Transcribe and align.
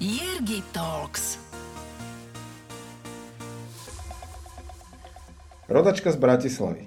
Jirgi 0.00 0.60
Talks. 0.76 1.38
Rodačka 5.68 6.12
z 6.12 6.16
Bratislavy. 6.16 6.84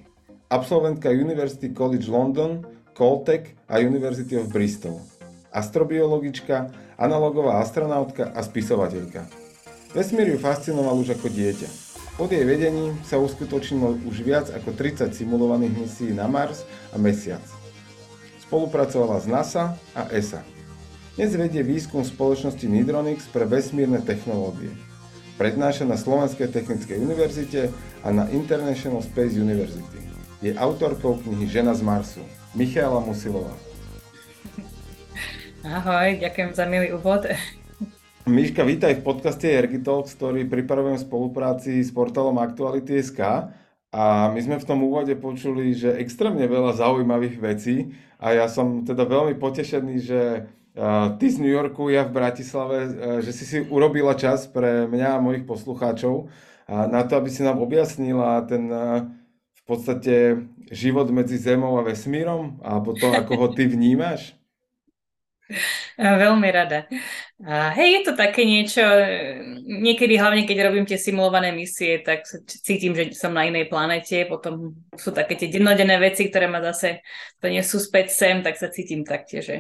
Absolventka 0.49 1.09
University 1.09 1.73
College 1.73 2.05
London, 2.05 2.61
Caltech 2.93 3.57
a 3.65 3.81
University 3.81 4.37
of 4.37 4.53
Bristol. 4.53 5.01
Astrobiologička, 5.49 6.69
analogová 7.01 7.65
astronautka 7.65 8.29
a 8.29 8.45
spisovateľka. 8.45 9.25
Vesmír 9.97 10.29
ju 10.29 10.37
fascinoval 10.37 10.93
už 11.01 11.17
ako 11.17 11.33
dieťa. 11.33 11.69
Pod 12.13 12.29
jej 12.29 12.45
vedením 12.45 12.93
sa 13.01 13.17
uskutočnilo 13.17 14.05
už 14.05 14.21
viac 14.21 14.53
ako 14.53 14.77
30 14.77 15.17
simulovaných 15.17 15.73
misií 15.81 16.13
na 16.13 16.29
Mars 16.29 16.61
a 16.93 17.01
Mesiac. 17.01 17.41
Spolupracovala 18.45 19.17
s 19.17 19.25
NASA 19.25 19.73
a 19.97 20.05
ESA. 20.13 20.58
Dnes 21.19 21.35
vedie 21.35 21.59
výskum 21.67 21.99
spoločnosti 21.99 22.63
Nidronix 22.63 23.27
pre 23.27 23.43
vesmírne 23.43 23.99
technológie. 23.99 24.71
Prednáša 25.35 25.83
na 25.83 25.99
Slovenskej 25.99 26.47
technickej 26.47 26.95
univerzite 26.95 27.75
a 28.07 28.15
na 28.15 28.31
International 28.31 29.03
Space 29.03 29.35
University. 29.35 29.99
Je 30.39 30.55
autorkou 30.55 31.19
knihy 31.19 31.43
Žena 31.43 31.75
z 31.75 31.83
Marsu. 31.83 32.23
Michaela 32.55 33.03
Musilová. 33.03 33.51
Ahoj, 35.67 36.23
ďakujem 36.23 36.55
za 36.55 36.63
milý 36.63 36.95
úvod. 36.95 37.27
Miška, 38.23 38.63
vítaj 38.63 39.03
v 39.03 39.11
podcaste 39.11 39.51
Ergitalks, 39.51 40.15
ktorý 40.15 40.47
pripravujem 40.47 41.03
v 41.03 41.03
spolupráci 41.03 41.83
s 41.83 41.91
portálom 41.91 42.39
Aktuality.sk 42.39 43.19
a 43.91 44.03
my 44.31 44.39
sme 44.39 44.55
v 44.55 44.63
tom 44.63 44.87
úvode 44.87 45.19
počuli, 45.19 45.75
že 45.75 45.99
extrémne 45.99 46.47
veľa 46.47 46.79
zaujímavých 46.79 47.43
vecí 47.43 47.91
a 48.23 48.39
ja 48.39 48.47
som 48.47 48.87
teda 48.87 49.03
veľmi 49.03 49.35
potešený, 49.35 49.95
že 49.99 50.47
ty 51.19 51.25
z 51.27 51.37
New 51.43 51.51
Yorku, 51.51 51.91
ja 51.91 52.07
v 52.07 52.15
Bratislave, 52.15 52.77
že 53.19 53.35
si 53.35 53.43
si 53.43 53.57
urobila 53.67 54.15
čas 54.15 54.47
pre 54.47 54.87
mňa 54.87 55.19
a 55.19 55.23
mojich 55.23 55.43
poslucháčov 55.43 56.31
na 56.71 57.03
to, 57.03 57.19
aby 57.19 57.27
si 57.27 57.43
nám 57.43 57.59
objasnila 57.59 58.47
ten 58.47 58.71
v 59.51 59.61
podstate 59.67 60.47
život 60.71 61.11
medzi 61.11 61.35
Zemou 61.35 61.75
a 61.77 61.83
vesmírom 61.83 62.63
a 62.63 62.79
potom 62.79 63.11
ako 63.11 63.33
ho 63.35 63.47
ty 63.51 63.67
vnímaš. 63.67 64.38
Veľmi 65.97 66.49
rada. 66.53 66.85
A 67.39 67.71
hej, 67.71 67.99
je 67.99 68.01
to 68.03 68.13
také 68.19 68.43
niečo, 68.43 68.83
niekedy 69.63 70.19
hlavne 70.19 70.43
keď 70.43 70.69
robím 70.69 70.83
tie 70.83 70.99
simulované 70.99 71.55
misie, 71.55 72.03
tak 72.03 72.27
cítim, 72.45 72.91
že 72.91 73.15
som 73.15 73.31
na 73.31 73.47
inej 73.47 73.71
planete, 73.71 74.27
potom 74.27 74.75
sú 74.93 75.15
také 75.15 75.39
tie 75.39 75.47
dennodenné 75.47 75.97
veci, 76.03 76.27
ktoré 76.27 76.51
ma 76.51 76.59
zase 76.59 76.99
to 77.39 77.47
nie 77.47 77.63
sú 77.63 77.79
späť 77.79 78.11
sem, 78.11 78.43
tak 78.43 78.59
sa 78.59 78.67
cítim 78.67 79.07
taktiež, 79.07 79.43
že 79.47 79.57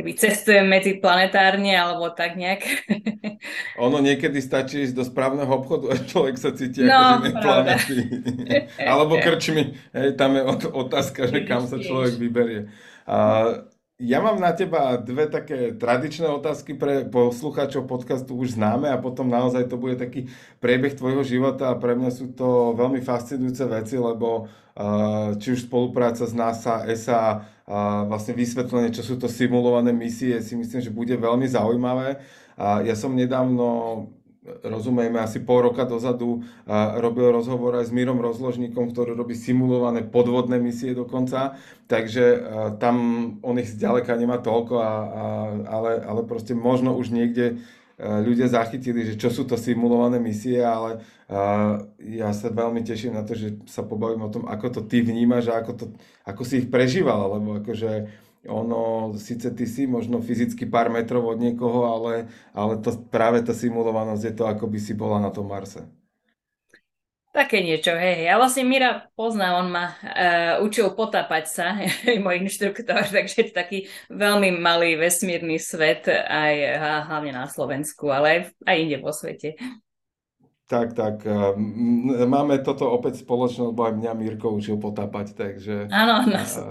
keby 0.00 0.16
cestujem 0.16 0.64
medzi 0.64 0.96
planetárne 0.96 1.76
alebo 1.76 2.08
tak 2.16 2.40
nejak. 2.40 2.64
Ono 3.84 4.00
niekedy 4.00 4.40
stačí 4.40 4.88
ísť 4.88 4.96
do 4.96 5.04
správneho 5.04 5.52
obchodu 5.52 5.92
a 5.92 6.00
človek 6.00 6.40
sa 6.40 6.56
cíti 6.56 6.88
no, 6.88 6.96
ako 6.96 7.04
z 7.04 7.12
inej 7.20 7.34
planety. 7.44 7.96
alebo 8.90 9.20
krčmi, 9.20 9.62
hej, 9.92 10.08
tam 10.16 10.40
je 10.40 10.42
otázka, 10.72 11.28
že 11.28 11.44
kam 11.44 11.68
sa 11.68 11.76
človek 11.76 12.16
vyberie. 12.16 12.72
A 13.04 13.44
ja 13.98 14.22
mám 14.22 14.38
na 14.38 14.54
teba 14.54 14.94
dve 14.94 15.26
také 15.26 15.74
tradičné 15.74 16.30
otázky 16.30 16.78
pre 16.78 17.02
poslucháčov 17.10 17.90
podcastu 17.90 18.38
už 18.38 18.54
známe 18.54 18.86
a 18.86 19.02
potom 19.02 19.26
naozaj 19.26 19.66
to 19.66 19.74
bude 19.74 19.98
taký 19.98 20.30
priebeh 20.62 20.94
tvojho 20.94 21.26
života 21.26 21.74
a 21.74 21.78
pre 21.78 21.98
mňa 21.98 22.10
sú 22.14 22.30
to 22.30 22.78
veľmi 22.78 23.02
fascinujúce 23.02 23.66
veci, 23.66 23.98
lebo 23.98 24.46
uh, 24.46 25.34
či 25.42 25.50
už 25.50 25.66
spolupráca 25.66 26.22
s 26.22 26.30
NASA, 26.30 26.86
ESA, 26.86 27.42
uh, 27.42 28.06
vlastne 28.06 28.38
vysvetlenie, 28.38 28.94
čo 28.94 29.02
sú 29.02 29.18
to 29.18 29.26
simulované 29.26 29.90
misie, 29.90 30.38
si 30.46 30.54
myslím, 30.54 30.78
že 30.78 30.94
bude 30.94 31.18
veľmi 31.18 31.50
zaujímavé. 31.50 32.22
Ja 32.58 32.98
som 32.98 33.14
nedávno 33.14 34.10
rozumieme, 34.64 35.20
asi 35.20 35.40
pol 35.42 35.70
roka 35.70 35.84
dozadu 35.84 36.44
robil 36.98 37.32
rozhovor 37.32 37.78
aj 37.78 37.88
s 37.88 37.94
Mírom 37.94 38.20
Rozložníkom, 38.20 38.90
ktorý 38.92 39.14
robí 39.14 39.38
simulované 39.38 40.04
podvodné 40.04 40.58
misie 40.58 40.92
dokonca, 40.92 41.56
takže 41.86 42.42
tam 42.82 42.96
on 43.44 43.56
ich 43.60 43.72
zďaleka 43.72 44.16
nemá 44.16 44.40
toľko, 44.40 44.74
a, 44.78 44.84
a, 44.84 44.92
ale, 45.68 45.92
ale 46.02 46.20
proste 46.24 46.56
možno 46.56 46.96
už 46.96 47.12
niekde 47.12 47.60
ľudia 47.98 48.46
zachytili, 48.46 49.02
že 49.02 49.18
čo 49.18 49.26
sú 49.26 49.42
to 49.42 49.58
simulované 49.58 50.22
misie, 50.22 50.62
ale 50.62 51.02
ja 51.98 52.30
sa 52.30 52.46
veľmi 52.46 52.86
teším 52.86 53.18
na 53.18 53.26
to, 53.26 53.34
že 53.34 53.58
sa 53.66 53.82
pobavím 53.82 54.22
o 54.22 54.30
tom, 54.30 54.46
ako 54.46 54.70
to 54.70 54.80
ty 54.86 55.02
vnímaš 55.02 55.50
a 55.50 55.58
ako, 55.58 55.72
to, 55.74 55.84
ako 56.22 56.42
si 56.46 56.62
ich 56.62 56.70
prežíval, 56.70 57.26
lebo 57.36 57.58
akože 57.58 58.06
ono, 58.46 59.10
síce 59.18 59.50
ty 59.50 59.66
si 59.66 59.90
možno 59.90 60.22
fyzicky 60.22 60.68
pár 60.70 60.92
metrov 60.92 61.26
od 61.26 61.42
niekoho, 61.42 61.90
ale, 61.90 62.30
ale 62.54 62.78
to, 62.78 62.94
práve 63.10 63.42
tá 63.42 63.50
simulovanosť 63.50 64.22
je 64.22 64.34
to, 64.34 64.44
ako 64.46 64.70
by 64.70 64.78
si 64.78 64.94
bola 64.94 65.18
na 65.18 65.34
tom 65.34 65.50
Marse. 65.50 65.82
Také 67.28 67.62
niečo, 67.62 67.94
hej, 67.94 68.24
hej. 68.24 68.28
A 68.34 68.40
vlastne 68.40 68.66
Mira 68.66 69.06
pozná, 69.14 69.60
on 69.62 69.70
ma 69.70 69.94
uh, 69.94 70.64
učil 70.64 70.90
potápať 70.96 71.44
sa, 71.46 71.66
môj 72.24 72.46
inštruktor, 72.46 73.06
takže 73.14 73.54
taký 73.54 73.86
veľmi 74.10 74.58
malý 74.58 74.98
vesmírny 74.98 75.60
svet, 75.60 76.10
aj 76.10 76.54
hlavne 77.06 77.36
na 77.36 77.46
Slovensku, 77.46 78.10
ale 78.10 78.26
aj, 78.26 78.40
aj 78.66 78.76
inde 78.80 78.98
vo 78.98 79.14
svete. 79.14 79.54
Tak, 80.68 80.92
tak. 80.92 81.24
Máme 82.28 82.60
toto 82.60 82.92
opäť 82.92 83.24
spoločnosť, 83.24 83.72
bo 83.72 83.88
aj 83.88 83.94
mňa 83.96 84.12
Mirko 84.12 84.52
učil 84.52 84.76
potápať, 84.76 85.32
takže... 85.32 85.88
Áno, 85.88 86.28
áno. 86.28 86.68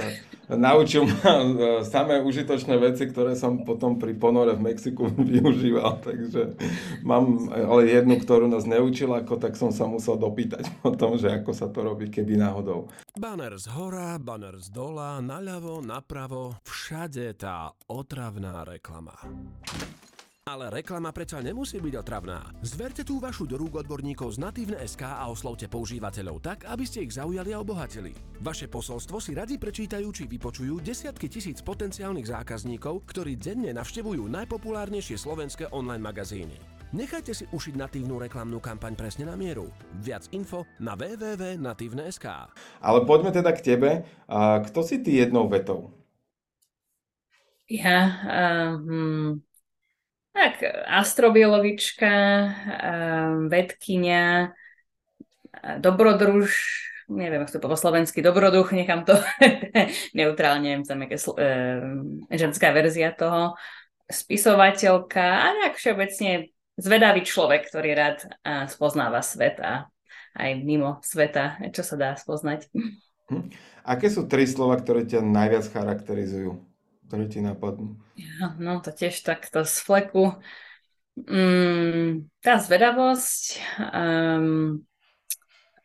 Naučil 0.47 1.03
ma 1.03 1.43
samé 1.83 2.23
užitočné 2.23 2.79
veci, 2.79 3.03
ktoré 3.09 3.35
som 3.35 3.67
potom 3.67 3.99
pri 3.99 4.15
ponore 4.15 4.55
v 4.55 4.71
Mexiku 4.71 5.11
využíval, 5.33 5.99
takže 5.99 6.55
mám 7.03 7.51
ale 7.51 7.91
jednu, 7.91 8.15
ktorú 8.21 8.47
nás 8.47 8.63
neučil, 8.63 9.11
ako 9.11 9.41
tak 9.41 9.59
som 9.59 9.75
sa 9.75 9.83
musel 9.89 10.15
dopýtať 10.15 10.63
o 10.87 10.95
tom, 10.95 11.19
že 11.19 11.33
ako 11.33 11.51
sa 11.51 11.67
to 11.67 11.83
robí, 11.83 12.07
keby 12.07 12.39
náhodou. 12.39 12.87
Banner 13.19 13.59
z 13.59 13.67
hora, 13.75 14.15
banner 14.21 14.55
z 14.61 14.71
dola, 14.71 15.19
naľavo, 15.19 15.83
napravo, 15.83 16.55
všade 16.63 17.33
tá 17.35 17.75
otravná 17.91 18.63
reklama. 18.63 19.17
Ale 20.47 20.71
reklama 20.71 21.11
predsa 21.11 21.43
nemusí 21.43 21.75
byť 21.75 22.07
otravná. 22.07 22.39
Zverte 22.63 23.03
tú 23.03 23.19
vašu 23.19 23.43
do 23.43 23.59
rúk 23.59 23.83
odborníkov 23.83 24.39
z 24.39 24.47
Natívne 24.47 24.79
SK 24.79 25.03
a 25.03 25.27
oslovte 25.27 25.67
používateľov 25.67 26.39
tak, 26.39 26.63
aby 26.71 26.87
ste 26.87 27.03
ich 27.03 27.19
zaujali 27.19 27.51
a 27.51 27.59
obohatili. 27.59 28.15
Vaše 28.39 28.71
posolstvo 28.71 29.19
si 29.19 29.35
radi 29.35 29.59
prečítajú 29.59 30.07
či 30.07 30.23
vypočujú 30.23 30.79
desiatky 30.79 31.27
tisíc 31.27 31.59
potenciálnych 31.59 32.31
zákazníkov, 32.31 33.03
ktorí 33.11 33.35
denne 33.35 33.75
navštevujú 33.75 34.23
najpopulárnejšie 34.23 35.19
slovenské 35.19 35.67
online 35.75 35.99
magazíny. 35.99 36.55
Nechajte 36.95 37.35
si 37.35 37.43
ušiť 37.51 37.75
natívnu 37.75 38.15
reklamnú 38.15 38.63
kampaň 38.63 38.95
presne 38.95 39.27
na 39.27 39.35
mieru. 39.35 39.67
Viac 39.99 40.31
info 40.31 40.63
na 40.79 40.95
www.natívne.sk 40.95 42.25
Ale 42.79 42.99
poďme 43.03 43.35
teda 43.35 43.51
k 43.51 43.59
tebe. 43.59 44.07
kto 44.63 44.79
si 44.79 45.03
ty 45.03 45.19
jednou 45.19 45.51
vetou? 45.51 45.91
Ja, 47.67 47.99
hmm, 48.79 49.43
tak, 50.37 50.61
astrobiologička, 50.85 52.13
vedkynia, 53.49 54.53
dobrodruž, 55.81 56.53
neviem, 57.09 57.41
ako 57.41 57.57
to 57.57 57.59
po 57.65 57.77
slovensky, 57.79 58.21
dobroduch, 58.21 58.69
nechám 58.69 59.01
to 59.01 59.17
neutrálne, 60.17 60.77
neviem, 60.77 60.85
tam 60.85 61.01
je 61.09 61.17
ženská 62.29 62.69
verzia 62.69 63.09
toho, 63.17 63.57
spisovateľka 64.07 65.25
a 65.25 65.47
tak 65.65 65.73
všeobecne 65.81 66.53
zvedavý 66.77 67.25
človek, 67.25 67.67
ktorý 67.67 67.89
rád 67.97 68.29
spoznáva 68.71 69.19
svet 69.25 69.59
a 69.59 69.89
aj 70.37 70.51
mimo 70.61 71.01
sveta, 71.01 71.59
čo 71.73 71.81
sa 71.81 71.97
dá 71.97 72.09
spoznať. 72.13 72.69
Hm. 73.27 73.51
Aké 73.83 74.07
sú 74.07 74.23
tri 74.29 74.47
slova, 74.47 74.79
ktoré 74.79 75.03
ťa 75.03 75.19
najviac 75.19 75.67
charakterizujú? 75.73 76.66
Ktoré 77.07 77.31
ti 77.31 77.39
napadnú? 77.39 77.95
Ja, 78.19 78.53
no 78.59 78.83
to 78.83 78.91
tiež 78.91 79.23
takto 79.23 79.63
z 79.63 79.75
fleku. 79.79 80.35
Mm, 81.17 82.29
tá 82.43 82.61
zvedavosť, 82.61 83.57
um, 83.79 84.85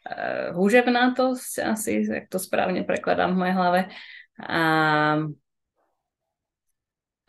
uh, 0.05 0.53
húževnátosť, 0.53 1.53
asi, 1.73 2.05
ak 2.05 2.29
to 2.29 2.37
správne 2.37 2.85
prekladám 2.85 3.33
v 3.33 3.41
mojej 3.41 3.57
hlave, 3.57 3.81
a 4.43 4.63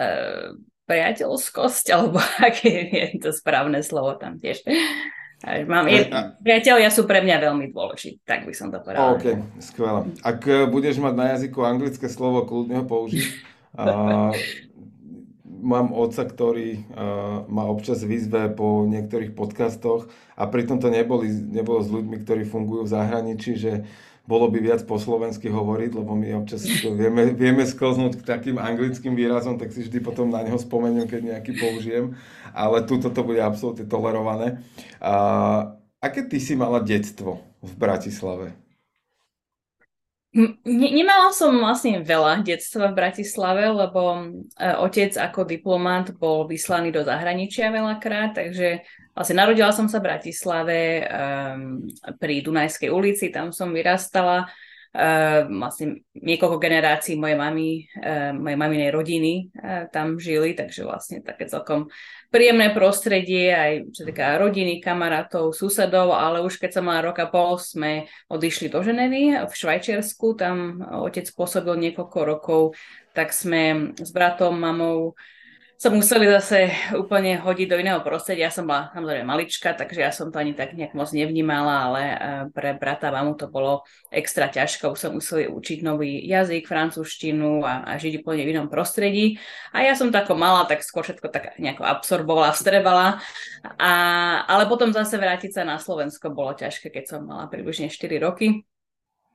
uh, 0.02 0.58
priateľskosť, 0.84 1.86
alebo 1.96 2.20
aké 2.50 2.92
je 2.92 3.06
to 3.24 3.30
správne 3.32 3.80
slovo 3.86 4.20
tam 4.20 4.36
tiež. 4.42 4.66
Mám, 5.44 5.92
je, 5.92 6.08
priatelia 6.40 6.88
sú 6.88 7.04
pre 7.04 7.20
mňa 7.20 7.52
veľmi 7.52 7.76
dôležití, 7.76 8.24
tak 8.24 8.48
by 8.48 8.56
som 8.56 8.72
to 8.72 8.80
povedala. 8.80 9.20
OK, 9.20 9.36
skvelé. 9.60 10.08
Ak 10.24 10.40
budeš 10.72 11.04
mať 11.04 11.14
na 11.20 11.26
jazyku 11.36 11.60
anglické 11.68 12.08
slovo, 12.08 12.48
kľudne 12.48 12.80
ho 12.80 12.86
použiť. 12.88 13.53
A 13.74 14.32
mám 15.64 15.96
otca, 15.96 16.28
ktorý 16.28 16.86
ma 17.48 17.64
občas 17.66 18.04
vyzve 18.04 18.52
po 18.52 18.84
niektorých 18.86 19.32
podcastoch 19.34 20.12
a 20.36 20.46
pritom 20.46 20.78
to 20.78 20.92
neboli, 20.92 21.32
nebolo 21.32 21.80
s 21.82 21.90
ľuďmi, 21.90 22.22
ktorí 22.22 22.44
fungujú 22.44 22.86
v 22.86 22.94
zahraničí, 22.94 23.56
že 23.56 23.88
bolo 24.24 24.48
by 24.48 24.60
viac 24.64 24.88
po 24.88 24.96
slovensky 24.96 25.52
hovoriť, 25.52 26.00
lebo 26.00 26.16
my 26.16 26.40
občas 26.40 26.64
vieme, 26.80 27.36
vieme 27.36 27.68
sklznúť 27.68 28.24
k 28.24 28.28
takým 28.28 28.56
anglickým 28.56 29.20
výrazom, 29.20 29.60
tak 29.60 29.76
si 29.76 29.84
vždy 29.84 30.00
potom 30.00 30.32
na 30.32 30.40
neho 30.48 30.56
spomeniem, 30.56 31.12
keď 31.12 31.22
nejaký 31.36 31.60
použijem, 31.60 32.16
ale 32.56 32.88
tuto 32.88 33.12
to 33.12 33.20
bude 33.20 33.44
absolútne 33.44 33.84
tolerované. 33.84 34.64
A, 35.04 35.76
aké 36.00 36.24
ty 36.24 36.40
si 36.40 36.56
mala 36.56 36.80
detstvo 36.80 37.44
v 37.60 37.72
Bratislave? 37.76 38.56
Ne, 40.34 40.58
nemala 40.66 41.30
som 41.30 41.54
vlastne 41.62 42.02
veľa 42.02 42.42
detstva 42.42 42.90
v 42.90 42.98
Bratislave, 42.98 43.70
lebo 43.70 44.18
e, 44.18 44.66
otec 44.82 45.14
ako 45.14 45.46
diplomat 45.46 46.18
bol 46.18 46.50
vyslaný 46.50 46.90
do 46.90 47.06
zahraničia 47.06 47.70
veľakrát, 47.70 48.34
takže 48.34 48.82
vlastne 49.14 49.38
narodila 49.38 49.70
som 49.70 49.86
sa 49.86 50.02
v 50.02 50.10
Bratislave 50.10 51.06
um, 51.06 51.86
pri 52.18 52.42
Dunajskej 52.42 52.90
ulici, 52.90 53.30
tam 53.30 53.54
som 53.54 53.70
vyrastala. 53.70 54.50
Uh, 54.94 55.50
vlastne 55.50 56.06
niekoľko 56.14 56.62
generácií 56.62 57.18
mojej 57.18 57.34
mamy, 57.34 57.90
uh, 57.98 58.30
mojej 58.30 58.58
maminej 58.62 58.90
rodiny 58.94 59.50
uh, 59.50 59.90
tam 59.90 60.22
žili, 60.22 60.54
takže 60.54 60.86
vlastne 60.86 61.18
také 61.26 61.50
celkom 61.50 61.90
príjemné 62.30 62.70
prostredie, 62.78 63.50
aj 63.50 63.90
čo 63.90 64.06
týka 64.06 64.38
rodiny, 64.38 64.78
kamarátov, 64.78 65.50
susedov, 65.58 66.14
ale 66.14 66.46
už 66.46 66.62
keď 66.62 66.78
som 66.78 66.86
mala 66.86 67.10
roka 67.10 67.26
pol, 67.26 67.58
sme 67.58 68.06
odišli 68.30 68.70
do 68.70 68.86
Ženevy 68.86 69.50
v 69.50 69.54
Švajčiarsku, 69.54 70.38
tam 70.38 70.86
otec 70.86 71.26
pôsobil 71.34 71.74
niekoľko 71.90 72.20
rokov, 72.22 72.78
tak 73.18 73.34
sme 73.34 73.98
s 73.98 74.14
bratom, 74.14 74.54
mamou 74.54 75.18
sa 75.84 75.92
museli 75.92 76.32
zase 76.32 76.72
úplne 76.96 77.36
hodiť 77.44 77.68
do 77.68 77.76
iného 77.76 78.00
prostredia. 78.00 78.48
Ja 78.48 78.56
som 78.56 78.64
bola 78.64 78.88
samozrejme 78.96 79.28
malička, 79.28 79.76
takže 79.76 80.00
ja 80.00 80.16
som 80.16 80.32
to 80.32 80.40
ani 80.40 80.56
tak 80.56 80.80
nejak 80.80 80.96
moc 80.96 81.12
nevnímala, 81.12 81.76
ale 81.92 82.02
eh, 82.08 82.18
pre 82.56 82.72
brata 82.80 83.12
mamu 83.12 83.36
to 83.36 83.52
bolo 83.52 83.84
extra 84.08 84.48
ťažké. 84.48 84.88
Už 84.88 84.96
sa 84.96 85.12
museli 85.12 85.52
učiť 85.52 85.84
nový 85.84 86.24
jazyk, 86.24 86.72
francúzštinu 86.72 87.68
a, 87.68 87.84
a 87.84 87.92
žiť 88.00 88.24
úplne 88.24 88.48
v 88.48 88.56
inom 88.56 88.72
prostredí. 88.72 89.36
A 89.76 89.84
ja 89.84 89.92
som 90.00 90.08
tako 90.08 90.40
mala, 90.40 90.64
tak 90.72 90.88
skôr 90.88 91.04
všetko 91.04 91.28
tak 91.28 91.60
nejako 91.60 91.84
absorbovala, 91.84 92.56
vstrebala. 92.56 93.20
A, 93.76 93.92
ale 94.48 94.64
potom 94.72 94.96
zase 94.96 95.20
vrátiť 95.20 95.52
sa 95.52 95.68
na 95.68 95.84
Slovensko 95.84 96.32
bolo 96.32 96.56
ťažké, 96.56 96.96
keď 96.96 97.12
som 97.12 97.28
mala 97.28 97.52
približne 97.52 97.92
4 97.92 98.24
roky 98.24 98.64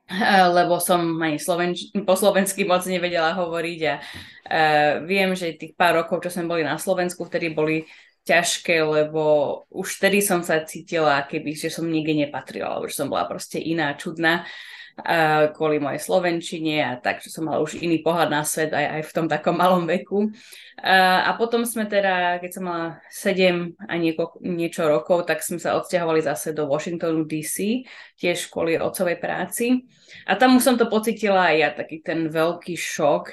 lebo 0.57 0.81
som 0.81 1.01
ani 1.21 1.37
slovenč- 1.37 1.93
po 2.05 2.15
slovensky 2.17 2.65
moc 2.65 2.81
nevedela 2.89 3.37
hovoriť 3.37 3.81
a 3.85 3.95
uh, 4.01 4.93
viem, 5.05 5.37
že 5.37 5.61
tých 5.61 5.77
pár 5.77 6.01
rokov, 6.01 6.25
čo 6.25 6.33
sme 6.33 6.49
boli 6.49 6.63
na 6.65 6.81
Slovensku, 6.81 7.29
vtedy 7.29 7.53
boli 7.53 7.85
ťažké, 8.25 8.85
lebo 8.85 9.65
už 9.73 10.01
vtedy 10.01 10.21
som 10.21 10.45
sa 10.45 10.61
cítila, 10.65 11.25
keby, 11.25 11.57
že 11.57 11.73
som 11.73 11.89
nikde 11.89 12.29
nepatrila, 12.29 12.81
už 12.85 12.93
som 12.93 13.09
bola 13.09 13.25
proste 13.25 13.57
iná, 13.57 13.97
čudná 13.97 14.45
kvôli 15.55 15.79
mojej 15.79 16.03
slovenčine 16.03 16.83
a 16.83 16.93
tak, 16.99 17.23
že 17.23 17.31
som 17.31 17.47
mala 17.47 17.63
už 17.63 17.79
iný 17.79 18.03
pohľad 18.03 18.35
na 18.35 18.43
svet 18.43 18.75
aj, 18.75 18.99
aj 18.99 19.03
v 19.07 19.15
tom 19.15 19.27
takom 19.31 19.55
malom 19.55 19.87
veku. 19.87 20.35
Uh, 20.79 21.21
a 21.27 21.35
potom 21.35 21.67
sme 21.67 21.91
teda, 21.91 22.39
keď 22.39 22.51
som 22.55 22.65
mala 22.67 22.87
7 23.11 23.79
a 23.79 23.95
nieko, 23.99 24.39
niečo 24.43 24.87
rokov, 24.87 25.27
tak 25.27 25.43
sme 25.43 25.59
sa 25.59 25.79
odsťahovali 25.79 26.23
zase 26.23 26.55
do 26.55 26.71
Washingtonu 26.71 27.27
DC, 27.27 27.87
tiež 28.19 28.51
kvôli 28.51 28.79
otcovej 28.79 29.19
práci. 29.19 29.87
A 30.27 30.39
tam 30.39 30.59
už 30.59 30.63
som 30.63 30.77
to 30.79 30.91
pocitila 30.91 31.51
aj 31.51 31.57
ja, 31.59 31.69
taký 31.75 32.03
ten 32.03 32.31
veľký 32.31 32.75
šok 32.75 33.25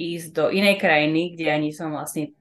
ísť 0.00 0.28
do 0.32 0.44
inej 0.48 0.80
krajiny, 0.80 1.36
kde 1.36 1.46
ani 1.52 1.68
som 1.76 1.92
vlastne 1.92 2.32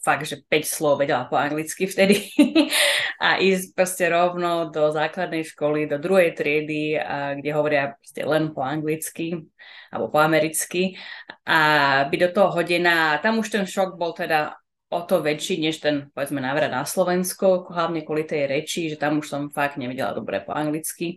fakt, 0.00 0.24
že 0.24 0.40
5 0.40 0.64
slov 0.64 1.04
vedela 1.04 1.28
po 1.28 1.36
anglicky 1.36 1.84
vtedy 1.84 2.32
a 3.26 3.36
ísť 3.36 3.76
proste 3.76 4.08
rovno 4.08 4.72
do 4.72 4.88
základnej 4.88 5.44
školy, 5.44 5.84
do 5.84 6.00
druhej 6.00 6.32
triedy, 6.32 6.96
a 6.96 7.36
kde 7.36 7.50
hovoria 7.52 7.94
proste 8.00 8.24
len 8.24 8.50
po 8.56 8.64
anglicky 8.64 9.44
alebo 9.92 10.08
po 10.08 10.18
americky 10.24 10.96
a 11.44 11.60
byť 12.08 12.20
do 12.24 12.30
toho 12.32 12.48
hodená. 12.56 13.20
Tam 13.20 13.36
už 13.36 13.52
ten 13.52 13.64
šok 13.68 14.00
bol 14.00 14.16
teda 14.16 14.56
o 14.92 15.00
to 15.04 15.24
väčší, 15.24 15.56
než 15.60 15.80
ten, 15.80 16.12
povedzme, 16.12 16.40
návrat 16.40 16.68
na 16.68 16.84
Slovensko, 16.84 17.72
hlavne 17.72 18.04
kvôli 18.04 18.28
tej 18.28 18.44
reči, 18.44 18.92
že 18.92 19.00
tam 19.00 19.24
už 19.24 19.26
som 19.28 19.42
fakt 19.48 19.80
nevedela 19.80 20.12
dobre 20.12 20.44
po 20.44 20.52
anglicky 20.52 21.16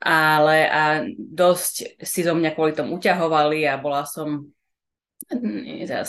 ale 0.00 0.64
a 0.64 0.82
dosť 1.12 2.00
si 2.00 2.24
zo 2.24 2.32
mňa 2.32 2.56
kvôli 2.56 2.72
tomu 2.72 2.96
uťahovali 2.96 3.68
a 3.68 3.76
bola 3.76 4.08
som 4.08 4.48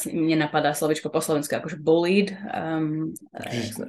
nenapadá 0.09 0.73
slovičko 0.73 1.13
po 1.13 1.21
slovensku, 1.21 1.53
akože 1.53 1.77
bullied. 1.77 2.33
Um, 2.49 3.13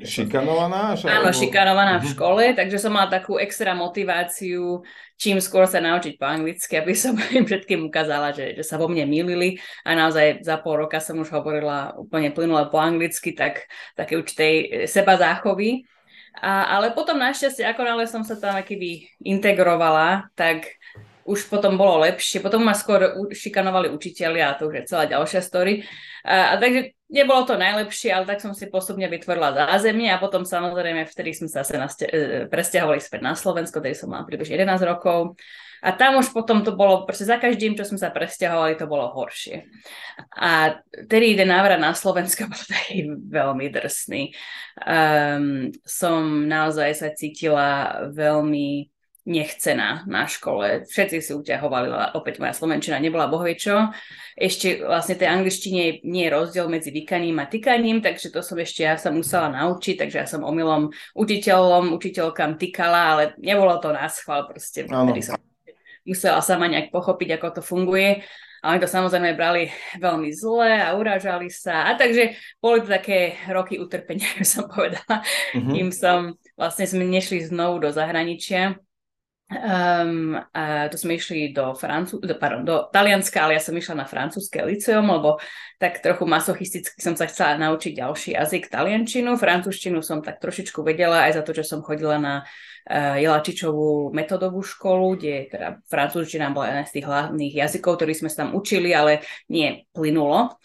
šikanovaná? 0.05 0.93
Áno, 1.09 1.33
šikanovaná 1.33 1.97
v 2.01 2.07
mhm. 2.07 2.13
škole, 2.13 2.45
takže 2.53 2.77
som 2.77 2.93
mala 2.93 3.09
takú 3.09 3.41
extra 3.41 3.73
motiváciu, 3.73 4.85
čím 5.17 5.41
skôr 5.41 5.65
sa 5.65 5.81
naučiť 5.81 6.21
po 6.21 6.29
anglicky, 6.29 6.77
aby 6.77 6.93
som 6.93 7.17
im 7.33 7.47
všetkým 7.49 7.89
ukázala, 7.89 8.37
že, 8.37 8.53
že 8.53 8.65
sa 8.67 8.77
vo 8.77 8.93
mne 8.93 9.09
milili 9.09 9.57
a 9.89 9.97
naozaj 9.97 10.45
za 10.45 10.61
pol 10.61 10.85
roka 10.85 11.01
som 11.01 11.17
už 11.17 11.33
hovorila 11.33 11.97
úplne 11.97 12.29
plynule 12.29 12.69
po 12.69 12.77
anglicky, 12.77 13.33
tak 13.33 13.65
také 13.97 14.21
určitej 14.21 14.85
seba 14.85 15.17
záchovy. 15.17 15.89
A, 16.41 16.77
ale 16.77 16.97
potom 16.97 17.21
našťastie, 17.21 17.65
ako 17.69 17.85
nále 17.85 18.05
som 18.09 18.25
sa 18.25 18.41
tam 18.41 18.57
keby 18.61 19.05
integrovala, 19.21 20.33
tak 20.33 20.81
už 21.25 21.47
potom 21.47 21.79
bolo 21.79 22.03
lepšie. 22.03 22.43
Potom 22.43 22.67
ma 22.67 22.75
skôr 22.75 23.31
šikanovali 23.31 23.91
učiteľi 23.91 24.41
a 24.43 24.57
to 24.59 24.69
už 24.69 24.75
je 24.83 24.89
celá 24.91 25.05
ďalšia 25.07 25.41
story. 25.43 25.87
A, 26.23 26.55
a 26.55 26.61
takže 26.61 26.95
nebolo 27.11 27.45
to 27.45 27.61
najlepšie, 27.61 28.15
ale 28.15 28.25
tak 28.25 28.41
som 28.41 28.57
si 28.57 28.71
postupne 28.71 29.05
vytvorila 29.07 29.55
zázemie 29.55 30.09
a 30.09 30.23
potom 30.23 30.47
samozrejme 30.47 31.05
vtedy 31.07 31.35
sme 31.37 31.49
sa 31.51 31.63
naste- 31.77 32.11
presťahovali 32.49 32.99
späť 33.03 33.21
na 33.21 33.35
Slovensko, 33.37 33.85
tedy 33.85 33.95
som 33.95 34.11
mala 34.11 34.25
približne 34.25 34.57
11 34.57 34.83
rokov. 34.87 35.37
A 35.83 35.91
tam 35.91 36.23
už 36.23 36.31
potom 36.31 36.63
to 36.63 36.79
bolo, 36.79 37.03
proste 37.03 37.27
za 37.27 37.43
každým, 37.43 37.75
čo 37.75 37.83
sme 37.83 37.99
sa 37.99 38.15
presťahovali, 38.15 38.79
to 38.79 38.87
bolo 38.87 39.11
horšie. 39.11 39.67
A 40.39 40.79
tedy 41.11 41.35
ten 41.35 41.51
návrat 41.51 41.83
na 41.83 41.91
Slovensko 41.91 42.47
bol 42.51 42.63
taký 42.71 43.11
veľmi 43.11 43.67
drsný. 43.67 44.31
Um, 44.79 45.75
som 45.83 46.47
naozaj 46.47 46.91
sa 46.95 47.09
cítila 47.11 47.99
veľmi 48.15 48.95
nechcená 49.23 50.03
na 50.11 50.27
škole. 50.27 50.83
Všetci 50.87 51.19
si 51.23 51.33
uťahovali, 51.33 52.15
opäť 52.19 52.43
moja 52.43 52.55
slovenčina 52.55 52.99
nebola 52.99 53.31
bohvie 53.31 53.55
čo. 53.55 53.95
Ešte 54.35 54.83
vlastne 54.83 55.15
tej 55.15 55.31
angličtine 55.31 56.03
nie 56.03 56.27
je 56.27 56.35
rozdiel 56.35 56.67
medzi 56.67 56.91
vykaním 56.91 57.39
a 57.39 57.47
tykaním, 57.47 58.03
takže 58.03 58.35
to 58.35 58.43
som 58.43 58.59
ešte 58.59 58.83
ja 58.83 58.99
sa 58.99 59.15
musela 59.15 59.47
naučiť, 59.55 59.95
takže 59.95 60.17
ja 60.19 60.27
som 60.27 60.43
omylom 60.43 60.91
učiteľom, 61.15 61.95
učiteľkám 61.95 62.59
tykala, 62.59 63.01
ale 63.15 63.23
nebolo 63.39 63.79
to 63.79 63.95
na 63.95 64.11
schvál, 64.11 64.51
proste 64.51 64.91
som 64.91 65.39
musela 66.03 66.43
sama 66.43 66.67
nejak 66.67 66.91
pochopiť, 66.91 67.39
ako 67.39 67.49
to 67.59 67.63
funguje. 67.63 68.27
A 68.63 68.71
oni 68.71 68.79
to 68.79 68.87
samozrejme 68.87 69.35
brali 69.35 69.75
veľmi 69.99 70.31
zle 70.31 70.79
a 70.79 70.95
urážali 70.95 71.51
sa. 71.51 71.91
A 71.91 71.99
takže 71.99 72.39
boli 72.63 72.87
to 72.87 72.95
také 72.95 73.35
roky 73.51 73.75
utrpenia, 73.83 74.31
ako 74.39 74.45
som 74.47 74.65
povedala. 74.71 75.27
Mm-hmm. 75.55 75.73
Kým 75.75 75.89
som, 75.91 76.39
vlastne 76.55 76.87
sme 76.87 77.03
nešli 77.03 77.43
znovu 77.43 77.83
do 77.83 77.91
zahraničia. 77.91 78.79
Um, 79.53 80.41
a 80.57 80.89
to 80.89 80.97
sme 80.97 81.21
išli 81.21 81.53
do, 81.53 81.77
Francú- 81.77 82.25
do, 82.25 82.35
pardon, 82.41 82.65
do 82.65 82.77
Talianska, 82.89 83.45
ale 83.45 83.61
ja 83.61 83.63
som 83.63 83.77
išla 83.77 84.01
na 84.01 84.07
francúzske 84.09 84.65
liceum, 84.65 85.05
lebo 85.05 85.37
tak 85.77 86.01
trochu 86.01 86.25
masochisticky 86.25 86.97
som 86.97 87.13
sa 87.13 87.29
chcela 87.29 87.61
naučiť 87.61 87.93
ďalší 88.01 88.33
jazyk, 88.33 88.73
taliančinu. 88.73 89.37
Francúzštinu 89.37 90.01
som 90.01 90.25
tak 90.25 90.41
trošičku 90.41 90.81
vedela 90.81 91.29
aj 91.29 91.37
za 91.37 91.43
to, 91.45 91.53
že 91.53 91.69
som 91.69 91.85
chodila 91.85 92.17
na 92.17 92.35
uh, 92.89 93.21
Jelačičovú 93.21 94.17
metodovú 94.17 94.65
školu, 94.65 95.21
kde 95.21 95.53
teda 95.53 95.69
francúzština 95.85 96.49
bola 96.49 96.73
jeden 96.73 96.87
z 96.89 96.95
tých 96.97 97.07
hlavných 97.13 97.53
jazykov, 97.53 98.01
ktorý 98.01 98.13
sme 98.17 98.33
sa 98.33 98.49
tam 98.49 98.57
učili, 98.57 98.97
ale 98.97 99.21
nie 99.53 99.85
plynulo. 99.93 100.57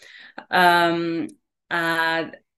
Um, 0.48 1.28
a 1.68 1.82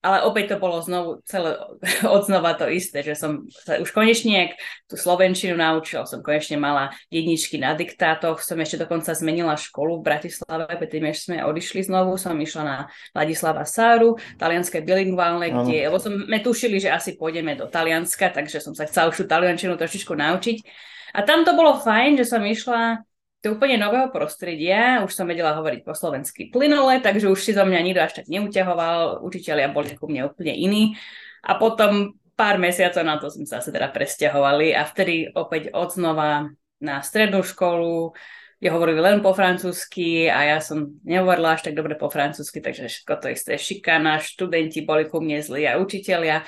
ale 0.00 0.25
opäť 0.25 0.57
to 0.57 0.57
bolo 0.57 0.80
znovu 0.80 1.21
celé 1.28 1.61
od 2.14 2.23
znova 2.25 2.57
to 2.57 2.64
isté, 2.73 3.04
že 3.04 3.12
som 3.12 3.45
sa 3.52 3.76
už 3.76 3.92
konečne 3.92 4.57
tú 4.88 4.97
slovenčinu 4.97 5.61
naučila, 5.61 6.09
som 6.09 6.25
konečne 6.25 6.57
mala 6.57 6.88
jedničky 7.12 7.61
na 7.61 7.76
diktátoch, 7.76 8.40
som 8.40 8.57
ešte 8.57 8.80
dokonca 8.80 9.12
zmenila 9.12 9.61
školu 9.61 10.00
v 10.00 10.07
Bratislave, 10.09 10.73
predtým, 10.73 11.04
než 11.04 11.28
sme 11.28 11.45
odišli 11.45 11.85
znovu, 11.85 12.16
som 12.16 12.33
išla 12.33 12.62
na 12.64 12.76
Vladislava 13.12 13.69
Sáru, 13.69 14.16
talianské 14.40 14.80
bilingválne, 14.80 15.52
kde, 15.52 15.92
lebo 15.92 16.00
sme 16.00 16.40
tušili, 16.40 16.80
že 16.80 16.88
asi 16.88 17.21
pôjdeme 17.21 17.52
do 17.61 17.69
Talianska, 17.69 18.33
takže 18.33 18.64
som 18.64 18.73
sa 18.73 18.88
chcela 18.88 19.12
už 19.12 19.21
tú 19.21 19.25
taliančinu 19.28 19.76
trošičku 19.76 20.16
naučiť. 20.16 20.88
A 21.11 21.26
tam 21.26 21.42
to 21.42 21.59
bolo 21.59 21.76
fajn, 21.76 22.23
že 22.23 22.25
som 22.25 22.40
išla 22.47 23.02
do 23.41 23.57
úplne 23.57 23.81
nového 23.81 24.13
prostredia, 24.13 25.01
už 25.01 25.17
som 25.17 25.25
vedela 25.25 25.57
hovoriť 25.57 25.81
po 25.81 25.97
slovensky 25.97 26.53
plynule, 26.53 27.01
takže 27.01 27.33
už 27.33 27.41
si 27.41 27.57
zo 27.57 27.65
mňa 27.65 27.81
nikto 27.81 28.01
až 28.05 28.13
tak 28.21 28.27
neuťahoval, 28.29 29.25
učiteľia 29.25 29.73
boli 29.73 29.97
ku 29.97 30.13
mne 30.13 30.29
úplne 30.29 30.53
iní. 30.53 31.01
A 31.41 31.57
potom 31.57 32.21
pár 32.37 32.61
mesiacov 32.61 33.01
na 33.01 33.17
to 33.17 33.33
sme 33.33 33.49
sa 33.49 33.65
teda 33.65 33.89
presťahovali 33.89 34.77
a 34.77 34.85
vtedy 34.85 35.33
opäť 35.33 35.73
odznova 35.73 36.53
na 36.85 37.01
strednú 37.01 37.41
školu, 37.41 38.13
kde 38.61 38.69
hovorili 38.69 39.01
len 39.01 39.25
po 39.25 39.33
francúzsky 39.33 40.29
a 40.29 40.57
ja 40.57 40.59
som 40.61 41.01
nehovorila 41.01 41.57
až 41.57 41.73
tak 41.73 41.81
dobre 41.81 41.97
po 41.97 42.13
francúzsky, 42.13 42.61
takže 42.61 42.93
všetko 42.93 43.13
to 43.25 43.27
isté 43.33 43.57
šikana, 43.57 44.21
študenti 44.21 44.85
boli 44.85 45.09
ku 45.09 45.17
mne 45.25 45.41
zlí 45.41 45.65
a 45.65 45.81
učiteľia. 45.81 46.45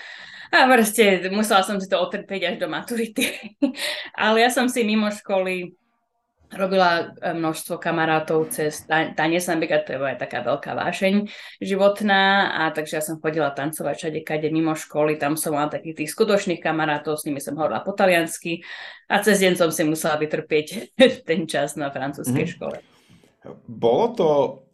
A 0.53 0.69
proste 0.69 1.25
musela 1.33 1.65
som 1.65 1.81
si 1.81 1.89
to 1.89 1.97
otrpieť 1.97 2.53
až 2.53 2.57
do 2.61 2.69
maturity. 2.69 3.57
Ale 4.13 4.45
ja 4.45 4.53
som 4.53 4.69
si 4.69 4.85
mimo 4.85 5.09
školy 5.09 5.73
robila 6.52 7.16
e, 7.16 7.32
množstvo 7.32 7.80
kamarátov 7.80 8.52
cez 8.52 8.85
tanec, 8.88 9.44
napríklad 9.49 9.82
to 9.88 9.97
je 9.97 10.21
taká 10.21 10.44
veľká 10.44 10.76
vášeň 10.76 11.28
životná 11.59 12.52
a 12.52 12.62
takže 12.71 13.00
ja 13.00 13.02
som 13.02 13.18
chodila 13.18 13.52
tancovať 13.52 13.94
všade, 13.97 14.21
kade 14.23 14.49
mimo 14.52 14.76
školy, 14.76 15.16
tam 15.16 15.40
som 15.40 15.56
mala 15.56 15.73
takých 15.73 16.04
tých 16.04 16.12
skutočných 16.12 16.61
kamarátov, 16.61 17.16
s 17.16 17.25
nimi 17.25 17.40
som 17.40 17.56
hovorila 17.56 17.80
po 17.80 17.97
taliansky 17.97 18.61
a 19.09 19.21
cez 19.25 19.40
deň 19.40 19.56
som 19.56 19.71
si 19.73 19.82
musela 19.88 20.21
vytrpieť 20.21 20.97
ten 21.28 21.49
čas 21.49 21.75
na 21.75 21.88
francúzskej 21.88 22.44
mm-hmm. 22.44 22.56
škole. 22.61 22.76
Bolo 23.66 24.06
to 24.14 24.28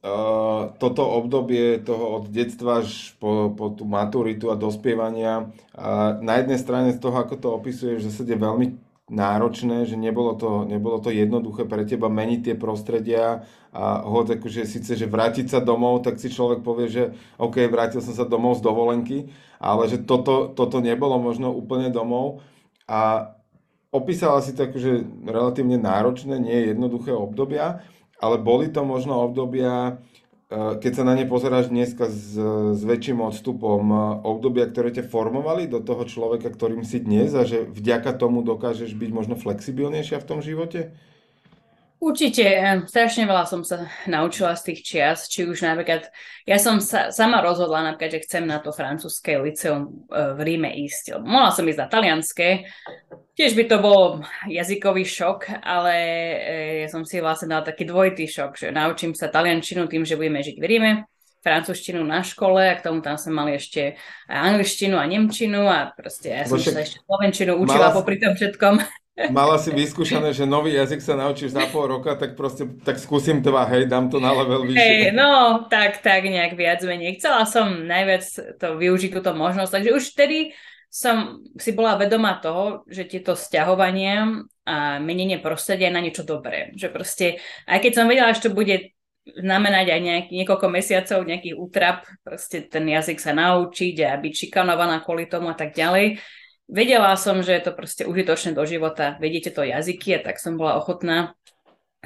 uh, 0.05 0.77
toto 0.77 1.01
obdobie 1.01 1.81
toho 1.81 2.21
od 2.21 2.29
detstva 2.29 2.85
až 2.85 3.17
po, 3.17 3.49
po 3.57 3.73
tú 3.73 3.89
maturitu 3.89 4.53
a 4.53 4.61
dospievania 4.61 5.49
uh, 5.73 6.21
na 6.21 6.37
jednej 6.37 6.61
strane 6.61 6.93
z 6.93 7.01
toho, 7.01 7.17
ako 7.17 7.35
to 7.41 7.49
opisuješ, 7.57 8.05
že 8.05 8.13
sa 8.13 8.29
veľmi 8.29 8.88
náročné, 9.09 9.89
že 9.89 9.97
nebolo 9.97 10.37
to, 10.37 10.69
nebolo 10.69 11.01
to 11.01 11.09
jednoduché 11.09 11.65
pre 11.65 11.85
teba 11.89 12.13
meniť 12.13 12.41
tie 12.45 12.55
prostredia 12.57 13.49
a 13.73 14.05
hoď 14.05 14.41
akože 14.41 14.69
síce, 14.69 14.97
že 14.97 15.09
vrátiť 15.09 15.49
sa 15.49 15.61
domov, 15.65 16.05
tak 16.05 16.21
si 16.21 16.29
človek 16.29 16.61
povie, 16.61 16.89
že 16.93 17.05
OK, 17.41 17.61
vrátil 17.73 18.05
som 18.05 18.13
sa 18.13 18.29
domov 18.29 18.61
z 18.61 18.65
dovolenky, 18.65 19.19
ale 19.57 19.89
že 19.89 20.05
toto, 20.05 20.53
toto 20.53 20.85
nebolo 20.85 21.17
možno 21.17 21.53
úplne 21.53 21.89
domov. 21.89 22.45
A 22.89 23.33
opísala 23.93 24.45
si 24.45 24.53
to 24.53 24.69
akože 24.69 25.25
relatívne 25.25 25.81
náročné, 25.81 26.37
nie 26.37 26.73
jednoduché 26.73 27.13
obdobia, 27.13 27.81
ale 28.21 28.37
boli 28.37 28.69
to 28.69 28.85
možno 28.85 29.25
obdobia, 29.25 30.01
keď 30.49 30.93
sa 30.97 31.05
na 31.05 31.13
ne 31.13 31.29
pozeráš 31.29 31.69
dneska 31.69 32.09
s, 32.09 32.33
s 32.73 32.81
väčším 32.81 33.21
odstupom, 33.21 33.85
eh, 33.85 33.99
obdobia, 34.25 34.65
ktoré 34.65 34.89
ťa 34.97 35.05
formovali 35.13 35.69
do 35.69 35.85
toho 35.85 36.09
človeka, 36.09 36.49
ktorým 36.49 36.89
si 36.89 37.05
dnes 37.05 37.37
a 37.37 37.45
že 37.45 37.69
vďaka 37.69 38.17
tomu 38.17 38.41
dokážeš 38.41 38.97
byť 38.97 39.11
možno 39.13 39.37
flexibilnejšia 39.37 40.17
v 40.17 40.29
tom 40.29 40.41
živote? 40.41 40.97
Určite, 41.99 42.47
strašne 42.87 43.27
veľa 43.27 43.43
som 43.43 43.67
sa 43.67 43.91
naučila 44.07 44.55
z 44.55 44.71
tých 44.71 44.81
čias, 44.87 45.27
či 45.27 45.51
už 45.51 45.67
napríklad, 45.67 46.07
ja 46.47 46.55
som 46.55 46.79
sa 46.79 47.11
sama 47.11 47.43
rozhodla 47.43 47.83
napríklad, 47.83 48.23
že 48.23 48.25
chcem 48.25 48.47
na 48.47 48.63
to 48.63 48.71
francúzske 48.71 49.35
liceum 49.35 50.07
e, 50.07 50.39
v 50.39 50.41
Ríme 50.47 50.71
ísť. 50.87 51.19
Mohla 51.19 51.51
som 51.51 51.67
ísť 51.67 51.81
na 51.83 51.89
talianské, 51.91 52.71
tiež 53.35 53.59
by 53.59 53.65
to 53.67 53.77
bol 53.83 54.23
jazykový 54.47 55.03
šok, 55.03 55.59
ale 55.59 55.95
e, 55.99 56.37
ja 56.87 56.89
som 56.89 57.03
si 57.03 57.19
vlastne 57.19 57.51
dala 57.51 57.67
taký 57.67 57.83
dvojitý 57.83 58.31
šok, 58.31 58.55
že 58.55 58.67
naučím 58.71 59.19
sa 59.19 59.27
taliančinu 59.27 59.91
tým, 59.91 60.07
že 60.07 60.15
budeme 60.15 60.39
žiť 60.39 60.55
v 60.55 60.69
Ríme, 60.71 60.93
francúzštinu 61.43 62.03
na 62.07 62.23
škole 62.23 62.63
a 62.63 62.79
k 62.79 62.85
tomu 62.87 63.03
tam 63.03 63.19
sme 63.19 63.43
mali 63.43 63.59
ešte 63.59 63.99
angličtinu 64.31 64.95
a 64.99 65.07
nemčinu 65.07 65.67
a 65.67 65.91
proste 65.95 66.35
ja 66.35 66.47
som 66.47 66.63
sa 66.63 66.79
ešte 66.79 67.03
slovenčinu 67.07 67.59
učila 67.59 67.91
mala... 67.91 67.97
popri 67.99 68.23
tom 68.23 68.39
všetkom. 68.39 68.75
Mala 69.35 69.59
si 69.59 69.75
vyskúšané, 69.75 70.31
že 70.31 70.47
nový 70.47 70.79
jazyk 70.79 71.03
sa 71.03 71.19
naučíš 71.19 71.51
za 71.51 71.67
pol 71.75 71.91
roka, 71.91 72.15
tak 72.15 72.39
proste 72.39 72.71
tak 72.87 73.03
skúsim 73.03 73.43
dva, 73.43 73.67
hej, 73.67 73.91
dám 73.91 74.07
to 74.07 74.23
na 74.23 74.31
level 74.31 74.63
vyššie. 74.63 74.79
Hey, 74.79 75.11
no, 75.11 75.67
tak, 75.67 75.99
tak 76.07 76.23
nejak 76.23 76.55
viac 76.55 76.79
menej. 76.87 77.19
Chcela 77.19 77.43
som 77.43 77.67
najviac 77.83 78.23
to 78.63 78.79
využiť 78.79 79.11
túto 79.11 79.35
možnosť, 79.35 79.75
takže 79.75 79.91
už 79.91 80.05
vtedy 80.15 80.39
som 80.87 81.45
si 81.59 81.75
bola 81.75 81.99
vedomá 81.99 82.39
toho, 82.39 82.87
že 82.87 83.11
tieto 83.11 83.35
sťahovania 83.35 84.47
a 84.65 85.03
menenie 85.03 85.43
prostredia 85.43 85.91
je 85.91 85.97
na 85.99 86.01
niečo 86.01 86.23
dobré. 86.23 86.71
Že 86.79 86.89
proste, 86.95 87.27
aj 87.67 87.79
keď 87.83 87.93
som 87.93 88.07
vedela, 88.07 88.31
že 88.33 88.47
to 88.47 88.55
bude 88.55 88.95
znamenať 89.29 89.87
aj 89.93 90.01
nejaký, 90.01 90.33
niekoľko 90.41 90.67
mesiacov 90.73 91.19
nejaký 91.29 91.53
útrap, 91.53 92.09
proste 92.25 92.65
ten 92.65 92.89
jazyk 92.89 93.21
sa 93.21 93.37
naučiť 93.37 93.97
a 94.09 94.17
byť 94.17 94.33
šikanovaná 94.47 95.05
kvôli 95.05 95.29
tomu 95.29 95.53
a 95.53 95.57
tak 95.59 95.77
ďalej, 95.77 96.17
vedela 96.69 97.17
som, 97.17 97.41
že 97.41 97.57
je 97.57 97.63
to 97.65 97.73
proste 97.73 98.05
užitočné 98.05 98.53
do 98.53 98.63
života, 98.69 99.17
vedíte 99.19 99.51
to 99.51 99.65
jazyky 99.65 100.21
a 100.21 100.23
tak 100.23 100.37
som 100.39 100.61
bola 100.61 100.77
ochotná 100.77 101.33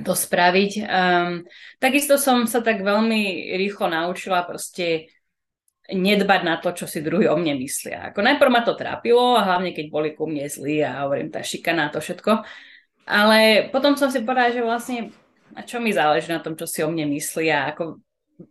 to 0.01 0.17
spraviť. 0.17 0.73
Um, 0.89 1.45
takisto 1.77 2.17
som 2.17 2.49
sa 2.49 2.65
tak 2.65 2.81
veľmi 2.81 3.53
rýchlo 3.61 3.93
naučila 3.93 4.41
proste 4.47 5.13
nedbať 5.93 6.41
na 6.47 6.57
to, 6.63 6.73
čo 6.73 6.89
si 6.89 7.05
druhý 7.05 7.29
o 7.29 7.37
mne 7.37 7.59
myslia. 7.61 8.09
Ako 8.09 8.25
najprv 8.25 8.49
ma 8.49 8.63
to 8.65 8.73
trápilo, 8.79 9.37
a 9.37 9.45
hlavne 9.45 9.77
keď 9.77 9.87
boli 9.93 10.17
ku 10.17 10.25
mne 10.25 10.49
zlí 10.49 10.81
a 10.81 11.05
hovorím, 11.05 11.29
tá 11.29 11.45
šikana 11.45 11.91
a 11.91 11.93
to 11.93 12.01
všetko. 12.01 12.47
Ale 13.05 13.69
potom 13.75 13.99
som 13.99 14.09
si 14.09 14.23
povedala, 14.23 14.55
že 14.55 14.63
vlastne 14.63 14.99
a 15.53 15.61
čo 15.67 15.83
mi 15.83 15.93
záleží 15.93 16.33
na 16.33 16.41
tom, 16.41 16.57
čo 16.57 16.65
si 16.65 16.81
o 16.81 16.89
mne 16.89 17.13
myslia. 17.13 17.69
Ako 17.75 18.01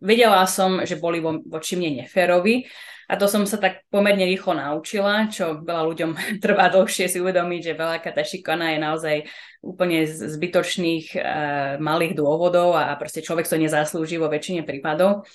vedela 0.03 0.45
som, 0.45 0.83
že 0.85 1.01
boli 1.01 1.17
vo, 1.17 1.41
voči 1.41 1.73
mne 1.73 2.05
neférovi 2.05 2.67
a 3.11 3.19
to 3.19 3.27
som 3.27 3.43
sa 3.43 3.59
tak 3.59 3.83
pomerne 3.91 4.23
rýchlo 4.23 4.55
naučila, 4.55 5.27
čo 5.27 5.59
veľa 5.59 5.83
ľuďom 5.83 6.11
trvá 6.43 6.71
dlhšie 6.71 7.11
si 7.11 7.19
uvedomiť, 7.19 7.61
že 7.61 7.73
veľká 7.75 8.09
tá 8.15 8.23
šikana 8.23 8.71
je 8.71 8.79
naozaj 8.79 9.15
úplne 9.59 10.07
zbytočných 10.07 11.19
uh, 11.19 11.23
malých 11.83 12.15
dôvodov 12.15 12.79
a 12.79 12.95
proste 12.95 13.19
človek 13.19 13.51
to 13.51 13.59
nezaslúži 13.59 14.15
vo 14.15 14.31
väčšine 14.31 14.63
prípadov. 14.63 15.27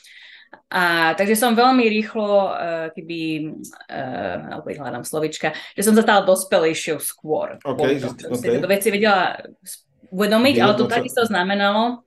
A 0.73 1.13
takže 1.21 1.37
som 1.37 1.53
veľmi 1.53 1.85
rýchlo, 1.85 2.49
uh, 2.49 2.89
keby, 2.97 3.53
uh, 3.93 4.57
alebo 4.57 4.73
hľadám 4.73 5.05
slovička, 5.05 5.53
že 5.77 5.85
som 5.85 5.93
sa 5.93 6.01
stala 6.01 6.25
dospelejšou 6.25 6.97
skôr. 6.97 7.61
Okay, 7.61 8.01
že, 8.01 8.09
okay. 8.25 8.57
Veci 8.65 8.89
vedela 8.89 9.37
uvedomiť, 10.09 10.55
ale 10.65 10.73
to 10.81 10.89
takisto 10.89 11.29
znamenalo, 11.29 12.06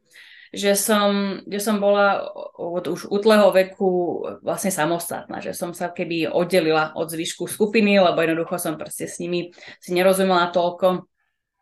že 0.50 0.74
som, 0.74 1.42
že 1.46 1.62
som 1.62 1.78
bola 1.78 2.26
od 2.58 2.86
už 2.90 3.10
útleho 3.14 3.54
veku 3.54 4.22
vlastne 4.42 4.74
samostatná, 4.74 5.38
že 5.42 5.54
som 5.54 5.78
sa 5.78 5.94
keby 5.94 6.26
oddelila 6.26 6.98
od 6.98 7.06
zvyšku 7.10 7.46
skupiny, 7.46 8.02
lebo 8.02 8.18
jednoducho 8.18 8.58
som 8.58 8.74
proste 8.74 9.06
s 9.06 9.22
nimi 9.22 9.54
si 9.78 9.94
nerozumela 9.94 10.50
toľko. 10.50 11.06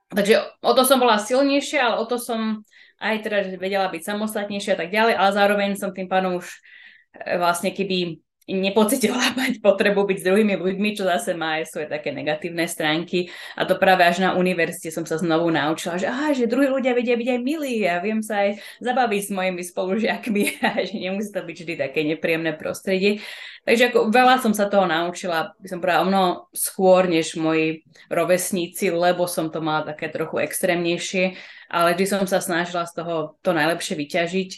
Takže 0.07 0.63
o 0.63 0.71
to 0.71 0.87
som 0.87 1.03
bola 1.03 1.19
silnejšia, 1.19 1.91
ale 1.91 1.95
o 1.99 2.05
to 2.07 2.15
som 2.15 2.63
aj 3.03 3.27
teda 3.27 3.37
vedela 3.59 3.91
byť 3.91 4.01
samostatnejšia 4.07 4.73
a 4.73 4.79
tak 4.79 4.89
ďalej, 4.89 5.13
ale 5.19 5.31
zároveň 5.35 5.69
som 5.75 5.91
tým 5.91 6.07
pánom 6.07 6.39
už 6.39 6.47
e, 6.47 7.35
vlastne 7.35 7.75
keby 7.75 8.23
nepocitila 8.47 9.35
mať 9.39 9.59
potrebu 9.59 10.07
byť 10.07 10.17
s 10.23 10.25
druhými 10.25 10.55
ľuďmi, 10.55 10.89
čo 10.95 11.03
zase 11.03 11.35
má 11.35 11.59
aj 11.59 11.67
svoje 11.67 11.87
také 11.91 12.15
negatívne 12.15 12.63
stránky. 12.63 13.27
A 13.59 13.67
to 13.67 13.75
práve 13.75 14.07
až 14.07 14.23
na 14.23 14.39
univerzite 14.39 14.89
som 14.89 15.03
sa 15.03 15.19
znovu 15.19 15.51
naučila, 15.51 15.99
že, 15.99 16.07
aha, 16.07 16.31
že 16.31 16.47
druhí 16.47 16.71
ľudia 16.71 16.95
vedia 16.95 17.19
byť 17.19 17.27
aj 17.27 17.39
milí 17.43 17.83
a 17.83 17.99
viem 17.99 18.23
sa 18.23 18.47
aj 18.47 18.63
zabaviť 18.79 19.21
s 19.27 19.31
mojimi 19.35 19.63
spolužiakmi 19.67 20.43
a 20.67 20.69
že 20.87 20.95
nemusí 20.95 21.29
to 21.35 21.43
byť 21.43 21.57
vždy 21.59 21.73
také 21.75 21.99
nepríjemné 22.07 22.55
prostredie. 22.55 23.19
Takže 23.67 23.91
ako 23.91 23.99
veľa 24.15 24.39
som 24.39 24.55
sa 24.55 24.71
toho 24.71 24.87
naučila, 24.87 25.51
by 25.59 25.67
som 25.67 25.83
povedala, 25.83 26.03
o 26.03 26.07
mnoho 26.07 26.29
skôr 26.55 27.03
než 27.11 27.35
moji 27.35 27.83
rovesníci, 28.07 28.95
lebo 28.95 29.27
som 29.27 29.51
to 29.51 29.59
mala 29.59 29.83
také 29.83 30.07
trochu 30.07 30.39
extrémnejšie, 30.39 31.35
ale 31.67 31.91
vždy 31.91 32.05
som 32.07 32.23
sa 32.23 32.39
snažila 32.39 32.87
z 32.87 32.95
toho 32.95 33.35
to 33.43 33.51
najlepšie 33.51 33.99
vyťažiť. 33.99 34.51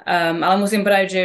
Um, 0.00 0.42
ale 0.42 0.56
musím 0.58 0.82
povedať, 0.82 1.06
že 1.06 1.22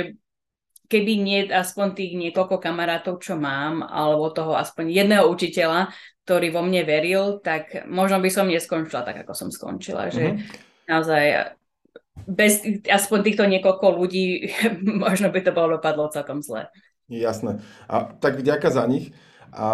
keby 0.86 1.14
nie 1.22 1.40
aspoň 1.50 1.88
tých 1.98 2.14
niekoľko 2.18 2.58
kamarátov, 2.62 3.22
čo 3.22 3.36
mám, 3.38 3.86
alebo 3.86 4.32
toho 4.32 4.54
aspoň 4.58 4.92
jedného 4.92 5.26
učiteľa, 5.30 5.94
ktorý 6.26 6.50
vo 6.50 6.66
mne 6.66 6.82
veril, 6.86 7.38
tak 7.42 7.86
možno 7.86 8.18
by 8.18 8.30
som 8.34 8.50
neskončila 8.50 9.06
tak, 9.06 9.26
ako 9.26 9.34
som 9.38 9.50
skončila. 9.54 10.10
Že 10.10 10.26
mm-hmm. 10.34 10.46
naozaj 10.90 11.24
bez 12.26 12.64
aspoň 12.88 13.20
týchto 13.22 13.46
niekoľko 13.46 13.86
ľudí 13.94 14.50
možno 15.06 15.30
by 15.30 15.40
to 15.44 15.52
bolo 15.52 15.78
dopadlo 15.78 16.10
celkom 16.10 16.42
zle. 16.42 16.72
Jasné. 17.06 17.62
A 17.86 18.18
tak 18.18 18.42
vďaka 18.42 18.74
za 18.74 18.90
nich. 18.90 19.14
A 19.56 19.68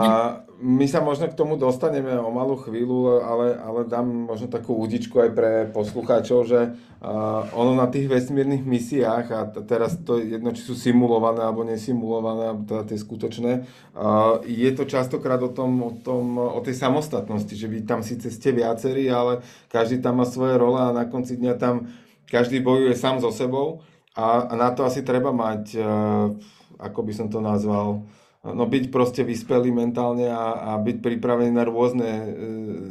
my 0.61 0.85
sa 0.85 1.01
možno 1.01 1.25
k 1.25 1.33
tomu 1.33 1.57
dostaneme 1.57 2.13
o 2.21 2.29
malú 2.29 2.53
chvíľu, 2.53 3.17
ale, 3.25 3.57
ale 3.57 3.81
dám 3.89 4.05
možno 4.05 4.45
takú 4.45 4.77
údičku 4.77 5.17
aj 5.17 5.29
pre 5.33 5.51
poslucháčov, 5.73 6.45
že 6.45 6.77
uh, 6.77 7.49
ono 7.57 7.73
na 7.73 7.89
tých 7.89 8.05
vesmírnych 8.05 8.61
misiách, 8.61 9.25
a 9.33 9.39
t- 9.49 9.65
teraz 9.65 9.97
to 10.05 10.21
jedno, 10.21 10.53
či 10.53 10.61
sú 10.61 10.77
simulované 10.77 11.41
alebo 11.41 11.65
nesimulované, 11.65 12.61
teda 12.69 12.93
tie 12.93 12.97
skutočné, 13.01 13.51
uh, 13.97 14.37
je 14.45 14.69
to 14.77 14.85
častokrát 14.85 15.41
o, 15.41 15.49
tom, 15.49 15.81
o, 15.81 15.91
tom, 15.97 16.37
o 16.37 16.61
tej 16.61 16.77
samostatnosti, 16.77 17.57
že 17.57 17.65
vy 17.65 17.81
tam 17.81 18.05
síce 18.05 18.29
ste 18.29 18.53
viacerí, 18.53 19.09
ale 19.09 19.41
každý 19.65 19.97
tam 19.97 20.21
má 20.21 20.29
svoje 20.29 20.61
role 20.61 20.77
a 20.77 20.93
na 20.93 21.09
konci 21.09 21.41
dňa 21.41 21.57
tam 21.57 21.89
každý 22.29 22.61
bojuje 22.61 22.93
sám 22.93 23.17
so 23.17 23.33
sebou. 23.33 23.81
A, 24.13 24.45
a 24.45 24.53
na 24.53 24.69
to 24.69 24.85
asi 24.85 25.01
treba 25.01 25.33
mať, 25.33 25.73
uh, 25.81 26.37
ako 26.77 27.01
by 27.01 27.13
som 27.17 27.33
to 27.33 27.41
nazval, 27.41 28.05
no 28.41 28.65
byť 28.65 28.89
proste 28.89 29.21
vyspelý 29.21 29.69
mentálne 29.69 30.25
a, 30.29 30.73
a 30.73 30.81
byť 30.81 30.97
pripravený 31.01 31.51
na 31.53 31.63
rôzne 31.65 32.09
e, 32.09 32.25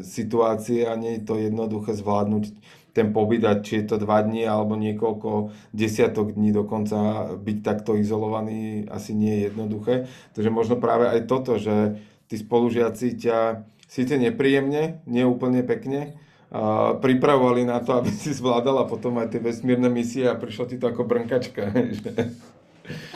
situácie 0.06 0.86
a 0.86 0.94
nie 0.94 1.18
je 1.18 1.22
to 1.26 1.34
jednoduché 1.42 1.98
zvládnuť 1.98 2.54
ten 2.90 3.14
pobyt 3.14 3.42
a 3.46 3.58
či 3.58 3.82
je 3.82 3.94
to 3.94 3.96
dva 4.02 4.22
dní 4.22 4.46
alebo 4.46 4.74
niekoľko 4.74 5.54
desiatok 5.70 6.34
dní 6.34 6.50
dokonca 6.50 7.30
byť 7.38 7.58
takto 7.62 7.94
izolovaný 7.94 8.86
asi 8.90 9.14
nie 9.14 9.30
je 9.38 9.40
jednoduché. 9.50 9.94
Takže 10.34 10.50
možno 10.50 10.78
práve 10.78 11.06
aj 11.06 11.26
toto, 11.30 11.58
že 11.58 12.02
tí 12.26 12.38
spolužiaci 12.38 13.18
ťa 13.18 13.66
síce 13.90 14.14
nepríjemne, 14.18 15.02
nie 15.06 15.26
úplne 15.26 15.66
pekne, 15.66 16.14
a 16.50 16.98
pripravovali 16.98 17.62
na 17.62 17.78
to, 17.78 17.94
aby 17.94 18.10
si 18.10 18.34
zvládala 18.34 18.82
potom 18.90 19.22
aj 19.22 19.38
tie 19.38 19.40
vesmírne 19.42 19.86
misie 19.86 20.26
a 20.26 20.34
prišlo 20.34 20.66
ti 20.66 20.82
to 20.82 20.90
ako 20.90 21.06
brnkačka. 21.06 21.70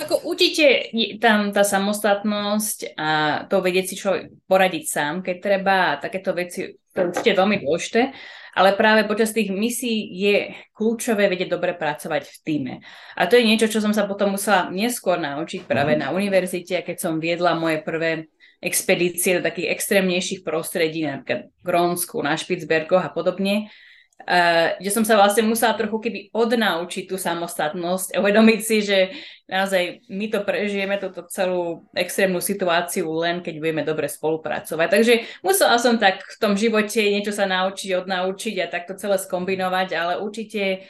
Ako 0.03 0.27
určite 0.29 0.91
tam 1.19 1.51
tá 1.51 1.63
samostatnosť 1.67 2.97
a 2.97 3.11
to 3.49 3.61
vedieť 3.61 3.85
si 3.91 3.95
človek 3.99 4.31
poradiť 4.47 4.85
sám, 4.87 5.15
keď 5.23 5.37
treba 5.41 5.77
takéto 6.01 6.33
veci 6.35 6.75
to 6.95 7.03
je 7.03 7.11
určite 7.11 7.33
veľmi 7.35 7.57
dôležité, 7.67 8.15
ale 8.55 8.79
práve 8.79 9.03
počas 9.11 9.35
tých 9.35 9.51
misií 9.51 10.15
je 10.15 10.55
kľúčové 10.79 11.27
vedieť 11.27 11.51
dobre 11.51 11.75
pracovať 11.75 12.23
v 12.23 12.37
týme. 12.47 12.75
A 13.19 13.27
to 13.27 13.35
je 13.35 13.43
niečo, 13.43 13.67
čo 13.67 13.83
som 13.83 13.91
sa 13.91 14.07
potom 14.07 14.39
musela 14.39 14.71
neskôr 14.71 15.19
naučiť 15.19 15.67
práve 15.67 15.99
mhm. 15.99 16.01
na 16.01 16.09
univerzite, 16.15 16.87
keď 16.87 16.97
som 16.97 17.19
viedla 17.19 17.59
moje 17.59 17.83
prvé 17.83 18.31
expedície 18.65 19.37
do 19.37 19.45
takých 19.45 19.77
extrémnejších 19.77 20.41
prostredí, 20.41 21.05
napríklad 21.05 21.53
Grónsku, 21.61 22.17
na 22.25 22.39
Špicbergoch 22.39 23.05
a 23.05 23.13
podobne, 23.13 23.69
Uh, 24.15 24.79
že 24.81 24.95
som 24.95 25.05
sa 25.05 25.19
vlastne 25.21 25.45
musela 25.45 25.77
trochu 25.77 26.09
keby 26.09 26.21
odnaučiť 26.33 27.11
tú 27.11 27.19
samostatnosť 27.19 28.15
a 28.15 28.23
uvedomiť 28.25 28.61
si, 28.63 28.81
že 28.81 29.13
naozaj 29.51 30.07
my 30.09 30.27
to 30.33 30.41
prežijeme, 30.47 30.97
túto 30.97 31.27
celú 31.29 31.85
extrémnu 31.93 32.41
situáciu 32.41 33.11
len 33.21 33.45
keď 33.45 33.61
budeme 33.61 33.83
dobre 33.85 34.09
spolupracovať. 34.09 34.89
Takže 34.89 35.15
musela 35.45 35.77
som 35.77 36.01
tak 36.01 36.25
v 36.25 36.37
tom 36.41 36.57
živote 36.57 37.05
niečo 37.05 37.37
sa 37.37 37.45
naučiť, 37.45 37.91
odnaučiť 38.01 38.65
a 38.65 38.71
takto 38.73 38.97
celé 38.97 39.21
skombinovať, 39.21 39.89
ale 39.93 40.13
určite 40.23 40.89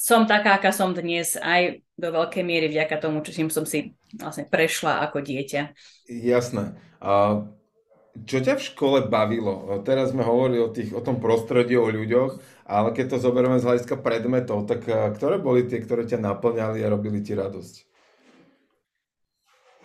som 0.00 0.24
taká, 0.24 0.56
aká 0.56 0.72
som 0.72 0.96
dnes 0.96 1.36
aj 1.36 1.84
do 2.00 2.08
veľkej 2.08 2.40
miery 2.40 2.72
vďaka 2.72 2.96
tomu, 3.04 3.20
čím 3.20 3.52
som 3.52 3.68
si 3.68 3.92
vlastne 4.16 4.48
prešla 4.48 5.04
ako 5.04 5.20
dieťa. 5.20 5.76
Jasné. 6.08 6.72
A 7.04 7.44
čo 8.26 8.38
ťa 8.40 8.58
v 8.58 8.66
škole 8.72 8.98
bavilo? 9.06 9.68
Teraz 9.86 10.12
sme 10.12 10.26
hovorili 10.26 10.60
o, 10.60 10.68
tých, 10.72 10.92
o 10.92 11.00
tom 11.04 11.20
prostredí, 11.22 11.78
o 11.78 11.88
ľuďoch, 11.88 12.64
ale 12.66 12.92
keď 12.94 13.16
to 13.16 13.24
zoberieme 13.24 13.58
z 13.60 13.66
hľadiska 13.66 13.98
predmetov, 14.00 14.66
tak 14.66 14.84
eh, 14.88 15.10
ktoré 15.12 15.38
boli 15.38 15.66
tie, 15.66 15.80
ktoré 15.82 16.04
ťa 16.06 16.20
naplňali 16.20 16.82
a 16.82 16.92
robili 16.92 17.20
ti 17.22 17.34
radosť? 17.34 17.90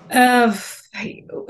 Uh, 0.06 0.54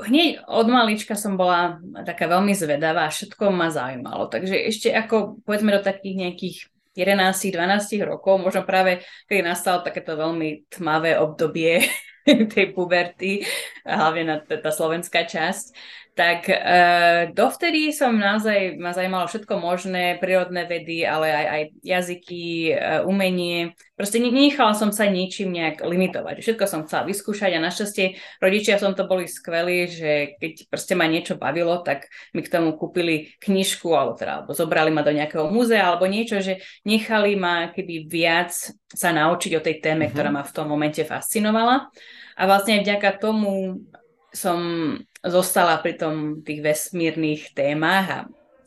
hneď 0.08 0.48
od 0.48 0.66
malička 0.72 1.12
som 1.12 1.36
bola 1.36 1.76
taká 2.08 2.24
veľmi 2.24 2.56
zvedavá 2.56 3.04
a 3.04 3.12
všetko 3.12 3.52
ma 3.52 3.68
zaujímalo. 3.68 4.32
Takže 4.32 4.56
ešte 4.72 4.88
ako 4.96 5.44
povedzme 5.44 5.76
do 5.76 5.84
takých 5.84 6.16
nejakých 6.16 6.56
11-12 6.96 8.00
rokov, 8.08 8.40
možno 8.40 8.64
práve 8.64 9.04
keď 9.28 9.38
nastalo 9.44 9.84
takéto 9.84 10.16
veľmi 10.16 10.72
tmavé 10.72 11.20
obdobie 11.20 11.84
tej 12.56 12.72
puberty, 12.72 13.44
hlavne 13.84 14.22
na 14.24 14.36
tá 14.40 14.72
slovenská 14.72 15.28
časť, 15.28 15.76
tak 16.16 16.48
uh, 16.48 17.28
dovtedy 17.28 17.92
som 17.92 18.16
naozaj, 18.16 18.80
ma 18.80 18.96
zajímalo 18.96 19.28
všetko 19.28 19.60
možné, 19.60 20.16
prírodné 20.16 20.64
vedy, 20.64 21.04
ale 21.04 21.28
aj, 21.28 21.46
aj 21.46 21.62
jazyky, 21.84 22.72
uh, 22.72 23.04
umenie. 23.04 23.76
Proste 24.00 24.16
nechala 24.16 24.72
som 24.72 24.96
sa 24.96 25.04
ničím 25.04 25.52
nejak 25.52 25.84
limitovať. 25.84 26.40
Všetko 26.40 26.64
som 26.64 26.88
chcela 26.88 27.04
vyskúšať 27.04 27.52
a 27.52 27.60
našťastie 27.60 28.16
rodičia 28.40 28.80
v 28.80 28.84
tomto 28.88 29.04
boli 29.04 29.28
skvelí, 29.28 29.92
že 29.92 30.12
keď 30.40 30.72
proste 30.72 30.96
ma 30.96 31.04
niečo 31.04 31.36
bavilo, 31.36 31.84
tak 31.84 32.08
mi 32.32 32.40
k 32.40 32.48
tomu 32.48 32.72
kúpili 32.80 33.36
knižku 33.36 33.92
alebo, 33.92 34.16
teda, 34.16 34.40
alebo 34.40 34.56
zobrali 34.56 34.88
ma 34.88 35.04
do 35.04 35.12
nejakého 35.12 35.52
múzea 35.52 35.84
alebo 35.84 36.08
niečo, 36.08 36.40
že 36.40 36.64
nechali 36.88 37.36
ma 37.36 37.68
keby 37.76 38.08
viac 38.08 38.56
sa 38.88 39.12
naučiť 39.12 39.52
o 39.52 39.60
tej 39.60 39.84
téme, 39.84 40.08
uh-huh. 40.08 40.16
ktorá 40.16 40.32
ma 40.32 40.40
v 40.40 40.54
tom 40.56 40.64
momente 40.64 41.04
fascinovala. 41.04 41.92
A 42.40 42.42
vlastne 42.48 42.80
vďaka 42.80 43.20
tomu 43.20 43.84
som 44.36 44.60
zostala 45.24 45.80
pri 45.80 45.96
tom 45.96 46.44
tých 46.44 46.60
vesmírnych 46.60 47.56
témach 47.56 48.06
a 48.12 48.18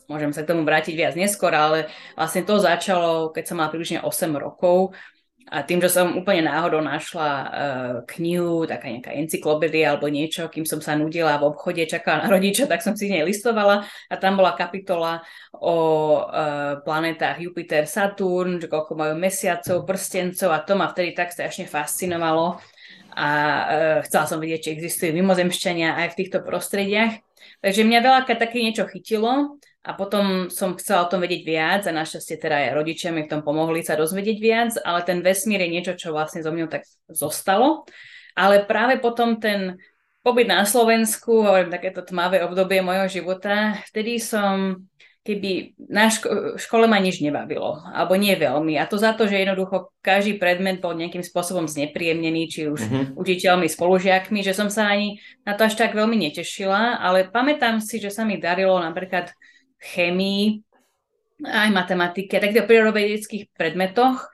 môžem 0.09 0.33
sa 0.33 0.41
k 0.41 0.49
tomu 0.49 0.65
vrátiť 0.65 0.97
viac 0.97 1.13
neskôr, 1.13 1.53
ale 1.53 1.85
vlastne 2.17 2.41
to 2.41 2.57
začalo, 2.57 3.29
keď 3.29 3.43
som 3.45 3.61
mala 3.61 3.69
približne 3.69 4.01
8 4.01 4.33
rokov 4.33 4.97
a 5.49 5.65
tým, 5.65 5.81
že 5.81 5.89
som 5.89 6.13
úplne 6.13 6.45
náhodou 6.45 6.77
našla 6.77 7.29
uh, 7.29 7.49
knihu, 8.17 8.69
taká 8.69 8.85
nejaká 8.85 9.17
encyklopédia 9.17 9.89
alebo 9.93 10.05
niečo, 10.05 10.45
kým 10.45 10.61
som 10.61 10.77
sa 10.77 10.93
nudila 10.93 11.41
v 11.41 11.49
obchode, 11.49 11.89
čakala 11.89 12.25
na 12.25 12.29
rodiča, 12.29 12.69
tak 12.69 12.85
som 12.85 12.93
si 12.93 13.09
nej 13.09 13.25
listovala 13.25 13.81
a 13.81 14.15
tam 14.21 14.37
bola 14.37 14.53
kapitola 14.53 15.25
o 15.57 15.77
uh, 16.21 16.85
planetách 16.85 17.41
Jupiter, 17.41 17.89
Saturn, 17.89 18.61
že 18.61 18.69
koľko 18.69 18.93
majú 18.93 19.13
mesiacov, 19.17 19.89
prstencov 19.89 20.53
a 20.53 20.61
to 20.61 20.77
ma 20.77 20.85
vtedy 20.85 21.17
tak 21.17 21.33
strašne 21.33 21.65
fascinovalo 21.65 22.61
a 23.13 23.29
uh, 23.31 23.97
chcela 24.05 24.25
som 24.29 24.37
vedieť, 24.37 24.69
či 24.69 24.69
existujú 24.75 25.11
mimozemšťania 25.15 25.99
aj 26.05 26.07
v 26.13 26.17
týchto 26.23 26.39
prostrediach. 26.45 27.21
Takže 27.59 27.87
mňa 27.87 27.99
veľa 27.99 28.21
také 28.27 28.59
niečo 28.63 28.87
chytilo 28.87 29.59
a 29.83 29.95
potom 29.95 30.51
som 30.51 30.75
chcela 30.75 31.07
o 31.07 31.11
tom 31.11 31.23
vedieť 31.23 31.41
viac 31.43 31.81
a 31.87 31.95
našťastie 31.95 32.35
teda 32.35 32.55
aj 32.55 32.75
rodičia 32.75 33.09
mi 33.15 33.23
v 33.23 33.31
tom 33.31 33.41
pomohli 33.43 33.79
sa 33.79 33.95
dozvedieť 33.95 34.37
viac, 34.39 34.71
ale 34.83 35.03
ten 35.07 35.23
vesmír 35.23 35.63
je 35.63 35.73
niečo, 35.73 35.93
čo 35.95 36.11
vlastne 36.11 36.43
zo 36.43 36.51
mňou 36.51 36.67
tak 36.67 36.83
zostalo. 37.07 37.87
Ale 38.35 38.67
práve 38.67 38.99
potom 38.99 39.39
ten 39.39 39.79
pobyt 40.19 40.51
na 40.51 40.67
Slovensku, 40.67 41.47
hovorím 41.47 41.71
takéto 41.71 42.03
tmavé 42.03 42.43
obdobie 42.43 42.83
mojho 42.83 43.07
života, 43.07 43.79
vtedy 43.87 44.19
som 44.19 44.83
keby 45.29 45.77
na 45.77 46.09
ško- 46.09 46.57
škole 46.57 46.89
ma 46.89 46.97
nič 46.97 47.21
nebavilo, 47.21 47.85
alebo 47.93 48.17
nie 48.17 48.33
veľmi. 48.33 48.81
A 48.81 48.89
to 48.89 48.97
za 48.97 49.13
to, 49.13 49.29
že 49.29 49.45
jednoducho 49.45 49.93
každý 50.01 50.41
predmet 50.41 50.81
bol 50.81 50.97
nejakým 50.97 51.21
spôsobom 51.21 51.69
znepríjemnený, 51.69 52.49
či 52.49 52.65
už 52.65 52.81
uh-huh. 52.81 53.05
učiteľmi, 53.13 53.69
spolužiakmi, 53.69 54.41
že 54.41 54.57
som 54.57 54.73
sa 54.73 54.89
ani 54.89 55.21
na 55.45 55.53
to 55.53 55.69
až 55.69 55.77
tak 55.77 55.93
veľmi 55.93 56.17
netešila, 56.17 56.97
ale 56.97 57.29
pamätám 57.29 57.77
si, 57.77 58.01
že 58.01 58.09
sa 58.09 58.25
mi 58.25 58.41
darilo 58.41 58.81
napríklad 58.81 59.29
chemii, 59.77 60.65
aj 61.45 61.69
matematike, 61.69 62.41
takýchto 62.41 62.65
prírodovedeckých 62.65 63.53
predmetoch, 63.53 64.27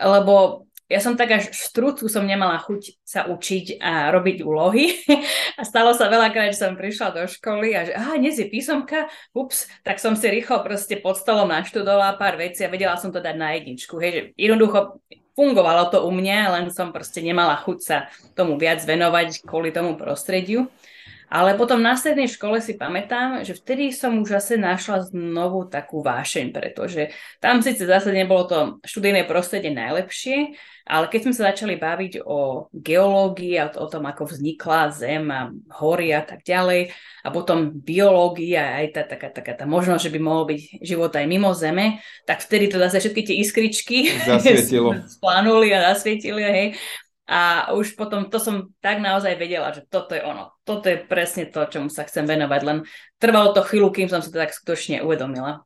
lebo 0.00 0.66
ja 0.90 0.98
som 0.98 1.14
tak 1.14 1.30
až 1.30 1.54
v 1.54 2.10
som 2.10 2.26
nemala 2.26 2.58
chuť 2.58 2.98
sa 3.06 3.30
učiť 3.30 3.78
a 3.78 4.10
robiť 4.10 4.42
úlohy. 4.42 4.90
a 5.58 5.62
stalo 5.62 5.94
sa 5.94 6.10
veľakrát, 6.10 6.50
že 6.50 6.66
som 6.66 6.74
prišla 6.74 7.14
do 7.14 7.22
školy 7.30 7.78
a 7.78 7.86
že 7.86 7.92
aha, 7.94 8.18
dnes 8.18 8.34
je 8.42 8.50
písomka, 8.50 9.06
ups, 9.30 9.70
tak 9.86 10.02
som 10.02 10.18
si 10.18 10.26
rýchlo 10.26 10.66
proste 10.66 10.98
pod 10.98 11.14
stolom 11.14 11.46
naštudovala 11.46 12.18
pár 12.18 12.34
vecí 12.34 12.66
a 12.66 12.72
vedela 12.72 12.98
som 12.98 13.14
to 13.14 13.22
dať 13.22 13.36
na 13.38 13.54
jedničku. 13.54 14.02
Hej, 14.02 14.10
že 14.10 14.22
jednoducho 14.34 14.98
fungovalo 15.38 15.94
to 15.94 16.02
u 16.02 16.10
mňa, 16.10 16.58
len 16.58 16.64
som 16.74 16.90
proste 16.90 17.22
nemala 17.22 17.54
chuť 17.62 17.78
sa 17.78 18.10
tomu 18.34 18.58
viac 18.58 18.82
venovať 18.82 19.46
kvôli 19.46 19.70
tomu 19.70 19.94
prostrediu. 19.94 20.66
Ale 21.30 21.54
potom 21.54 21.78
na 21.78 21.94
strednej 21.94 22.26
škole 22.26 22.58
si 22.58 22.74
pamätám, 22.74 23.46
že 23.46 23.54
vtedy 23.54 23.94
som 23.94 24.18
už 24.18 24.34
zase 24.42 24.58
našla 24.58 25.14
znovu 25.14 25.70
takú 25.70 26.02
vášeň, 26.02 26.50
pretože 26.50 27.14
tam 27.38 27.62
síce 27.62 27.86
zase 27.86 28.10
nebolo 28.10 28.42
to 28.50 28.58
študijné 28.82 29.30
prostredie 29.30 29.70
najlepšie, 29.70 30.58
ale 30.90 31.06
keď 31.06 31.20
sme 31.22 31.34
sa 31.38 31.54
začali 31.54 31.78
baviť 31.78 32.26
o 32.26 32.66
geológii 32.74 33.54
a 33.62 33.70
o 33.78 33.86
tom, 33.86 34.10
ako 34.10 34.26
vznikla 34.26 34.90
Zem 34.90 35.30
a 35.30 35.54
hory 35.78 36.10
a 36.10 36.26
tak 36.26 36.42
ďalej, 36.42 36.90
a 37.22 37.28
potom 37.30 37.70
biológii 37.70 38.58
a 38.58 38.82
aj 38.82 38.86
tá, 38.90 39.02
taká, 39.06 39.30
taká 39.30 39.54
tá 39.54 39.70
možnosť, 39.70 40.10
že 40.10 40.12
by 40.12 40.18
mohol 40.18 40.50
byť 40.50 40.60
život 40.82 41.14
aj 41.14 41.26
mimo 41.30 41.54
Zeme, 41.54 42.02
tak 42.26 42.42
vtedy 42.42 42.66
to 42.66 42.82
zase 42.82 43.06
všetky 43.06 43.22
tie 43.22 43.36
iskričky 43.38 43.98
splanuli 45.14 45.70
a 45.70 45.94
zasvietili, 45.94 46.42
hej. 46.42 46.66
A 47.30 47.70
už 47.78 47.94
potom 47.94 48.26
to 48.26 48.42
som 48.42 48.74
tak 48.82 48.98
naozaj 48.98 49.38
vedela, 49.38 49.70
že 49.70 49.86
toto 49.86 50.18
je 50.18 50.22
ono. 50.26 50.50
Toto 50.66 50.90
je 50.90 50.98
presne 50.98 51.46
to, 51.46 51.62
čomu 51.70 51.86
sa 51.86 52.02
chcem 52.02 52.26
venovať. 52.26 52.60
Len 52.66 52.78
trvalo 53.22 53.54
to 53.54 53.62
chvíľu, 53.62 53.94
kým 53.94 54.10
som 54.10 54.18
sa 54.18 54.34
to 54.34 54.42
tak 54.42 54.50
skutočne 54.50 55.06
uvedomila. 55.06 55.62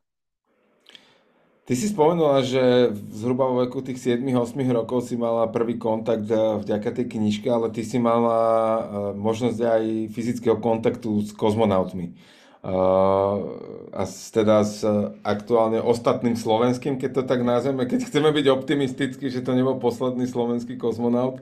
Ty 1.65 1.73
si 1.73 1.89
spomenula, 1.89 2.45
že 2.45 2.93
zhruba 3.09 3.49
vo 3.49 3.65
veku 3.65 3.81
tých 3.81 4.21
7-8 4.21 4.53
rokov 4.69 5.09
si 5.09 5.17
mala 5.17 5.49
prvý 5.49 5.81
kontakt 5.81 6.29
eh, 6.29 6.61
vďaka 6.61 7.01
tej 7.01 7.17
knižke, 7.17 7.49
ale 7.49 7.73
ty 7.73 7.81
si 7.81 7.97
mala 7.97 8.37
eh, 8.37 8.81
možnosť 9.17 9.59
aj 9.65 9.83
fyzického 10.13 10.61
kontaktu 10.61 11.25
s 11.25 11.33
kozmonautmi. 11.33 12.13
Eh, 12.13 13.35
a 13.97 14.03
teda 14.05 14.61
s 14.61 14.85
aktuálne 15.25 15.81
ostatným 15.81 16.37
slovenským, 16.37 17.01
keď 17.01 17.09
to 17.17 17.23
tak 17.25 17.41
nazveme, 17.41 17.89
keď 17.89 18.13
chceme 18.13 18.29
byť 18.29 18.45
optimistickí, 18.45 19.33
že 19.33 19.41
to 19.41 19.57
nebol 19.57 19.81
posledný 19.81 20.29
slovenský 20.29 20.77
kozmonaut, 20.77 21.41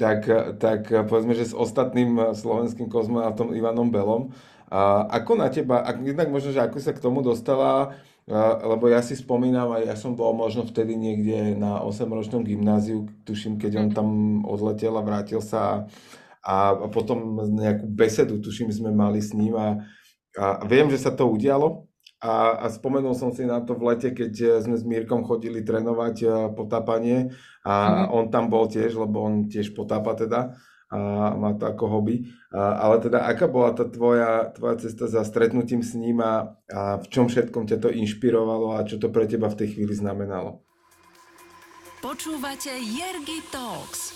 tak, 0.00 0.24
tak 0.64 0.88
povedzme, 1.12 1.36
že 1.36 1.44
s 1.44 1.52
ostatným 1.52 2.32
slovenským 2.32 2.88
kozmonautom 2.88 3.52
Ivanom 3.52 3.92
Belom. 3.92 4.32
A 4.72 5.04
ako 5.12 5.36
na 5.36 5.52
teba, 5.52 5.84
ak, 5.84 6.00
jednak 6.00 6.32
možno, 6.32 6.56
že 6.56 6.64
ako 6.64 6.78
sa 6.80 6.96
k 6.96 7.02
tomu 7.02 7.20
dostala, 7.20 7.98
lebo 8.60 8.92
ja 8.92 9.00
si 9.00 9.16
spomínam, 9.16 9.72
aj 9.72 9.82
ja 9.88 9.96
som 9.96 10.12
bol 10.12 10.36
možno 10.36 10.68
vtedy 10.68 11.00
niekde 11.00 11.56
na 11.56 11.80
8-ročnom 11.80 12.44
gymnáziu, 12.44 13.08
tuším, 13.24 13.56
keď 13.56 13.72
on 13.80 13.88
mhm. 13.88 13.96
tam 13.96 14.08
odletel 14.44 14.92
a 15.00 15.02
vrátil 15.02 15.40
sa 15.40 15.88
a, 16.44 16.76
a 16.76 16.86
potom 16.92 17.40
nejakú 17.48 17.88
besedu, 17.88 18.38
tuším, 18.44 18.68
sme 18.68 18.92
mali 18.92 19.24
s 19.24 19.32
ním 19.32 19.56
a, 19.56 19.80
a 20.36 20.64
viem, 20.68 20.92
že 20.92 21.00
sa 21.00 21.10
to 21.10 21.24
udialo 21.24 21.88
a, 22.20 22.62
a 22.62 22.66
spomenul 22.68 23.14
som 23.14 23.30
si 23.30 23.46
na 23.46 23.62
to 23.64 23.78
v 23.78 23.94
lete, 23.94 24.10
keď 24.10 24.60
sme 24.60 24.76
s 24.76 24.84
Mírkom 24.84 25.22
chodili 25.22 25.62
trénovať 25.62 26.50
potápanie 26.52 27.30
a 27.62 28.04
mm. 28.04 28.12
on 28.12 28.24
tam 28.28 28.50
bol 28.50 28.66
tiež, 28.66 28.92
lebo 28.98 29.24
on 29.24 29.46
tiež 29.46 29.72
potápa 29.72 30.18
teda 30.18 30.58
a 30.88 31.36
má 31.36 31.52
to 31.52 31.68
ako 31.68 31.84
hobby. 31.88 32.24
A, 32.48 32.88
ale 32.88 33.04
teda, 33.04 33.28
aká 33.28 33.44
bola 33.44 33.76
tá 33.76 33.84
tvoja, 33.84 34.48
tvoja 34.56 34.80
cesta 34.80 35.04
za 35.04 35.20
stretnutím 35.20 35.84
s 35.84 35.92
ním 35.92 36.24
a, 36.24 36.56
a 36.72 36.96
v 36.96 37.06
čom 37.12 37.28
všetkom 37.28 37.68
ťa 37.68 37.76
to 37.76 37.88
inšpirovalo 37.92 38.80
a 38.80 38.88
čo 38.88 38.96
to 38.96 39.12
pre 39.12 39.28
teba 39.28 39.52
v 39.52 39.58
tej 39.64 39.76
chvíli 39.76 39.92
znamenalo? 39.92 40.64
Počúvate 42.00 42.72
Jergy 42.78 43.42
Talks. 43.52 44.14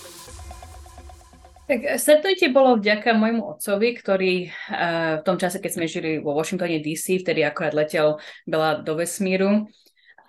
Tak 1.66 1.98
stretnutie 1.98 2.50
bolo 2.50 2.76
vďaka 2.76 3.14
môjmu 3.14 3.56
otcovi, 3.56 3.94
ktorý 3.96 4.50
uh, 4.50 5.18
v 5.18 5.26
tom 5.26 5.38
čase, 5.38 5.62
keď 5.62 5.70
sme 5.72 5.86
žili 5.86 6.10
vo 6.18 6.34
Washingtone 6.34 6.82
DC, 6.82 7.22
vtedy 7.22 7.46
akorát 7.46 7.72
letel 7.72 8.18
veľa 8.44 8.82
do 8.82 8.98
vesmíru, 8.98 9.70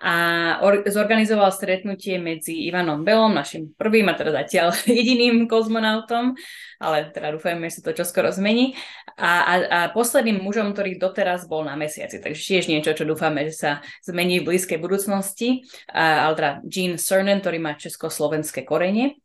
a 0.04 0.14
or- 0.60 0.84
zorganizoval 0.84 1.48
stretnutie 1.48 2.20
medzi 2.20 2.68
Ivanom 2.68 3.08
Belom, 3.08 3.32
našim 3.32 3.72
prvým 3.72 4.12
a 4.12 4.14
teda 4.14 4.36
zatiaľ 4.44 4.76
jediným 4.84 5.48
kozmonautom, 5.48 6.36
ale 6.76 7.08
teda 7.08 7.32
dúfajme, 7.32 7.64
že 7.72 7.80
sa 7.80 7.88
to 7.88 7.96
čoskoro 7.96 8.28
zmení, 8.28 8.76
a, 9.16 9.32
a, 9.40 9.54
a 9.64 9.78
posledným 9.96 10.44
mužom, 10.44 10.76
ktorý 10.76 11.00
doteraz 11.00 11.48
bol 11.48 11.64
na 11.64 11.72
mesiaci. 11.72 12.20
Takže 12.20 12.42
tiež 12.42 12.68
niečo, 12.68 12.92
čo 12.92 13.08
dúfame, 13.08 13.48
že 13.48 13.54
sa 13.56 13.70
zmení 14.04 14.44
v 14.44 14.52
blízkej 14.52 14.76
budúcnosti. 14.76 15.64
A, 15.88 16.28
ale 16.28 16.32
teda 16.36 16.50
Gene 16.68 17.00
Cernan, 17.00 17.40
ktorý 17.40 17.58
má 17.62 17.72
československé 17.78 18.66
korene. 18.66 19.16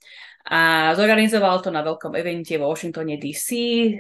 A 0.49 0.93
zorganizoval 0.95 1.59
to 1.61 1.69
na 1.69 1.83
veľkom 1.83 2.15
evente 2.15 2.55
vo 2.55 2.71
Washingtone 2.71 3.19
DC, 3.19 3.49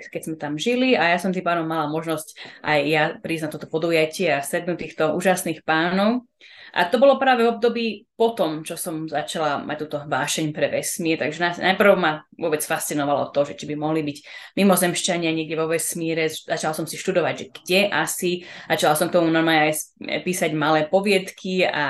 keď 0.09 0.21
sme 0.23 0.35
tam 0.39 0.55
žili 0.55 0.95
a 0.97 1.13
ja 1.13 1.17
som 1.21 1.29
tým 1.29 1.45
pánom 1.45 1.67
mala 1.67 1.91
možnosť 1.91 2.27
aj 2.65 2.79
ja 2.89 3.03
prísť 3.19 3.43
na 3.45 3.49
toto 3.53 3.67
podujatie 3.69 4.33
a 4.33 4.41
sednúť 4.41 4.77
týchto 4.79 5.13
úžasných 5.13 5.61
pánov. 5.61 6.25
A 6.73 6.85
to 6.85 6.97
bolo 6.97 7.19
práve 7.19 7.43
v 7.43 7.51
období 7.53 8.08
potom, 8.19 8.67
čo 8.67 8.75
som 8.75 9.07
začala 9.07 9.63
mať 9.63 9.77
túto 9.87 9.97
vášeň 10.03 10.51
pre 10.51 10.67
vesmír. 10.67 11.15
Takže 11.15 11.63
najprv 11.63 11.95
ma 11.95 12.27
vôbec 12.35 12.59
fascinovalo 12.59 13.31
to, 13.31 13.47
že 13.47 13.55
či 13.55 13.71
by 13.71 13.79
mohli 13.79 14.03
byť 14.03 14.17
mimozemšťania 14.59 15.31
niekde 15.31 15.55
vo 15.55 15.71
vesmíre. 15.71 16.27
Začala 16.27 16.75
som 16.75 16.83
si 16.83 16.99
študovať, 16.99 17.33
že 17.39 17.45
kde 17.55 17.81
asi. 17.87 18.43
Začala 18.67 18.99
som 18.99 19.07
k 19.07 19.15
tomu 19.15 19.31
normálne 19.31 19.71
aj 19.71 20.27
písať 20.27 20.51
malé 20.51 20.91
poviedky 20.91 21.63
a 21.63 21.85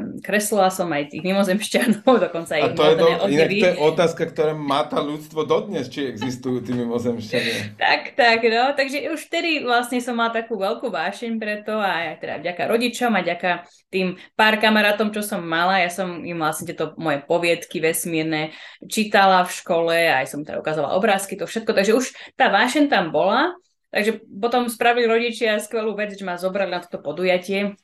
um, 0.00 0.16
kreslila 0.24 0.72
som 0.72 0.88
aj 0.88 1.12
tých 1.12 1.20
mimozemšťanov, 1.20 2.16
dokonca 2.32 2.56
aj 2.56 2.62
a 2.64 2.68
to 2.72 2.84
je, 2.88 2.94
do, 2.96 3.08
inak 3.28 3.48
to 3.52 3.68
je 3.68 3.76
otázka, 3.76 4.22
ktorá 4.32 4.56
má 4.56 4.88
tá 4.88 5.04
ľudstvo 5.04 5.44
dodnes, 5.44 5.92
či 5.92 6.08
existujú 6.08 6.64
tí 6.64 6.72
mimozemšťania. 6.72 7.76
tak, 7.76 8.16
tak, 8.16 8.40
no. 8.48 8.72
Takže 8.72 9.12
už 9.12 9.20
vtedy 9.28 9.68
vlastne 9.68 10.00
som 10.00 10.16
mala 10.16 10.32
takú 10.32 10.56
veľkú 10.56 10.88
vášeň 10.88 11.36
pre 11.36 11.60
to 11.60 11.76
a 11.76 12.16
teda 12.16 12.40
vďaka 12.40 12.62
rodičom 12.64 13.12
a 13.12 13.20
vďaka 13.20 13.50
tým 13.92 14.16
pár 14.32 14.56
kamarátom, 14.56 15.12
čo 15.12 15.20
som 15.20 15.44
mala, 15.44 15.57
ja 15.66 15.90
som 15.90 16.22
im 16.22 16.38
vlastne 16.38 16.70
tieto 16.70 16.94
moje 16.94 17.24
poviedky 17.26 17.82
vesmírne 17.82 18.54
čítala 18.86 19.42
v 19.42 19.50
škole, 19.50 19.96
aj 19.96 20.30
som 20.30 20.46
teda 20.46 20.62
ukazovala 20.62 20.94
obrázky, 20.94 21.34
to 21.34 21.50
všetko, 21.50 21.74
takže 21.74 21.92
už 21.98 22.06
tá 22.38 22.52
vášen 22.52 22.86
tam 22.86 23.10
bola, 23.10 23.56
takže 23.90 24.22
potom 24.26 24.70
spravili 24.70 25.10
rodičia 25.10 25.58
skvelú 25.58 25.98
vec, 25.98 26.14
že 26.14 26.22
ma 26.22 26.38
zobrali 26.38 26.70
na 26.70 26.78
toto 26.78 27.02
podujatie 27.02 27.74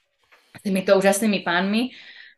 s 0.54 0.60
týmito 0.62 0.94
úžasnými 0.94 1.42
pánmi. 1.42 1.90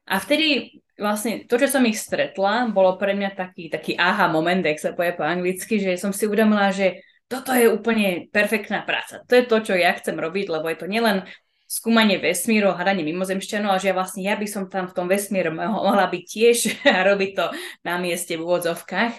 A 0.06 0.22
vtedy 0.22 0.80
vlastne 0.96 1.44
to, 1.44 1.60
čo 1.60 1.68
som 1.68 1.84
ich 1.84 2.00
stretla, 2.00 2.72
bolo 2.72 2.96
pre 2.96 3.12
mňa 3.12 3.36
taký, 3.36 3.68
taký 3.68 3.92
aha 4.00 4.32
moment, 4.32 4.64
ak 4.64 4.80
sa 4.80 4.96
povie 4.96 5.12
po 5.12 5.26
anglicky, 5.26 5.76
že 5.76 6.00
som 6.00 6.10
si 6.10 6.24
uvedomila, 6.24 6.72
že 6.72 7.04
toto 7.26 7.50
je 7.52 7.66
úplne 7.66 8.30
perfektná 8.30 8.86
práca. 8.86 9.20
To 9.26 9.34
je 9.34 9.44
to, 9.44 9.56
čo 9.60 9.74
ja 9.74 9.92
chcem 9.98 10.14
robiť, 10.14 10.46
lebo 10.46 10.70
je 10.70 10.78
to 10.78 10.86
nielen 10.86 11.26
skúmanie 11.66 12.22
vesmíru, 12.22 12.70
hľadanie 12.70 13.02
mimozemšťanov 13.02 13.74
a 13.74 13.80
že 13.82 13.90
ja 13.90 13.94
vlastne 13.98 14.22
ja 14.22 14.38
by 14.38 14.46
som 14.46 14.70
tam 14.70 14.86
v 14.86 14.94
tom 14.94 15.06
vesmíru 15.10 15.50
mohla 15.50 16.06
byť 16.06 16.22
tiež 16.22 16.58
a 16.96 17.02
robiť 17.02 17.30
to 17.34 17.46
na 17.82 17.98
mieste 17.98 18.38
v 18.38 18.46
úvodzovkách. 18.46 19.14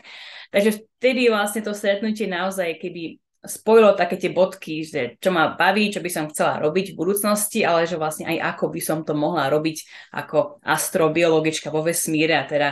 Takže 0.47 0.88
vtedy 0.99 1.27
vlastne 1.27 1.60
to 1.60 1.75
stretnutie 1.75 2.23
naozaj 2.23 2.79
keby 2.79 3.19
spojilo 3.43 3.93
také 3.93 4.17
tie 4.17 4.31
bodky, 4.33 4.83
že 4.83 5.15
čo 5.19 5.29
ma 5.29 5.53
baví, 5.53 5.91
čo 5.93 6.01
by 6.03 6.10
som 6.12 6.25
chcela 6.31 6.60
robiť 6.63 6.93
v 6.93 6.99
budúcnosti, 6.99 7.63
ale 7.63 7.86
že 7.86 7.99
vlastne 7.99 8.27
aj 8.27 8.55
ako 8.55 8.65
by 8.73 8.81
som 8.83 8.99
to 9.05 9.13
mohla 9.13 9.47
robiť 9.47 9.88
ako 10.15 10.63
astrobiologička 10.63 11.71
vo 11.71 11.86
vesmíre 11.86 12.33
a 12.33 12.43
teda 12.47 12.69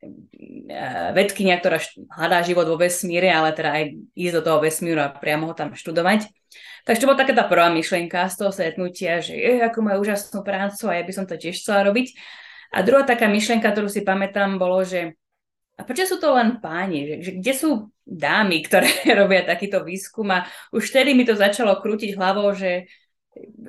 e, 0.00 0.08
vedkynia, 1.14 1.60
ktorá 1.60 1.78
hľadá 2.16 2.42
život 2.42 2.68
vo 2.68 2.76
vesmíre, 2.80 3.30
ale 3.32 3.54
teda 3.56 3.70
aj 3.70 3.84
ísť 4.16 4.34
do 4.40 4.42
toho 4.44 4.58
vesmíru 4.60 5.00
a 5.00 5.12
priamo 5.12 5.50
ho 5.50 5.54
tam 5.56 5.76
študovať. 5.76 6.26
Takže 6.88 7.00
to 7.04 7.08
bola 7.08 7.20
taká 7.20 7.34
tá 7.36 7.44
prvá 7.44 7.68
myšlienka 7.68 8.28
z 8.32 8.36
toho 8.40 8.50
stretnutia, 8.50 9.20
že 9.20 9.36
je, 9.36 9.60
ako 9.60 9.78
majú 9.84 9.98
úžasnú 10.04 10.40
prácu 10.40 10.84
a 10.88 10.98
ja 11.00 11.04
by 11.04 11.12
som 11.12 11.24
to 11.28 11.36
tiež 11.36 11.60
chcela 11.60 11.84
robiť. 11.84 12.16
A 12.70 12.86
druhá 12.86 13.02
taká 13.02 13.26
myšlienka, 13.26 13.68
ktorú 13.68 13.90
si 13.90 14.06
pamätám, 14.06 14.56
bolo, 14.56 14.80
že 14.86 15.18
a 15.80 15.82
prečo 15.82 16.04
sú 16.04 16.20
to 16.20 16.36
len 16.36 16.60
páni? 16.60 17.08
Že, 17.08 17.14
že 17.24 17.30
kde 17.40 17.52
sú 17.56 17.70
dámy, 18.04 18.60
ktoré 18.68 18.92
robia 19.20 19.40
takýto 19.48 19.80
výskum? 19.80 20.28
A 20.28 20.44
už 20.76 20.92
vtedy 20.92 21.16
mi 21.16 21.24
to 21.24 21.32
začalo 21.32 21.80
krútiť 21.80 22.20
hlavou, 22.20 22.52
že, 22.52 22.84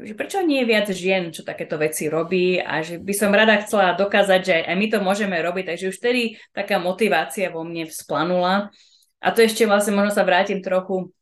že 0.03 0.13
prečo 0.19 0.43
nie 0.43 0.59
je 0.61 0.69
viac 0.69 0.87
žien, 0.91 1.31
čo 1.31 1.47
takéto 1.47 1.79
veci 1.79 2.11
robí 2.11 2.59
a 2.59 2.83
že 2.83 2.99
by 2.99 3.13
som 3.15 3.31
rada 3.31 3.55
chcela 3.63 3.95
dokázať, 3.95 4.41
že 4.43 4.55
aj 4.67 4.75
my 4.75 4.87
to 4.91 4.99
môžeme 4.99 5.39
robiť. 5.39 5.71
Takže 5.71 5.87
už 5.87 5.97
vtedy 6.03 6.35
taká 6.51 6.83
motivácia 6.83 7.47
vo 7.47 7.63
mne 7.63 7.87
vzplanula. 7.87 8.75
A 9.23 9.27
to 9.31 9.39
ešte 9.39 9.63
vlastne 9.63 9.95
možno 9.95 10.11
sa 10.11 10.27
vrátim 10.27 10.59
trochu 10.59 11.15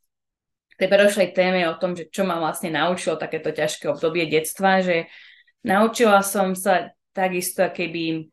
tej 0.80 0.88
predošlej 0.88 1.36
téme 1.36 1.60
o 1.68 1.76
tom, 1.76 1.92
že 1.92 2.08
čo 2.08 2.24
ma 2.24 2.40
vlastne 2.40 2.72
naučilo 2.72 3.20
takéto 3.20 3.52
ťažké 3.52 3.92
obdobie 3.92 4.24
detstva, 4.26 4.80
že 4.80 5.12
naučila 5.60 6.24
som 6.24 6.56
sa 6.56 6.96
takisto 7.12 7.68
keby 7.68 8.32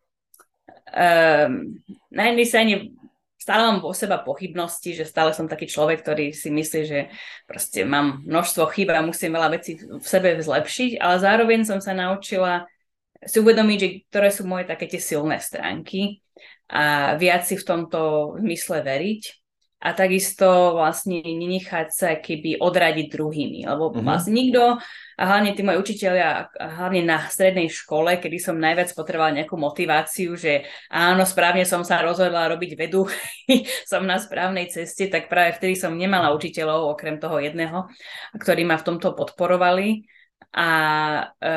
um, 0.96 1.76
na 2.08 2.24
jednej 2.32 2.48
strane 2.48 2.74
stále 3.36 3.64
mám 3.64 3.80
vo 3.80 3.96
seba 3.96 4.20
pochybnosti, 4.20 4.92
že 4.92 5.08
stále 5.08 5.32
som 5.32 5.48
taký 5.48 5.72
človek, 5.72 6.04
ktorý 6.04 6.36
si 6.36 6.52
myslí, 6.52 6.82
že 6.84 7.00
proste 7.48 7.88
mám 7.88 8.24
množstvo 8.28 8.68
chyb 8.76 8.92
a 8.92 9.00
musím 9.00 9.40
veľa 9.40 9.56
vecí 9.56 9.80
v 9.80 10.04
sebe 10.04 10.36
zlepšiť, 10.36 11.00
ale 11.00 11.16
zároveň 11.24 11.64
som 11.64 11.80
sa 11.80 11.96
naučila 11.96 12.68
si 13.24 13.40
uvedomiť, 13.40 13.78
že 13.80 13.90
ktoré 14.12 14.30
sú 14.36 14.44
moje 14.44 14.68
také 14.68 14.86
tie 14.92 15.00
silné 15.00 15.40
stránky 15.40 16.20
a 16.68 17.16
viac 17.16 17.48
si 17.48 17.56
v 17.56 17.64
tomto 17.64 18.36
zmysle 18.44 18.84
veriť 18.84 19.47
a 19.78 19.94
takisto 19.94 20.74
vlastne 20.74 21.22
nenechať 21.22 21.88
sa 21.94 22.10
keby 22.18 22.58
odradiť 22.58 23.08
druhými, 23.14 23.62
lebo 23.70 23.94
uh-huh. 23.94 24.02
vlastne 24.02 24.34
nikto, 24.34 24.82
a 25.18 25.24
hlavne 25.26 25.54
tí 25.54 25.62
moji 25.62 25.78
učiteľia, 25.78 26.50
hlavne 26.58 27.06
na 27.06 27.26
strednej 27.30 27.70
škole, 27.70 28.18
kedy 28.18 28.38
som 28.42 28.58
najviac 28.58 28.90
potrebovala 28.94 29.38
nejakú 29.38 29.54
motiváciu, 29.58 30.34
že 30.34 30.66
áno, 30.90 31.26
správne 31.26 31.66
som 31.66 31.86
sa 31.86 32.02
rozhodla 32.02 32.50
robiť 32.54 32.74
vedu, 32.74 33.06
som 33.92 34.02
na 34.02 34.18
správnej 34.18 34.70
ceste, 34.70 35.10
tak 35.10 35.30
práve 35.30 35.58
vtedy 35.58 35.78
som 35.78 35.94
nemala 35.94 36.34
učiteľov, 36.34 36.98
okrem 36.98 37.22
toho 37.22 37.38
jedného, 37.38 37.86
ktorí 38.38 38.66
ma 38.66 38.82
v 38.82 38.86
tomto 38.94 39.14
podporovali 39.14 40.17
a 40.56 40.70
e, 41.38 41.54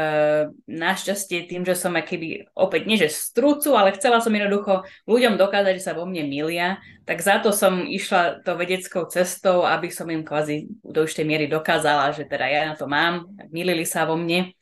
našťastie 0.67 1.47
tým, 1.47 1.63
že 1.63 1.79
som 1.79 1.95
keby 1.95 2.51
opäť 2.53 2.83
nie 2.85 2.99
že 2.99 3.09
strúcu, 3.09 3.73
ale 3.73 3.95
chcela 3.97 4.19
som 4.19 4.35
jednoducho 4.35 4.83
ľuďom 5.07 5.39
dokázať, 5.39 5.73
že 5.79 5.87
sa 5.87 5.97
vo 5.97 6.05
mne 6.05 6.27
milia, 6.27 6.83
tak 7.07 7.23
za 7.23 7.39
to 7.39 7.55
som 7.55 7.87
išla 7.87 8.43
to 8.43 8.59
vedeckou 8.59 9.07
cestou, 9.09 9.65
aby 9.65 9.89
som 9.89 10.11
im 10.11 10.27
kvázi 10.27 10.69
do 10.83 11.07
tej 11.07 11.25
miery 11.25 11.47
dokázala, 11.47 12.13
že 12.13 12.27
teda 12.27 12.47
ja 12.51 12.61
na 12.71 12.75
to 12.77 12.91
mám, 12.91 13.31
milili 13.49 13.87
sa 13.87 14.05
vo 14.05 14.19
mne. 14.19 14.53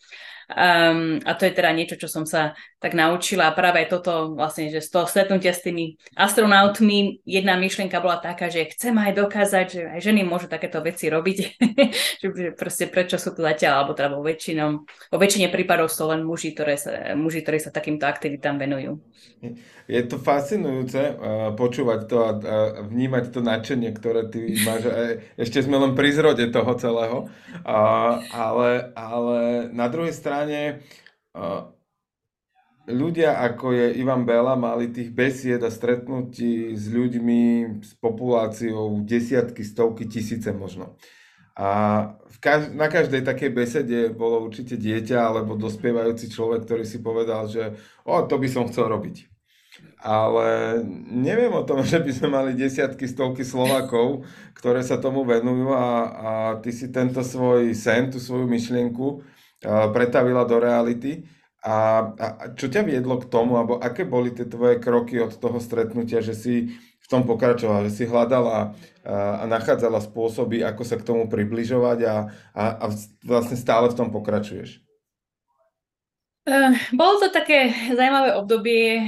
Um, 0.48 1.20
a 1.28 1.36
to 1.36 1.44
je 1.44 1.52
teda 1.52 1.76
niečo, 1.76 2.00
čo 2.00 2.08
som 2.08 2.24
sa 2.24 2.56
tak 2.80 2.96
naučila. 2.96 3.52
A 3.52 3.56
práve 3.56 3.84
toto 3.84 4.32
vlastne, 4.32 4.72
že 4.72 4.80
z 4.80 4.88
toho 4.88 5.04
stretnutia 5.04 5.52
s 5.52 5.60
tými 5.60 6.00
astronautmi 6.16 7.20
jedna 7.28 7.60
myšlienka 7.60 8.00
bola 8.00 8.16
taká, 8.16 8.48
že 8.48 8.72
chcem 8.72 8.96
aj 8.96 9.12
dokázať, 9.12 9.66
že 9.68 9.82
aj 9.92 10.00
ženy 10.00 10.24
môžu 10.24 10.48
takéto 10.48 10.80
veci 10.80 11.12
robiť. 11.12 11.38
že 12.24 12.56
proste 12.56 12.88
prečo 12.88 13.20
sú 13.20 13.36
tu 13.36 13.44
zatiaľ, 13.44 13.84
alebo 13.84 13.92
teda 13.92 14.08
vo, 14.16 14.24
väčšinom, 14.24 14.72
vo 15.12 15.18
väčšine 15.20 15.52
prípadov 15.52 15.92
sú 15.92 16.08
len 16.08 16.24
muži, 16.24 16.56
ktoré 16.56 16.80
sa, 16.80 17.12
muži, 17.12 17.44
ktorí 17.44 17.60
sa 17.60 17.68
takýmto 17.68 18.08
aktivitám 18.08 18.56
venujú. 18.56 19.04
Je 19.88 20.00
to 20.04 20.16
fascinujúce 20.20 21.00
uh, 21.00 21.52
počúvať 21.56 22.00
to 22.08 22.16
a, 22.20 22.30
a 22.32 22.56
vnímať 22.88 23.24
to 23.32 23.40
nadšenie, 23.44 23.90
ktoré 23.92 24.32
ty 24.32 24.56
máš. 24.64 24.84
Ešte 25.36 25.64
sme 25.64 25.76
len 25.80 25.92
pri 25.92 26.12
zrode 26.12 26.44
toho 26.48 26.72
celého. 26.76 27.18
Uh, 27.64 28.20
ale, 28.32 28.92
ale 28.96 29.38
na 29.72 29.88
druhej 29.88 30.12
strane 30.12 30.37
uh, 31.34 31.72
ľudia 32.88 33.42
ako 33.44 33.72
je 33.74 33.86
Ivan 34.00 34.22
Bela 34.22 34.54
mali 34.54 34.88
tých 34.88 35.10
besied 35.12 35.60
a 35.60 35.70
stretnutí 35.72 36.72
s 36.72 36.88
ľuďmi, 36.88 37.42
s 37.82 37.92
populáciou 37.98 39.02
desiatky, 39.04 39.64
stovky, 39.64 40.06
tisíce 40.06 40.52
možno. 40.54 40.96
A 41.58 41.68
kaž- 42.38 42.70
na 42.70 42.86
každej 42.86 43.26
takej 43.26 43.50
besede 43.50 44.00
bolo 44.14 44.46
určite 44.46 44.78
dieťa 44.78 45.18
alebo 45.18 45.58
dospievajúci 45.58 46.30
človek, 46.30 46.62
ktorý 46.62 46.84
si 46.86 47.02
povedal, 47.02 47.50
že 47.50 47.74
o, 48.06 48.22
to 48.22 48.38
by 48.38 48.46
som 48.46 48.70
chcel 48.70 48.86
robiť 48.86 49.28
ale 49.98 50.78
neviem 51.10 51.50
o 51.50 51.66
tom, 51.66 51.82
že 51.86 51.98
by 51.98 52.10
sme 52.14 52.28
mali 52.30 52.50
desiatky, 52.54 53.06
stovky 53.10 53.42
Slovakov, 53.42 54.26
ktoré 54.54 54.82
sa 54.82 54.98
tomu 54.98 55.26
venujú 55.26 55.74
a, 55.74 55.86
a 56.06 56.30
ty 56.62 56.70
si 56.70 56.90
tento 56.90 57.22
svoj 57.22 57.74
sen, 57.74 58.10
tú 58.10 58.22
svoju 58.22 58.46
myšlienku 58.46 59.22
pretavila 59.64 60.46
do 60.46 60.56
reality. 60.58 61.26
A, 61.58 61.74
a 62.14 62.26
čo 62.54 62.70
ťa 62.70 62.86
viedlo 62.86 63.18
k 63.18 63.26
tomu, 63.26 63.58
alebo 63.58 63.82
aké 63.82 64.06
boli 64.06 64.30
tie 64.30 64.46
tvoje 64.46 64.78
kroky 64.78 65.18
od 65.18 65.34
toho 65.34 65.58
stretnutia, 65.58 66.22
že 66.22 66.38
si 66.38 66.70
v 66.78 67.06
tom 67.10 67.26
pokračovala, 67.26 67.90
že 67.90 67.92
si 67.98 68.04
hľadala 68.06 68.54
a, 68.54 68.62
a 69.42 69.44
nachádzala 69.50 69.98
spôsoby, 69.98 70.62
ako 70.62 70.82
sa 70.86 70.96
k 71.00 71.06
tomu 71.06 71.26
približovať 71.26 71.98
a, 72.06 72.14
a, 72.54 72.64
a 72.78 72.86
vlastne 73.26 73.58
stále 73.58 73.90
v 73.90 73.98
tom 73.98 74.14
pokračuješ? 74.14 74.86
Uh, 76.48 76.72
bolo 76.96 77.20
to 77.20 77.28
také 77.28 77.74
zaujímavé 77.92 78.38
obdobie. 78.38 79.04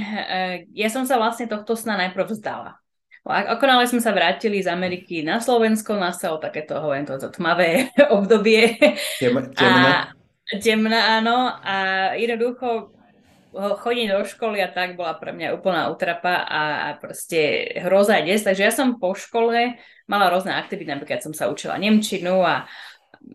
Ja 0.75 0.89
som 0.93 1.07
sa 1.09 1.17
vlastne 1.17 1.49
tohto 1.49 1.73
sna 1.73 1.97
najprv 1.97 2.35
vzdala. 2.35 2.77
Ako 3.25 3.63
nále 3.69 3.85
sme 3.85 4.01
sa 4.01 4.13
vrátili 4.17 4.65
z 4.65 4.69
Ameriky 4.69 5.21
na 5.21 5.37
Slovensko, 5.37 5.93
nastalo 5.93 6.41
takéto, 6.41 6.81
hovorím 6.81 7.05
to, 7.05 7.21
tmavé 7.29 7.93
obdobie. 8.17 8.81
Tem, 9.21 9.33
temná. 9.53 10.09
A, 10.09 10.20
temná, 10.61 11.19
áno. 11.19 11.53
A 11.61 11.75
jednoducho 12.17 12.95
chodiť 13.51 14.07
do 14.15 14.23
školy 14.23 14.63
a 14.63 14.71
tak 14.71 14.95
bola 14.95 15.19
pre 15.19 15.35
mňa 15.35 15.59
úplná 15.59 15.91
utrapa 15.91 16.47
a, 16.47 16.61
a 16.87 16.89
proste 16.95 17.67
hroza 17.83 18.23
des. 18.23 18.39
Takže 18.39 18.63
ja 18.63 18.71
som 18.71 18.95
po 18.95 19.11
škole 19.11 19.75
mala 20.07 20.31
rôzne 20.31 20.55
aktivity, 20.55 20.87
napríklad 20.87 21.19
som 21.19 21.35
sa 21.35 21.51
učila 21.51 21.75
Nemčinu 21.75 22.39
a 22.43 22.63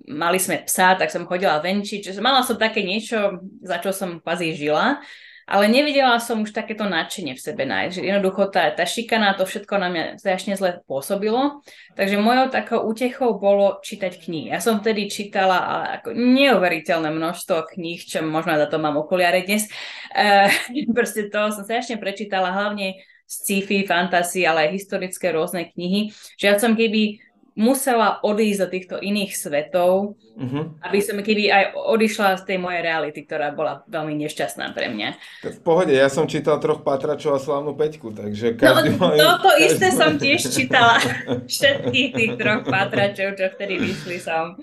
mali 0.08 0.40
sme 0.40 0.64
psa, 0.64 0.96
tak 0.96 1.12
som 1.12 1.28
chodila 1.28 1.62
venčiť, 1.62 2.10
čiže 2.10 2.24
mala 2.24 2.42
som 2.42 2.58
také 2.58 2.82
niečo, 2.82 3.38
za 3.62 3.78
čo 3.78 3.94
som 3.94 4.18
kvázi 4.18 4.56
žila 4.56 4.98
ale 5.46 5.70
nevidela 5.70 6.18
som 6.18 6.42
už 6.42 6.50
takéto 6.50 6.82
nadšenie 6.90 7.38
v 7.38 7.40
sebe 7.40 7.62
nájsť. 7.62 8.02
Jednoducho 8.02 8.50
tá, 8.50 8.66
tá 8.74 8.82
šikana, 8.82 9.38
to 9.38 9.46
všetko 9.46 9.78
na 9.78 9.88
mňa 9.94 10.04
strašne 10.18 10.58
zle 10.58 10.82
pôsobilo. 10.90 11.62
Takže 11.94 12.18
mojou 12.18 12.50
takou 12.50 12.82
útechou 12.82 13.38
bolo 13.38 13.78
čítať 13.78 14.18
knihy. 14.26 14.50
Ja 14.50 14.58
som 14.58 14.82
vtedy 14.82 15.06
čítala 15.06 15.86
ako 16.02 16.18
neuveriteľné 16.18 17.14
množstvo 17.14 17.78
kníh, 17.78 18.02
čo 18.02 18.26
možno 18.26 18.58
za 18.58 18.66
to 18.66 18.82
mám 18.82 18.98
okuliare 18.98 19.46
dnes. 19.46 19.70
E, 20.10 20.50
proste 20.96 21.30
to 21.30 21.54
som 21.54 21.62
strašne 21.62 21.94
prečítala, 22.02 22.50
hlavne 22.50 22.98
sci-fi, 23.26 23.86
fantasy, 23.86 24.42
ale 24.42 24.66
aj 24.66 24.82
historické 24.82 25.30
rôzne 25.30 25.70
knihy. 25.70 26.10
Že 26.38 26.44
ja 26.46 26.54
som 26.58 26.74
keby 26.74 27.22
musela 27.56 28.20
odísť 28.20 28.60
do 28.60 28.68
týchto 28.68 28.96
iných 29.00 29.32
svetov, 29.32 30.20
uh-huh. 30.36 30.76
aby 30.84 30.98
som 31.00 31.16
keby 31.16 31.48
aj 31.48 31.64
odišla 31.72 32.44
z 32.44 32.52
tej 32.52 32.58
mojej 32.60 32.84
reality, 32.84 33.24
ktorá 33.24 33.56
bola 33.56 33.80
veľmi 33.88 34.12
nešťastná 34.20 34.76
pre 34.76 34.92
mňa. 34.92 35.16
V 35.40 35.60
pohode, 35.64 35.96
ja 35.96 36.12
som 36.12 36.28
čítal 36.28 36.60
troch 36.60 36.84
Patračov 36.84 37.32
a 37.32 37.40
Slavnú 37.40 37.72
Peťku, 37.72 38.12
takže 38.12 38.60
každý 38.60 39.00
no. 39.00 39.08
Toto 39.08 39.48
každý... 39.56 39.66
isté 39.72 39.88
som 39.88 40.20
tiež 40.20 40.52
čítala. 40.52 41.00
Všetkých 41.48 42.08
tých 42.12 42.32
troch 42.36 42.68
Patračov, 42.68 43.40
čo 43.40 43.48
vtedy 43.48 43.80
vyšli, 43.80 44.20
som 44.20 44.60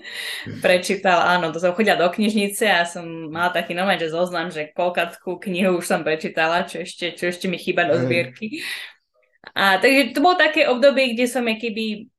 prečítala. 0.62 1.34
Áno, 1.34 1.50
to 1.50 1.58
som 1.58 1.74
chodila 1.74 1.98
do 1.98 2.06
knižnice 2.14 2.70
a 2.70 2.86
som 2.86 3.02
mala 3.34 3.50
taký 3.50 3.74
nomad, 3.74 3.98
že 3.98 4.14
zoznam, 4.14 4.54
že 4.54 4.70
koľkatku 4.70 5.42
knihu 5.50 5.82
už 5.82 5.86
som 5.90 6.06
prečítala, 6.06 6.62
čo 6.62 6.86
ešte, 6.86 7.18
čo 7.18 7.26
ešte 7.26 7.50
mi 7.50 7.58
chýba 7.58 7.90
do 7.90 7.98
zbierky. 7.98 8.62
A 9.52 9.82
takže 9.82 10.14
to 10.14 10.22
bolo 10.22 10.38
také 10.38 10.70
obdobie, 10.70 11.12
kde 11.12 11.26
som 11.26 11.42
keby 11.44 12.13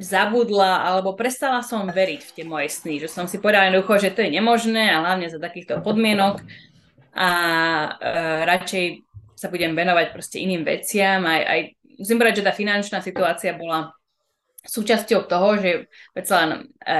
zabudla 0.00 0.88
alebo 0.88 1.12
prestala 1.12 1.60
som 1.60 1.84
veriť 1.84 2.20
v 2.24 2.32
tie 2.32 2.44
moje 2.48 2.72
sny, 2.72 3.04
že 3.04 3.08
som 3.12 3.28
si 3.28 3.36
povedala 3.36 3.68
jednoducho, 3.68 4.00
že 4.00 4.16
to 4.16 4.24
je 4.24 4.32
nemožné 4.32 4.88
a 4.88 5.04
hlavne 5.04 5.28
za 5.28 5.36
takýchto 5.36 5.84
podmienok 5.84 6.40
a 7.12 7.30
e, 7.30 7.88
radšej 8.48 8.84
sa 9.36 9.52
budem 9.52 9.76
venovať 9.76 10.06
proste 10.12 10.40
iným 10.40 10.64
veciam. 10.64 11.20
Aj, 11.28 11.44
aj 11.44 11.60
musím 12.00 12.16
povedať, 12.16 12.40
že 12.40 12.46
tá 12.48 12.52
finančná 12.56 13.04
situácia 13.04 13.52
bola 13.52 13.92
súčasťou 14.60 15.24
toho, 15.24 15.48
že 15.56 15.88
len 16.16 16.50
e, 16.84 16.96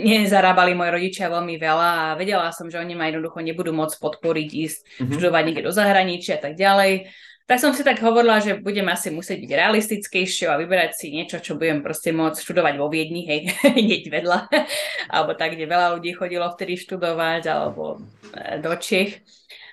nezarábali 0.00 0.76
moji 0.76 0.90
rodičia 0.92 1.32
veľmi 1.32 1.56
veľa 1.56 1.88
a 1.88 2.16
vedela 2.16 2.52
som, 2.52 2.68
že 2.68 2.80
oni 2.80 2.96
ma 2.96 3.08
jednoducho 3.08 3.40
nebudú 3.40 3.72
môcť 3.72 3.96
podporiť 3.96 4.48
ísť 4.48 4.78
mm-hmm. 4.80 5.12
študovať 5.16 5.42
niekde 5.44 5.66
do 5.68 5.72
zahraničia 5.72 6.36
a 6.36 6.42
tak 6.48 6.56
ďalej 6.56 7.12
tak 7.52 7.60
som 7.60 7.76
si 7.76 7.84
tak 7.84 8.00
hovorila, 8.00 8.40
že 8.40 8.56
budem 8.56 8.88
asi 8.88 9.12
musieť 9.12 9.44
byť 9.44 9.52
realistickejšie 9.52 10.48
a 10.48 10.56
vyberať 10.56 10.96
si 10.96 11.12
niečo, 11.12 11.36
čo 11.36 11.60
budem 11.60 11.84
proste 11.84 12.08
môcť 12.08 12.40
študovať 12.40 12.80
vo 12.80 12.88
Viedni, 12.88 13.28
hej, 13.28 13.52
hneď 13.76 14.08
vedľa, 14.08 14.48
alebo 15.12 15.36
tak, 15.36 15.52
kde 15.52 15.68
veľa 15.68 16.00
ľudí 16.00 16.16
chodilo 16.16 16.48
vtedy 16.48 16.80
študovať, 16.80 17.52
alebo 17.52 18.00
e, 18.32 18.56
do 18.56 18.72
Čech. 18.80 19.20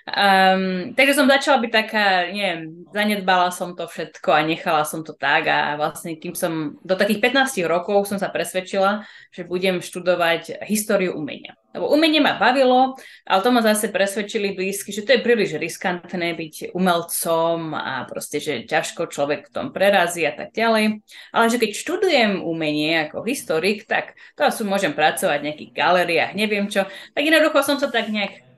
Um, 0.08 0.96
takže 0.96 1.12
som 1.12 1.28
začala 1.28 1.60
byť 1.60 1.72
taká, 1.72 2.32
neviem, 2.32 2.88
zanedbala 2.88 3.52
som 3.52 3.76
to 3.76 3.84
všetko 3.84 4.32
a 4.32 4.40
nechala 4.42 4.82
som 4.88 5.04
to 5.04 5.12
tak 5.12 5.44
a 5.46 5.76
vlastne 5.76 6.16
kým 6.16 6.32
som 6.32 6.80
do 6.80 6.94
takých 6.96 7.20
15 7.20 7.60
rokov 7.68 8.08
som 8.08 8.16
sa 8.16 8.32
presvedčila, 8.32 9.04
že 9.28 9.44
budem 9.44 9.84
študovať 9.84 10.64
históriu 10.64 11.12
umenia. 11.12 11.54
Lebo 11.70 11.86
umenie 11.86 12.18
ma 12.18 12.34
bavilo, 12.34 12.98
ale 13.22 13.40
to 13.46 13.50
ma 13.54 13.62
zase 13.62 13.94
presvedčili 13.94 14.58
blízky, 14.58 14.90
že 14.90 15.06
to 15.06 15.14
je 15.14 15.22
príliš 15.22 15.54
riskantné 15.54 16.34
byť 16.34 16.74
umelcom 16.74 17.78
a 17.78 18.02
proste, 18.10 18.42
že 18.42 18.66
ťažko 18.66 19.06
človek 19.06 19.46
v 19.46 19.54
tom 19.54 19.66
prerazí 19.70 20.26
a 20.26 20.34
tak 20.34 20.50
ďalej. 20.50 20.98
Ale 21.30 21.46
že 21.46 21.62
keď 21.62 21.70
študujem 21.70 22.42
umenie 22.42 23.06
ako 23.06 23.22
historik, 23.22 23.86
tak 23.86 24.18
to 24.34 24.42
asi 24.42 24.66
môžem 24.66 24.98
pracovať 24.98 25.38
v 25.38 25.46
nejakých 25.46 25.70
galériách, 25.70 26.32
neviem 26.34 26.66
čo. 26.66 26.90
Tak 27.14 27.22
jednoducho 27.22 27.62
som 27.62 27.78
sa 27.78 27.86
tak 27.86 28.10
nejak 28.10 28.49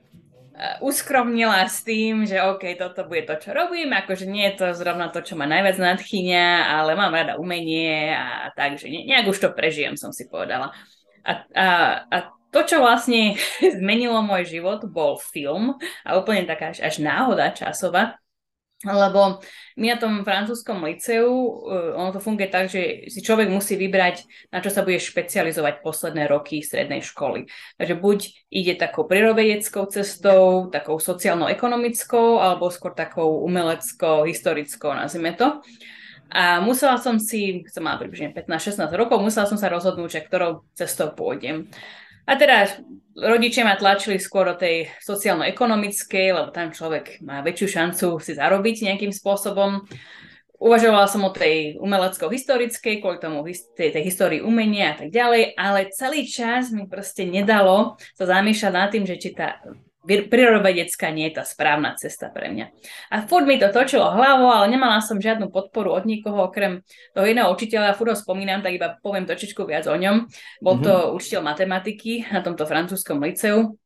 uskromnila 0.85 1.65
s 1.65 1.81
tým, 1.83 2.29
že 2.29 2.45
OK, 2.45 2.77
toto 2.77 3.09
bude 3.09 3.25
to, 3.25 3.41
čo 3.41 3.51
robím, 3.57 3.91
akože 3.97 4.29
nie 4.29 4.53
je 4.53 4.55
to 4.61 4.67
zrovna 4.77 5.09
to, 5.09 5.25
čo 5.25 5.35
ma 5.35 5.49
najviac 5.49 5.81
nadchýňa, 5.81 6.69
ale 6.69 6.93
mám 6.93 7.13
rada 7.13 7.41
umenie 7.41 8.13
a 8.13 8.53
tak, 8.53 8.77
že 8.77 8.93
nejak 8.93 9.33
už 9.33 9.39
to 9.41 9.49
prežijem, 9.51 9.97
som 9.97 10.13
si 10.13 10.29
povedala. 10.29 10.77
A, 11.25 11.33
a, 11.57 11.67
a 12.07 12.17
to, 12.53 12.61
čo 12.69 12.85
vlastne 12.85 13.41
zmenilo 13.81 14.21
môj 14.21 14.47
život, 14.47 14.85
bol 14.87 15.17
film 15.17 15.81
a 16.05 16.21
úplne 16.21 16.45
taká 16.45 16.77
až, 16.77 16.85
až 16.85 17.01
náhoda 17.01 17.51
časová, 17.57 18.22
lebo 18.83 19.39
my 19.79 19.87
na 19.95 19.97
tom 19.97 20.27
francúzskom 20.27 20.83
liceu, 20.83 21.31
uh, 21.31 21.95
ono 21.95 22.11
to 22.11 22.19
funguje 22.19 22.51
tak, 22.51 22.67
že 22.67 23.07
si 23.07 23.23
človek 23.23 23.47
musí 23.47 23.79
vybrať, 23.79 24.27
na 24.51 24.59
čo 24.59 24.75
sa 24.75 24.83
bude 24.83 24.99
špecializovať 24.99 25.87
posledné 25.87 26.27
roky 26.27 26.59
strednej 26.61 27.03
školy. 27.03 27.47
Takže 27.79 27.95
buď 27.95 28.19
ide 28.51 28.75
takou 28.75 29.07
prírovedeckou 29.07 29.87
cestou, 29.87 30.67
takou 30.69 30.99
sociálno-ekonomickou, 30.99 32.43
alebo 32.43 32.69
skôr 32.75 32.95
takou 32.95 33.43
umeleckou, 33.47 34.27
historickou, 34.27 34.91
nazvime 34.95 35.35
to. 35.39 35.63
A 36.33 36.65
musela 36.65 36.97
som 36.97 37.21
si, 37.21 37.61
som 37.69 37.85
mala 37.85 38.01
približne 38.01 38.33
15-16 38.33 38.89
rokov, 38.97 39.21
musela 39.21 39.45
som 39.45 39.61
sa 39.61 39.69
rozhodnúť, 39.69 40.17
že 40.17 40.25
ktorou 40.25 40.65
cestou 40.73 41.13
pôjdem. 41.13 41.69
A 42.27 42.39
teda 42.39 42.71
rodičia 43.19 43.67
ma 43.67 43.75
tlačili 43.75 44.17
skôr 44.17 44.55
o 44.55 44.59
tej 44.59 44.89
sociálno-ekonomickej, 45.03 46.27
lebo 46.33 46.49
tam 46.55 46.73
človek 46.73 47.21
má 47.21 47.43
väčšiu 47.43 47.69
šancu 47.69 48.07
si 48.23 48.33
zarobiť 48.39 48.89
nejakým 48.89 49.13
spôsobom. 49.13 49.85
Uvažovala 50.63 51.11
som 51.11 51.27
o 51.27 51.35
tej 51.35 51.75
umelecko-historickej, 51.83 53.03
kvôli 53.03 53.19
tomu 53.19 53.43
tej, 53.75 53.91
tej 53.91 54.03
histórii 54.07 54.39
umenia 54.39 54.95
a 54.95 54.99
tak 55.03 55.11
ďalej, 55.11 55.59
ale 55.59 55.91
celý 55.91 56.23
čas 56.31 56.71
mi 56.71 56.87
proste 56.87 57.27
nedalo 57.27 57.99
sa 58.15 58.31
zamýšľať 58.31 58.73
nad 58.73 58.89
tým, 58.95 59.03
že 59.03 59.19
či 59.19 59.35
tá 59.35 59.59
prírodovedecká 60.03 61.15
nie 61.15 61.31
je 61.31 61.39
tá 61.39 61.45
správna 61.47 61.95
cesta 61.95 62.27
pre 62.29 62.51
mňa. 62.51 62.67
A 63.15 63.23
furt 63.25 63.47
mi 63.47 63.57
to 63.57 63.71
točilo 63.71 64.11
hlavou, 64.11 64.51
ale 64.51 64.67
nemala 64.67 64.99
som 64.99 65.23
žiadnu 65.23 65.49
podporu 65.55 65.95
od 65.95 66.05
nikoho, 66.05 66.51
okrem 66.51 66.83
toho 67.15 67.27
jedného 67.27 67.49
učiteľa, 67.55 67.95
furt 67.95 68.11
ho 68.11 68.19
spomínam, 68.19 68.61
tak 68.61 68.75
iba 68.75 68.99
poviem 68.99 69.25
trošičku 69.31 69.63
viac 69.63 69.87
o 69.87 69.95
ňom. 69.95 70.27
Bol 70.59 70.83
to 70.83 70.91
mm-hmm. 70.91 71.17
učiteľ 71.17 71.41
matematiky 71.47 72.27
na 72.35 72.43
tomto 72.43 72.67
francúzskom 72.67 73.23
liceu. 73.23 73.79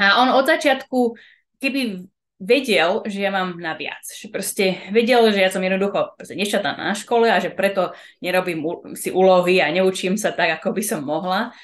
A 0.00 0.24
on 0.24 0.32
od 0.32 0.48
začiatku, 0.48 1.20
keby 1.60 2.08
vedel, 2.42 3.06
že 3.06 3.22
ja 3.22 3.30
mám 3.30 3.54
na 3.62 3.78
viac. 3.78 4.02
Že 4.02 4.26
proste 4.34 4.64
vedel, 4.90 5.30
že 5.30 5.46
ja 5.46 5.50
som 5.52 5.62
jednoducho 5.62 6.18
nešťatná 6.18 6.74
na 6.74 6.96
škole 6.98 7.30
a 7.30 7.38
že 7.38 7.54
preto 7.54 7.94
nerobím 8.18 8.66
si 8.98 9.14
úlohy 9.14 9.62
a 9.62 9.70
neučím 9.70 10.18
sa 10.18 10.34
tak, 10.34 10.58
ako 10.58 10.74
by 10.74 10.82
som 10.82 11.06
mohla. 11.06 11.54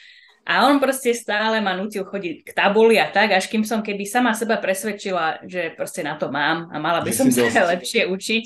A 0.48 0.64
on 0.64 0.80
proste 0.80 1.12
stále 1.12 1.60
ma 1.60 1.76
nutil 1.76 2.08
chodiť 2.08 2.40
k 2.40 2.50
tabuli 2.56 2.96
a 2.96 3.12
tak, 3.12 3.36
až 3.36 3.52
kým 3.52 3.68
som 3.68 3.84
keby 3.84 4.08
sama 4.08 4.32
seba 4.32 4.56
presvedčila, 4.56 5.44
že 5.44 5.76
proste 5.76 6.00
na 6.00 6.16
to 6.16 6.32
mám 6.32 6.72
a 6.72 6.80
mala 6.80 7.04
by 7.04 7.12
som 7.12 7.28
sa 7.28 7.52
dosť. 7.52 7.68
lepšie 7.76 8.02
učiť, 8.08 8.44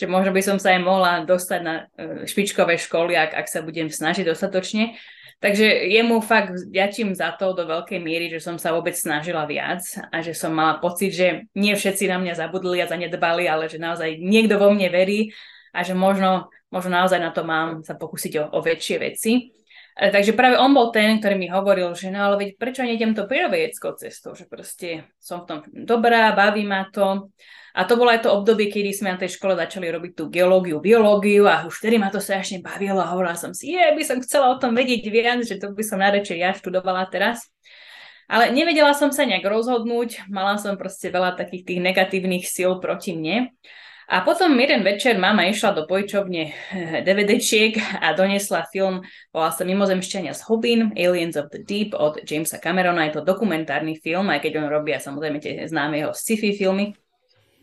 že 0.00 0.08
možno 0.08 0.32
by 0.32 0.40
som 0.40 0.56
sa 0.56 0.72
aj 0.72 0.80
mohla 0.80 1.12
dostať 1.28 1.60
na 1.60 1.92
e, 1.92 2.24
špičkové 2.24 2.80
školy, 2.80 3.20
ak, 3.20 3.36
ak 3.36 3.46
sa 3.52 3.60
budem 3.60 3.92
snažiť 3.92 4.24
dostatočne. 4.24 4.96
Takže 5.44 5.92
jemu 5.92 6.24
fakt 6.24 6.56
vďačím 6.56 7.12
za 7.12 7.34
to 7.36 7.52
do 7.52 7.68
veľkej 7.68 8.00
miery, 8.00 8.32
že 8.32 8.40
som 8.40 8.56
sa 8.56 8.72
vôbec 8.72 8.96
snažila 8.96 9.44
viac 9.44 9.82
a 10.08 10.24
že 10.24 10.32
som 10.32 10.54
mala 10.54 10.80
pocit, 10.80 11.12
že 11.12 11.50
nie 11.52 11.74
všetci 11.74 12.08
na 12.08 12.16
mňa 12.16 12.38
zabudli 12.38 12.80
a 12.80 12.88
zanedbali, 12.88 13.44
ale 13.44 13.68
že 13.68 13.82
naozaj 13.82 14.22
niekto 14.22 14.56
vo 14.56 14.72
mne 14.72 14.88
verí 14.88 15.34
a 15.74 15.84
že 15.84 15.92
možno, 15.98 16.48
možno 16.70 16.94
naozaj 16.94 17.20
na 17.20 17.34
to 17.34 17.42
mám 17.42 17.82
sa 17.82 17.98
pokúsiť 17.98 18.32
o, 18.38 18.44
o 18.54 18.58
väčšie 18.62 18.96
veci. 19.02 19.50
E, 19.92 20.08
takže 20.08 20.32
práve 20.32 20.56
on 20.56 20.72
bol 20.72 20.88
ten, 20.88 21.20
ktorý 21.20 21.36
mi 21.36 21.52
hovoril, 21.52 21.92
že 21.92 22.08
no 22.08 22.24
ale 22.24 22.40
veď 22.40 22.48
prečo 22.56 22.80
nejdem 22.80 23.12
to 23.12 23.28
prírovedeckou 23.28 23.92
cestou, 24.00 24.32
že 24.32 24.48
proste 24.48 25.04
som 25.20 25.44
v 25.44 25.46
tom 25.48 25.58
dobrá, 25.68 26.32
baví 26.32 26.64
ma 26.64 26.88
to. 26.88 27.28
A 27.72 27.88
to 27.88 27.96
bolo 27.96 28.12
aj 28.12 28.28
to 28.28 28.32
obdobie, 28.32 28.68
kedy 28.68 28.92
sme 28.92 29.16
na 29.16 29.20
tej 29.20 29.40
škole 29.40 29.56
začali 29.56 29.88
robiť 29.88 30.12
tú 30.12 30.28
geológiu, 30.28 30.76
biológiu 30.76 31.48
a 31.48 31.64
už 31.64 31.80
vtedy 31.80 31.96
ma 31.96 32.12
to 32.12 32.20
strašne 32.20 32.60
bavilo 32.60 33.00
a 33.00 33.08
hovorila 33.16 33.32
som 33.32 33.56
si, 33.56 33.72
je, 33.72 33.80
by 33.96 34.04
som 34.04 34.20
chcela 34.20 34.52
o 34.52 34.60
tom 34.60 34.76
vedieť 34.76 35.08
viac, 35.08 35.40
že 35.40 35.56
to 35.56 35.72
by 35.72 35.80
som 35.80 35.96
najradšej 36.04 36.36
ja 36.36 36.52
študovala 36.52 37.08
teraz. 37.08 37.48
Ale 38.28 38.52
nevedela 38.52 38.92
som 38.92 39.08
sa 39.08 39.24
nejak 39.24 39.44
rozhodnúť, 39.44 40.28
mala 40.28 40.60
som 40.60 40.76
proste 40.76 41.08
veľa 41.08 41.36
takých 41.36 41.68
tých 41.68 41.80
negatívnych 41.80 42.44
síl 42.44 42.76
proti 42.76 43.16
mne. 43.16 43.56
A 44.12 44.20
potom 44.20 44.60
jeden 44.60 44.84
večer 44.84 45.16
mama 45.16 45.48
išla 45.48 45.72
do 45.72 45.88
pojčovne 45.88 46.52
DVDčiek 47.00 47.80
a 47.96 48.12
donesla 48.12 48.68
film, 48.68 49.00
volá 49.32 49.48
sa 49.48 49.64
Mimozemšťania 49.64 50.36
z 50.36 50.44
Hobin, 50.52 50.92
Aliens 51.00 51.32
of 51.40 51.48
the 51.48 51.64
Deep 51.64 51.96
od 51.96 52.20
Jamesa 52.20 52.60
Camerona. 52.60 53.08
Je 53.08 53.16
to 53.16 53.24
dokumentárny 53.24 53.96
film, 53.96 54.28
aj 54.28 54.44
keď 54.44 54.60
on 54.60 54.68
robí 54.68 54.92
samozrejme 54.92 55.40
tie 55.40 55.64
známe 55.64 55.96
jeho 55.96 56.12
sci-fi 56.12 56.52
filmy. 56.52 56.92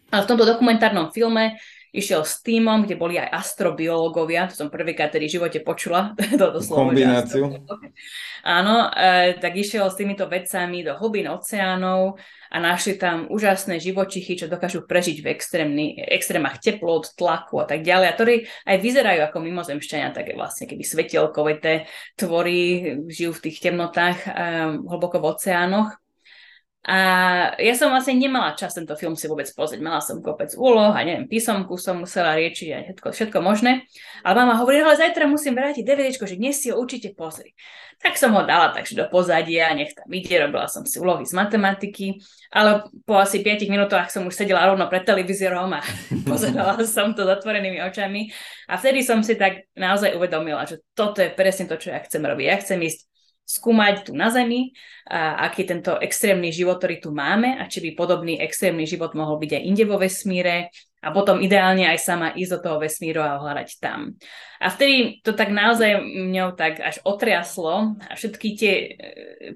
Ale 0.09 0.25
v 0.25 0.29
tomto 0.33 0.49
dokumentárnom 0.49 1.13
filme 1.13 1.61
išiel 1.93 2.21
s 2.21 2.41
týmom, 2.45 2.85
kde 2.85 2.95
boli 2.95 3.17
aj 3.17 3.33
astrobiológovia, 3.33 4.49
to 4.49 4.55
som 4.55 4.69
prvýkrát 4.69 5.09
tedy 5.09 5.25
v 5.25 5.35
živote 5.41 5.59
počula 5.65 6.13
toto 6.41 6.61
slovo. 6.61 6.93
Kombináciu. 6.93 7.49
Áno, 8.45 8.89
e, 8.93 9.35
tak 9.37 9.57
išiel 9.57 9.89
s 9.89 9.99
týmito 9.99 10.29
vedcami 10.29 10.85
do 10.85 10.95
hlbín 10.95 11.27
oceánov 11.27 12.17
a 12.49 12.57
našli 12.57 12.97
tam 12.97 13.29
úžasné 13.29 13.77
živočichy, 13.77 14.33
čo 14.33 14.49
dokážu 14.49 14.85
prežiť 14.89 15.17
v 15.21 15.27
extrémach 16.09 16.57
teplot, 16.57 17.13
tlaku 17.13 17.61
a 17.61 17.65
tak 17.69 17.85
ďalej, 17.85 18.07
a 18.09 18.15
ktorí 18.17 18.35
aj 18.65 18.77
vyzerajú 18.81 19.21
ako 19.29 19.37
mimozemšťania, 19.45 20.17
také 20.17 20.33
vlastne 20.33 20.65
keby 20.65 20.81
svetelkové 20.81 21.85
tvory, 22.17 22.59
žijú 23.05 23.37
v 23.37 23.43
tých 23.49 23.57
temnotách 23.61 24.17
um, 24.25 24.89
hlboko 24.89 25.21
v 25.21 25.29
oceánoch. 25.29 25.93
A 26.87 26.95
ja 27.59 27.75
som 27.75 27.91
vlastne 27.91 28.15
nemala 28.15 28.55
čas 28.55 28.71
tento 28.71 28.95
film 28.95 29.11
si 29.19 29.27
vôbec 29.27 29.51
pozrieť. 29.51 29.83
Mala 29.83 29.99
som 29.99 30.23
kopec 30.23 30.55
úloh 30.55 30.95
a 30.95 31.03
neviem, 31.03 31.27
písomku 31.27 31.75
som 31.75 31.99
musela 31.99 32.39
riečiť 32.39 32.67
a 32.71 32.77
všetko, 32.87 33.07
všetko 33.11 33.37
možné. 33.43 33.83
Ale 34.23 34.39
mama 34.39 34.55
hovorí, 34.55 34.79
ale 34.79 34.95
zajtra 34.95 35.27
musím 35.27 35.59
vrátiť 35.59 35.83
DVDčko, 35.83 36.23
že 36.23 36.39
dnes 36.39 36.55
si 36.55 36.71
ho 36.71 36.79
určite 36.79 37.11
pozri. 37.11 37.51
Tak 37.99 38.15
som 38.15 38.31
ho 38.31 38.47
dala 38.47 38.71
takže 38.71 38.95
do 38.95 39.05
pozadia, 39.11 39.75
nech 39.75 39.91
tam 39.91 40.07
ide, 40.07 40.39
robila 40.39 40.71
som 40.71 40.87
si 40.87 41.03
úlohy 41.03 41.27
z 41.27 41.35
matematiky, 41.35 42.15
ale 42.47 42.87
po 43.03 43.19
asi 43.19 43.43
5 43.43 43.67
minútach 43.67 44.07
som 44.07 44.23
už 44.23 44.39
sedela 44.39 44.63
rovno 44.71 44.87
pred 44.87 45.03
televízorom 45.03 45.75
a 45.75 45.83
pozerala 46.31 46.79
som 46.87 47.11
to 47.11 47.27
zatvorenými 47.27 47.83
očami. 47.83 48.31
A 48.71 48.79
vtedy 48.79 49.03
som 49.03 49.19
si 49.19 49.35
tak 49.35 49.67
naozaj 49.75 50.15
uvedomila, 50.15 50.63
že 50.63 50.79
toto 50.95 51.19
je 51.19 51.27
presne 51.27 51.67
to, 51.67 51.75
čo 51.75 51.91
ja 51.91 51.99
chcem 51.99 52.23
robiť. 52.23 52.45
Ja 52.47 52.55
chcem 52.63 52.79
ísť 52.79 53.03
skúmať 53.49 54.05
tu 54.05 54.11
na 54.13 54.29
Zemi, 54.29 54.77
a 55.09 55.49
aký 55.49 55.65
tento 55.65 55.97
extrémny 55.97 56.53
život, 56.53 56.77
ktorý 56.77 57.01
tu 57.01 57.09
máme 57.09 57.57
a 57.57 57.65
či 57.65 57.81
by 57.81 57.97
podobný 57.97 58.37
extrémny 58.37 58.85
život 58.85 59.17
mohol 59.17 59.41
byť 59.41 59.51
aj 59.57 59.63
inde 59.65 59.83
vo 59.89 59.97
vesmíre 59.97 60.69
a 60.99 61.09
potom 61.15 61.39
ideálne 61.39 61.87
aj 61.87 61.97
sama 61.97 62.35
ísť 62.35 62.51
do 62.53 62.59
toho 62.59 62.77
vesmíru 62.77 63.23
a 63.23 63.39
hľadať 63.39 63.69
tam. 63.79 64.19
A 64.59 64.67
vtedy 64.67 65.23
to 65.23 65.31
tak 65.31 65.49
naozaj 65.49 65.95
mňou 66.03 66.53
tak 66.59 66.83
až 66.83 66.99
otriaslo 67.07 67.95
a 68.03 68.13
všetky 68.13 68.47
tie 68.59 68.73
e, 68.75 68.87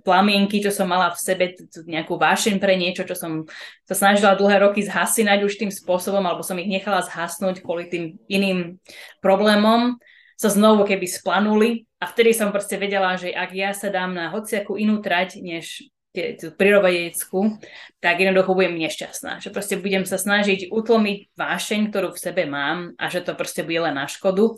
plamienky, 0.01 0.63
čo 0.63 0.71
som 0.71 0.87
mala 0.87 1.11
v 1.11 1.19
sebe, 1.19 1.45
nejakú 1.83 2.15
vášeň 2.15 2.63
pre 2.63 2.79
niečo, 2.79 3.03
čo 3.03 3.13
som 3.13 3.43
sa 3.83 3.93
snažila 3.93 4.39
dlhé 4.39 4.63
roky 4.63 4.87
zhasinať 4.87 5.43
už 5.43 5.59
tým 5.59 5.71
spôsobom, 5.71 6.23
alebo 6.23 6.47
som 6.47 6.55
ich 6.57 6.71
nechala 6.71 7.03
zhasnúť 7.03 7.59
kvôli 7.59 7.91
tým 7.91 8.17
iným 8.31 8.79
problémom, 9.19 9.99
sa 10.43 10.51
znovu 10.51 10.83
keby 10.83 11.07
splanuli 11.07 11.87
a 12.03 12.11
vtedy 12.11 12.35
som 12.35 12.51
proste 12.51 12.75
vedela, 12.75 13.15
že 13.15 13.31
ak 13.31 13.49
ja 13.55 13.71
sa 13.71 13.87
dám 13.87 14.11
na 14.11 14.27
hociakú 14.27 14.75
inú 14.75 14.99
trať, 14.99 15.39
než 15.39 15.87
prírodovedeckú, 16.59 17.57
tak 17.97 18.21
jednoducho 18.21 18.53
budem 18.53 18.77
nešťastná. 18.77 19.41
Že 19.41 19.49
proste 19.49 19.75
budem 19.81 20.05
sa 20.05 20.21
snažiť 20.21 20.69
utlmiť 20.69 21.33
vášeň, 21.33 21.89
ktorú 21.89 22.13
v 22.13 22.21
sebe 22.21 22.43
mám 22.45 22.93
a 23.01 23.09
že 23.09 23.25
to 23.25 23.33
proste 23.33 23.65
bude 23.65 23.81
len 23.81 23.97
na 23.97 24.05
škodu. 24.05 24.53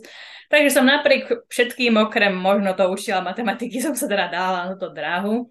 Takže 0.52 0.70
som 0.74 0.84
napriek 0.84 1.48
všetkým, 1.48 1.96
okrem 1.96 2.36
možno 2.36 2.76
to 2.76 2.84
učila 2.92 3.24
matematiky, 3.24 3.80
som 3.80 3.96
sa 3.96 4.04
teda 4.04 4.28
dala 4.28 4.68
na 4.68 4.76
túto 4.76 4.92
dráhu. 4.92 5.48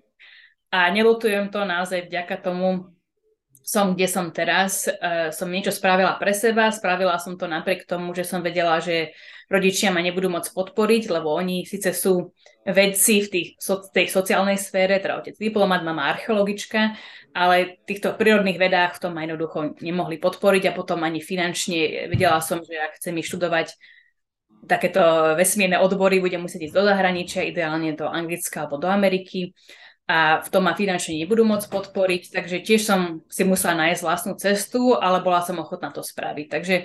A 0.69 0.91
nelutujem 0.93 1.49
to 1.49 1.63
naozaj 1.65 2.05
vďaka 2.05 2.37
tomu, 2.37 2.94
som, 3.65 3.97
kde 3.97 4.05
som 4.05 4.29
teraz, 4.29 4.85
uh, 4.85 5.33
som 5.33 5.49
niečo 5.49 5.73
spravila 5.73 6.13
pre 6.21 6.37
seba, 6.37 6.69
spravila 6.69 7.17
som 7.17 7.33
to 7.33 7.49
napriek 7.49 7.89
tomu, 7.89 8.13
že 8.13 8.21
som 8.21 8.45
vedela, 8.45 8.77
že 8.77 9.17
rodičia 9.49 9.89
ma 9.89 10.05
nebudú 10.05 10.29
môcť 10.29 10.53
podporiť, 10.53 11.09
lebo 11.09 11.33
oni 11.33 11.65
síce 11.65 11.89
sú 11.89 12.29
vedci 12.61 13.25
v 13.25 13.27
tých, 13.33 13.49
so, 13.57 13.81
tej 13.81 14.05
sociálnej 14.13 14.61
sfére, 14.61 15.01
teda 15.01 15.17
otec 15.17 15.33
diplomat, 15.33 15.81
mama 15.81 16.13
archeologička, 16.13 16.93
ale 17.33 17.81
v 17.81 17.85
týchto 17.89 18.13
prírodných 18.13 18.61
vedách 18.61 18.97
v 18.97 19.01
tom 19.01 19.17
ma 19.17 19.25
jednoducho 19.25 19.81
nemohli 19.81 20.21
podporiť 20.21 20.69
a 20.69 20.75
potom 20.77 21.01
ani 21.01 21.17
finančne 21.17 22.09
vedela 22.13 22.45
som, 22.45 22.61
že 22.61 22.77
ak 22.77 23.01
chcem 23.01 23.17
študovať 23.17 23.73
takéto 24.65 25.33
vesmírne 25.37 25.77
odbory, 25.81 26.21
budem 26.21 26.41
musieť 26.41 26.69
ísť 26.69 26.75
do 26.77 26.83
zahraničia, 26.85 27.49
ideálne 27.49 27.93
do 27.93 28.09
Anglicka 28.09 28.65
alebo 28.65 28.81
do 28.81 28.89
Ameriky 28.89 29.53
a 30.05 30.41
v 30.45 30.47
tom 30.53 30.69
ma 30.69 30.77
finančne 30.77 31.17
nebudú 31.17 31.41
môcť 31.41 31.65
podporiť, 31.65 32.23
takže 32.29 32.61
tiež 32.61 32.81
som 32.85 33.25
si 33.25 33.41
musela 33.41 33.73
nájsť 33.85 34.01
vlastnú 34.05 34.33
cestu, 34.37 34.93
ale 34.93 35.25
bola 35.25 35.41
som 35.41 35.57
ochotná 35.57 35.89
to 35.89 36.05
spraviť. 36.05 36.45
Takže 36.45 36.75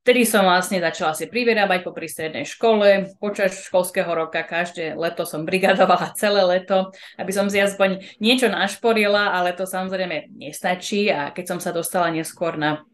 vtedy 0.00 0.24
som 0.24 0.48
vlastne 0.48 0.80
začala 0.80 1.12
si 1.12 1.28
privyrábať 1.28 1.84
po 1.84 1.92
strednej 1.92 2.48
škole. 2.48 3.12
Počas 3.20 3.60
školského 3.68 4.08
roka 4.08 4.40
každé 4.40 4.96
leto 4.96 5.28
som 5.28 5.44
brigadovala 5.44 6.16
celé 6.20 6.40
leto, 6.48 6.88
aby 7.20 7.32
som 7.34 7.52
si 7.52 7.60
aspoň 7.60 8.00
niečo 8.24 8.48
našporila, 8.48 9.36
ale 9.36 9.52
to 9.52 9.68
samozrejme 9.68 10.32
nestačí 10.32 11.12
a 11.12 11.28
keď 11.28 11.44
som 11.56 11.58
sa 11.60 11.76
dostala 11.76 12.08
neskôr 12.08 12.56
na 12.56 12.88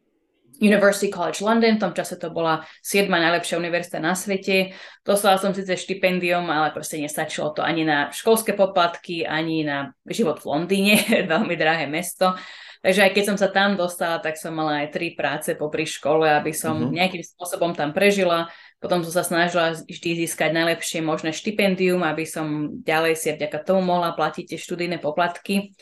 University 0.59 1.07
College 1.07 1.39
London, 1.39 1.79
v 1.79 1.83
tom 1.87 1.95
čase 1.95 2.19
to 2.19 2.35
bola 2.35 2.67
7. 2.83 3.07
najlepšia 3.07 3.63
univerzita 3.63 4.03
na 4.03 4.19
svete. 4.19 4.75
Dostala 5.07 5.39
som 5.39 5.55
síce 5.55 5.71
štipendium, 5.79 6.51
ale 6.51 6.75
proste 6.75 6.99
nestačilo 6.99 7.55
to 7.55 7.63
ani 7.63 7.87
na 7.87 8.11
školské 8.11 8.59
poplatky, 8.59 9.23
ani 9.23 9.63
na 9.63 9.95
život 10.11 10.43
v 10.43 10.49
Londýne, 10.51 10.95
veľmi 11.33 11.55
drahé 11.55 11.87
mesto. 11.87 12.35
Takže 12.79 13.11
aj 13.11 13.13
keď 13.15 13.25
som 13.27 13.39
sa 13.39 13.51
tam 13.51 13.75
dostala, 13.75 14.23
tak 14.23 14.39
som 14.39 14.55
mala 14.55 14.87
aj 14.87 14.95
tri 14.95 15.15
práce 15.15 15.51
popri 15.59 15.83
škole, 15.83 16.27
aby 16.27 16.55
som 16.55 16.79
mm-hmm. 16.79 16.95
nejakým 16.95 17.25
spôsobom 17.27 17.75
tam 17.75 17.91
prežila. 17.91 18.47
Potom 18.79 19.03
som 19.03 19.11
sa 19.11 19.27
snažila 19.27 19.75
vždy 19.75 20.27
získať 20.27 20.55
najlepšie 20.55 21.03
možné 21.03 21.35
štipendium, 21.35 22.07
aby 22.07 22.23
som 22.23 22.79
ďalej 22.83 23.19
si 23.19 23.35
vďaka 23.35 23.67
tomu 23.67 23.83
mohla 23.83 24.15
platiť 24.15 24.55
tie 24.55 24.59
študijné 24.59 25.03
poplatky. 25.03 25.75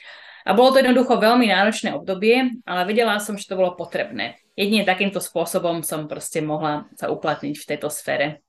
A 0.49 0.57
bolo 0.57 0.73
to 0.73 0.81
jednoducho 0.81 1.21
veľmi 1.21 1.53
náročné 1.53 1.93
obdobie, 1.93 2.65
ale 2.65 2.83
vedela 2.89 3.21
som, 3.21 3.37
že 3.37 3.45
to 3.45 3.61
bolo 3.61 3.77
potrebné 3.77 4.41
jedine 4.57 4.83
takýmto 4.89 5.21
spôsobom 5.21 5.85
som 5.85 6.09
proste 6.09 6.41
mohla 6.41 6.89
sa 6.97 7.13
uplatniť 7.13 7.55
v 7.55 7.69
tejto 7.69 7.93
sfére. 7.93 8.41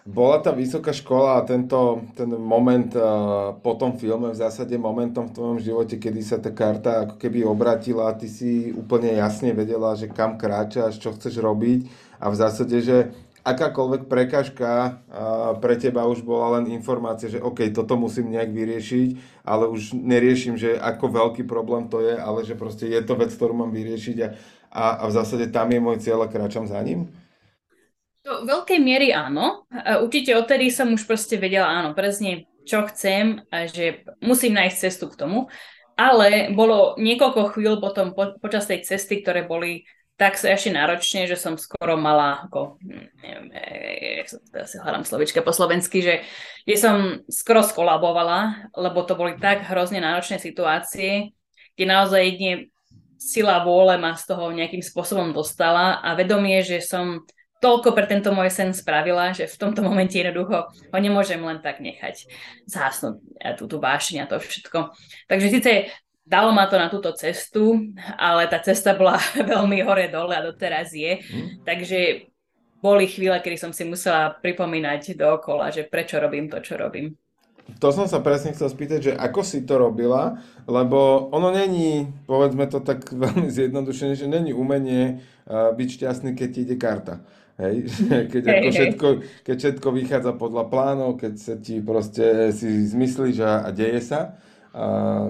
Bola 0.00 0.40
tá 0.40 0.48
vysoká 0.48 0.96
škola 0.96 1.36
a 1.36 1.44
tento 1.44 2.00
ten 2.16 2.32
moment 2.32 2.88
uh, 2.96 3.52
po 3.60 3.76
tom 3.76 4.00
filme 4.00 4.32
v 4.32 4.40
zásade 4.40 4.72
momentom 4.80 5.28
v 5.28 5.36
tvojom 5.36 5.58
živote, 5.60 6.00
kedy 6.00 6.20
sa 6.24 6.40
tá 6.40 6.48
karta 6.48 7.04
ako 7.04 7.20
keby 7.20 7.44
obratila 7.44 8.08
a 8.08 8.16
ty 8.16 8.24
si 8.24 8.72
úplne 8.72 9.12
jasne 9.12 9.52
vedela, 9.52 9.92
že 9.92 10.08
kam 10.08 10.40
kráčaš, 10.40 10.96
čo 10.96 11.12
chceš 11.12 11.44
robiť 11.44 11.92
a 12.16 12.32
v 12.32 12.38
zásade, 12.40 12.80
že 12.80 13.12
akákoľvek 13.44 14.08
prekažka 14.08 15.04
uh, 15.04 15.52
pre 15.60 15.76
teba 15.76 16.08
už 16.08 16.24
bola 16.24 16.56
len 16.60 16.72
informácia, 16.72 17.28
že 17.28 17.44
OK, 17.44 17.68
toto 17.68 18.00
musím 18.00 18.32
nejak 18.32 18.56
vyriešiť, 18.56 19.08
ale 19.44 19.68
už 19.68 20.00
neriešim, 20.00 20.56
že 20.56 20.80
ako 20.80 21.12
veľký 21.12 21.44
problém 21.44 21.92
to 21.92 22.00
je, 22.00 22.16
ale 22.16 22.40
že 22.48 22.56
proste 22.56 22.88
je 22.88 23.00
to 23.04 23.20
vec, 23.20 23.36
ktorú 23.36 23.52
mám 23.52 23.72
vyriešiť 23.72 24.16
a 24.24 24.28
a, 24.70 25.02
a 25.02 25.04
v 25.10 25.12
zásade 25.12 25.50
tam 25.50 25.68
je 25.74 25.80
môj 25.82 25.98
cieľ 25.98 26.24
a 26.24 26.30
kráčam 26.30 26.64
za 26.64 26.78
ním? 26.80 27.10
Do 28.22 28.46
veľkej 28.46 28.78
miery 28.78 29.10
áno. 29.10 29.66
Určite 29.74 30.38
odtedy 30.38 30.70
som 30.70 30.94
už 30.94 31.04
proste 31.04 31.36
vedela, 31.40 31.66
áno, 31.66 31.96
presne 31.96 32.46
čo 32.62 32.86
chcem 32.86 33.42
a 33.50 33.66
že 33.66 34.06
musím 34.22 34.54
nájsť 34.54 34.76
cestu 34.78 35.10
k 35.10 35.18
tomu. 35.18 35.50
Ale 35.98 36.54
bolo 36.54 36.96
niekoľko 36.96 37.52
chvíľ 37.52 37.82
potom 37.82 38.16
po, 38.16 38.38
počas 38.40 38.64
tej 38.64 38.86
cesty, 38.86 39.20
ktoré 39.20 39.44
boli 39.44 39.84
tak 40.20 40.36
strašne 40.36 40.76
náročne, 40.76 41.24
že 41.24 41.36
som 41.36 41.56
skoro 41.56 41.96
mala, 41.96 42.44
ako, 42.44 42.76
neviem, 43.24 43.48
sa 44.28 44.36
teda 44.36 44.64
si 44.68 44.76
hľadám 44.76 45.04
slovička 45.08 45.40
po 45.40 45.48
slovensky, 45.48 46.04
že, 46.04 46.14
že 46.68 46.76
som 46.76 47.24
skoro 47.24 47.64
skolabovala, 47.64 48.68
lebo 48.76 49.00
to 49.08 49.16
boli 49.16 49.40
tak 49.40 49.64
hrozne 49.64 50.04
náročné 50.04 50.36
situácie, 50.36 51.32
kde 51.72 51.84
naozaj 51.88 52.20
jedne 52.20 52.68
sila 53.20 53.60
vôle 53.60 54.00
ma 54.00 54.16
z 54.16 54.32
toho 54.32 54.48
nejakým 54.48 54.80
spôsobom 54.80 55.36
dostala 55.36 56.00
a 56.00 56.16
vedomie, 56.16 56.64
že 56.64 56.80
som 56.80 57.20
toľko 57.60 57.92
pre 57.92 58.08
tento 58.08 58.32
môj 58.32 58.48
sen 58.48 58.72
spravila, 58.72 59.36
že 59.36 59.44
v 59.44 59.60
tomto 59.60 59.84
momente 59.84 60.16
jednoducho 60.16 60.72
ho 60.72 60.96
nemôžem 60.96 61.36
len 61.44 61.60
tak 61.60 61.84
nechať 61.84 62.24
zhasnúť 62.64 63.20
tú, 63.60 63.68
tú 63.68 63.76
vášň 63.76 64.24
a 64.24 64.26
to 64.26 64.40
všetko. 64.40 64.96
Takže 65.28 65.46
síce 65.52 65.70
dalo 66.24 66.56
ma 66.56 66.64
to 66.64 66.80
na 66.80 66.88
túto 66.88 67.12
cestu, 67.12 67.92
ale 68.16 68.48
tá 68.48 68.64
cesta 68.64 68.96
bola 68.96 69.20
veľmi 69.52 69.84
hore-dole 69.84 70.32
a 70.32 70.46
doteraz 70.48 70.96
je. 70.96 71.20
Mm. 71.20 71.68
Takže 71.68 71.98
boli 72.80 73.04
chvíle, 73.04 73.36
kedy 73.44 73.60
som 73.60 73.72
si 73.76 73.84
musela 73.84 74.32
pripomínať 74.40 75.12
dookola, 75.12 75.68
že 75.68 75.84
prečo 75.84 76.16
robím 76.16 76.48
to, 76.48 76.64
čo 76.64 76.80
robím. 76.80 77.12
To 77.78 77.88
som 77.94 78.10
sa 78.10 78.18
presne 78.18 78.50
chcel 78.50 78.66
spýtať, 78.66 78.98
že 78.98 79.12
ako 79.14 79.46
si 79.46 79.62
to 79.62 79.78
robila, 79.78 80.42
lebo 80.66 81.30
ono 81.30 81.54
není, 81.54 82.10
povedzme 82.26 82.66
to 82.66 82.82
tak 82.82 83.06
veľmi 83.24 83.46
zjednodušene, 83.46 84.18
že 84.18 84.26
není 84.26 84.50
umenie 84.50 85.22
uh, 85.46 85.70
byť 85.70 85.88
šťastný, 86.00 86.34
keď 86.34 86.48
ti 86.50 86.60
ide 86.66 86.76
karta. 86.80 87.22
Hej, 87.60 87.92
keď, 88.32 88.42
ako 88.48 88.68
všetko, 88.72 89.08
keď 89.44 89.56
všetko 89.56 89.88
vychádza 89.92 90.32
podľa 90.34 90.64
plánov, 90.72 91.20
keď 91.20 91.34
sa 91.36 91.54
ti 91.60 91.78
proste 91.84 92.56
si 92.56 92.88
zmyslíš 92.88 93.36
a, 93.44 93.52
a 93.64 93.70
deje 93.70 94.00
sa. 94.00 94.40
A, 94.72 95.28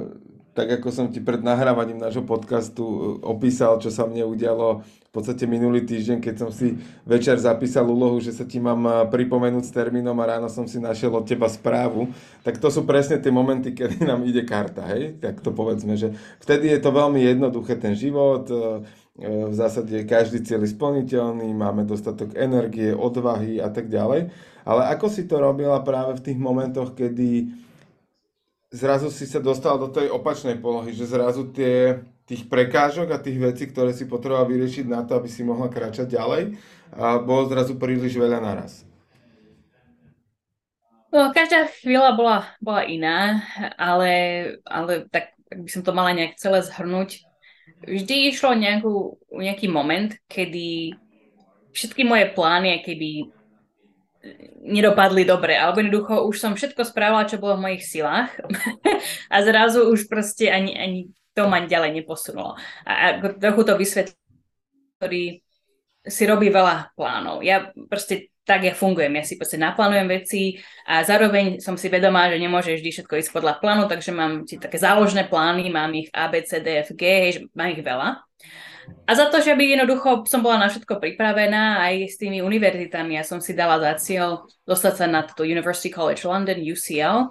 tak 0.54 0.66
ako 0.82 0.88
som 0.90 1.06
ti 1.08 1.22
pred 1.22 1.40
nahrávaním 1.40 2.02
nášho 2.02 2.26
podcastu 2.26 2.84
e, 2.84 2.98
opísal, 3.22 3.78
čo 3.78 3.88
sa 3.88 4.04
mne 4.04 4.26
udialo 4.26 4.82
v 5.10 5.18
podstate 5.18 5.42
minulý 5.42 5.82
týždeň, 5.82 6.22
keď 6.22 6.34
som 6.38 6.50
si 6.54 6.78
večer 7.02 7.34
zapísal 7.34 7.82
úlohu, 7.90 8.22
že 8.22 8.30
sa 8.30 8.46
ti 8.46 8.62
mám 8.62 9.10
pripomenúť 9.10 9.66
s 9.66 9.74
termínom 9.74 10.14
a 10.22 10.38
ráno 10.38 10.46
som 10.46 10.70
si 10.70 10.78
našiel 10.78 11.10
od 11.10 11.26
teba 11.26 11.50
správu, 11.50 12.14
tak 12.46 12.62
to 12.62 12.70
sú 12.70 12.86
presne 12.86 13.18
tie 13.18 13.34
momenty, 13.34 13.74
kedy 13.78 14.06
nám 14.06 14.22
ide 14.22 14.46
karta, 14.46 14.86
hej? 14.86 15.18
Tak 15.18 15.42
to 15.42 15.50
povedzme, 15.50 15.98
že 15.98 16.14
vtedy 16.38 16.70
je 16.70 16.78
to 16.78 16.94
veľmi 16.94 17.26
jednoduché 17.26 17.74
ten 17.74 17.98
život, 17.98 18.46
v 19.20 19.54
zásade 19.54 20.08
každý 20.08 20.40
cieľ 20.40 20.64
splniteľný, 20.64 21.52
máme 21.52 21.84
dostatok 21.84 22.32
energie, 22.38 22.94
odvahy 22.94 23.60
a 23.60 23.68
tak 23.68 23.92
ďalej. 23.92 24.32
Ale 24.64 24.82
ako 24.94 25.06
si 25.12 25.28
to 25.28 25.36
robila 25.42 25.82
práve 25.84 26.16
v 26.16 26.24
tých 26.24 26.38
momentoch, 26.40 26.96
kedy 26.96 27.52
zrazu 28.72 29.10
si 29.10 29.26
sa 29.26 29.42
dostal 29.42 29.76
do 29.76 29.90
tej 29.90 30.08
opačnej 30.08 30.56
polohy, 30.56 30.94
že 30.94 31.10
zrazu 31.10 31.50
tie, 31.50 32.00
tých 32.30 32.46
prekážok 32.46 33.10
a 33.10 33.18
tých 33.18 33.42
vecí, 33.42 33.66
ktoré 33.66 33.90
si 33.90 34.06
potreboval 34.06 34.46
vyriešiť 34.46 34.86
na 34.86 35.02
to, 35.02 35.18
aby 35.18 35.26
si 35.26 35.42
mohla 35.42 35.66
kráčať 35.66 36.14
ďalej, 36.14 36.54
a 36.94 37.18
bolo 37.18 37.50
zrazu 37.50 37.74
príliš 37.74 38.14
veľa 38.14 38.38
naraz. 38.38 38.86
No, 41.10 41.34
každá 41.34 41.66
chvíľa 41.82 42.14
bola, 42.14 42.46
bola 42.62 42.86
iná, 42.86 43.42
ale, 43.74 44.12
ale 44.62 45.10
tak, 45.10 45.34
tak 45.50 45.58
by 45.58 45.68
som 45.74 45.82
to 45.82 45.90
mala 45.90 46.14
nejak 46.14 46.38
celé 46.38 46.62
zhrnúť. 46.62 47.26
Vždy 47.82 48.30
išlo 48.30 48.54
nejakú, 48.54 49.18
nejaký 49.34 49.66
moment, 49.66 50.14
kedy 50.30 50.94
všetky 51.74 52.06
moje 52.06 52.30
plány 52.30 52.86
keby 52.86 53.26
nedopadli 54.62 55.26
dobre, 55.26 55.56
alebo 55.58 55.80
jednoducho 55.80 56.28
už 56.28 56.36
som 56.38 56.52
všetko 56.54 56.84
spravila, 56.86 57.26
čo 57.26 57.42
bolo 57.42 57.58
v 57.58 57.64
mojich 57.66 57.88
silách. 57.88 58.30
A 59.34 59.36
zrazu 59.42 59.88
už 59.90 60.06
proste 60.06 60.46
ani, 60.52 60.76
ani 60.76 61.10
to 61.34 61.46
ma 61.46 61.62
ďalej 61.64 62.02
neposunulo. 62.02 62.58
A, 62.86 63.18
trochu 63.38 63.60
to 63.62 63.74
vysvetlím, 63.78 64.18
ktorý 64.98 65.24
si 66.00 66.22
robí 66.24 66.48
veľa 66.48 66.96
plánov. 66.96 67.44
Ja 67.44 67.70
proste 67.88 68.32
tak 68.50 68.66
ja 68.66 68.74
fungujem. 68.74 69.14
Ja 69.14 69.22
si 69.22 69.38
proste 69.38 69.60
naplánujem 69.60 70.10
veci 70.10 70.58
a 70.82 71.06
zároveň 71.06 71.62
som 71.62 71.78
si 71.78 71.86
vedomá, 71.86 72.26
že 72.26 72.42
nemôže 72.42 72.74
vždy 72.74 72.90
všetko 72.90 73.14
ísť 73.22 73.30
podľa 73.30 73.62
plánu, 73.62 73.86
takže 73.86 74.10
mám 74.10 74.42
také 74.42 74.74
záložné 74.74 75.30
plány, 75.30 75.70
mám 75.70 75.94
ich 75.94 76.10
A, 76.10 76.26
B, 76.26 76.42
C, 76.42 76.58
D, 76.58 76.82
F, 76.82 76.90
G, 76.98 77.30
mám 77.54 77.70
ich 77.70 77.78
veľa. 77.78 78.18
A 79.06 79.10
za 79.14 79.30
to, 79.30 79.38
že 79.38 79.54
by 79.54 79.78
jednoducho 79.78 80.26
som 80.26 80.42
bola 80.42 80.66
na 80.66 80.66
všetko 80.66 80.98
pripravená 80.98 81.78
aj 81.78 82.10
s 82.10 82.18
tými 82.18 82.42
univerzitami, 82.42 83.14
ja 83.14 83.22
som 83.22 83.38
si 83.38 83.54
dala 83.54 83.78
za 83.78 83.94
cieľ 84.02 84.50
dostať 84.66 84.94
sa 84.98 85.06
na 85.06 85.22
to 85.22 85.46
University 85.46 85.94
College 85.94 86.26
London, 86.26 86.58
UCL, 86.58 87.30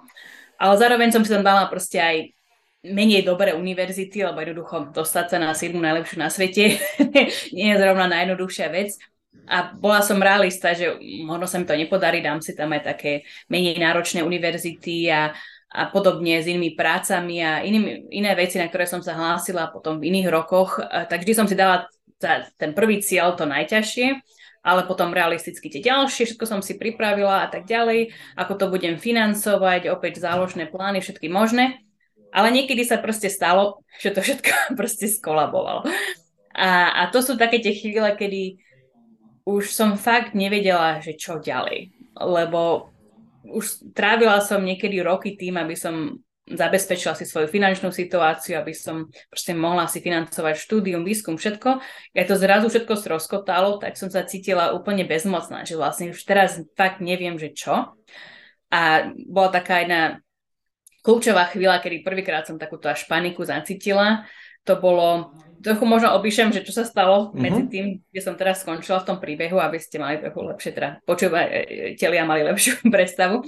ale 0.55 0.73
zároveň 0.79 1.11
som 1.11 1.23
si 1.27 1.35
tam 1.35 1.43
dala 1.43 1.67
proste 1.67 1.99
aj 1.99 2.31
menej 2.83 3.27
dobré 3.27 3.51
univerzity, 3.51 4.23
lebo 4.23 4.39
jednoducho 4.39 4.95
dostať 4.95 5.25
sa 5.35 5.37
na 5.37 5.51
7 5.51 5.75
najlepšiu 5.75 6.15
na 6.15 6.31
svete 6.31 6.79
nie 7.55 7.67
je 7.75 7.79
zrovna 7.79 8.07
najjednoduchšia 8.07 8.67
vec. 8.71 8.95
A 9.49 9.73
bola 9.73 10.05
som 10.05 10.21
realista, 10.21 10.77
že 10.77 10.95
možno 11.25 11.49
sa 11.49 11.57
mi 11.57 11.65
to 11.65 11.73
nepodarí, 11.73 12.21
dám 12.21 12.37
si 12.39 12.53
tam 12.53 12.69
aj 12.69 12.85
také 12.85 13.25
menej 13.49 13.81
náročné 13.81 14.21
univerzity 14.21 15.09
a, 15.09 15.33
a 15.73 15.81
podobne 15.89 16.37
s 16.37 16.45
inými 16.45 16.77
prácami 16.77 17.41
a 17.41 17.65
inými, 17.65 18.13
iné 18.13 18.31
veci, 18.37 18.61
na 18.61 18.69
ktoré 18.69 18.85
som 18.85 19.01
sa 19.01 19.17
hlásila 19.17 19.73
potom 19.73 19.97
v 19.97 20.13
iných 20.13 20.29
rokoch. 20.29 20.77
Tak 20.81 21.25
vždy 21.25 21.33
som 21.33 21.49
si 21.49 21.57
dala 21.57 21.89
za 22.21 22.45
ten 22.61 22.77
prvý 22.77 23.01
cieľ 23.01 23.33
to 23.33 23.49
najťažšie, 23.49 24.21
ale 24.61 24.85
potom 24.85 25.15
realisticky 25.15 25.71
tie 25.71 25.81
ďalšie, 25.81 26.29
všetko 26.29 26.45
som 26.45 26.61
si 26.61 26.77
pripravila 26.77 27.41
a 27.41 27.47
tak 27.49 27.65
ďalej, 27.65 28.13
ako 28.37 28.53
to 28.53 28.65
budem 28.69 29.01
financovať, 29.01 29.89
opäť 29.89 30.21
záložné 30.21 30.69
plány, 30.69 31.01
všetky 31.01 31.25
možné. 31.25 31.88
Ale 32.29 32.53
niekedy 32.53 32.85
sa 32.85 33.01
proste 33.01 33.27
stalo, 33.29 33.81
že 33.97 34.13
to 34.13 34.21
všetko 34.21 34.51
proste 34.79 35.09
skolabovalo. 35.09 35.85
A, 36.53 36.91
a 36.93 37.01
to 37.09 37.23
sú 37.23 37.39
také 37.39 37.61
tie 37.61 37.73
chvíle, 37.73 38.09
kedy 38.13 38.59
už 39.49 39.73
som 39.73 39.97
fakt 39.97 40.37
nevedela, 40.37 41.01
že 41.01 41.17
čo 41.17 41.41
ďalej. 41.41 41.89
Lebo 42.19 42.91
už 43.49 43.95
trávila 43.95 44.43
som 44.43 44.61
niekedy 44.61 45.01
roky 45.01 45.33
tým, 45.33 45.57
aby 45.57 45.73
som 45.73 46.21
zabezpečila 46.49 47.13
si 47.13 47.29
svoju 47.29 47.45
finančnú 47.45 47.93
situáciu, 47.93 48.57
aby 48.57 48.73
som 48.73 49.05
proste 49.29 49.53
mohla 49.53 49.85
si 49.85 50.01
financovať 50.01 50.57
štúdium, 50.57 51.05
výskum, 51.05 51.37
všetko. 51.37 51.77
Ja 52.17 52.23
to 52.25 52.33
zrazu 52.33 52.73
všetko 52.73 52.93
stroskotalo, 52.97 53.77
tak 53.77 53.95
som 54.01 54.09
sa 54.09 54.25
cítila 54.25 54.73
úplne 54.73 55.05
bezmocná, 55.05 55.61
že 55.61 55.77
vlastne 55.77 56.09
už 56.09 56.19
teraz 56.25 56.57
fakt 56.73 57.05
neviem, 57.05 57.37
že 57.37 57.53
čo. 57.53 57.93
A 58.73 59.13
bola 59.29 59.49
taká 59.53 59.85
jedna 59.85 60.01
kľúčová 61.03 61.49
chvíľa, 61.51 61.81
kedy 61.83 62.03
prvýkrát 62.03 62.45
som 62.45 62.59
takúto 62.59 62.91
až 62.91 63.07
paniku 63.07 63.43
zacítila. 63.45 64.27
To 64.67 64.75
bolo 64.75 65.33
trochu 65.59 65.85
možno 65.85 66.15
opíšem, 66.15 66.51
že 66.55 66.63
čo 66.63 66.71
sa 66.71 66.87
stalo 66.87 67.29
uh-huh. 67.29 67.39
medzi 67.39 67.63
tým, 67.67 67.85
kde 67.99 68.21
som 68.23 68.35
teraz 68.39 68.63
skončila 68.63 69.03
v 69.03 69.07
tom 69.11 69.17
príbehu, 69.19 69.59
aby 69.59 69.75
ste 69.79 69.99
mali 69.99 70.19
trochu 70.19 70.39
lepšie, 70.39 70.71
teda 70.71 70.89
počúvateľi 71.03 72.17
a 72.19 72.25
mali 72.25 72.41
lepšiu 72.47 72.83
predstavu. 72.95 73.43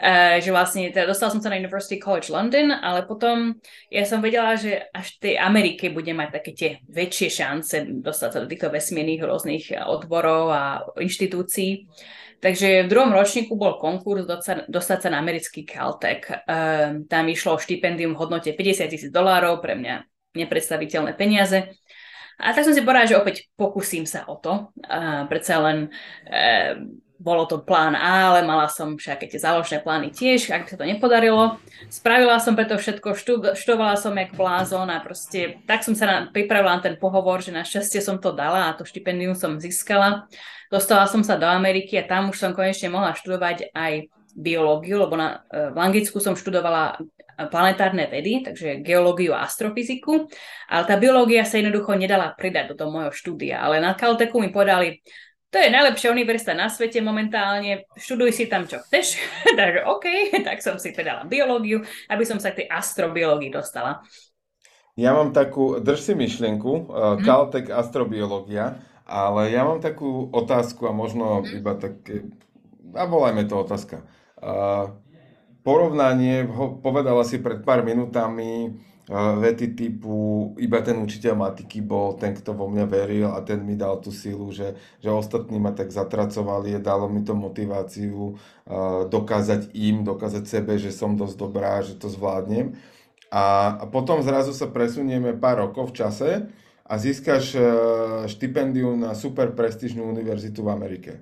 Uh, 0.00 0.40
že 0.40 0.48
vlastne, 0.48 0.88
teda 0.88 1.04
dostala 1.04 1.36
som 1.36 1.44
sa 1.44 1.52
na 1.52 1.60
University 1.60 2.00
College 2.00 2.32
London, 2.32 2.72
ale 2.72 3.04
potom 3.04 3.60
ja 3.92 4.08
som 4.08 4.24
vedela, 4.24 4.56
že 4.56 4.88
až 4.96 5.20
v 5.20 5.20
tej 5.20 5.34
Amerike 5.36 5.92
bude 5.92 6.12
mať 6.16 6.28
také 6.40 6.50
tie 6.56 6.70
väčšie 6.88 7.28
šance 7.28 7.76
dostať 8.00 8.28
sa 8.32 8.40
do 8.40 8.48
týchto 8.48 8.72
vesmírnych 8.72 9.20
rôznych 9.20 9.76
odborov 9.84 10.44
a 10.48 10.62
inštitúcií. 10.96 11.84
Takže 12.40 12.88
v 12.88 12.90
druhom 12.90 13.12
ročníku 13.12 13.52
bol 13.52 13.76
konkurs 13.76 14.24
dostať 14.64 14.98
sa 15.04 15.08
na 15.12 15.20
americký 15.20 15.68
Caltech. 15.68 16.24
Um, 16.48 17.04
tam 17.04 17.28
išlo 17.28 17.60
štipendium 17.60 18.16
v 18.16 18.20
hodnote 18.24 18.56
50 18.56 18.88
tisíc 18.88 19.12
dolárov, 19.12 19.60
pre 19.60 19.76
mňa 19.76 20.08
nepredstaviteľné 20.40 21.12
peniaze. 21.20 21.68
A 22.40 22.56
tak 22.56 22.64
som 22.64 22.72
si 22.72 22.80
povedala, 22.80 23.04
že 23.04 23.20
opäť 23.20 23.52
pokúsim 23.52 24.08
sa 24.08 24.24
o 24.24 24.40
to. 24.40 24.72
A 24.88 25.28
predsa 25.28 25.60
len 25.60 25.92
e, 26.24 26.80
bolo 27.20 27.44
to 27.44 27.60
plán 27.60 27.92
A, 27.92 28.32
ale 28.32 28.40
mala 28.48 28.64
som 28.72 28.96
všaké 28.96 29.28
tie 29.28 29.36
záložné 29.36 29.84
plány 29.84 30.08
tiež, 30.08 30.48
ak 30.48 30.72
sa 30.72 30.80
to 30.80 30.88
nepodarilo. 30.88 31.60
Spravila 31.92 32.40
som 32.40 32.56
preto 32.56 32.80
všetko, 32.80 33.12
študovala 33.52 34.00
som 34.00 34.16
jak 34.16 34.32
blázon 34.32 34.88
a 34.88 35.04
proste 35.04 35.60
tak 35.68 35.84
som 35.84 35.92
sa 35.92 36.08
na, 36.08 36.16
pripravila 36.32 36.80
na 36.80 36.82
ten 36.82 36.96
pohovor, 36.96 37.44
že 37.44 37.52
našťastie 37.52 38.00
som 38.00 38.16
to 38.16 38.32
dala 38.32 38.72
a 38.72 38.76
to 38.76 38.88
štipendium 38.88 39.36
som 39.36 39.60
získala. 39.60 40.24
Dostala 40.72 41.04
som 41.04 41.20
sa 41.20 41.36
do 41.36 41.44
Ameriky 41.44 42.00
a 42.00 42.08
tam 42.08 42.32
už 42.32 42.40
som 42.40 42.56
konečne 42.56 42.88
mohla 42.88 43.12
študovať 43.12 43.76
aj 43.76 44.08
biológiu, 44.32 45.04
lebo 45.04 45.20
na, 45.20 45.44
e, 45.52 45.68
v 45.74 45.78
Anglicku 45.78 46.24
som 46.24 46.32
študovala 46.32 46.96
planetárne 47.48 48.04
vedy, 48.08 48.44
takže 48.44 48.84
geológiu 48.84 49.32
a 49.32 49.48
astrofyziku, 49.48 50.28
ale 50.68 50.82
tá 50.84 51.00
biológia 51.00 51.48
sa 51.48 51.56
jednoducho 51.56 51.96
nedala 51.96 52.36
pridať 52.36 52.72
do 52.72 52.74
toho 52.76 52.92
môjho 52.92 53.12
štúdia. 53.16 53.64
Ale 53.64 53.80
na 53.80 53.96
Caltechu 53.96 54.36
mi 54.36 54.52
povedali, 54.52 55.00
to 55.50 55.58
je 55.58 55.66
najlepšia 55.66 56.14
univerzita 56.14 56.54
na 56.54 56.70
svete 56.70 57.02
momentálne, 57.02 57.82
študuj 57.98 58.30
si 58.30 58.46
tam, 58.46 58.70
čo 58.70 58.78
chceš. 58.86 59.18
takže 59.58 59.82
OK, 59.90 60.06
tak 60.48 60.62
som 60.62 60.78
si 60.78 60.94
predala 60.94 61.26
biológiu, 61.26 61.82
aby 62.06 62.22
som 62.22 62.38
sa 62.38 62.54
k 62.54 62.64
tej 62.64 62.66
astrobiológii 62.70 63.50
dostala. 63.50 64.06
Ja 64.94 65.10
mám 65.14 65.34
takú, 65.34 65.82
drž 65.82 66.00
si 66.00 66.14
myšlienku, 66.14 66.72
uh. 66.86 67.18
Caltech 67.22 67.66
astrobiológia, 67.70 68.78
ale 69.10 69.50
ja 69.50 69.66
mám 69.66 69.82
takú 69.82 70.30
otázku 70.30 70.86
a 70.86 70.94
možno 70.94 71.42
hmm. 71.42 71.58
iba 71.58 71.72
také, 71.74 72.30
a 72.94 73.06
volajme 73.10 73.42
to 73.50 73.58
otázka. 73.58 74.06
Uh, 74.38 74.94
porovnanie, 75.66 76.46
povedala 76.78 77.26
si 77.26 77.42
pred 77.42 77.66
pár 77.66 77.82
minútami 77.82 78.78
vety 79.10 79.74
typu 79.74 80.14
iba 80.54 80.78
ten 80.86 80.94
učiteľ 81.02 81.34
matiky 81.34 81.82
bol 81.82 82.14
ten, 82.14 82.30
kto 82.30 82.54
vo 82.54 82.70
mňa 82.70 82.86
veril 82.86 83.28
a 83.34 83.42
ten 83.42 83.58
mi 83.58 83.74
dal 83.74 83.98
tú 83.98 84.14
silu, 84.14 84.54
že, 84.54 84.78
že 85.02 85.10
ostatní 85.10 85.58
ma 85.58 85.74
tak 85.74 85.90
zatracovali, 85.90 86.78
dalo 86.78 87.10
mi 87.10 87.26
to 87.26 87.34
motiváciu 87.34 88.38
dokázať 89.10 89.74
im, 89.74 90.06
dokázať 90.06 90.44
sebe, 90.46 90.78
že 90.78 90.94
som 90.94 91.18
dosť 91.18 91.34
dobrá, 91.34 91.82
že 91.82 91.98
to 91.98 92.06
zvládnem. 92.06 92.78
A, 93.34 93.74
potom 93.90 94.22
zrazu 94.22 94.54
sa 94.54 94.70
presunieme 94.70 95.34
pár 95.34 95.66
rokov 95.66 95.90
v 95.90 95.96
čase 96.06 96.30
a 96.86 96.94
získaš 96.94 97.44
e, 97.54 97.62
štipendium 98.30 98.94
na 98.94 99.18
super 99.18 99.50
prestížnú 99.54 100.06
univerzitu 100.06 100.62
v 100.62 100.70
Amerike. 100.70 101.12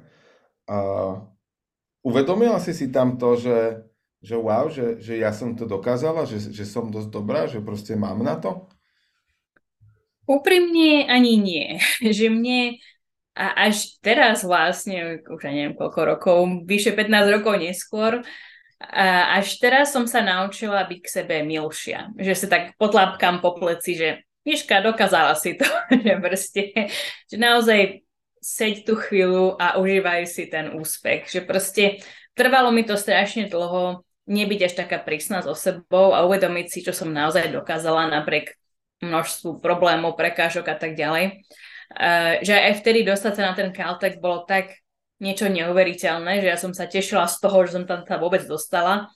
Uvedomila 2.05 2.61
si 2.61 2.77
si 2.77 2.93
tam 2.93 3.17
to, 3.17 3.37
že 3.37 3.88
že 4.19 4.35
wow, 4.35 4.67
že, 4.67 4.99
že 4.99 5.19
ja 5.19 5.31
som 5.31 5.55
to 5.55 5.65
dokázala, 5.65 6.27
že, 6.27 6.51
že 6.51 6.67
som 6.67 6.91
dosť 6.91 7.11
dobrá, 7.11 7.47
že 7.47 7.63
proste 7.63 7.95
mám 7.95 8.19
na 8.23 8.35
to? 8.35 8.67
Úprimne 10.29 11.09
ani 11.09 11.41
nie. 11.41 11.81
Že 12.19 12.29
mne 12.29 12.61
a 13.39 13.71
až 13.71 14.03
teraz 14.03 14.43
vlastne, 14.43 15.23
už 15.23 15.41
ja 15.47 15.55
neviem 15.55 15.79
koľko 15.79 16.01
rokov, 16.03 16.37
vyše 16.67 16.91
15 16.91 17.39
rokov 17.39 17.55
neskôr, 17.63 18.27
a 18.79 19.39
až 19.39 19.59
teraz 19.59 19.91
som 19.91 20.07
sa 20.07 20.23
naučila 20.23 20.87
byť 20.87 21.01
k 21.03 21.13
sebe 21.23 21.37
milšia. 21.43 22.15
Že 22.15 22.35
sa 22.35 22.47
tak 22.47 22.63
potlápkam 22.79 23.43
po 23.43 23.55
pleci, 23.59 23.99
že 23.99 24.09
Miška, 24.47 24.81
dokázala 24.81 25.35
si 25.35 25.59
to, 25.59 25.67
že 26.07 26.15
proste, 26.23 26.63
že 27.27 27.37
naozaj 27.39 28.07
seď 28.39 28.87
tú 28.87 28.95
chvíľu 28.95 29.59
a 29.59 29.83
užívaj 29.83 30.31
si 30.31 30.47
ten 30.47 30.75
úspech. 30.75 31.27
Že 31.27 31.41
proste 31.43 31.85
trvalo 32.39 32.71
mi 32.71 32.87
to 32.87 32.95
strašne 32.95 33.51
dlho, 33.51 34.07
nebyť 34.29 34.61
až 34.69 34.75
taká 34.85 35.01
prísna 35.01 35.41
so 35.41 35.57
sebou 35.57 36.13
a 36.13 36.23
uvedomiť 36.29 36.67
si, 36.69 36.79
čo 36.85 36.93
som 36.93 37.09
naozaj 37.09 37.49
dokázala 37.49 38.13
napriek 38.13 38.55
množstvu 39.01 39.65
problémov, 39.65 40.21
prekážok 40.21 40.69
a 40.69 40.77
tak 40.77 40.95
ďalej. 40.95 41.41
Uh, 41.89 42.45
že 42.45 42.53
aj 42.53 42.85
vtedy 42.85 43.01
dostať 43.01 43.33
sa 43.33 43.43
na 43.49 43.53
ten 43.57 43.73
Caltech 43.73 44.21
bolo 44.21 44.45
tak 44.45 44.77
niečo 45.19 45.49
neuveriteľné, 45.49 46.45
že 46.45 46.49
ja 46.53 46.59
som 46.61 46.77
sa 46.77 46.85
tešila 46.85 47.25
z 47.25 47.41
toho, 47.41 47.65
že 47.65 47.81
som 47.81 47.85
tam 47.89 48.05
sa 48.05 48.21
vôbec 48.21 48.45
dostala. 48.45 49.09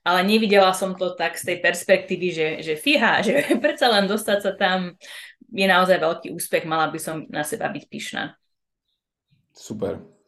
ale 0.00 0.24
nevidela 0.24 0.72
som 0.72 0.96
to 0.96 1.12
tak 1.12 1.36
z 1.36 1.52
tej 1.52 1.58
perspektívy, 1.60 2.28
že, 2.32 2.48
že 2.64 2.74
fíha, 2.78 3.20
že 3.26 3.44
predsa 3.60 3.92
len 3.92 4.08
dostať 4.08 4.38
sa 4.40 4.52
tam 4.56 4.96
je 5.50 5.66
naozaj 5.66 5.98
veľký 5.98 6.28
úspech, 6.30 6.64
mala 6.64 6.88
by 6.88 6.98
som 7.02 7.26
na 7.26 7.42
seba 7.42 7.66
byť 7.68 7.84
pyšná. 7.90 8.38
Super. 9.50 10.19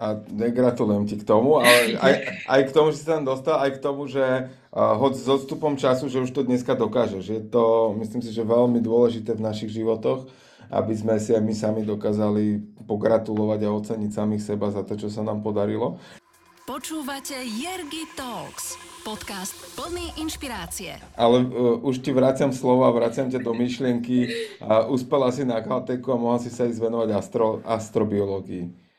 A 0.00 0.16
gratulujem 0.32 1.04
ti 1.04 1.20
k 1.20 1.28
tomu, 1.28 1.60
ale 1.60 1.92
aj, 2.04 2.14
aj 2.48 2.60
k 2.64 2.70
tomu, 2.72 2.88
že 2.88 3.04
si 3.04 3.06
tam 3.06 3.28
dostal, 3.28 3.60
aj 3.60 3.76
k 3.76 3.82
tomu, 3.84 4.08
že 4.08 4.48
uh, 4.72 4.96
hoď 4.96 5.12
s 5.20 5.28
odstupom 5.28 5.76
času, 5.76 6.08
že 6.08 6.24
už 6.24 6.32
to 6.32 6.40
dneska 6.40 6.72
dokážeš. 6.72 7.24
Je 7.28 7.42
to, 7.44 7.92
myslím 8.00 8.24
si, 8.24 8.32
že 8.32 8.40
veľmi 8.40 8.80
dôležité 8.80 9.36
v 9.36 9.44
našich 9.44 9.76
životoch, 9.76 10.24
aby 10.72 10.96
sme 10.96 11.20
si 11.20 11.36
aj 11.36 11.44
my 11.44 11.52
sami 11.52 11.80
dokázali 11.84 12.64
pogratulovať 12.88 13.60
a 13.68 13.76
oceniť 13.76 14.10
samých 14.10 14.42
seba 14.56 14.72
za 14.72 14.88
to, 14.88 14.96
čo 14.96 15.12
sa 15.12 15.20
nám 15.20 15.44
podarilo. 15.44 16.00
Počúvate 16.64 17.36
Jergy 17.36 18.08
Talks, 18.16 18.80
podcast 19.04 19.52
plný 19.76 20.16
inšpirácie. 20.16 20.96
Ale 21.12 21.44
uh, 21.44 21.76
už 21.84 22.00
ti 22.00 22.16
vraciam 22.16 22.56
slova, 22.56 22.88
vraciam 22.88 23.28
ťa 23.28 23.44
do 23.44 23.52
myšlienky. 23.52 24.32
Uh, 24.64 24.88
uspela 24.88 25.28
si 25.28 25.44
na 25.44 25.60
Caltechu 25.60 26.08
a 26.08 26.16
mohla 26.16 26.40
si 26.40 26.48
sa 26.48 26.64
ísť 26.64 26.88
venovať 26.88 27.08
astro, 27.12 27.60
astrobiológii. 27.68 28.89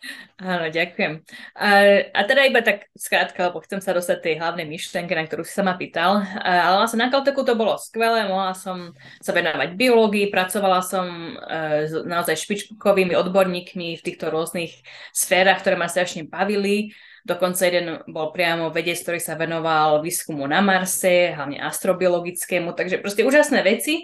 Áno, 0.41 0.74
ďakujem. 0.74 1.22
A, 1.54 1.70
a 2.10 2.22
teda 2.26 2.49
iba 2.49 2.66
tak 2.66 2.89
skrátka, 2.97 3.54
lebo 3.54 3.62
chcem 3.62 3.78
sa 3.78 3.93
dostať 3.93 4.18
tej 4.18 4.36
hlavnej 4.41 4.66
myšlenke, 4.66 5.14
na 5.14 5.30
ktorú 5.30 5.45
si 5.45 5.54
sa 5.54 5.62
ma 5.62 5.78
pýtal. 5.78 6.26
A, 6.41 6.66
ale 6.66 6.76
vlastne 6.82 7.06
na 7.06 7.14
Caltechu 7.14 7.45
to 7.45 7.54
bolo 7.54 7.78
skvelé, 7.78 8.26
mohla 8.26 8.58
som 8.58 8.97
sa 9.22 9.30
venovať 9.30 9.78
biológii, 9.78 10.34
pracovala 10.34 10.82
som 10.82 11.06
e, 11.38 11.86
s 11.86 11.93
naozaj 11.93 12.34
špičkovými 12.34 13.14
odborníkmi 13.14 14.02
v 14.02 14.06
týchto 14.06 14.34
rôznych 14.34 14.74
sférach, 15.14 15.62
ktoré 15.62 15.78
ma 15.78 15.86
strašne 15.86 16.26
bavili. 16.26 16.97
Dokonca 17.22 17.62
jeden 17.70 18.02
bol 18.10 18.34
priamo 18.34 18.74
vedec, 18.74 18.97
ktorý 18.97 19.22
sa 19.22 19.38
venoval 19.38 20.02
výskumu 20.02 20.49
na 20.49 20.66
Marse, 20.66 21.38
hlavne 21.38 21.62
astrobiologickému, 21.62 22.74
takže 22.74 22.97
proste 22.97 23.22
úžasné 23.22 23.62
veci. 23.62 24.02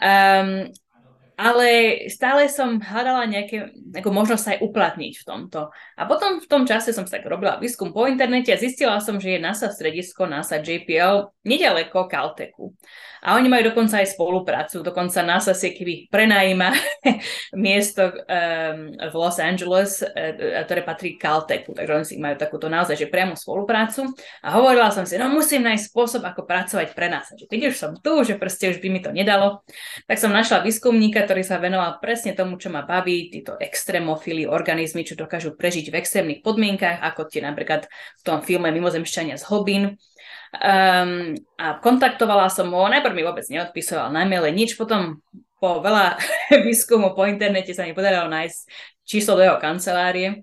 Um, 0.00 0.72
ale 1.36 1.68
stále 2.08 2.48
som 2.48 2.80
hľadala 2.80 3.28
nejaké, 3.28 3.76
nejakú 3.92 4.08
možnosť 4.08 4.42
sa 4.42 4.50
aj 4.56 4.62
uplatniť 4.64 5.12
v 5.20 5.24
tomto. 5.28 5.68
A 6.00 6.02
potom 6.08 6.40
v 6.40 6.48
tom 6.48 6.64
čase 6.64 6.96
som 6.96 7.04
sa 7.04 7.20
tak 7.20 7.28
robila 7.28 7.60
výskum 7.60 7.92
po 7.92 8.08
internete 8.08 8.48
a 8.48 8.56
zistila 8.56 8.96
som, 9.04 9.20
že 9.20 9.36
je 9.36 9.44
NASA 9.44 9.68
stredisko, 9.68 10.24
NASA 10.24 10.64
JPL, 10.64 11.28
nedaleko 11.44 12.08
Caltechu. 12.08 12.72
A 13.26 13.36
oni 13.36 13.50
majú 13.50 13.68
dokonca 13.74 14.00
aj 14.00 14.16
spoluprácu, 14.16 14.80
dokonca 14.86 15.20
NASA 15.26 15.52
si 15.52 15.74
keby 15.74 16.08
prenajíma 16.08 16.72
miesto 17.58 18.14
um, 18.14 18.94
v 18.96 19.14
Los 19.18 19.36
Angeles, 19.42 20.00
uh, 20.00 20.62
ktoré 20.64 20.86
patrí 20.86 21.20
Caltechu, 21.20 21.74
takže 21.76 21.92
oni 21.92 22.06
si 22.06 22.16
majú 22.16 22.38
takúto 22.38 22.70
naozaj, 22.70 22.96
že 22.96 23.10
priamo 23.10 23.34
spoluprácu. 23.34 24.08
A 24.40 24.56
hovorila 24.56 24.94
som 24.94 25.02
si, 25.04 25.18
no 25.20 25.28
musím 25.28 25.66
nájsť 25.66 25.84
spôsob, 25.90 26.22
ako 26.22 26.46
pracovať 26.46 26.94
pre 26.94 27.10
NASA. 27.10 27.34
Že 27.34 27.50
keď 27.50 27.60
už 27.66 27.74
som 27.76 27.92
tu, 27.98 28.22
že 28.22 28.38
proste 28.38 28.70
už 28.70 28.78
by 28.78 28.88
mi 28.94 29.00
to 29.02 29.10
nedalo, 29.10 29.66
tak 30.06 30.22
som 30.22 30.30
našla 30.30 30.62
výskumníka, 30.62 31.25
ktorý 31.26 31.42
sa 31.42 31.58
venoval 31.58 31.98
presne 31.98 32.32
tomu, 32.32 32.56
čo 32.56 32.70
ma 32.70 32.86
baví, 32.86 33.28
títo 33.28 33.58
extrémofily, 33.58 34.46
organizmy, 34.46 35.02
čo 35.02 35.18
dokážu 35.18 35.58
prežiť 35.58 35.90
v 35.90 35.98
extrémnych 35.98 36.40
podmienkach, 36.40 37.02
ako 37.02 37.26
tie 37.26 37.42
napríklad 37.42 37.90
v 37.90 38.22
tom 38.22 38.40
filme 38.40 38.70
Mimozemšťania 38.70 39.36
z 39.36 39.44
Hobin. 39.50 39.98
Um, 40.56 41.34
a 41.60 41.76
kontaktovala 41.82 42.48
som 42.48 42.70
ho, 42.70 42.88
najprv 42.88 43.12
mi 43.12 43.26
vôbec 43.26 43.44
neodpisoval 43.50 44.08
na 44.14 44.24
maile 44.24 44.54
nič, 44.54 44.78
potom 44.78 45.20
po 45.58 45.82
veľa 45.82 46.16
výskumu 46.66 47.12
po 47.12 47.26
internete 47.26 47.74
sa 47.74 47.84
mi 47.84 47.92
podarilo 47.92 48.30
nájsť 48.30 48.58
číslo 49.06 49.38
do 49.38 49.46
jeho 49.46 49.58
kancelárie. 49.62 50.42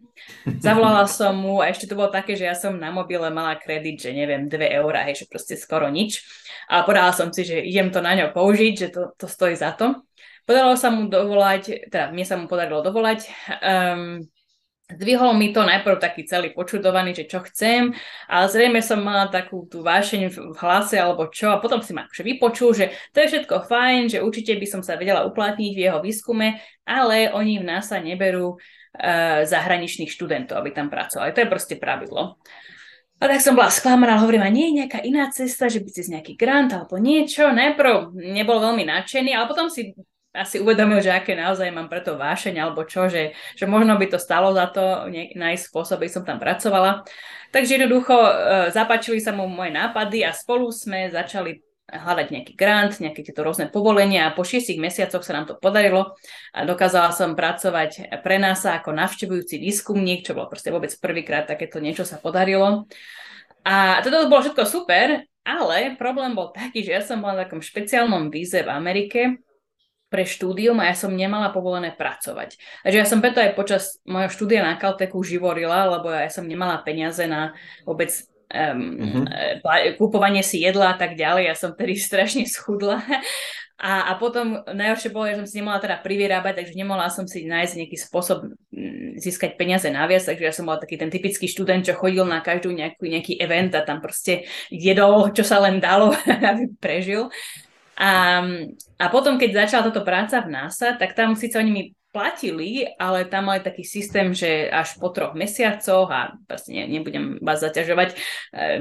Zavolala 0.63 1.05
som 1.11 1.36
mu 1.36 1.59
a 1.59 1.69
ešte 1.69 1.86
to 1.86 1.99
bolo 1.99 2.09
také, 2.09 2.34
že 2.39 2.47
ja 2.47 2.55
som 2.55 2.79
na 2.79 2.89
mobile 2.89 3.27
mala 3.29 3.59
kredit, 3.59 3.99
že 3.99 4.15
neviem, 4.15 4.47
2 4.47 4.79
eurá, 4.79 5.03
hej, 5.05 5.23
že 5.23 5.29
proste 5.29 5.59
skoro 5.59 5.91
nič. 5.91 6.23
A 6.71 6.88
povedala 6.88 7.11
som 7.11 7.29
si, 7.29 7.43
že 7.43 7.59
idem 7.59 7.91
to 7.91 7.99
na 7.99 8.15
ňo 8.15 8.31
použiť, 8.31 8.73
že 8.73 8.88
to, 8.89 9.11
to 9.19 9.27
stojí 9.27 9.53
za 9.53 9.75
to. 9.75 9.99
Podarilo 10.43 10.75
sa 10.75 10.91
mu 10.91 11.07
dovolať, 11.07 11.87
teda 11.87 12.11
mne 12.11 12.25
sa 12.27 12.35
mu 12.35 12.45
podarilo 12.51 12.83
dovolať. 12.83 13.31
Um, 13.63 14.27
Zdvihol 14.83 15.33
mi 15.39 15.55
to 15.55 15.63
najprv 15.63 15.95
taký 15.95 16.27
celý 16.27 16.51
počudovaný, 16.51 17.15
že 17.15 17.25
čo 17.25 17.39
chcem, 17.47 17.95
ale 18.27 18.45
zrejme 18.51 18.83
som 18.83 18.99
mala 18.99 19.31
takú 19.31 19.63
tú 19.65 19.79
vášeň 19.79 20.21
v 20.27 20.37
hlase 20.59 20.99
alebo 20.99 21.31
čo 21.31 21.55
a 21.55 21.63
potom 21.63 21.79
si 21.79 21.95
ma 21.95 22.03
akože 22.03 22.19
vypočul, 22.19 22.75
že 22.75 22.91
to 23.15 23.23
je 23.23 23.31
všetko 23.31 23.63
fajn, 23.63 24.11
že 24.11 24.19
určite 24.19 24.59
by 24.59 24.67
som 24.67 24.81
sa 24.83 24.99
vedela 24.99 25.23
uplatniť 25.23 25.71
v 25.71 25.83
jeho 25.87 25.99
výskume, 26.03 26.59
ale 26.83 27.31
oni 27.31 27.63
v 27.63 27.67
NASA 27.67 28.03
neberú 28.03 28.59
uh, 28.59 29.47
zahraničných 29.47 30.11
študentov, 30.11 30.59
aby 30.59 30.75
tam 30.75 30.91
pracovali. 30.91 31.31
To 31.31 31.41
je 31.41 31.49
proste 31.49 31.75
pravidlo. 31.79 32.37
A 33.23 33.31
tak 33.31 33.39
som 33.39 33.55
bola 33.55 33.71
sklamaná, 33.71 34.19
hovorím, 34.19 34.43
a 34.43 34.51
nie 34.51 34.67
je 34.67 34.83
nejaká 34.83 34.99
iná 34.99 35.31
cesta, 35.31 35.71
že 35.71 35.79
by 35.79 35.89
si 35.95 36.11
nejaký 36.11 36.35
grant 36.35 36.75
alebo 36.75 36.99
niečo. 36.99 37.55
Najprv 37.55 38.19
nebol 38.19 38.59
veľmi 38.59 38.83
nadšený, 38.83 39.31
ale 39.31 39.47
potom 39.47 39.71
si 39.71 39.95
asi 40.34 40.57
uvedomil, 40.57 40.97
že 40.97 41.13
aké 41.13 41.38
naozaj 41.38 41.69
mám 41.69 41.88
preto 41.88 42.17
vášeň 42.17 42.57
alebo 42.57 42.81
čo, 42.89 43.05
že, 43.05 43.38
že 43.53 43.69
možno 43.69 43.93
by 44.01 44.09
to 44.09 44.17
stalo 44.17 44.49
za 44.57 44.65
to 44.73 45.07
nájsť 45.13 45.63
spôsob, 45.69 46.01
aby 46.01 46.09
som 46.09 46.25
tam 46.25 46.41
pracovala. 46.41 47.05
Takže 47.53 47.77
jednoducho 47.77 48.17
e, 48.17 48.31
zapáčili 48.73 49.21
sa 49.21 49.29
mu 49.29 49.45
moje 49.45 49.69
nápady 49.69 50.25
a 50.25 50.34
spolu 50.34 50.73
sme 50.73 51.13
začali 51.13 51.61
hľadať 51.86 52.27
nejaký 52.34 52.53
grant, 52.57 52.97
nejaké 52.97 53.21
tieto 53.21 53.45
rôzne 53.45 53.69
povolenia 53.69 54.25
a 54.25 54.34
po 54.34 54.41
šiestich 54.41 54.81
mesiacoch 54.81 55.21
sa 55.21 55.38
nám 55.38 55.45
to 55.45 55.53
podarilo 55.61 56.17
a 56.49 56.65
dokázala 56.65 57.13
som 57.13 57.38
pracovať 57.38 58.17
pre 58.25 58.41
nás 58.41 58.65
ako 58.65 58.89
navštevujúci 58.97 59.61
výskumník, 59.61 60.25
čo 60.25 60.34
bolo 60.34 60.49
proste 60.49 60.73
vôbec 60.73 60.89
prvýkrát 60.97 61.45
takéto 61.45 61.77
niečo 61.77 62.01
sa 62.07 62.17
podarilo. 62.17 62.89
A 63.63 64.01
toto 64.01 64.25
bolo 64.25 64.41
všetko 64.41 64.63
super, 64.65 65.29
ale 65.45 65.93
problém 65.99 66.34
bol 66.34 66.49
taký, 66.55 66.81
že 66.81 66.91
ja 66.97 67.01
som 67.05 67.21
bola 67.21 67.38
na 67.38 67.41
takom 67.45 67.61
špeciálnom 67.61 68.34
víze 68.34 68.63
v 68.63 68.73
Amerike, 68.73 69.43
pre 70.14 70.30
štúdium 70.30 70.78
a 70.78 70.93
ja 70.93 70.95
som 70.95 71.09
nemala 71.09 71.49
povolené 71.49 71.89
pracovať. 71.97 72.61
Takže 72.86 72.97
ja 73.01 73.07
som 73.09 73.18
preto 73.18 73.41
aj 73.41 73.57
počas 73.57 73.97
mojho 74.05 74.30
štúdia 74.30 74.61
na 74.61 74.78
Caltechu 74.78 75.26
živorila, 75.26 75.89
lebo 75.89 76.14
ja 76.14 76.30
som 76.30 76.45
nemala 76.45 76.78
peniaze 76.86 77.26
na 77.26 77.57
vôbec 77.82 78.14
um, 78.53 79.26
mm-hmm. 79.26 79.97
kúpovanie 79.97 80.45
si 80.45 80.61
jedla 80.61 80.93
a 80.93 80.95
tak 81.01 81.18
ďalej. 81.18 81.49
Ja 81.49 81.55
som 81.57 81.74
tedy 81.74 81.97
strašne 81.97 82.45
schudla. 82.45 83.01
A, 83.84 84.14
a 84.14 84.22
potom 84.22 84.64
najhoršie 84.64 85.11
bolo, 85.11 85.28
že 85.28 85.43
som 85.43 85.47
si 85.49 85.59
nemohla 85.59 85.82
teda 85.82 85.97
privyrábať, 85.99 86.61
takže 86.61 86.78
nemohla 86.78 87.09
som 87.09 87.28
si 87.28 87.43
nájsť 87.43 87.74
nejaký 87.84 87.97
spôsob 87.99 88.53
získať 89.20 89.59
peniaze 89.59 89.89
naviac, 89.89 90.24
takže 90.24 90.45
ja 90.45 90.53
som 90.55 90.70
bola 90.70 90.80
taký 90.80 90.95
ten 90.95 91.11
typický 91.11 91.49
študent, 91.49 91.84
čo 91.84 91.97
chodil 91.97 92.24
na 92.24 92.39
každú 92.39 92.72
nejakú, 92.72 93.03
nejaký 93.03 93.41
event 93.43 93.76
a 93.76 93.84
tam 93.84 93.99
proste 93.99 94.47
jedol, 94.72 95.34
čo 95.36 95.43
sa 95.43 95.59
len 95.59 95.84
dalo, 95.84 96.16
aby 96.53 96.72
prežil. 96.80 97.28
A, 97.93 98.41
a 98.97 99.05
potom, 99.13 99.37
keď 99.37 99.65
začala 99.65 99.89
táto 99.89 100.01
práca 100.01 100.41
v 100.41 100.49
NASA, 100.49 100.97
tak 100.97 101.13
tam 101.13 101.37
síce 101.37 101.57
oni 101.57 101.71
mi 101.71 101.83
platili, 102.13 102.85
ale 103.01 103.25
tam 103.25 103.49
mali 103.49 103.65
taký 103.65 103.81
systém, 103.81 104.37
že 104.37 104.69
až 104.69 105.01
po 105.01 105.09
troch 105.09 105.33
mesiacoch, 105.33 106.09
a 106.13 106.37
vlastne 106.45 106.85
ne, 106.85 107.01
nebudem 107.01 107.41
vás 107.41 107.57
zaťažovať 107.65 108.09
e, 108.13 108.15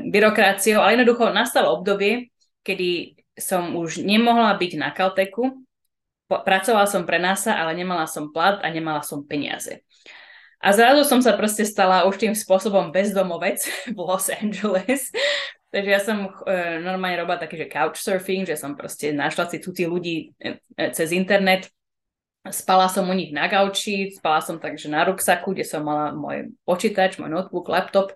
byrokraciou, 0.04 0.84
ale 0.84 1.00
jednoducho 1.00 1.32
nastalo 1.32 1.72
obdobie, 1.80 2.28
kedy 2.60 3.16
som 3.32 3.72
už 3.72 4.04
nemohla 4.04 4.52
byť 4.60 4.72
na 4.76 4.92
Caltechu, 4.92 5.64
pracovala 6.28 6.84
som 6.84 7.08
pre 7.08 7.16
NASA, 7.16 7.56
ale 7.56 7.72
nemala 7.72 8.04
som 8.04 8.28
plat 8.28 8.60
a 8.60 8.68
nemala 8.68 9.00
som 9.00 9.24
peniaze. 9.24 9.80
A 10.62 10.70
zrazu 10.76 11.02
som 11.08 11.18
sa 11.18 11.34
proste 11.34 11.66
stala 11.66 12.06
už 12.06 12.20
tým 12.20 12.36
spôsobom 12.36 12.92
bezdomovec 12.94 13.64
v 13.96 13.98
Los 13.98 14.28
Angeles, 14.28 15.08
Takže 15.72 15.88
ja 15.88 16.00
som 16.04 16.28
e, 16.28 16.84
normálne 16.84 17.16
robila 17.16 17.40
taký, 17.40 17.56
že 17.56 17.72
couchsurfing, 17.72 18.44
že 18.44 18.60
som 18.60 18.76
proste 18.76 19.08
našla 19.16 19.48
si 19.48 19.56
cudzí 19.56 19.88
ľudí 19.88 20.36
e, 20.36 20.60
e, 20.76 20.84
cez 20.92 21.16
internet. 21.16 21.72
Spala 22.44 22.92
som 22.92 23.08
u 23.08 23.14
nich 23.16 23.32
na 23.32 23.48
gauči, 23.48 24.12
spala 24.12 24.44
som 24.44 24.60
takže 24.60 24.92
na 24.92 25.08
ruksaku, 25.08 25.56
kde 25.56 25.64
som 25.64 25.80
mala 25.80 26.12
môj 26.12 26.52
počítač, 26.68 27.16
môj 27.16 27.32
notebook, 27.32 27.72
laptop. 27.72 28.12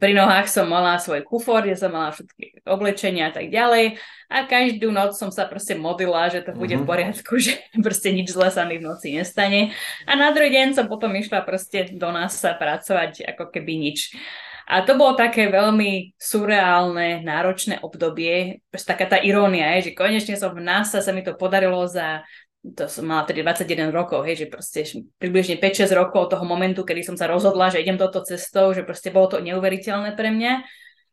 Pri 0.00 0.12
nohách 0.16 0.48
som 0.48 0.64
mala 0.64 0.96
svoj 0.96 1.24
kufor, 1.28 1.60
kde 1.60 1.76
som 1.76 1.92
mala 1.92 2.14
všetky 2.14 2.64
oblečenia 2.64 3.28
a 3.28 3.34
tak 3.34 3.52
ďalej. 3.52 4.00
A 4.32 4.48
každú 4.48 4.88
noc 4.94 5.20
som 5.20 5.28
sa 5.28 5.44
proste 5.44 5.76
modlila, 5.76 6.32
že 6.32 6.40
to 6.40 6.56
bude 6.56 6.72
mm-hmm. 6.72 6.80
v 6.80 6.84
mhm. 6.84 6.88
poriadku, 6.88 7.32
že 7.44 7.60
proste 7.84 8.16
nič 8.16 8.32
zle 8.32 8.48
sa 8.48 8.64
mi 8.64 8.80
v 8.80 8.88
noci 8.88 9.12
nestane. 9.12 9.76
A 10.08 10.16
na 10.16 10.32
druhý 10.32 10.48
deň 10.56 10.72
som 10.72 10.88
potom 10.88 11.12
išla 11.12 11.44
proste 11.44 11.92
do 11.92 12.08
nás 12.08 12.32
sa 12.32 12.56
pracovať 12.56 13.28
ako 13.36 13.52
keby 13.52 13.76
nič. 13.76 14.16
A 14.64 14.80
to 14.80 14.96
bolo 14.96 15.12
také 15.12 15.52
veľmi 15.52 16.16
surreálne, 16.16 17.20
náročné 17.20 17.84
obdobie. 17.84 18.64
Taká 18.72 19.04
tá 19.04 19.18
irónia 19.20 19.76
je, 19.76 19.92
že 19.92 19.96
konečne 19.96 20.34
som 20.40 20.56
v 20.56 20.64
NASA, 20.64 21.04
sa 21.04 21.12
mi 21.12 21.20
to 21.20 21.36
podarilo 21.36 21.84
za 21.84 22.24
to 22.64 22.88
som 22.88 23.04
mala 23.04 23.28
tedy 23.28 23.44
21 23.44 23.92
rokov, 23.92 24.24
hej, 24.24 24.40
že 24.40 24.46
proste 24.48 24.80
približne 25.20 25.60
5-6 25.60 25.92
rokov 25.92 26.18
od 26.24 26.30
toho 26.32 26.48
momentu, 26.48 26.80
kedy 26.80 27.04
som 27.04 27.12
sa 27.12 27.28
rozhodla, 27.28 27.68
že 27.68 27.84
idem 27.84 28.00
touto 28.00 28.24
cestou, 28.24 28.72
že 28.72 28.88
proste 28.88 29.12
bolo 29.12 29.36
to 29.36 29.44
neuveriteľné 29.44 30.16
pre 30.16 30.32
mňa, 30.32 30.64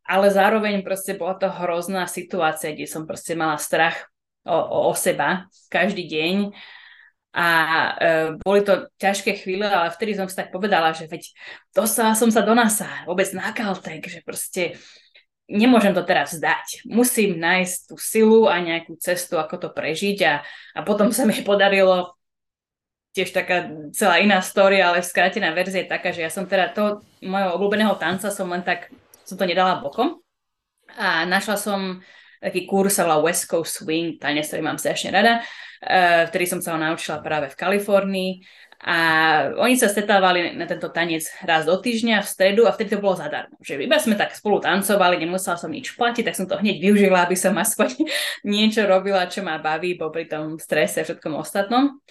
ale 0.08 0.32
zároveň 0.32 0.80
proste 0.80 1.20
bola 1.20 1.36
to 1.36 1.52
hrozná 1.52 2.08
situácia, 2.08 2.72
kde 2.72 2.88
som 2.88 3.04
proste 3.04 3.36
mala 3.36 3.60
strach 3.60 4.08
o, 4.48 4.56
o, 4.56 4.80
o 4.90 4.94
seba 4.96 5.52
každý 5.68 6.08
deň 6.08 6.56
a 7.32 7.48
e, 7.48 8.12
boli 8.44 8.62
to 8.64 8.92
ťažké 9.00 9.40
chvíle, 9.40 9.64
ale 9.64 9.88
vtedy 9.96 10.20
som 10.20 10.28
si 10.28 10.36
tak 10.36 10.52
povedala, 10.52 10.92
že 10.92 11.08
veď 11.08 11.32
dostala 11.72 12.12
som 12.12 12.28
sa 12.28 12.44
do 12.44 12.52
NASA, 12.52 13.08
vôbec 13.08 13.32
na 13.32 13.56
Caltech, 13.56 14.04
že 14.04 14.20
proste 14.20 14.76
nemôžem 15.48 15.96
to 15.96 16.04
teraz 16.04 16.36
zdať. 16.36 16.84
Musím 16.88 17.40
nájsť 17.40 17.76
tú 17.88 17.96
silu 17.96 18.52
a 18.52 18.60
nejakú 18.60 19.00
cestu, 19.00 19.40
ako 19.40 19.68
to 19.68 19.70
prežiť 19.72 20.18
a, 20.28 20.34
a 20.76 20.80
potom 20.84 21.12
sa 21.16 21.24
mi 21.24 21.36
podarilo 21.40 22.20
tiež 23.12 23.36
taká 23.36 23.68
celá 23.92 24.24
iná 24.24 24.40
story, 24.40 24.80
ale 24.80 25.04
skrátená 25.04 25.52
verzia 25.52 25.84
je 25.84 25.92
taká, 25.92 26.16
že 26.16 26.24
ja 26.24 26.32
som 26.32 26.48
teda 26.48 26.72
to 26.72 27.04
mojho 27.24 27.60
obľúbeného 27.60 27.96
tanca 28.00 28.32
som 28.32 28.48
len 28.48 28.64
tak, 28.64 28.88
som 29.28 29.36
to 29.36 29.44
nedala 29.44 29.84
bokom 29.84 30.24
a 30.96 31.28
našla 31.28 31.60
som 31.60 32.00
taký 32.42 32.66
kurz 32.66 32.98
sa 32.98 33.06
volá 33.06 33.22
West 33.22 33.46
Coast 33.46 33.86
Swing, 33.86 34.18
tanec, 34.18 34.50
ktorý 34.50 34.66
mám 34.66 34.82
strašne 34.82 35.14
rada, 35.14 35.46
uh, 35.86 36.26
vtedy 36.28 36.50
som 36.50 36.60
sa 36.60 36.74
ho 36.74 36.80
naučila 36.82 37.22
práve 37.22 37.54
v 37.54 37.56
Kalifornii 37.56 38.32
a 38.82 38.98
oni 39.62 39.78
sa 39.78 39.86
stretávali 39.86 40.58
na 40.58 40.66
tento 40.66 40.90
tanec 40.90 41.22
raz 41.46 41.70
do 41.70 41.78
týždňa 41.78 42.26
v 42.26 42.32
stredu 42.34 42.66
a 42.66 42.74
vtedy 42.74 42.98
to 42.98 43.04
bolo 43.04 43.14
zadarmo. 43.14 43.54
Že 43.62 43.86
iba 43.86 44.02
sme 44.02 44.18
tak 44.18 44.34
spolu 44.34 44.58
tancovali, 44.58 45.22
nemusela 45.22 45.54
som 45.54 45.70
nič 45.70 45.94
platiť, 45.94 46.26
tak 46.26 46.34
som 46.34 46.50
to 46.50 46.58
hneď 46.58 46.82
využila, 46.82 47.30
aby 47.30 47.38
som 47.38 47.54
aspoň 47.54 47.94
niečo 48.58 48.82
robila, 48.90 49.30
čo 49.30 49.46
ma 49.46 49.62
baví 49.62 49.94
popri 50.02 50.26
tom 50.26 50.58
strese 50.58 51.06
a 51.06 51.06
všetkom 51.06 51.38
ostatnom. 51.38 52.02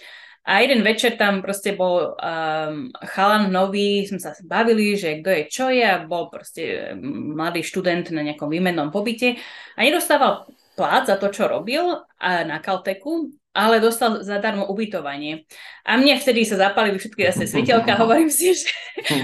A 0.41 0.65
jeden 0.65 0.81
večer 0.81 1.21
tam 1.21 1.45
proste 1.45 1.77
bol 1.77 2.17
um, 2.17 2.89
chalan 3.13 3.53
nový, 3.53 4.09
sme 4.09 4.17
sa 4.17 4.33
bavili, 4.41 4.97
že 4.97 5.21
kto 5.21 5.29
je 5.29 5.41
čo 5.45 5.65
je 5.69 5.85
a 5.85 6.01
bol 6.01 6.33
proste 6.33 6.97
mladý 6.97 7.61
študent 7.61 8.09
na 8.09 8.25
nejakom 8.25 8.49
výmennom 8.49 8.89
pobyte. 8.89 9.37
A 9.77 9.85
nedostával 9.85 10.49
plát 10.73 11.05
za 11.05 11.21
to, 11.21 11.29
čo 11.29 11.45
robil 11.45 12.03
a 12.17 12.41
na 12.41 12.57
Caltechu 12.57 13.37
ale 13.51 13.83
dostal 13.83 14.23
zadarmo 14.23 14.63
ubytovanie. 14.71 15.43
A 15.83 15.99
mne 15.99 16.15
vtedy 16.15 16.47
sa 16.47 16.55
zapálili 16.55 16.95
všetky 16.95 17.27
zase 17.31 17.51
sviteľka, 17.51 17.99
hovorím 18.03 18.31
si, 18.31 18.55
že 18.55 18.71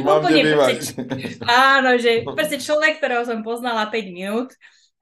úplne 0.03 0.51
proste, 0.51 0.99
áno, 1.47 1.95
že 1.95 2.28
proste 2.28 2.59
človek, 2.59 2.99
ktorého 2.99 3.24
som 3.24 3.39
poznala 3.39 3.88
5 3.88 4.11
minút, 4.11 4.51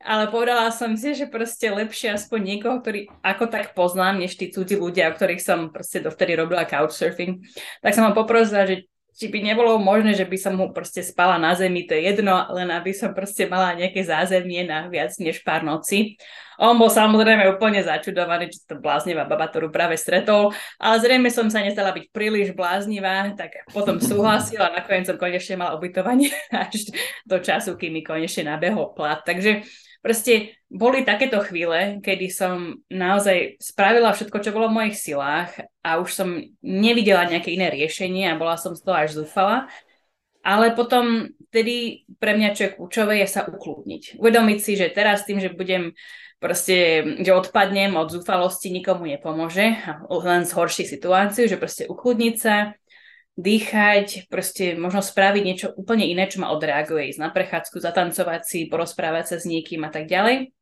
ale 0.06 0.30
povedala 0.30 0.70
som 0.70 0.94
si, 0.94 1.18
že 1.18 1.26
proste 1.26 1.74
lepšie 1.74 2.14
aspoň 2.14 2.40
niekoho, 2.46 2.78
ktorý 2.78 3.10
ako 3.26 3.50
tak 3.50 3.74
poznám, 3.74 4.22
než 4.22 4.38
tí 4.38 4.54
cudzí 4.54 4.78
ľudia, 4.78 5.10
o 5.10 5.16
ktorých 5.18 5.42
som 5.42 5.74
proste 5.74 6.06
dovtedy 6.06 6.38
robila 6.38 6.70
couchsurfing. 6.70 7.42
Tak 7.82 7.98
som 7.98 8.06
ho 8.06 8.14
poprosila, 8.14 8.70
že 8.70 8.86
či 9.16 9.32
by 9.32 9.40
nebolo 9.48 9.80
možné, 9.80 10.12
že 10.12 10.28
by 10.28 10.36
som 10.36 10.60
mu 10.60 10.76
proste 10.76 11.00
spala 11.00 11.40
na 11.40 11.56
zemi, 11.56 11.88
to 11.88 11.96
je 11.96 12.12
jedno, 12.12 12.36
len 12.52 12.68
aby 12.68 12.92
som 12.92 13.16
proste 13.16 13.48
mala 13.48 13.72
nejaké 13.72 14.04
zázemie 14.04 14.68
na 14.68 14.92
viac 14.92 15.16
než 15.24 15.40
pár 15.40 15.64
noci. 15.64 16.20
On 16.60 16.76
bol 16.76 16.92
samozrejme 16.92 17.48
úplne 17.48 17.80
začudovaný, 17.80 18.52
že 18.52 18.68
to 18.68 18.76
bláznivá 18.76 19.24
baba, 19.24 19.48
ktorú 19.48 19.72
práve 19.72 19.96
stretol, 19.96 20.52
ale 20.76 20.96
zrejme 21.00 21.32
som 21.32 21.48
sa 21.48 21.64
nestala 21.64 21.96
byť 21.96 22.12
príliš 22.12 22.52
bláznivá, 22.52 23.32
tak 23.40 23.64
potom 23.72 24.04
súhlasila 24.04 24.68
a 24.68 24.84
nakoniec 24.84 25.08
som 25.08 25.16
konečne 25.16 25.56
mala 25.64 25.80
ubytovanie 25.80 26.36
až 26.52 26.92
do 27.24 27.40
času, 27.40 27.80
kým 27.80 27.96
mi 27.96 28.02
konečne 28.04 28.52
nabehol 28.52 28.92
plat. 28.92 29.24
Takže 29.24 29.64
proste 30.06 30.54
boli 30.70 31.02
takéto 31.02 31.42
chvíle, 31.42 31.98
kedy 32.06 32.30
som 32.30 32.78
naozaj 32.94 33.58
spravila 33.58 34.14
všetko, 34.14 34.38
čo 34.38 34.54
bolo 34.54 34.70
v 34.70 34.78
mojich 34.78 35.02
silách 35.02 35.58
a 35.82 35.98
už 35.98 36.14
som 36.14 36.30
nevidela 36.62 37.26
nejaké 37.26 37.50
iné 37.58 37.74
riešenie 37.74 38.30
a 38.30 38.38
bola 38.38 38.54
som 38.54 38.78
z 38.78 38.86
toho 38.86 38.94
až 38.94 39.18
zúfala. 39.18 39.66
Ale 40.46 40.78
potom 40.78 41.34
tedy 41.50 42.06
pre 42.22 42.38
mňa 42.38 42.54
čo 42.54 42.62
je 42.70 42.74
kľúčové 42.78 43.18
je 43.26 43.28
sa 43.34 43.50
ukludniť. 43.50 44.22
Uvedomiť 44.22 44.60
si, 44.62 44.78
že 44.78 44.94
teraz 44.94 45.26
tým, 45.26 45.42
že 45.42 45.50
budem 45.50 45.98
proste, 46.38 47.02
že 47.26 47.34
odpadnem 47.34 47.98
od 47.98 48.14
zúfalosti, 48.14 48.70
nikomu 48.70 49.10
nepomôže, 49.10 49.74
len 50.06 50.46
zhorší 50.46 50.86
situáciu, 50.86 51.50
že 51.50 51.58
proste 51.58 51.90
ukludniť 51.90 52.36
sa, 52.38 52.78
dýchať, 53.36 54.32
proste 54.32 54.80
možno 54.80 55.04
spraviť 55.04 55.44
niečo 55.44 55.68
úplne 55.76 56.08
iné, 56.08 56.32
čo 56.32 56.40
ma 56.40 56.56
odreaguje, 56.56 57.12
ísť 57.12 57.20
na 57.20 57.30
prechádzku, 57.36 57.84
zatancovať 57.84 58.42
si, 58.48 58.60
porozprávať 58.72 59.36
sa 59.36 59.38
s 59.44 59.46
niekým 59.46 59.84
a 59.84 59.92
tak 59.92 60.08
ďalej. 60.08 60.56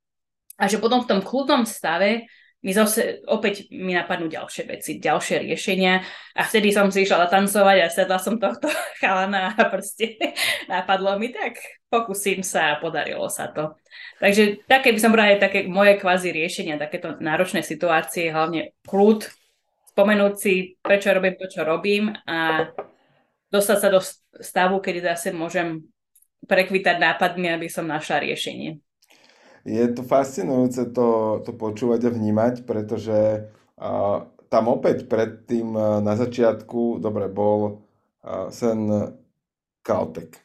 A 0.57 0.63
že 0.65 0.81
potom 0.81 1.05
v 1.05 1.09
tom 1.09 1.21
kľudnom 1.21 1.69
stave 1.69 2.25
mi 2.63 2.71
zase 2.71 3.19
opäť 3.27 3.67
mi 3.75 3.91
napadnú 3.91 4.31
ďalšie 4.31 4.63
veci, 4.63 4.95
ďalšie 4.95 5.43
riešenia 5.43 5.99
a 6.31 6.41
vtedy 6.47 6.71
som 6.71 6.87
si 6.87 7.03
išla 7.03 7.27
zatancovať 7.27 7.77
a 7.83 7.91
sedla 7.91 8.17
som 8.17 8.39
tohto 8.39 8.71
chalana 9.03 9.51
a 9.51 9.63
proste 9.67 10.15
napadlo 10.71 11.19
mi 11.19 11.29
tak, 11.29 11.59
pokúsim 11.91 12.39
sa 12.41 12.73
a 12.73 12.79
podarilo 12.79 13.27
sa 13.27 13.51
to. 13.51 13.75
Takže 14.23 14.63
také 14.65 14.95
by 14.95 14.99
som 15.03 15.11
povedala 15.11 15.43
také 15.43 15.67
moje 15.67 15.99
kvázi 15.99 16.31
riešenia, 16.31 16.79
takéto 16.79 17.19
náročné 17.19 17.61
situácie, 17.61 18.31
hlavne 18.31 18.71
kľud, 18.87 19.27
spomenúť 19.93 20.33
si, 20.41 20.73
prečo 20.81 21.13
robím 21.13 21.37
to, 21.37 21.45
čo 21.45 21.61
robím 21.61 22.09
a 22.25 22.69
dostať 23.53 23.77
sa 23.77 23.89
do 23.93 24.01
stavu, 24.41 24.81
kedy 24.81 25.05
zase 25.05 25.29
môžem 25.29 25.85
prekvitať 26.49 26.97
nápadmi, 26.97 27.53
aby 27.53 27.69
som 27.69 27.85
našla 27.85 28.25
riešenie. 28.25 28.81
Je 29.63 29.85
to 29.93 30.03
fascinujúce 30.03 30.91
to, 30.91 31.39
to 31.45 31.51
počúvať 31.55 32.09
a 32.09 32.11
vnímať, 32.11 32.67
pretože 32.67 33.47
uh, 33.79 34.27
tam 34.51 34.63
opäť 34.67 35.07
predtým 35.07 35.71
uh, 35.71 36.01
na 36.03 36.19
začiatku, 36.19 36.99
dobre, 36.99 37.31
bol 37.31 37.85
uh, 38.25 38.51
sen 38.51 38.89
Caltech. 39.85 40.35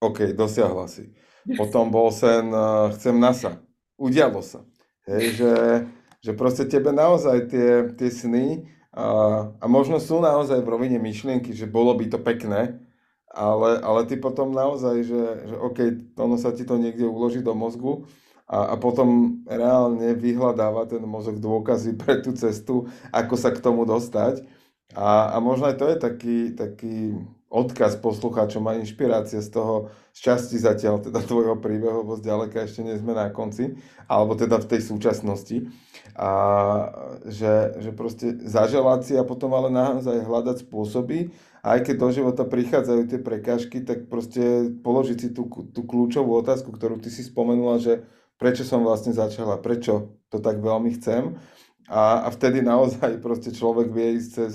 OK, 0.00 0.32
dosiahla 0.32 0.86
si. 0.88 1.12
Potom 1.60 1.90
bol 1.92 2.08
sen 2.14 2.48
uh, 2.54 2.88
chcem 2.94 3.18
NASA. 3.18 3.60
Udialo 3.98 4.40
sa. 4.40 4.64
Hej, 5.04 5.42
že 5.42 5.52
že 6.24 6.34
proste 6.34 6.66
tebe 6.66 6.90
naozaj 6.90 7.50
tie, 7.50 7.68
tie 7.94 8.10
sny 8.10 8.66
a, 8.90 9.06
a 9.62 9.64
možno 9.70 10.02
sú 10.02 10.18
naozaj 10.18 10.60
v 10.64 10.72
rovine 10.72 10.98
myšlienky, 10.98 11.54
že 11.54 11.70
bolo 11.70 11.94
by 11.94 12.10
to 12.10 12.18
pekné, 12.18 12.82
ale, 13.30 13.78
ale 13.84 14.00
ty 14.08 14.18
potom 14.18 14.50
naozaj, 14.50 15.04
že, 15.04 15.22
že 15.52 15.54
OK, 15.54 15.78
ono 16.18 16.34
sa 16.40 16.50
ti 16.50 16.66
to 16.66 16.80
niekde 16.80 17.06
uloží 17.06 17.44
do 17.44 17.54
mozgu 17.54 18.08
a, 18.48 18.72
a 18.72 18.74
potom 18.80 19.38
reálne 19.44 20.16
vyhľadáva 20.16 20.88
ten 20.88 21.04
mozog 21.04 21.36
dôkazy 21.38 21.94
pre 22.00 22.24
tú 22.24 22.32
cestu, 22.32 22.88
ako 23.12 23.34
sa 23.36 23.52
k 23.52 23.60
tomu 23.60 23.84
dostať. 23.84 24.42
A, 24.96 25.36
a 25.36 25.44
možno 25.44 25.68
aj 25.68 25.76
to 25.76 25.86
je 25.92 25.96
taký, 26.00 26.38
taký 26.56 26.96
odkaz 27.48 27.96
poslucháčom 28.00 28.64
a 28.68 28.76
inšpirácia 28.76 29.40
z 29.40 29.52
toho, 29.52 29.92
z 30.12 30.20
časti 30.20 30.56
zatiaľ 30.60 31.00
teda 31.00 31.20
tvojho 31.24 31.56
príbehu, 31.60 32.04
lebo 32.04 32.16
zďaleka 32.16 32.64
ešte 32.64 32.84
nie 32.84 32.96
sme 32.96 33.16
na 33.16 33.28
konci, 33.32 33.76
alebo 34.08 34.36
teda 34.36 34.60
v 34.60 34.68
tej 34.68 34.80
súčasnosti. 34.84 35.68
A 36.18 36.30
že, 37.30 37.78
že 37.78 37.94
proste 37.94 38.34
zaželať 38.42 39.00
si 39.06 39.14
a 39.14 39.22
potom 39.22 39.54
ale 39.54 39.70
naozaj 39.70 40.26
hľadať 40.26 40.66
spôsoby, 40.66 41.30
aj 41.62 41.78
keď 41.86 41.94
do 41.94 42.08
života 42.10 42.42
prichádzajú 42.42 43.02
tie 43.06 43.20
prekážky, 43.22 43.86
tak 43.86 44.10
proste 44.10 44.74
položiť 44.82 45.18
si 45.18 45.28
tú, 45.30 45.46
tú 45.46 45.86
kľúčovú 45.86 46.34
otázku, 46.42 46.74
ktorú 46.74 46.98
ty 46.98 47.06
si 47.06 47.22
spomenula, 47.22 47.78
že 47.78 48.02
prečo 48.34 48.66
som 48.66 48.82
vlastne 48.82 49.14
začala, 49.14 49.62
prečo 49.62 50.18
to 50.26 50.42
tak 50.42 50.58
veľmi 50.58 50.90
chcem. 50.98 51.38
A, 51.88 52.26
a 52.26 52.28
vtedy 52.28 52.60
naozaj 52.60 53.16
proste 53.24 53.48
človek 53.48 53.88
vie 53.88 54.20
ísť 54.20 54.28
cez, 54.28 54.54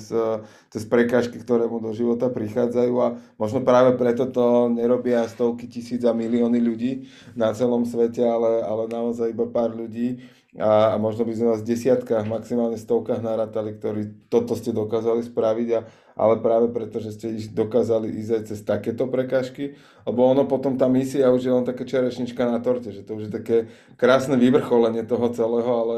cez 0.70 0.84
prekážky, 0.86 1.42
ktoré 1.42 1.66
mu 1.66 1.82
do 1.82 1.90
života 1.90 2.30
prichádzajú. 2.30 2.94
A 3.02 3.18
možno 3.42 3.66
práve 3.66 3.98
preto 3.98 4.30
to 4.30 4.70
nerobia 4.70 5.26
stovky 5.26 5.66
tisíc 5.66 6.06
a 6.06 6.14
milióny 6.14 6.62
ľudí 6.62 7.10
na 7.34 7.50
celom 7.58 7.90
svete, 7.90 8.22
ale, 8.22 8.62
ale 8.62 8.86
naozaj 8.86 9.34
iba 9.34 9.50
pár 9.50 9.74
ľudí 9.74 10.22
a, 10.54 10.94
a 10.94 10.96
možno 11.02 11.26
by 11.26 11.34
sme 11.34 11.50
vás 11.50 11.66
v 11.66 11.74
desiatkách, 11.74 12.30
maximálne 12.30 12.78
stovkách 12.78 13.26
narátali, 13.26 13.74
ktorí 13.74 14.30
toto 14.30 14.54
ste 14.54 14.70
dokázali 14.70 15.26
spraviť, 15.26 15.68
a, 15.74 15.80
ale 16.14 16.38
práve 16.46 16.70
preto, 16.70 17.02
že 17.02 17.10
ste 17.10 17.34
dokázali 17.50 18.06
ísť 18.22 18.32
aj 18.38 18.44
cez 18.46 18.60
takéto 18.62 19.10
prekážky, 19.10 19.74
lebo 20.06 20.30
ono 20.30 20.46
potom 20.46 20.78
tá 20.78 20.86
misia 20.86 21.34
už 21.34 21.42
je 21.42 21.50
len 21.50 21.66
taká 21.66 21.90
čerešnička 21.90 22.46
na 22.46 22.62
torte, 22.62 22.94
že 22.94 23.02
to 23.02 23.18
už 23.18 23.24
je 23.30 23.32
také 23.34 23.58
krásne 23.98 24.38
vyvrcholenie 24.38 25.02
toho 25.10 25.26
celého, 25.34 25.72
ale 25.74 25.96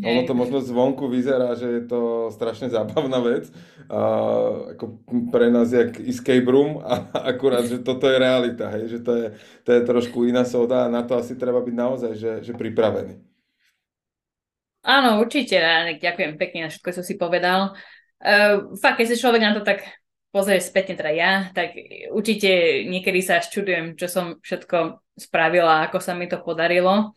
ono 0.00 0.24
to 0.24 0.32
možno 0.32 0.64
zvonku 0.64 1.04
vyzerá, 1.12 1.52
že 1.52 1.68
je 1.68 1.82
to 1.84 2.00
strašne 2.32 2.72
zábavná 2.72 3.20
vec, 3.20 3.52
a, 3.92 4.00
ako 4.72 5.04
pre 5.28 5.52
nás 5.52 5.68
jak 5.68 6.00
escape 6.00 6.48
room, 6.48 6.80
a 6.80 7.12
akurát, 7.28 7.68
že 7.68 7.84
toto 7.84 8.08
je 8.08 8.16
realita, 8.16 8.72
hej, 8.72 8.88
že 8.88 8.98
to 9.04 9.12
je, 9.12 9.26
to 9.68 9.70
je 9.76 9.80
trošku 9.84 10.24
iná 10.24 10.48
soda 10.48 10.88
a 10.88 10.92
na 10.92 11.04
to 11.04 11.12
asi 11.12 11.36
treba 11.36 11.60
byť 11.60 11.74
naozaj 11.76 12.12
že, 12.16 12.32
že 12.40 12.52
pripravený. 12.56 13.27
Áno, 14.88 15.20
určite. 15.20 15.60
Ďakujem 16.00 16.40
pekne 16.40 16.58
na 16.64 16.68
všetko, 16.72 16.90
čo 16.96 17.02
si 17.04 17.20
povedal. 17.20 17.76
Uh, 18.24 18.72
fakt, 18.80 18.96
keď 18.96 19.06
si 19.12 19.20
človek 19.20 19.42
na 19.44 19.52
to 19.52 19.60
tak 19.60 19.84
pozrie 20.32 20.64
spätne, 20.64 20.96
teda 20.96 21.12
ja, 21.12 21.32
tak 21.52 21.76
určite 22.08 22.82
niekedy 22.88 23.20
sa 23.20 23.44
až 23.44 23.52
čudujem, 23.52 24.00
čo 24.00 24.08
som 24.08 24.40
všetko 24.40 25.04
spravila, 25.12 25.84
ako 25.88 26.00
sa 26.00 26.16
mi 26.16 26.24
to 26.24 26.40
podarilo. 26.40 27.12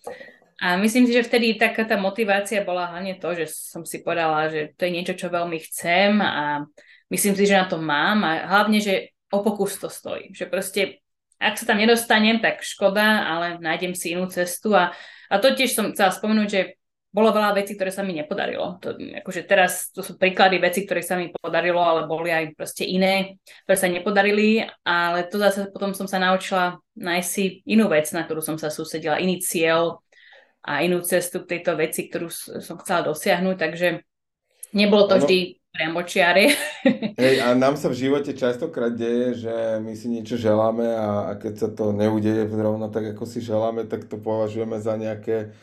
A 0.62 0.78
myslím 0.78 1.08
si, 1.08 1.16
že 1.16 1.26
vtedy 1.26 1.56
taká 1.58 1.88
tá 1.88 1.96
motivácia 1.96 2.62
bola 2.62 2.92
hlavne 2.92 3.18
to, 3.18 3.34
že 3.34 3.50
som 3.50 3.88
si 3.88 4.04
povedala, 4.04 4.52
že 4.52 4.76
to 4.78 4.86
je 4.86 4.92
niečo, 4.94 5.16
čo 5.18 5.34
veľmi 5.34 5.58
chcem 5.58 6.22
a 6.22 6.68
myslím 7.10 7.34
si, 7.34 7.44
že 7.50 7.58
na 7.58 7.66
to 7.66 7.82
mám 7.82 8.22
a 8.22 8.46
hlavne, 8.52 8.78
že 8.78 9.16
o 9.32 9.42
pokus 9.42 9.80
to 9.80 9.90
stojí. 9.90 10.36
Že 10.36 10.46
proste, 10.52 10.82
ak 11.42 11.58
sa 11.58 11.66
tam 11.66 11.82
nedostanem, 11.82 12.38
tak 12.44 12.62
škoda, 12.62 13.26
ale 13.26 13.58
nájdem 13.58 13.98
si 13.98 14.14
inú 14.14 14.30
cestu 14.30 14.76
a, 14.76 14.94
a 15.32 15.36
to 15.42 15.56
tiež 15.56 15.74
som 15.74 15.90
chcela 15.96 16.14
spomenúť, 16.14 16.48
že 16.52 16.62
bolo 17.12 17.36
veľa 17.36 17.52
vecí, 17.52 17.76
ktoré 17.76 17.92
sa 17.92 18.08
mi 18.08 18.16
nepodarilo. 18.16 18.80
To, 18.80 18.96
akože 18.96 19.44
teraz 19.44 19.92
to 19.92 20.00
sú 20.00 20.16
príklady 20.16 20.64
vecí, 20.64 20.88
ktoré 20.88 21.04
sa 21.04 21.20
mi 21.20 21.28
podarilo, 21.28 21.84
ale 21.84 22.08
boli 22.08 22.32
aj 22.32 22.56
proste 22.56 22.88
iné, 22.88 23.36
ktoré 23.68 23.76
sa 23.76 23.92
nepodarili, 23.92 24.64
ale 24.88 25.28
to 25.28 25.36
zase 25.36 25.68
potom 25.76 25.92
som 25.92 26.08
sa 26.08 26.24
naučila 26.24 26.80
nájsť 26.96 27.28
si 27.28 27.60
inú 27.68 27.92
vec, 27.92 28.08
na 28.16 28.24
ktorú 28.24 28.40
som 28.40 28.56
sa 28.56 28.72
sústredila, 28.72 29.20
iný 29.20 29.44
cieľ 29.44 30.00
a 30.64 30.88
inú 30.88 31.04
cestu 31.04 31.44
k 31.44 31.60
tejto 31.60 31.76
veci, 31.76 32.08
ktorú 32.08 32.32
som 32.64 32.80
chcela 32.80 33.12
dosiahnuť, 33.12 33.56
takže 33.60 33.88
nebolo 34.72 35.12
to 35.12 35.20
ono... 35.20 35.22
vždy 35.28 35.38
priamočiare. 35.72 36.52
Hej, 37.24 37.36
a 37.44 37.56
nám 37.56 37.80
sa 37.80 37.88
v 37.88 38.08
živote 38.08 38.36
častokrát 38.36 38.92
deje, 38.92 39.48
že 39.48 39.56
my 39.80 39.96
si 39.96 40.12
niečo 40.12 40.36
želáme 40.36 40.84
a, 40.84 41.32
a 41.32 41.40
keď 41.40 41.54
sa 41.56 41.70
to 41.72 41.96
neudeje 41.96 42.48
zrovna 42.52 42.92
tak, 42.92 43.16
ako 43.16 43.24
si 43.24 43.40
želáme, 43.40 43.88
tak 43.88 44.08
to 44.08 44.20
považujeme 44.20 44.80
za 44.84 45.00
nejaké 45.00 45.56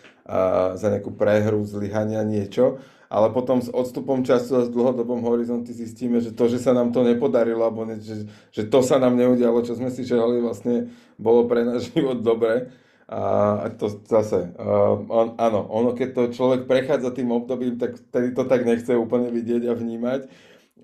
za 0.76 0.86
nejakú 0.92 1.16
prehru, 1.16 1.64
zlyhania, 1.64 2.20
niečo. 2.20 2.78
Ale 3.08 3.32
potom 3.32 3.64
s 3.64 3.72
odstupom 3.72 4.20
času 4.20 4.60
a 4.60 4.62
s 4.68 4.70
dlhodobom 4.70 5.24
horizonty 5.24 5.72
zistíme, 5.72 6.20
že 6.20 6.36
to, 6.36 6.44
že 6.44 6.60
sa 6.60 6.76
nám 6.76 6.92
to 6.92 7.00
nepodarilo, 7.00 7.64
alebo 7.64 7.88
ne, 7.88 7.96
že, 7.96 8.28
že 8.52 8.68
to 8.68 8.84
sa 8.84 9.00
nám 9.00 9.16
neudialo, 9.16 9.64
čo 9.64 9.80
sme 9.80 9.88
si 9.88 10.04
želali, 10.04 10.44
vlastne 10.44 10.92
bolo 11.16 11.48
pre 11.48 11.64
náš 11.64 11.88
život 11.96 12.20
dobre. 12.20 12.68
A 13.08 13.72
to 13.80 13.88
zase, 14.04 14.52
uh, 14.60 15.00
on, 15.08 15.32
áno, 15.40 15.64
ono 15.72 15.96
keď 15.96 16.08
to 16.12 16.22
človek 16.36 16.68
prechádza 16.68 17.08
tým 17.16 17.32
obdobím, 17.32 17.80
tak 17.80 17.96
tedy 18.12 18.36
to 18.36 18.44
tak 18.44 18.68
nechce 18.68 18.92
úplne 18.92 19.32
vidieť 19.32 19.64
a 19.64 19.72
vnímať 19.72 20.28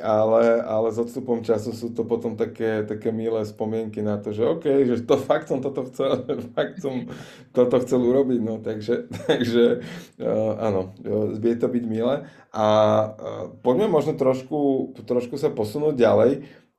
ale, 0.03 0.63
ale 0.63 0.89
s 0.91 0.99
odstupom 0.99 1.47
času 1.47 1.71
sú 1.71 1.95
to 1.95 2.03
potom 2.03 2.35
také, 2.35 2.83
také 2.83 3.15
milé 3.15 3.47
spomienky 3.47 4.03
na 4.03 4.19
to, 4.19 4.35
že 4.35 4.43
OK, 4.43 4.65
že 4.91 5.07
to 5.07 5.15
fakt 5.29 5.47
som 5.47 5.63
toto 5.63 5.87
chcel, 5.87 6.27
fakt 6.57 6.83
som 6.83 7.07
toto 7.55 7.79
chcel 7.83 8.03
urobiť, 8.03 8.41
no 8.43 8.59
takže, 8.59 9.07
takže 9.31 9.85
uh, 10.19 10.53
áno, 10.59 10.95
vie 11.39 11.55
to 11.55 11.71
byť 11.71 11.85
milé. 11.87 12.27
A 12.51 12.67
uh, 12.67 13.45
poďme 13.63 13.87
možno 13.91 14.19
trošku, 14.19 14.95
trošku 15.07 15.39
sa 15.39 15.51
posunúť 15.55 15.95
ďalej. 15.95 16.31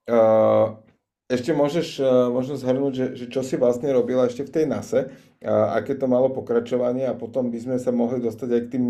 Uh, 0.05 0.79
ešte 1.25 1.57
môžeš 1.57 2.05
možno 2.29 2.53
zhrnúť, 2.53 2.93
že, 2.93 3.05
že 3.17 3.25
čo 3.33 3.41
si 3.41 3.57
vlastne 3.57 3.89
robila 3.89 4.29
ešte 4.29 4.45
v 4.45 4.53
tej 4.61 4.65
NASE, 4.69 5.09
a 5.41 5.81
aké 5.81 5.97
to 5.97 6.05
malo 6.05 6.29
pokračovanie 6.29 7.09
a 7.09 7.17
potom 7.17 7.49
by 7.49 7.57
sme 7.57 7.77
sa 7.81 7.89
mohli 7.89 8.21
dostať 8.21 8.49
aj 8.49 8.61
k 8.61 8.71
tým 8.77 8.85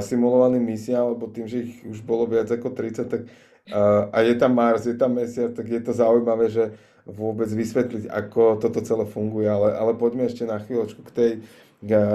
simulovaným 0.00 0.64
misiám, 0.64 1.12
lebo 1.12 1.28
tým, 1.28 1.44
že 1.44 1.68
ich 1.68 1.84
už 1.84 2.04
bolo 2.08 2.24
viac 2.24 2.48
ako 2.48 2.72
30, 2.72 3.04
tak 3.04 3.28
a, 3.74 4.18
je 4.24 4.34
tam 4.38 4.52
Mars, 4.56 4.88
je 4.88 4.96
tam 4.96 5.16
Mesiac, 5.16 5.52
tak 5.52 5.66
je 5.68 5.80
to 5.80 5.92
zaujímavé, 5.92 6.48
že 6.48 6.74
vôbec 7.08 7.48
vysvetliť, 7.48 8.12
ako 8.12 8.60
toto 8.60 8.84
celé 8.84 9.08
funguje, 9.08 9.48
ale, 9.48 9.72
ale 9.72 9.96
poďme 9.96 10.28
ešte 10.28 10.44
na 10.44 10.60
chvíľočku 10.60 11.00
k 11.08 11.14
tej, 11.14 11.30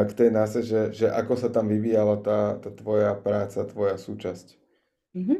k 0.05 0.11
tej 0.13 0.29
náse, 0.29 0.61
že, 0.61 0.93
že 0.93 1.09
ako 1.09 1.33
sa 1.33 1.49
tam 1.49 1.65
vyvíjala 1.65 2.21
tá, 2.21 2.61
tá 2.61 2.69
tvoja 2.69 3.17
práca, 3.17 3.65
tvoja 3.65 3.97
súčasť. 3.97 4.53
Mm-hmm. 5.17 5.39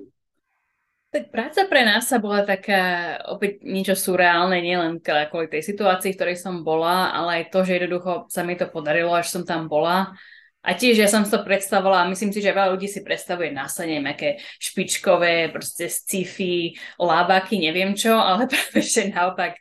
Tak 1.14 1.30
práca 1.30 1.62
pre 1.70 1.86
nás 1.86 2.10
sa 2.10 2.18
bola 2.18 2.42
taká 2.42 3.16
opäť 3.30 3.62
niečo 3.62 3.94
surreálne, 3.94 4.58
nielen 4.66 4.98
kvôli 5.30 5.46
tej 5.46 5.62
situácii, 5.62 6.10
v 6.10 6.18
ktorej 6.18 6.38
som 6.42 6.66
bola, 6.66 7.14
ale 7.14 7.46
aj 7.46 7.54
to, 7.54 7.62
že 7.62 7.78
jednoducho 7.78 8.26
sa 8.34 8.42
mi 8.42 8.58
to 8.58 8.66
podarilo, 8.66 9.14
až 9.14 9.30
som 9.30 9.46
tam 9.46 9.70
bola 9.70 10.18
a 10.64 10.72
tiež 10.74 10.96
ja 10.96 11.12
som 11.12 11.28
to 11.28 11.44
predstavovala 11.44 12.08
myslím 12.16 12.32
si, 12.32 12.40
že 12.40 12.56
veľa 12.56 12.72
ľudí 12.72 12.88
si 12.88 13.04
predstavuje 13.04 13.52
NASA, 13.52 13.84
neviem, 13.84 14.08
aké 14.16 14.40
špičkové, 14.58 15.52
proste 15.52 15.92
sci-fi, 15.92 16.72
lábaky, 16.96 17.60
neviem 17.60 17.92
čo, 17.94 18.16
ale 18.16 18.48
práve 18.52 18.80
že 18.80 19.12
naopak 19.12 19.60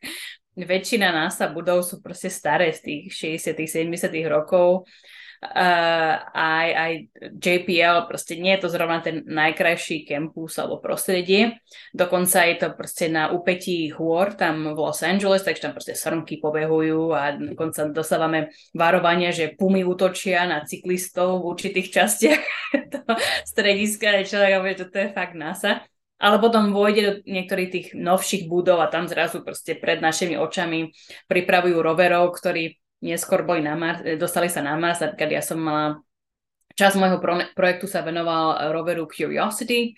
väčšina 0.54 1.10
NASA 1.10 1.50
budov 1.50 1.82
sú 1.82 1.98
proste 1.98 2.30
staré 2.30 2.70
z 2.70 2.80
tých 2.86 3.02
60 3.42 3.90
70 3.90 4.14
rokov 4.30 4.86
uh, 5.42 6.14
aj, 6.32 6.68
aj 6.70 6.92
JPL, 7.34 8.06
proste 8.06 8.38
nie 8.38 8.54
je 8.54 8.62
to 8.62 8.68
zrovna 8.70 9.02
ten 9.02 9.26
najkrajší 9.26 10.06
campus 10.06 10.56
alebo 10.62 10.78
prostredie. 10.78 11.58
Dokonca 11.90 12.46
je 12.46 12.56
to 12.62 12.68
proste 12.78 13.10
na 13.10 13.34
úpetí 13.34 13.90
hôr 13.90 14.38
tam 14.38 14.70
v 14.72 14.78
Los 14.78 15.02
Angeles, 15.02 15.42
takže 15.42 15.66
tam 15.66 15.74
proste 15.74 15.98
srnky 15.98 16.38
pobehujú 16.38 17.10
a 17.10 17.34
dokonca 17.34 17.90
dostávame 17.90 18.54
varovania, 18.70 19.34
že 19.34 19.58
pumy 19.58 19.82
útočia 19.82 20.46
na 20.46 20.62
cyklistov 20.62 21.42
v 21.42 21.48
určitých 21.58 21.88
častiach 21.90 22.42
toho 22.94 23.12
strediska. 23.42 24.22
Človek 24.22 24.52
hovorí, 24.56 24.74
že 24.78 24.86
to 24.88 24.98
je 25.02 25.08
fakt 25.10 25.34
NASA 25.34 25.82
ale 26.22 26.38
potom 26.38 26.70
vojde 26.70 27.02
do 27.02 27.12
niektorých 27.26 27.70
tých 27.74 27.86
novších 27.98 28.46
budov 28.46 28.78
a 28.78 28.86
tam 28.86 29.10
zrazu 29.10 29.42
proste 29.42 29.74
pred 29.74 29.98
našimi 29.98 30.38
očami 30.38 30.94
pripravujú 31.26 31.82
roverov, 31.82 32.30
ktorí 32.38 32.78
neskôr 33.02 33.42
boli 33.42 33.60
na 33.60 33.74
Mars, 33.74 34.00
dostali 34.16 34.46
sa 34.46 34.62
na 34.62 34.78
Mars, 34.78 35.02
napríklad 35.02 35.30
ja 35.34 35.42
som 35.42 35.58
mala 35.58 36.00
Čas 36.72 36.96
môjho 36.96 37.20
pro- 37.20 37.48
projektu 37.52 37.84
sa 37.84 38.00
venoval 38.00 38.72
roveru 38.72 39.04
Curiosity 39.04 39.92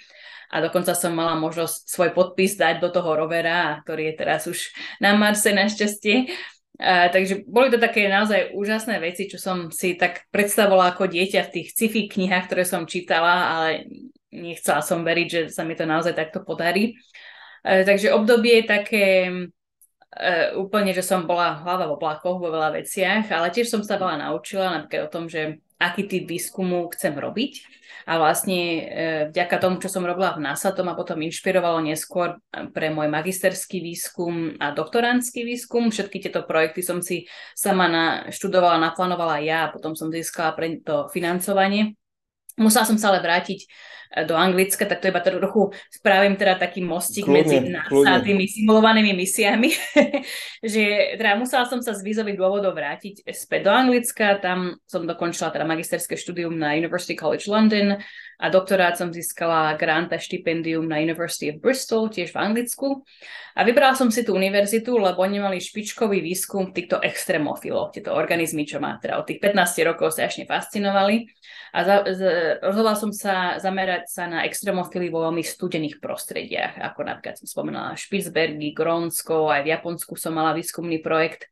a 0.51 0.63
dokonca 0.63 0.95
som 0.95 1.15
mala 1.15 1.39
možnosť 1.39 1.87
svoj 1.87 2.11
podpis 2.15 2.59
dať 2.59 2.83
do 2.83 2.91
toho 2.91 3.15
rovera, 3.15 3.83
ktorý 3.83 4.11
je 4.11 4.15
teraz 4.19 4.47
už 4.51 4.75
na 4.99 5.15
Marse 5.15 5.55
našťastie. 5.55 6.31
Uh, 6.75 7.07
takže 7.15 7.47
boli 7.47 7.71
to 7.71 7.79
také 7.79 8.11
naozaj 8.11 8.51
úžasné 8.51 8.99
veci, 8.99 9.31
čo 9.31 9.39
som 9.39 9.71
si 9.71 9.95
tak 9.95 10.27
predstavovala 10.35 10.99
ako 10.99 11.07
dieťa 11.07 11.47
v 11.47 11.53
tých 11.55 11.69
sci-fi 11.71 12.11
knihách, 12.11 12.51
ktoré 12.51 12.67
som 12.67 12.83
čítala, 12.83 13.35
ale 13.55 13.87
nechcela 14.35 14.83
som 14.83 15.07
veriť, 15.07 15.27
že 15.31 15.41
sa 15.55 15.63
mi 15.63 15.79
to 15.79 15.87
naozaj 15.87 16.19
takto 16.19 16.43
podarí. 16.43 16.99
Uh, 17.63 17.87
takže 17.87 18.11
obdobie 18.11 18.67
také 18.67 19.31
uh, 20.15 20.55
úplne, 20.57 20.95
že 20.95 21.03
som 21.03 21.27
bola 21.27 21.61
hlava 21.61 21.91
v 21.91 21.95
oblakoch 21.99 22.39
vo 22.39 22.49
veľa 22.49 22.79
veciach, 22.79 23.29
ale 23.35 23.51
tiež 23.51 23.69
som 23.69 23.83
sa 23.83 23.99
veľa 23.99 24.31
naučila, 24.31 24.71
napríklad 24.71 25.07
o 25.07 25.13
tom, 25.13 25.27
že 25.27 25.59
aký 25.77 26.07
typ 26.07 26.25
výskumu 26.31 26.89
chcem 26.95 27.19
robiť. 27.19 27.53
A 28.05 28.21
vlastne 28.21 28.61
uh, 28.61 29.23
vďaka 29.33 29.57
tomu, 29.59 29.81
čo 29.81 29.89
som 29.89 30.05
robila 30.05 30.37
v 30.37 30.45
NASA, 30.45 30.77
to 30.77 30.85
ma 30.85 30.93
potom 30.95 31.19
inšpirovalo 31.25 31.83
neskôr 31.83 32.39
pre 32.71 32.93
môj 32.93 33.09
magisterský 33.11 33.81
výskum 33.81 34.61
a 34.61 34.71
doktorantský 34.77 35.43
výskum. 35.43 35.91
Všetky 35.91 36.21
tieto 36.23 36.45
projekty 36.45 36.85
som 36.85 37.01
si 37.01 37.27
sama 37.57 37.89
naštudovala, 37.89 38.79
naplánovala 38.79 39.41
ja 39.41 39.67
a 39.67 39.73
potom 39.73 39.97
som 39.97 40.13
získala 40.13 40.53
pre 40.53 40.79
to 40.85 41.09
financovanie. 41.11 41.97
Musela 42.55 42.87
som 42.87 42.95
sa 42.95 43.11
ale 43.11 43.19
vrátiť 43.19 43.67
do 44.23 44.39
Anglicka, 44.39 44.87
tak 44.87 45.03
to 45.03 45.11
iba 45.11 45.19
trochu 45.19 45.75
spravím 45.91 46.39
teda 46.39 46.55
taký 46.55 46.87
mostík 46.87 47.27
kľudne, 47.27 47.43
medzi 47.43 47.57
nás 47.67 47.91
kľudne. 47.91 48.15
a 48.15 48.23
tými 48.23 48.47
simulovanými 48.47 49.11
misiami, 49.19 49.75
že 50.63 51.19
teda 51.19 51.35
musela 51.35 51.67
som 51.67 51.83
sa 51.83 51.91
z 51.91 52.07
vízových 52.07 52.39
dôvodov 52.39 52.79
vrátiť 52.79 53.27
späť 53.35 53.67
do 53.67 53.73
Anglicka, 53.75 54.39
tam 54.39 54.79
som 54.87 55.03
dokončila 55.03 55.51
teda 55.51 55.67
magisterské 55.67 56.15
štúdium 56.15 56.55
na 56.55 56.79
University 56.79 57.19
College 57.19 57.51
London 57.51 57.99
a 58.41 58.51
doktorát 58.51 58.99
som 58.99 59.15
získala 59.15 59.79
grant 59.79 60.11
a 60.11 60.19
štipendium 60.19 60.87
na 60.87 60.99
University 60.99 61.55
of 61.55 61.63
Bristol, 61.63 62.11
tiež 62.11 62.35
v 62.35 62.41
Anglicku. 62.41 62.89
A 63.55 63.63
vybrala 63.63 63.95
som 63.95 64.11
si 64.11 64.27
tú 64.27 64.35
univerzitu, 64.35 64.99
lebo 64.99 65.23
oni 65.23 65.39
mali 65.39 65.63
špičkový 65.63 66.19
výskum 66.19 66.75
týchto 66.75 66.99
extrémofiloch, 66.99 67.95
tieto 67.95 68.11
organizmy, 68.11 68.67
čo 68.67 68.83
ma 68.83 68.99
teda 68.99 69.23
od 69.23 69.31
tých 69.31 69.39
15 69.39 69.87
rokov 69.87 70.11
strašne 70.11 70.43
fascinovali. 70.51 71.31
A 71.75 71.79
za, 71.87 71.97
z, 72.07 72.21
rozhodla 72.59 72.99
som 72.99 73.15
sa 73.15 73.63
zamerať 73.63 74.11
sa 74.11 74.27
na 74.27 74.43
extrémofily 74.43 75.07
vo 75.11 75.27
veľmi 75.31 75.43
studených 75.43 76.03
prostrediach, 76.03 76.83
ako 76.83 77.07
napríklad 77.07 77.39
som 77.39 77.47
spomenula 77.47 77.95
Špicbergy, 77.95 78.75
Grónsko, 78.75 79.51
aj 79.51 79.63
v 79.63 79.71
Japonsku 79.71 80.19
som 80.19 80.35
mala 80.35 80.55
výskumný 80.55 80.99
projekt 80.99 81.47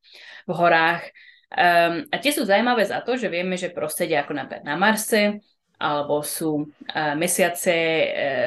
v 0.47 0.53
horách. 0.59 1.07
Um, 1.53 2.09
a 2.09 2.17
tie 2.17 2.33
sú 2.33 2.49
zaujímavé 2.49 2.83
za 2.89 3.05
to, 3.05 3.15
že 3.15 3.29
vieme, 3.29 3.61
že 3.61 3.71
prostredia 3.71 4.25
ako 4.25 4.33
napríklad 4.33 4.65
na 4.65 4.75
Marse, 4.75 5.45
alebo 5.83 6.23
sú 6.23 6.71
uh, 6.71 7.19
mesiace 7.19 7.75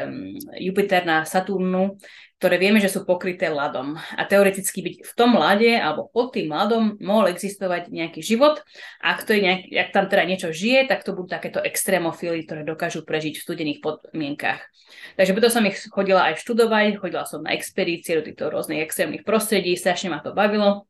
um, 0.08 0.40
Jupiter 0.56 1.04
na 1.04 1.28
Saturnu, 1.28 2.00
ktoré 2.40 2.56
vieme, 2.60 2.84
že 2.84 2.92
sú 2.92 3.08
pokryté 3.08 3.52
ľadom. 3.52 3.96
A 3.98 4.24
teoreticky 4.28 4.84
byť 4.84 4.96
v 5.08 5.14
tom 5.16 5.36
ľade 5.36 5.76
alebo 5.76 6.08
pod 6.12 6.36
tým 6.36 6.52
ľadom 6.52 7.00
mohol 7.04 7.32
existovať 7.32 7.92
nejaký 7.92 8.24
život. 8.24 8.64
Ak, 9.04 9.24
to 9.24 9.36
je 9.36 9.42
nejak, 9.44 9.62
ak 9.72 9.90
tam 9.92 10.06
teda 10.08 10.24
niečo 10.28 10.50
žije, 10.52 10.88
tak 10.88 11.04
to 11.04 11.16
budú 11.16 11.32
takéto 11.32 11.64
extrémofily, 11.64 12.44
ktoré 12.48 12.62
dokážu 12.64 13.04
prežiť 13.04 13.40
v 13.40 13.46
studených 13.50 13.80
podmienkach. 13.84 14.62
Takže 15.16 15.32
preto 15.32 15.50
som 15.50 15.64
ich 15.64 15.80
chodila 15.92 16.32
aj 16.32 16.40
študovať, 16.44 17.00
chodila 17.00 17.24
som 17.26 17.42
na 17.42 17.56
expedície 17.56 18.20
do 18.20 18.24
týchto 18.24 18.52
rôznych 18.52 18.84
extrémnych 18.84 19.24
prostredí, 19.24 19.74
strašne 19.76 20.12
ma 20.12 20.20
to 20.20 20.36
bavilo. 20.36 20.88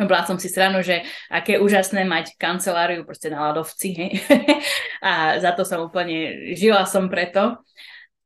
Bola 0.00 0.24
som 0.24 0.40
si 0.40 0.48
stranu, 0.48 0.80
že 0.80 1.04
aké 1.28 1.60
úžasné 1.60 2.08
mať 2.08 2.40
kanceláriu 2.40 3.04
proste 3.04 3.28
na 3.28 3.50
ľadovci. 3.50 3.88
Hej? 3.92 4.12
a 5.08 5.36
za 5.36 5.52
to 5.52 5.68
som 5.68 5.84
úplne, 5.84 6.52
žila 6.56 6.88
som 6.88 7.12
preto. 7.12 7.60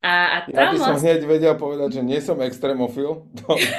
A, 0.05 0.45
a 0.45 0.53
ja 0.53 0.69
by 0.69 0.77
som 0.77 1.01
hneď 1.01 1.25
vedel 1.25 1.57
povedať, 1.57 1.97
že 1.97 2.03
nie 2.05 2.21
som 2.21 2.37
extrémofil. 2.45 3.25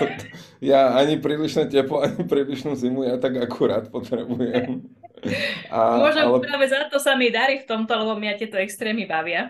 ja 0.74 0.98
ani 0.98 1.22
prílišné 1.22 1.70
teplo, 1.70 2.02
ani 2.02 2.26
prílišnú 2.26 2.74
zimu, 2.74 3.06
ja 3.06 3.22
tak 3.22 3.38
akurát 3.38 3.93
potrebujem. 3.93 4.82
A, 5.74 5.98
Možno 5.98 6.38
ale... 6.38 6.46
práve 6.46 6.66
za 6.70 6.86
to 6.86 7.02
sa 7.02 7.18
mi 7.18 7.34
darí 7.34 7.58
v 7.58 7.66
tomto, 7.66 7.98
lebo 7.98 8.14
mňa 8.14 8.38
tieto 8.38 8.62
extrémy 8.62 9.10
bavia. 9.10 9.50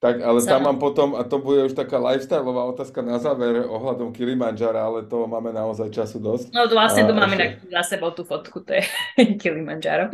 Tak, 0.00 0.24
ale 0.24 0.40
tam 0.48 0.64
mám 0.64 0.80
potom, 0.80 1.12
a 1.12 1.28
to 1.28 1.44
bude 1.44 1.68
už 1.68 1.76
taká 1.76 2.00
lifestyleová 2.00 2.72
otázka 2.72 3.04
na 3.04 3.20
záver 3.20 3.68
ohľadom 3.68 4.16
Kilimanjara, 4.16 4.80
ale 4.80 5.04
to 5.04 5.28
máme 5.28 5.52
naozaj 5.52 5.92
času 5.92 6.16
dosť. 6.24 6.56
No 6.56 6.64
vlastne 6.72 7.04
tu 7.04 7.12
máme 7.12 7.36
ešte... 7.36 7.68
za 7.68 7.82
sebou 7.84 8.08
tú 8.16 8.24
fotku, 8.24 8.64
to 8.64 8.80
je 8.80 8.84
Kilimanjaro. 9.40 10.08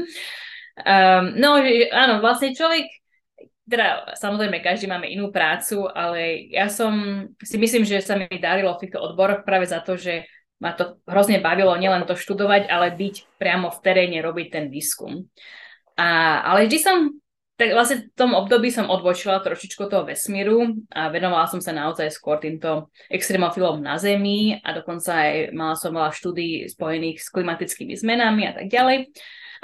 Um, 0.83 1.39
no, 1.39 1.63
áno, 1.95 2.19
vlastne 2.19 2.51
človek 2.51 2.91
teda 3.67 4.15
samozrejme 4.15 4.63
každý 4.63 4.87
máme 4.87 5.11
inú 5.11 5.35
prácu, 5.35 5.91
ale 5.91 6.51
ja 6.51 6.71
som 6.71 7.27
si 7.43 7.59
myslím, 7.59 7.83
že 7.83 7.99
sa 7.99 8.15
mi 8.15 8.27
darilo 8.39 8.75
v 8.75 8.87
týchto 8.87 9.03
odboroch 9.03 9.43
práve 9.43 9.67
za 9.67 9.83
to, 9.83 9.99
že 9.99 10.27
ma 10.63 10.73
to 10.73 11.03
hrozne 11.05 11.43
bavilo 11.43 11.75
nielen 11.79 12.07
to 12.07 12.15
študovať, 12.15 12.71
ale 12.71 12.95
byť 12.95 13.39
priamo 13.39 13.69
v 13.69 13.79
teréne, 13.83 14.19
robiť 14.23 14.47
ten 14.51 14.65
výskum. 14.71 15.27
A, 15.99 16.41
ale 16.47 16.71
vždy 16.71 16.79
som, 16.79 16.97
tak 17.57 17.73
vlastne 17.73 18.05
v 18.05 18.13
tom 18.13 18.37
období 18.37 18.69
som 18.69 18.93
odbočila 18.93 19.41
trošičku 19.41 19.89
toho 19.89 20.05
vesmíru 20.05 20.77
a 20.93 21.09
venovala 21.09 21.49
som 21.49 21.57
sa 21.65 21.73
naozaj 21.73 22.13
skôr 22.13 22.37
týmto 22.37 22.93
extrémofilom 23.09 23.81
na 23.81 23.97
Zemi 23.97 24.61
a 24.61 24.77
dokonca 24.77 25.25
aj 25.25 25.57
mala 25.57 25.73
som 25.73 25.97
veľa 25.97 26.13
štúdí 26.13 26.69
spojených 26.69 27.25
s 27.25 27.33
klimatickými 27.33 27.97
zmenami 27.97 28.45
a 28.45 28.53
tak 28.53 28.69
ďalej. 28.69 29.09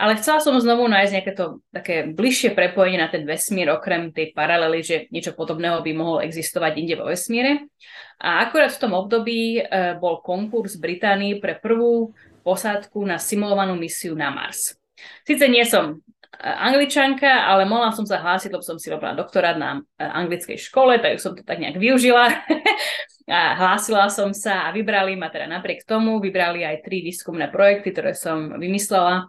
Ale 0.01 0.17
chcela 0.17 0.41
som 0.41 0.57
znovu 0.57 0.89
nájsť 0.89 1.13
nejaké 1.13 1.33
to 1.37 1.61
také 1.69 2.09
bližšie 2.09 2.57
prepojenie 2.57 2.97
na 2.97 3.13
ten 3.13 3.29
vesmír, 3.29 3.69
okrem 3.69 4.09
tej 4.09 4.33
paralely, 4.33 4.81
že 4.81 4.97
niečo 5.13 5.37
podobného 5.37 5.85
by 5.85 5.93
mohlo 5.93 6.25
existovať 6.25 6.81
inde 6.81 6.97
vo 6.97 7.13
vesmíre. 7.13 7.69
A 8.17 8.41
akurát 8.49 8.73
v 8.73 8.81
tom 8.81 8.97
období 8.97 9.61
e, 9.61 9.63
bol 10.01 10.25
konkurs 10.25 10.81
v 10.81 10.97
Británii 10.97 11.33
pre 11.45 11.61
prvú 11.61 12.17
posádku 12.41 13.05
na 13.05 13.21
simulovanú 13.21 13.77
misiu 13.77 14.17
na 14.17 14.33
Mars. 14.33 14.81
Sice 15.29 15.45
nie 15.51 15.67
som 15.69 16.01
angličanka, 16.41 17.45
ale 17.45 17.69
mohla 17.69 17.93
som 17.93 18.09
sa 18.09 18.19
hlásiť, 18.19 18.51
lebo 18.51 18.65
som 18.65 18.81
si 18.81 18.89
robila 18.89 19.13
doktorát 19.13 19.55
na 19.61 19.85
e, 20.01 20.03
anglickej 20.03 20.57
škole, 20.57 20.97
tak 20.99 21.21
som 21.21 21.37
to 21.37 21.45
tak 21.45 21.61
nejak 21.61 21.77
využila. 21.77 22.33
a 23.29 23.55
hlásila 23.55 24.09
som 24.09 24.35
sa 24.35 24.69
a 24.69 24.75
vybrali 24.75 25.15
ma 25.15 25.31
teda 25.31 25.47
napriek 25.47 25.87
tomu, 25.87 26.19
vybrali 26.19 26.67
aj 26.67 26.83
tri 26.83 27.05
výskumné 27.05 27.53
projekty, 27.53 27.95
ktoré 27.95 28.13
som 28.17 28.59
vymyslela. 28.59 29.29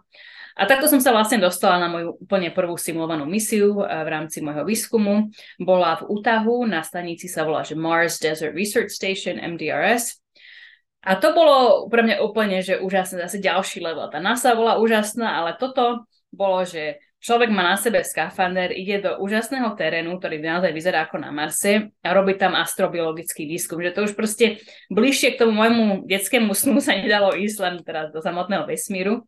A 0.54 0.70
takto 0.70 0.86
som 0.86 1.02
sa 1.02 1.10
vlastne 1.10 1.42
dostala 1.42 1.82
na 1.82 1.90
moju 1.90 2.14
úplne 2.22 2.54
prvú 2.54 2.78
simulovanú 2.78 3.26
misiu 3.26 3.82
eh, 3.82 3.90
v 3.90 4.08
rámci 4.08 4.38
môjho 4.38 4.62
výskumu. 4.62 5.34
Bola 5.58 5.98
v 5.98 6.06
Utahu, 6.08 6.62
na 6.64 6.82
stanici 6.86 7.26
sa 7.26 7.42
volá, 7.42 7.66
že 7.66 7.74
Mars 7.74 8.22
Desert 8.22 8.54
Research 8.54 8.94
Station, 8.94 9.36
MDRS. 9.38 10.18
A 11.04 11.20
to 11.20 11.36
bolo 11.36 11.84
pre 11.92 12.00
mňa 12.00 12.24
úplne, 12.24 12.64
že 12.64 12.80
úžasné, 12.80 13.28
zase 13.28 13.36
ďalší 13.36 13.84
level. 13.84 14.08
Tá 14.08 14.24
NASA 14.24 14.56
bola 14.56 14.80
úžasná, 14.80 15.36
ale 15.36 15.52
toto 15.60 16.08
bolo, 16.34 16.66
že 16.66 17.00
človek 17.24 17.48
má 17.48 17.72
na 17.72 17.76
sebe 17.80 18.04
skafander, 18.04 18.68
ide 18.76 19.00
do 19.00 19.16
úžasného 19.24 19.72
terénu, 19.72 20.20
ktorý 20.20 20.44
naozaj 20.44 20.76
vyzerá 20.76 21.08
ako 21.08 21.24
na 21.24 21.32
Marse 21.32 21.88
a 22.04 22.08
robí 22.12 22.36
tam 22.36 22.52
astrobiologický 22.52 23.48
výskum. 23.48 23.80
Že 23.80 23.94
to 23.96 24.00
už 24.04 24.12
proste 24.12 24.60
bližšie 24.92 25.34
k 25.34 25.40
tomu 25.40 25.56
môjmu 25.56 26.04
detskému 26.04 26.52
snu 26.52 26.84
sa 26.84 26.92
nedalo 26.92 27.32
ísť 27.32 27.58
len 27.64 27.74
teraz 27.80 28.12
do 28.12 28.20
samotného 28.20 28.68
vesmíru. 28.68 29.24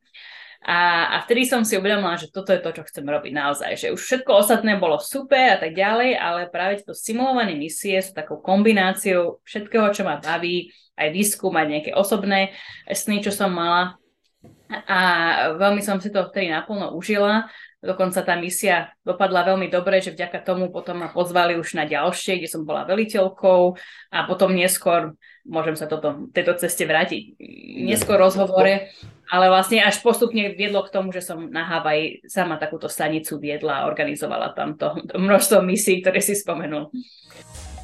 A, 0.66 1.08
a 1.14 1.16
vtedy 1.22 1.46
som 1.46 1.62
si 1.62 1.78
uvedomila, 1.78 2.18
že 2.18 2.26
toto 2.26 2.50
je 2.50 2.58
to, 2.58 2.74
čo 2.74 2.82
chcem 2.90 3.06
robiť 3.06 3.32
naozaj. 3.32 3.70
Že 3.78 3.88
už 3.94 4.00
všetko 4.02 4.30
ostatné 4.34 4.74
bolo 4.76 4.98
super 4.98 5.56
a 5.56 5.58
tak 5.62 5.78
ďalej, 5.78 6.18
ale 6.18 6.50
práve 6.50 6.82
to 6.82 6.90
simulované 6.90 7.54
misie 7.54 8.02
sú 8.02 8.12
takou 8.12 8.42
kombináciou 8.42 9.38
všetkého, 9.46 9.94
čo 9.94 10.02
ma 10.02 10.18
baví, 10.18 10.74
aj 10.96 11.08
výskum, 11.12 11.52
aj 11.54 11.66
nejaké 11.70 11.90
osobné 11.94 12.56
sny, 12.88 13.22
čo 13.22 13.30
som 13.30 13.52
mala. 13.52 14.00
A 14.70 14.98
veľmi 15.54 15.78
som 15.78 16.02
si 16.02 16.10
to 16.10 16.26
vtedy 16.26 16.50
naplno 16.50 16.90
užila. 16.94 17.46
Dokonca 17.86 18.26
tá 18.26 18.34
misia 18.34 18.90
dopadla 19.06 19.46
veľmi 19.46 19.70
dobre, 19.70 20.02
že 20.02 20.10
vďaka 20.10 20.42
tomu 20.42 20.74
potom 20.74 21.06
ma 21.06 21.08
pozvali 21.12 21.54
už 21.54 21.78
na 21.78 21.86
ďalšie, 21.86 22.42
kde 22.42 22.50
som 22.50 22.66
bola 22.66 22.82
veliteľkou 22.82 23.62
a 24.10 24.18
potom 24.26 24.50
neskôr, 24.50 25.14
môžem 25.46 25.78
sa 25.78 25.86
toto, 25.86 26.26
tejto 26.34 26.58
ceste 26.58 26.82
vrátiť, 26.82 27.38
neskôr 27.86 28.18
rozhovore, 28.18 28.90
ale 29.30 29.44
vlastne 29.46 29.86
až 29.86 30.02
postupne 30.02 30.50
viedlo 30.58 30.82
k 30.82 30.92
tomu, 30.98 31.14
že 31.14 31.22
som 31.22 31.46
na 31.46 31.62
Havaj 31.62 32.26
sama 32.26 32.58
takúto 32.58 32.90
stanicu 32.90 33.38
viedla 33.38 33.84
a 33.84 33.86
organizovala 33.86 34.50
tam 34.56 34.74
to, 34.74 34.98
to 35.06 35.22
množstvo 35.22 35.62
misií, 35.62 36.02
ktoré 36.02 36.18
si 36.18 36.34
spomenul. 36.34 36.90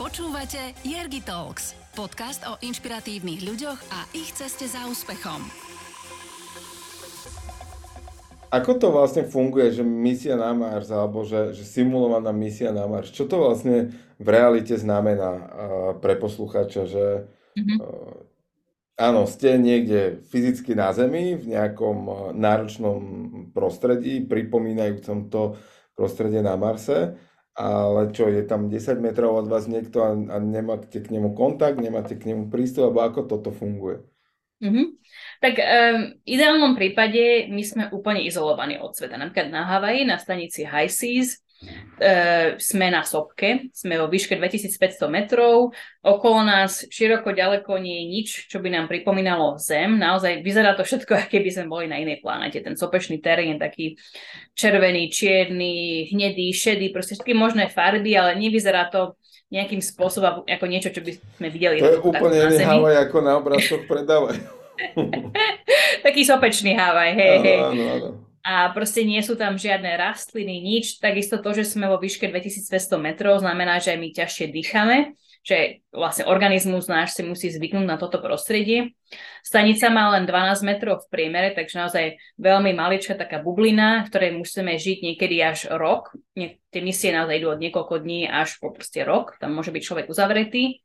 Počúvate 0.02 0.74
Jergi 0.82 1.22
Talks, 1.22 1.78
podcast 1.94 2.42
o 2.50 2.58
inšpiratívnych 2.58 3.46
ľuďoch 3.46 3.80
a 3.94 3.98
ich 4.18 4.34
ceste 4.34 4.66
za 4.66 4.82
úspechom. 4.90 5.71
Ako 8.52 8.76
to 8.76 8.92
vlastne 8.92 9.24
funguje, 9.24 9.72
že 9.72 9.80
misia 9.80 10.36
na 10.36 10.52
Mars, 10.52 10.92
alebo 10.92 11.24
že, 11.24 11.56
že 11.56 11.64
simulovaná 11.64 12.36
misia 12.36 12.68
na 12.68 12.84
Mars? 12.84 13.08
Čo 13.08 13.24
to 13.24 13.40
vlastne 13.40 13.96
v 14.20 14.28
realite 14.28 14.76
znamená 14.76 15.48
pre 16.04 16.20
posluchača, 16.20 16.84
že 16.84 17.04
mm-hmm. 17.56 17.78
áno, 19.00 19.24
ste 19.24 19.56
niekde 19.56 20.20
fyzicky 20.28 20.76
na 20.76 20.92
Zemi, 20.92 21.32
v 21.32 21.48
nejakom 21.48 22.30
náročnom 22.36 23.00
prostredí, 23.56 24.20
pripomínajúcom 24.20 25.32
to 25.32 25.56
prostredie 25.96 26.44
na 26.44 26.52
Marse, 26.60 27.16
ale 27.56 28.12
čo, 28.12 28.28
je 28.28 28.44
tam 28.44 28.68
10 28.68 29.00
metrov 29.00 29.32
od 29.32 29.48
vás 29.48 29.64
niekto 29.64 30.04
a, 30.04 30.12
a 30.12 30.36
nemáte 30.40 31.00
k 31.00 31.08
nemu 31.08 31.32
kontakt, 31.32 31.80
nemáte 31.80 32.20
k 32.20 32.32
nemu 32.32 32.52
prístup, 32.52 32.92
alebo 32.92 33.00
ako 33.00 33.20
toto 33.32 33.48
funguje? 33.48 34.04
Mm-hmm. 34.60 34.86
Tak 35.42 35.58
um, 35.58 36.14
v 36.22 36.28
ideálnom 36.38 36.78
prípade 36.78 37.50
my 37.50 37.62
sme 37.66 37.84
úplne 37.90 38.22
izolovaní 38.22 38.78
od 38.78 38.94
sveta. 38.94 39.18
Napríklad 39.18 39.50
na 39.50 39.66
Havaji, 39.66 40.06
na 40.06 40.14
stanici 40.14 40.62
High 40.62 40.86
Seas, 40.86 41.42
uh, 41.98 42.54
sme 42.62 42.94
na 42.94 43.02
sopke, 43.02 43.74
sme 43.74 43.98
vo 43.98 44.06
výške 44.06 44.38
2500 44.38 45.02
metrov, 45.10 45.74
okolo 45.98 46.46
nás 46.46 46.86
široko 46.86 47.34
ďaleko 47.34 47.74
nie 47.82 47.90
je 47.90 48.06
nič, 48.06 48.28
čo 48.46 48.62
by 48.62 48.70
nám 48.70 48.86
pripomínalo 48.86 49.58
Zem. 49.58 49.98
Naozaj 49.98 50.46
vyzerá 50.46 50.78
to 50.78 50.86
všetko, 50.86 51.10
aké 51.26 51.42
by 51.42 51.50
sme 51.50 51.66
boli 51.66 51.90
na 51.90 51.98
inej 51.98 52.22
planete. 52.22 52.62
Ten 52.62 52.78
sopečný 52.78 53.18
terén 53.18 53.58
je 53.58 53.66
taký 53.66 53.86
červený, 54.54 55.10
čierny, 55.10 56.06
hnedý, 56.14 56.54
šedý, 56.54 56.94
proste 56.94 57.18
všetky 57.18 57.34
možné 57.34 57.66
farby, 57.66 58.14
ale 58.14 58.38
nevyzerá 58.38 58.86
to 58.94 59.18
nejakým 59.50 59.82
spôsobom 59.82 60.46
ako 60.46 60.64
niečo, 60.70 60.94
čo 60.94 61.02
by 61.02 61.18
sme 61.18 61.48
videli. 61.50 61.82
To 61.82 61.98
je 61.98 62.00
úplne 62.00 62.46
iný 62.46 62.94
ako 62.94 63.18
na 63.26 63.42
obrázkoch 63.42 63.90
predávajú. 63.90 64.61
Taký 66.06 66.22
sopečný 66.26 66.74
Havaj, 66.74 67.10
hej, 67.14 67.36
hej. 67.42 67.60
Áno, 67.62 67.84
áno. 67.88 68.08
A 68.42 68.74
proste 68.74 69.06
nie 69.06 69.22
sú 69.22 69.38
tam 69.38 69.54
žiadne 69.54 69.94
rastliny, 69.94 70.58
nič. 70.58 70.98
Takisto 70.98 71.38
to, 71.38 71.54
že 71.54 71.62
sme 71.62 71.86
vo 71.86 72.02
výške 72.02 72.26
2200 72.26 72.74
metrov, 72.98 73.38
znamená, 73.38 73.78
že 73.78 73.94
aj 73.94 73.98
my 74.02 74.08
ťažšie 74.10 74.46
dýchame 74.50 75.14
že 75.42 75.82
vlastne 75.90 76.30
organizmus 76.30 76.86
náš 76.86 77.18
si 77.18 77.26
musí 77.26 77.50
zvyknúť 77.50 77.82
na 77.82 77.98
toto 77.98 78.22
prostredie. 78.22 78.94
Stanica 79.42 79.90
má 79.90 80.14
len 80.14 80.22
12 80.22 80.62
metrov 80.62 81.02
v 81.02 81.10
priemere, 81.10 81.50
takže 81.50 81.82
naozaj 81.82 82.04
veľmi 82.38 82.70
maličká 82.70 83.18
taká 83.18 83.42
bublina, 83.42 84.06
v 84.06 84.08
ktorej 84.08 84.30
musíme 84.38 84.78
žiť 84.78 84.98
niekedy 85.02 85.36
až 85.42 85.66
rok. 85.74 86.14
Tie 86.38 86.80
misie 86.80 87.10
naozaj 87.10 87.42
idú 87.42 87.50
od 87.50 87.58
niekoľko 87.58 88.06
dní 88.06 88.30
až 88.30 88.54
po 88.62 88.70
proste 88.70 89.02
rok, 89.02 89.34
tam 89.42 89.58
môže 89.58 89.74
byť 89.74 89.82
človek 89.82 90.06
uzavretý. 90.06 90.78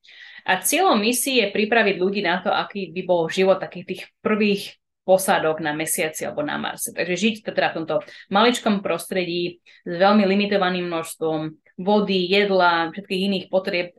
A 0.48 0.64
cieľom 0.64 0.96
misie 0.96 1.44
je 1.44 1.52
pripraviť 1.52 1.96
ľudí 2.00 2.24
na 2.24 2.40
to, 2.40 2.48
aký 2.48 2.96
by 2.96 3.02
bol 3.04 3.28
život 3.28 3.60
takých 3.60 3.86
tých 3.86 4.02
prvých 4.24 4.80
posádok 5.04 5.64
na 5.64 5.72
mesiaci 5.76 6.24
alebo 6.24 6.44
na 6.44 6.56
Marse. 6.60 6.92
Takže 6.92 7.16
žiť 7.16 7.36
teda 7.48 7.72
v 7.72 7.78
tomto 7.84 7.96
maličkom 8.32 8.80
prostredí 8.80 9.60
s 9.88 9.94
veľmi 9.96 10.24
limitovaným 10.24 10.88
množstvom 10.88 11.40
vody, 11.80 12.28
jedla, 12.28 12.92
všetkých 12.92 13.22
iných 13.32 13.46
potrieb 13.48 13.96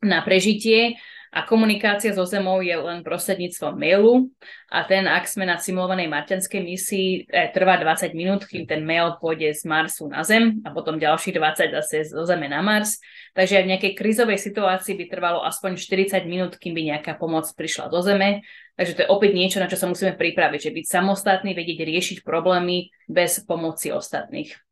na 0.00 0.24
prežitie 0.24 0.96
a 1.30 1.46
komunikácia 1.46 2.10
so 2.10 2.26
Zemou 2.26 2.58
je 2.58 2.74
len 2.74 3.06
prostredníctvom 3.06 3.78
mailu 3.78 4.34
a 4.66 4.82
ten, 4.82 5.06
ak 5.06 5.30
sme 5.30 5.46
na 5.46 5.62
simulovanej 5.62 6.10
marťanskej 6.10 6.58
misii, 6.58 7.30
e, 7.30 7.54
trvá 7.54 7.78
20 7.78 8.18
minút, 8.18 8.50
kým 8.50 8.66
ten 8.66 8.82
mail 8.82 9.14
pôjde 9.22 9.54
z 9.54 9.62
Marsu 9.62 10.10
na 10.10 10.26
Zem 10.26 10.58
a 10.66 10.74
potom 10.74 10.98
ďalší 10.98 11.30
20 11.30 11.70
zase 11.70 12.10
zo 12.10 12.26
Zeme 12.26 12.50
na 12.50 12.66
Mars. 12.66 12.98
Takže 13.38 13.62
aj 13.62 13.64
v 13.66 13.70
nejakej 13.74 13.92
krizovej 13.94 14.42
situácii 14.42 14.98
by 14.98 15.04
trvalo 15.06 15.46
aspoň 15.46 15.78
40 15.78 16.26
minút, 16.26 16.58
kým 16.58 16.74
by 16.74 16.98
nejaká 16.98 17.14
pomoc 17.14 17.46
prišla 17.54 17.86
do 17.94 18.02
Zeme. 18.02 18.42
Takže 18.74 18.98
to 18.98 19.02
je 19.06 19.12
opäť 19.12 19.30
niečo, 19.38 19.62
na 19.62 19.70
čo 19.70 19.78
sa 19.78 19.86
musíme 19.86 20.18
pripraviť, 20.18 20.60
že 20.66 20.74
byť 20.74 20.86
samostatný, 20.86 21.54
vedieť 21.54 21.86
riešiť 21.86 22.18
problémy 22.26 22.90
bez 23.06 23.38
pomoci 23.46 23.94
ostatných. 23.94 24.69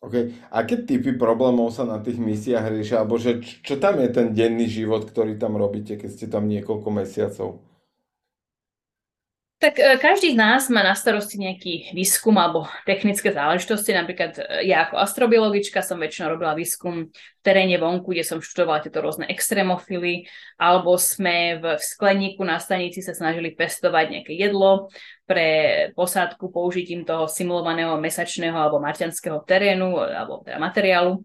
OK. 0.00 0.14
Aké 0.48 0.80
typy 0.80 1.12
problémov 1.12 1.76
sa 1.76 1.84
na 1.84 2.00
tých 2.00 2.16
misiách 2.16 2.72
riešia? 2.72 3.04
Alebo 3.04 3.20
že 3.20 3.44
čo 3.44 3.76
tam 3.76 4.00
je 4.00 4.08
ten 4.08 4.32
denný 4.32 4.64
život, 4.64 5.04
ktorý 5.04 5.36
tam 5.36 5.60
robíte, 5.60 6.00
keď 6.00 6.10
ste 6.10 6.26
tam 6.32 6.48
niekoľko 6.48 6.88
mesiacov? 6.88 7.69
Tak 9.60 9.76
e, 9.76 10.00
každý 10.00 10.32
z 10.32 10.40
nás 10.40 10.72
má 10.72 10.80
na 10.80 10.96
starosti 10.96 11.36
nejaký 11.36 11.92
výskum 11.92 12.32
alebo 12.40 12.64
technické 12.88 13.28
záležitosti. 13.28 13.92
Napríklad 13.92 14.40
e, 14.40 14.72
ja 14.72 14.88
ako 14.88 14.96
astrobiologička 14.96 15.84
som 15.84 16.00
väčšinou 16.00 16.32
robila 16.32 16.56
výskum 16.56 17.12
v 17.12 17.40
teréne 17.44 17.76
vonku, 17.76 18.08
kde 18.08 18.24
som 18.24 18.40
študovala 18.40 18.80
tieto 18.80 19.04
rôzne 19.04 19.28
extrémofily, 19.28 20.24
alebo 20.56 20.96
sme 20.96 21.60
v 21.60 21.76
skleníku 21.76 22.40
na 22.40 22.56
stanici 22.56 23.04
sa 23.04 23.12
snažili 23.12 23.52
pestovať 23.52 24.06
nejaké 24.08 24.32
jedlo 24.32 24.88
pre 25.28 25.48
posádku 25.92 26.48
použitím 26.48 27.04
toho 27.04 27.28
simulovaného 27.28 28.00
mesačného 28.00 28.56
alebo 28.56 28.80
marťanského 28.80 29.44
terénu 29.44 30.00
alebo 30.00 30.40
teda 30.40 30.56
materiálu. 30.56 31.20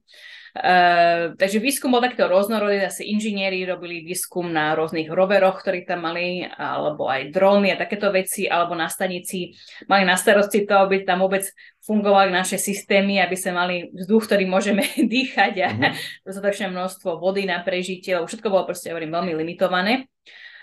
Uh, 0.55 1.35
takže 1.35 1.59
výskum 1.59 1.91
bol 1.91 1.99
takto 1.99 2.31
rôznorodý, 2.31 2.79
zase 2.87 3.03
inžinieri 3.03 3.67
robili 3.67 4.07
výskum 4.07 4.47
na 4.47 4.71
rôznych 4.71 5.11
roveroch, 5.11 5.59
ktorí 5.59 5.83
tam 5.83 6.07
mali, 6.07 6.47
alebo 6.47 7.11
aj 7.11 7.27
dróny 7.35 7.75
a 7.75 7.79
takéto 7.79 8.07
veci, 8.07 8.47
alebo 8.47 8.71
na 8.71 8.87
stanici 8.87 9.51
mali 9.91 10.07
na 10.07 10.15
starosti 10.15 10.63
to, 10.63 10.87
aby 10.87 11.03
tam 11.03 11.27
vôbec 11.27 11.43
fungovali 11.83 12.31
naše 12.31 12.55
systémy, 12.55 13.19
aby 13.19 13.35
sme 13.35 13.51
mali 13.51 13.75
vzduch, 13.91 14.31
ktorý 14.31 14.47
môžeme 14.47 14.87
dýchať 15.13 15.53
a 15.59 15.69
mm-hmm. 15.75 16.23
dostatočné 16.23 16.71
množstvo 16.71 17.19
vody 17.19 17.43
na 17.43 17.59
prežitie, 17.59 18.15
lebo 18.15 18.31
všetko 18.31 18.47
bolo 18.47 18.63
proste, 18.63 18.95
hovorím, 18.95 19.11
veľmi 19.11 19.35
limitované. 19.35 20.07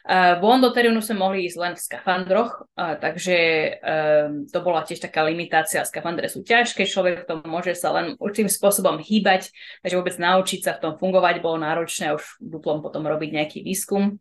Uh, 0.02 0.34
von 0.42 0.58
do 0.58 0.74
terénu 0.74 0.98
sme 0.98 1.22
mohli 1.22 1.46
ísť 1.46 1.58
len 1.62 1.74
v 1.78 1.84
skafandroch, 1.86 2.66
uh, 2.74 2.98
takže 2.98 3.36
um, 3.78 4.50
to 4.50 4.58
bola 4.58 4.82
tiež 4.82 4.98
taká 4.98 5.22
limitácia. 5.22 5.86
Skafandre 5.86 6.26
sú 6.26 6.42
ťažké, 6.42 6.90
človek 6.90 7.22
to 7.22 7.38
môže 7.46 7.78
sa 7.78 7.94
len 7.94 8.18
určitým 8.18 8.50
spôsobom 8.50 8.98
hýbať, 8.98 9.54
takže 9.86 9.94
vôbec 9.94 10.18
naučiť 10.18 10.60
sa 10.66 10.74
v 10.74 10.82
tom 10.82 10.92
fungovať 10.98 11.38
bolo 11.38 11.62
náročné 11.62 12.10
a 12.10 12.18
už 12.18 12.42
duplom 12.42 12.82
potom 12.82 13.06
robiť 13.06 13.30
nejaký 13.30 13.58
výskum. 13.62 14.18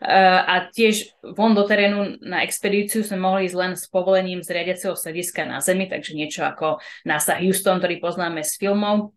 Uh, 0.00 0.40
a 0.48 0.54
tiež 0.72 1.12
von 1.36 1.52
do 1.52 1.68
terénu 1.68 2.24
na 2.24 2.40
expedíciu 2.40 3.04
sme 3.04 3.20
mohli 3.20 3.52
ísť 3.52 3.56
len 3.60 3.72
s 3.76 3.84
povolením 3.84 4.40
z 4.40 4.48
riadiaceho 4.56 4.96
sediska 4.96 5.44
na 5.44 5.60
Zemi, 5.60 5.92
takže 5.92 6.16
niečo 6.16 6.48
ako 6.48 6.80
NASA 7.04 7.36
Houston, 7.36 7.84
ktorý 7.84 8.00
poznáme 8.00 8.40
z 8.40 8.56
filmov. 8.56 9.12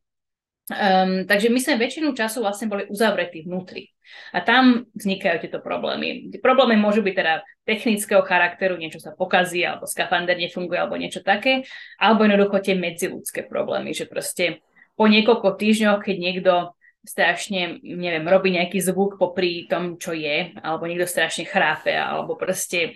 Um, 0.71 1.23
takže 1.23 1.47
my 1.47 1.59
sme 1.59 1.79
väčšinu 1.79 2.11
času 2.15 2.43
vlastne 2.43 2.67
boli 2.67 2.83
uzavretí 2.91 3.43
vnútri. 3.43 3.91
A 4.31 4.39
tam 4.39 4.87
vznikajú 4.95 5.43
tieto 5.43 5.59
problémy. 5.59 6.31
Problémy 6.39 6.79
môžu 6.79 7.03
byť 7.03 7.15
teda 7.15 7.33
technického 7.67 8.23
charakteru, 8.23 8.79
niečo 8.79 8.99
sa 9.03 9.11
pokazí, 9.11 9.61
alebo 9.61 9.85
skafander 9.85 10.39
nefunguje, 10.39 10.79
alebo 10.79 10.95
niečo 10.97 11.21
také, 11.21 11.67
alebo 11.99 12.23
jednoducho 12.25 12.57
tie 12.63 12.75
medziludské 12.75 13.45
problémy, 13.45 13.91
že 13.91 14.07
proste 14.07 14.63
po 14.95 15.07
niekoľko 15.07 15.57
týždňoch, 15.57 15.99
keď 16.03 16.15
niekto 16.17 16.53
strašne, 17.01 17.81
neviem, 17.81 18.25
robí 18.29 18.53
nejaký 18.53 18.77
zvuk 18.77 19.17
popri 19.17 19.65
tom, 19.65 19.97
čo 19.97 20.13
je, 20.13 20.53
alebo 20.61 20.85
niekto 20.85 21.09
strašne 21.09 21.49
chrápe, 21.49 21.89
alebo 21.93 22.37
proste 22.37 22.93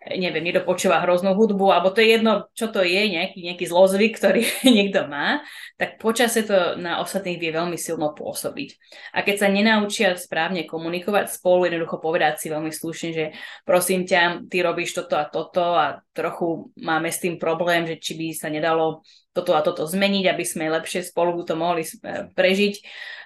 neviem, 0.00 0.40
niekto 0.40 0.64
počúva 0.64 1.04
hroznú 1.04 1.36
hudbu, 1.36 1.76
alebo 1.76 1.92
to 1.92 2.00
je 2.00 2.16
jedno, 2.16 2.48
čo 2.56 2.72
to 2.72 2.80
je, 2.80 3.12
nejaký, 3.12 3.44
nejaký 3.44 3.64
zlozvyk, 3.68 4.16
ktorý 4.16 4.48
niekto 4.76 5.04
má, 5.04 5.44
tak 5.76 6.00
počasie 6.00 6.48
to 6.48 6.80
na 6.80 7.04
ostatných 7.04 7.36
vie 7.36 7.52
veľmi 7.52 7.76
silno 7.76 8.16
pôsobiť. 8.16 8.80
A 9.12 9.20
keď 9.20 9.36
sa 9.44 9.48
nenaučia 9.52 10.16
správne 10.16 10.64
komunikovať 10.64 11.36
spolu, 11.36 11.68
jednoducho 11.68 12.00
povedať 12.00 12.40
si 12.40 12.46
veľmi 12.48 12.72
slušne, 12.72 13.10
že 13.12 13.24
prosím 13.68 14.08
ťa, 14.08 14.48
ty 14.48 14.64
robíš 14.64 14.96
toto 14.96 15.20
a 15.20 15.28
toto 15.28 15.76
a 15.76 16.00
trochu 16.16 16.72
máme 16.80 17.12
s 17.12 17.20
tým 17.20 17.36
problém, 17.36 17.84
že 17.84 18.00
či 18.00 18.16
by 18.16 18.26
sa 18.32 18.48
nedalo 18.48 19.04
toto 19.30 19.54
a 19.54 19.62
toto 19.62 19.86
zmeniť, 19.86 20.26
aby 20.26 20.44
sme 20.44 20.74
lepšie 20.74 21.06
spolu 21.06 21.42
to 21.46 21.54
mohli 21.54 21.86
eh, 21.86 22.26
prežiť. 22.34 22.74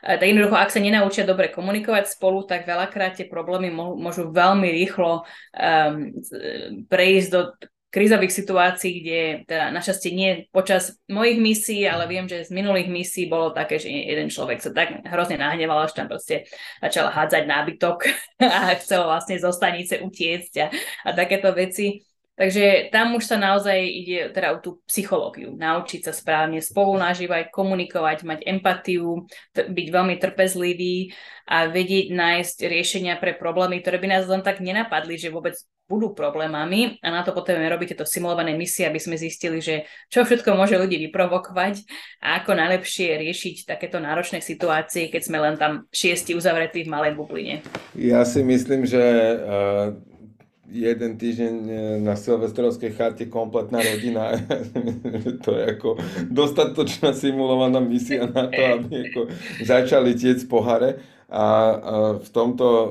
Eh, 0.04 0.16
tak 0.20 0.26
jednoducho, 0.28 0.56
ak 0.56 0.72
sa 0.72 0.80
nenaučia 0.80 1.24
dobre 1.24 1.48
komunikovať 1.48 2.12
spolu, 2.12 2.44
tak 2.44 2.68
veľakrát 2.68 3.16
tie 3.16 3.26
problémy 3.28 3.72
môžu 3.72 4.28
veľmi 4.28 4.68
rýchlo 4.68 5.24
um, 5.24 6.12
prejsť 6.88 7.28
do 7.32 7.40
krízových 7.94 8.34
situácií, 8.34 8.90
kde 8.98 9.20
teda 9.46 9.70
našťastie 9.70 10.10
nie 10.10 10.30
počas 10.50 10.98
mojich 11.06 11.38
misií, 11.38 11.86
ale 11.86 12.10
viem, 12.10 12.26
že 12.26 12.42
z 12.42 12.50
minulých 12.50 12.90
misií 12.90 13.30
bolo 13.30 13.54
také, 13.54 13.78
že 13.78 13.86
jeden 13.86 14.34
človek 14.34 14.58
sa 14.58 14.74
tak 14.74 15.06
hrozne 15.06 15.38
nahneval, 15.38 15.86
až 15.86 15.94
tam 15.94 16.10
proste 16.10 16.50
začal 16.82 17.14
hádzať 17.14 17.46
nábytok 17.46 18.10
a 18.42 18.74
chcel 18.82 19.06
vlastne 19.06 19.38
zo 19.38 19.54
stanice 19.54 20.02
utiecť 20.02 20.54
a, 20.58 20.66
a 21.06 21.08
takéto 21.14 21.54
veci. 21.54 22.02
Takže 22.34 22.90
tam 22.90 23.14
už 23.14 23.30
sa 23.30 23.38
naozaj 23.38 23.78
ide 23.78 24.34
teda 24.34 24.58
o 24.58 24.58
tú 24.58 24.82
psychológiu, 24.90 25.54
naučiť 25.54 26.10
sa 26.10 26.12
správne 26.12 26.58
spolu 26.58 26.98
nažívať, 26.98 27.54
komunikovať, 27.54 28.26
mať 28.26 28.40
empatiu, 28.42 29.30
t- 29.54 29.70
byť 29.70 29.86
veľmi 29.94 30.18
trpezlivý 30.18 31.14
a 31.46 31.70
vedieť 31.70 32.10
nájsť 32.10 32.56
riešenia 32.66 33.14
pre 33.22 33.38
problémy, 33.38 33.78
ktoré 33.78 34.02
by 34.02 34.08
nás 34.18 34.26
len 34.26 34.42
tak 34.42 34.58
nenapadli, 34.58 35.14
že 35.14 35.30
vôbec 35.30 35.54
budú 35.86 36.16
problémami 36.16 36.98
a 37.04 37.12
na 37.12 37.22
to 37.22 37.36
potrebujeme 37.36 37.70
robiť 37.70 37.94
tieto 37.94 38.08
simulované 38.08 38.56
misie, 38.56 38.88
aby 38.88 38.98
sme 38.98 39.20
zistili, 39.20 39.60
že 39.60 39.84
čo 40.10 40.24
všetko 40.24 40.56
môže 40.56 40.80
ľudí 40.80 40.96
vyprovokovať 41.06 41.86
a 42.24 42.42
ako 42.42 42.56
najlepšie 42.56 43.20
riešiť 43.20 43.68
takéto 43.68 44.00
náročné 44.00 44.40
situácie, 44.40 45.12
keď 45.12 45.22
sme 45.22 45.38
len 45.38 45.54
tam 45.60 45.84
šiesti 45.92 46.34
uzavretí 46.34 46.82
v 46.82 46.90
malej 46.90 47.12
bubline. 47.14 47.60
Ja 47.94 48.24
si 48.26 48.42
myslím, 48.42 48.88
že 48.88 49.04
uh 49.38 50.13
jeden 50.74 51.14
týždeň 51.14 51.54
e, 51.54 51.72
na 52.02 52.18
silvestrovskej 52.18 52.90
chate 52.98 53.24
kompletná 53.30 53.78
rodina. 53.78 54.34
to 55.46 55.54
je 55.54 55.62
ako 55.78 55.88
dostatočná 56.26 57.14
simulovaná 57.14 57.78
misia 57.78 58.26
na 58.26 58.50
to, 58.50 58.60
aby 58.60 59.08
ako 59.08 59.20
začali 59.62 60.18
tiec 60.18 60.42
pohare. 60.50 60.98
A, 61.30 61.46
v 62.18 62.28
tomto 62.34 62.66
e, 62.66 62.88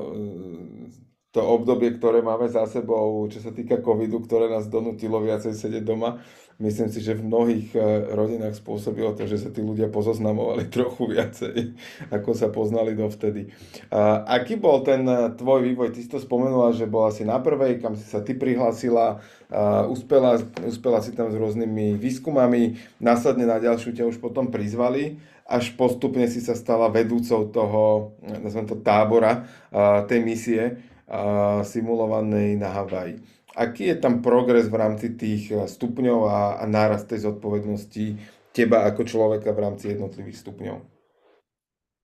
to 1.34 1.42
obdobie, 1.42 1.98
ktoré 1.98 2.22
máme 2.22 2.46
za 2.46 2.62
sebou, 2.70 3.26
čo 3.26 3.42
sa 3.42 3.50
týka 3.50 3.82
covidu, 3.82 4.22
ktoré 4.22 4.46
nás 4.46 4.70
donutilo 4.70 5.18
viacej 5.18 5.50
sedieť 5.50 5.82
doma, 5.82 6.22
myslím 6.58 6.88
si, 6.90 7.02
že 7.02 7.18
v 7.18 7.26
mnohých 7.26 7.68
eh, 7.74 7.82
rodinách 8.14 8.54
spôsobilo 8.58 9.14
to, 9.18 9.26
že 9.26 9.42
sa 9.42 9.50
tí 9.50 9.64
ľudia 9.64 9.90
pozoznamovali 9.90 10.70
trochu 10.74 11.10
viacej, 11.10 11.74
ako 12.14 12.30
sa 12.34 12.48
poznali 12.50 12.94
dovtedy. 12.94 13.50
A 13.90 14.22
aký 14.38 14.58
bol 14.58 14.86
ten 14.86 15.02
eh, 15.06 15.30
tvoj 15.34 15.66
vývoj? 15.66 15.94
Ty 15.94 16.00
si 16.00 16.10
to 16.10 16.20
spomenula, 16.22 16.76
že 16.76 16.86
bola 16.86 17.10
si 17.10 17.26
na 17.26 17.42
prvej, 17.42 17.82
kam 17.82 17.98
si 17.98 18.06
sa 18.06 18.22
ty 18.22 18.34
prihlásila, 18.34 19.22
uspela, 19.86 20.40
uspela 20.66 20.98
si 20.98 21.14
tam 21.14 21.30
s 21.30 21.36
rôznymi 21.38 21.94
výskumami, 21.94 22.80
následne 22.98 23.46
na 23.46 23.62
ďalšiu 23.62 23.94
ťa 23.94 24.08
už 24.10 24.18
potom 24.18 24.50
prizvali, 24.50 25.22
až 25.46 25.78
postupne 25.78 26.26
si 26.26 26.42
sa 26.42 26.58
stala 26.58 26.90
vedúcou 26.90 27.46
toho, 27.52 27.82
nazvem 28.42 28.66
to 28.66 28.74
tábora, 28.80 29.46
tej 30.10 30.20
misie 30.26 30.62
simulovanej 31.62 32.58
na 32.58 32.72
Havaji 32.72 33.22
aký 33.54 33.94
je 33.94 33.96
tam 33.96 34.20
progres 34.20 34.66
v 34.66 34.76
rámci 34.76 35.14
tých 35.14 35.50
eh, 35.54 35.64
stupňov 35.64 36.18
a, 36.26 36.40
a 36.60 36.64
nárast 36.66 37.08
tej 37.08 37.30
zodpovednosti 37.30 38.18
teba 38.54 38.86
ako 38.86 39.02
človeka 39.06 39.50
v 39.54 39.62
rámci 39.62 39.94
jednotlivých 39.94 40.38
stupňov? 40.42 40.78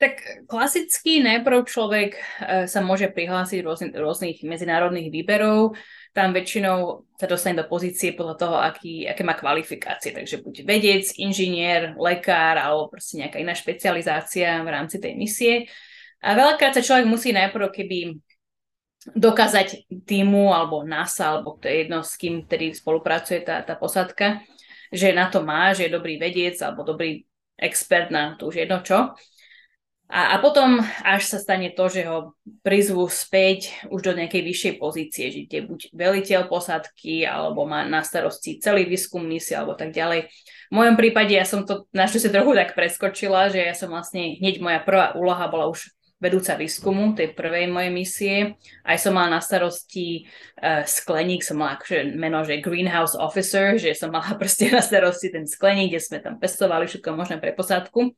Tak 0.00 0.48
klasicky 0.48 1.20
najprv 1.20 1.68
človek 1.68 2.10
eh, 2.16 2.64
sa 2.64 2.80
môže 2.80 3.10
prihlásiť 3.12 3.60
rôznych, 3.60 3.92
rôznych 3.92 4.38
medzinárodných 4.46 5.12
výberov. 5.12 5.76
Tam 6.10 6.34
väčšinou 6.34 7.06
sa 7.14 7.30
dostane 7.30 7.60
do 7.60 7.68
pozície 7.70 8.16
podľa 8.16 8.36
toho, 8.40 8.56
aký, 8.58 9.06
aké 9.06 9.22
má 9.22 9.38
kvalifikácie. 9.38 10.10
Takže 10.10 10.42
buď 10.42 10.66
vedec, 10.66 11.06
inžinier, 11.20 11.94
lekár 11.94 12.58
alebo 12.58 12.90
proste 12.90 13.22
nejaká 13.22 13.38
iná 13.38 13.54
špecializácia 13.54 14.58
v 14.64 14.68
rámci 14.72 14.98
tej 14.98 15.14
misie. 15.14 15.54
A 16.20 16.34
veľakrát 16.36 16.74
sa 16.76 16.84
človek 16.84 17.06
musí 17.08 17.30
najprv 17.30 17.70
keby 17.72 18.20
dokázať 19.16 19.88
týmu 20.04 20.52
alebo 20.52 20.84
NASA, 20.84 21.32
alebo 21.32 21.56
to 21.56 21.68
je 21.68 21.86
jedno 21.86 22.04
s 22.04 22.20
kým, 22.20 22.44
ktorý 22.44 22.76
spolupracuje 22.76 23.40
tá, 23.40 23.64
tá 23.64 23.72
posadka, 23.72 24.44
že 24.92 25.16
na 25.16 25.32
to 25.32 25.40
má, 25.40 25.72
že 25.72 25.88
je 25.88 25.96
dobrý 25.96 26.20
vedec 26.20 26.60
alebo 26.60 26.84
dobrý 26.84 27.24
expert 27.56 28.12
na 28.12 28.36
to 28.36 28.52
už 28.52 28.66
jedno 28.66 28.84
čo. 28.84 29.16
A, 30.10 30.34
a 30.34 30.36
potom 30.42 30.82
až 31.06 31.22
sa 31.22 31.38
stane 31.38 31.70
to, 31.70 31.86
že 31.86 32.02
ho 32.02 32.34
prizvú 32.66 33.06
späť 33.06 33.70
už 33.94 34.10
do 34.10 34.12
nejakej 34.18 34.42
vyššej 34.42 34.74
pozície, 34.82 35.30
že 35.30 35.46
je 35.46 35.62
buď 35.62 35.94
veliteľ 35.94 36.50
posádky, 36.50 37.30
alebo 37.30 37.62
má 37.62 37.86
na 37.86 38.02
starosti 38.02 38.58
celý 38.58 38.90
výskum 38.90 39.22
misie, 39.22 39.54
alebo 39.54 39.78
tak 39.78 39.94
ďalej. 39.94 40.26
V 40.66 40.74
mojom 40.74 40.98
prípade 40.98 41.30
ja 41.30 41.46
som 41.46 41.62
to 41.62 41.86
našťastie 41.94 42.34
trochu 42.34 42.58
tak 42.58 42.74
preskočila, 42.74 43.54
že 43.54 43.62
ja 43.62 43.70
som 43.70 43.94
vlastne 43.94 44.34
hneď 44.42 44.58
moja 44.58 44.82
prvá 44.82 45.14
úloha 45.14 45.46
bola 45.46 45.70
už 45.70 45.94
vedúca 46.20 46.54
výskumu 46.54 47.16
tej 47.16 47.32
prvej 47.32 47.72
mojej 47.72 47.92
misie. 47.92 48.36
Aj 48.84 49.00
som 49.00 49.16
mala 49.16 49.36
na 49.36 49.40
starosti 49.40 50.28
uh, 50.60 50.84
skleník, 50.84 51.40
som 51.40 51.56
mala 51.56 51.80
akože 51.80 52.12
meno, 52.12 52.44
že 52.44 52.60
Greenhouse 52.60 53.16
Officer, 53.16 53.80
že 53.80 53.96
som 53.96 54.12
mala 54.12 54.36
proste 54.40 54.68
na 54.68 54.84
starosti 54.84 55.32
ten 55.32 55.48
skleník, 55.48 55.96
kde 55.96 56.00
sme 56.04 56.18
tam 56.20 56.36
pestovali 56.36 56.84
všetko 56.84 57.16
možné 57.16 57.40
pre 57.40 57.56
posádku. 57.56 58.12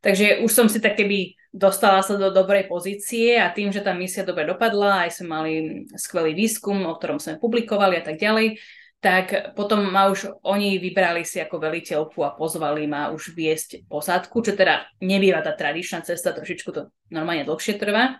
Takže 0.00 0.44
už 0.44 0.52
som 0.52 0.66
si 0.68 0.80
tak 0.80 0.96
keby 0.96 1.36
dostala 1.52 2.04
sa 2.04 2.20
do 2.20 2.28
dobrej 2.28 2.68
pozície 2.68 3.40
a 3.40 3.48
tým, 3.48 3.72
že 3.72 3.80
tá 3.80 3.96
misia 3.96 4.24
dobre 4.28 4.44
dopadla, 4.44 5.08
aj 5.08 5.20
sme 5.20 5.26
mali 5.28 5.52
skvelý 5.96 6.36
výskum, 6.36 6.84
o 6.84 6.96
ktorom 6.96 7.16
sme 7.16 7.40
publikovali 7.40 7.96
a 8.00 8.04
tak 8.04 8.20
ďalej, 8.20 8.60
tak 9.00 9.52
potom 9.52 9.86
ma 9.92 10.08
už 10.08 10.40
oni 10.42 10.80
vybrali 10.80 11.22
si 11.22 11.38
ako 11.38 11.60
veliteľku 11.60 12.18
a 12.24 12.34
pozvali 12.34 12.88
ma 12.88 13.12
už 13.12 13.36
viesť 13.36 13.86
posádku, 13.86 14.40
čo 14.40 14.56
teda 14.56 14.88
nebýva 15.04 15.44
tá 15.44 15.52
tradičná 15.52 16.00
cesta, 16.02 16.32
trošičku 16.32 16.70
to 16.72 16.88
normálne 17.12 17.44
dlhšie 17.44 17.76
trvá. 17.76 18.18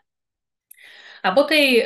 A 1.27 1.35
po 1.35 1.43
tej, 1.43 1.83
e, 1.83 1.85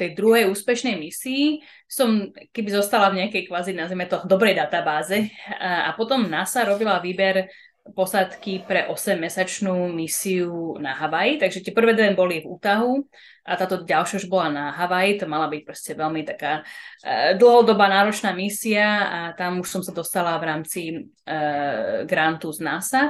tej 0.00 0.16
druhej 0.16 0.48
úspešnej 0.48 0.96
misii 0.96 1.60
som, 1.84 2.32
keby 2.32 2.72
zostala 2.72 3.12
v 3.12 3.20
nejakej 3.24 3.44
kvázi, 3.44 3.76
nazvime 3.76 4.08
to, 4.08 4.24
dobrej 4.24 4.56
databáze 4.56 5.28
a, 5.60 5.92
potom 5.92 6.24
NASA 6.24 6.64
robila 6.64 6.96
výber 6.96 7.52
posádky 7.92 8.68
pre 8.68 8.88
8-mesačnú 8.88 9.92
misiu 9.92 10.76
na 10.80 10.96
Havaji, 10.96 11.40
takže 11.40 11.62
tie 11.64 11.72
prvé 11.72 11.92
dve 11.92 12.16
boli 12.16 12.40
v 12.40 12.48
Utahu 12.48 13.04
a 13.48 13.52
táto 13.56 13.84
ďalšia 13.84 14.24
už 14.24 14.26
bola 14.28 14.48
na 14.52 14.64
Havaji, 14.72 15.20
to 15.20 15.26
mala 15.28 15.48
byť 15.48 15.62
proste 15.64 15.92
veľmi 15.96 16.24
taká 16.24 16.62
uh, 16.62 17.32
dlhodobá 17.36 17.88
náročná 17.88 18.36
misia 18.36 18.86
a 19.08 19.20
tam 19.32 19.60
už 19.60 19.68
som 19.68 19.82
sa 19.84 19.92
dostala 19.96 20.36
v 20.36 20.44
rámci 20.44 20.80
uh, 20.90 22.04
grantu 22.04 22.52
z 22.52 22.58
NASA. 22.64 23.02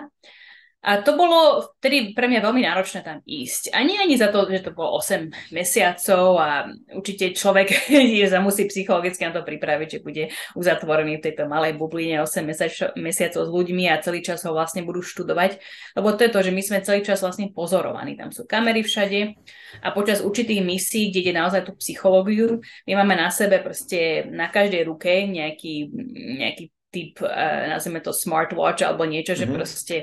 A 0.79 1.03
to 1.03 1.18
bolo 1.18 1.66
vtedy 1.83 2.14
pre 2.14 2.31
mňa 2.31 2.39
veľmi 2.39 2.62
náročné 2.62 3.03
tam 3.03 3.18
ísť. 3.26 3.74
A 3.74 3.83
nie 3.83 3.99
ani 3.99 4.14
za 4.14 4.31
to, 4.31 4.47
že 4.47 4.62
to 4.62 4.70
bolo 4.70 5.03
8 5.03 5.51
mesiacov 5.51 6.39
a 6.39 6.70
určite 6.95 7.35
človek 7.35 7.91
je 7.91 8.22
sa 8.31 8.39
musí 8.39 8.70
psychologicky 8.70 9.26
na 9.26 9.35
to 9.35 9.43
pripraviť, 9.43 9.99
že 9.99 10.05
bude 10.07 10.24
uzatvorený 10.55 11.18
v 11.18 11.24
tejto 11.26 11.51
malej 11.51 11.74
bubline 11.74 12.22
8 12.22 12.95
mesiacov 12.95 13.43
s 13.43 13.51
ľuďmi 13.51 13.91
a 13.91 13.99
celý 13.99 14.22
čas 14.22 14.47
ho 14.47 14.55
vlastne 14.55 14.87
budú 14.87 15.03
študovať. 15.03 15.59
Lebo 15.99 16.14
to 16.14 16.22
je 16.22 16.31
to, 16.31 16.41
že 16.47 16.55
my 16.55 16.62
sme 16.62 16.87
celý 16.87 17.03
čas 17.03 17.26
vlastne 17.26 17.51
pozorovaní. 17.51 18.14
Tam 18.14 18.31
sú 18.31 18.47
kamery 18.47 18.87
všade 18.87 19.35
a 19.83 19.91
počas 19.91 20.22
určitých 20.22 20.62
misií, 20.62 21.11
kde 21.11 21.18
ide 21.26 21.35
naozaj 21.35 21.66
tú 21.66 21.74
psychológiu, 21.74 22.62
my 22.87 22.93
máme 23.03 23.18
na 23.18 23.35
sebe 23.35 23.59
proste 23.59 24.31
na 24.31 24.47
každej 24.47 24.87
ruke 24.87 25.11
nejaký, 25.26 25.91
nejaký 26.39 26.70
typ, 26.89 27.20
uh, 27.20 27.68
nazvime 27.68 28.01
to 28.01 28.16
smartwatch 28.16 28.81
alebo 28.81 29.05
niečo, 29.05 29.37
mm-hmm. 29.37 29.45
že 29.45 29.47
mhm. 29.47 29.55
proste 29.55 29.97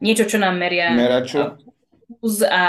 niečo, 0.00 0.24
čo 0.26 0.40
nám 0.40 0.56
meria 0.56 0.90
Meraču. 0.92 1.60
a 2.48 2.62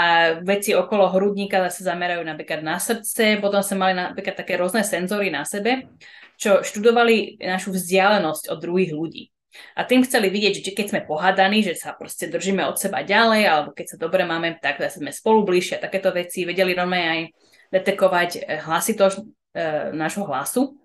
veci 0.44 0.76
okolo 0.76 1.10
hrudníka 1.10 1.58
zase 1.68 1.82
zamerajú 1.82 2.22
napríklad 2.22 2.62
na 2.62 2.78
srdce, 2.78 3.42
potom 3.42 3.64
sme 3.64 3.76
mali 3.90 3.94
napríklad 3.98 4.38
také 4.38 4.54
rôzne 4.60 4.86
senzory 4.86 5.32
na 5.32 5.42
sebe, 5.42 5.90
čo 6.38 6.62
študovali 6.62 7.42
našu 7.42 7.74
vzdialenosť 7.74 8.52
od 8.52 8.58
druhých 8.60 8.92
ľudí. 8.94 9.24
A 9.76 9.84
tým 9.84 10.00
chceli 10.00 10.32
vidieť, 10.32 10.64
že 10.64 10.72
keď 10.72 10.86
sme 10.88 11.00
pohádaní, 11.04 11.60
že 11.60 11.76
sa 11.76 11.92
proste 11.92 12.24
držíme 12.24 12.64
od 12.64 12.80
seba 12.80 13.04
ďalej, 13.04 13.42
alebo 13.44 13.70
keď 13.76 13.96
sa 13.96 13.96
dobre 14.00 14.24
máme, 14.24 14.56
tak 14.56 14.80
sme 14.88 15.12
spolu 15.12 15.44
bližšie, 15.44 15.76
takéto 15.76 16.08
veci. 16.08 16.48
Vedeli 16.48 16.72
normálne 16.72 17.08
aj 17.08 17.20
detekovať 17.68 18.30
eh, 18.36 18.60
hlasitosť 18.64 19.16
e, 19.20 19.24
nášho 19.92 20.24
hlasu 20.24 20.81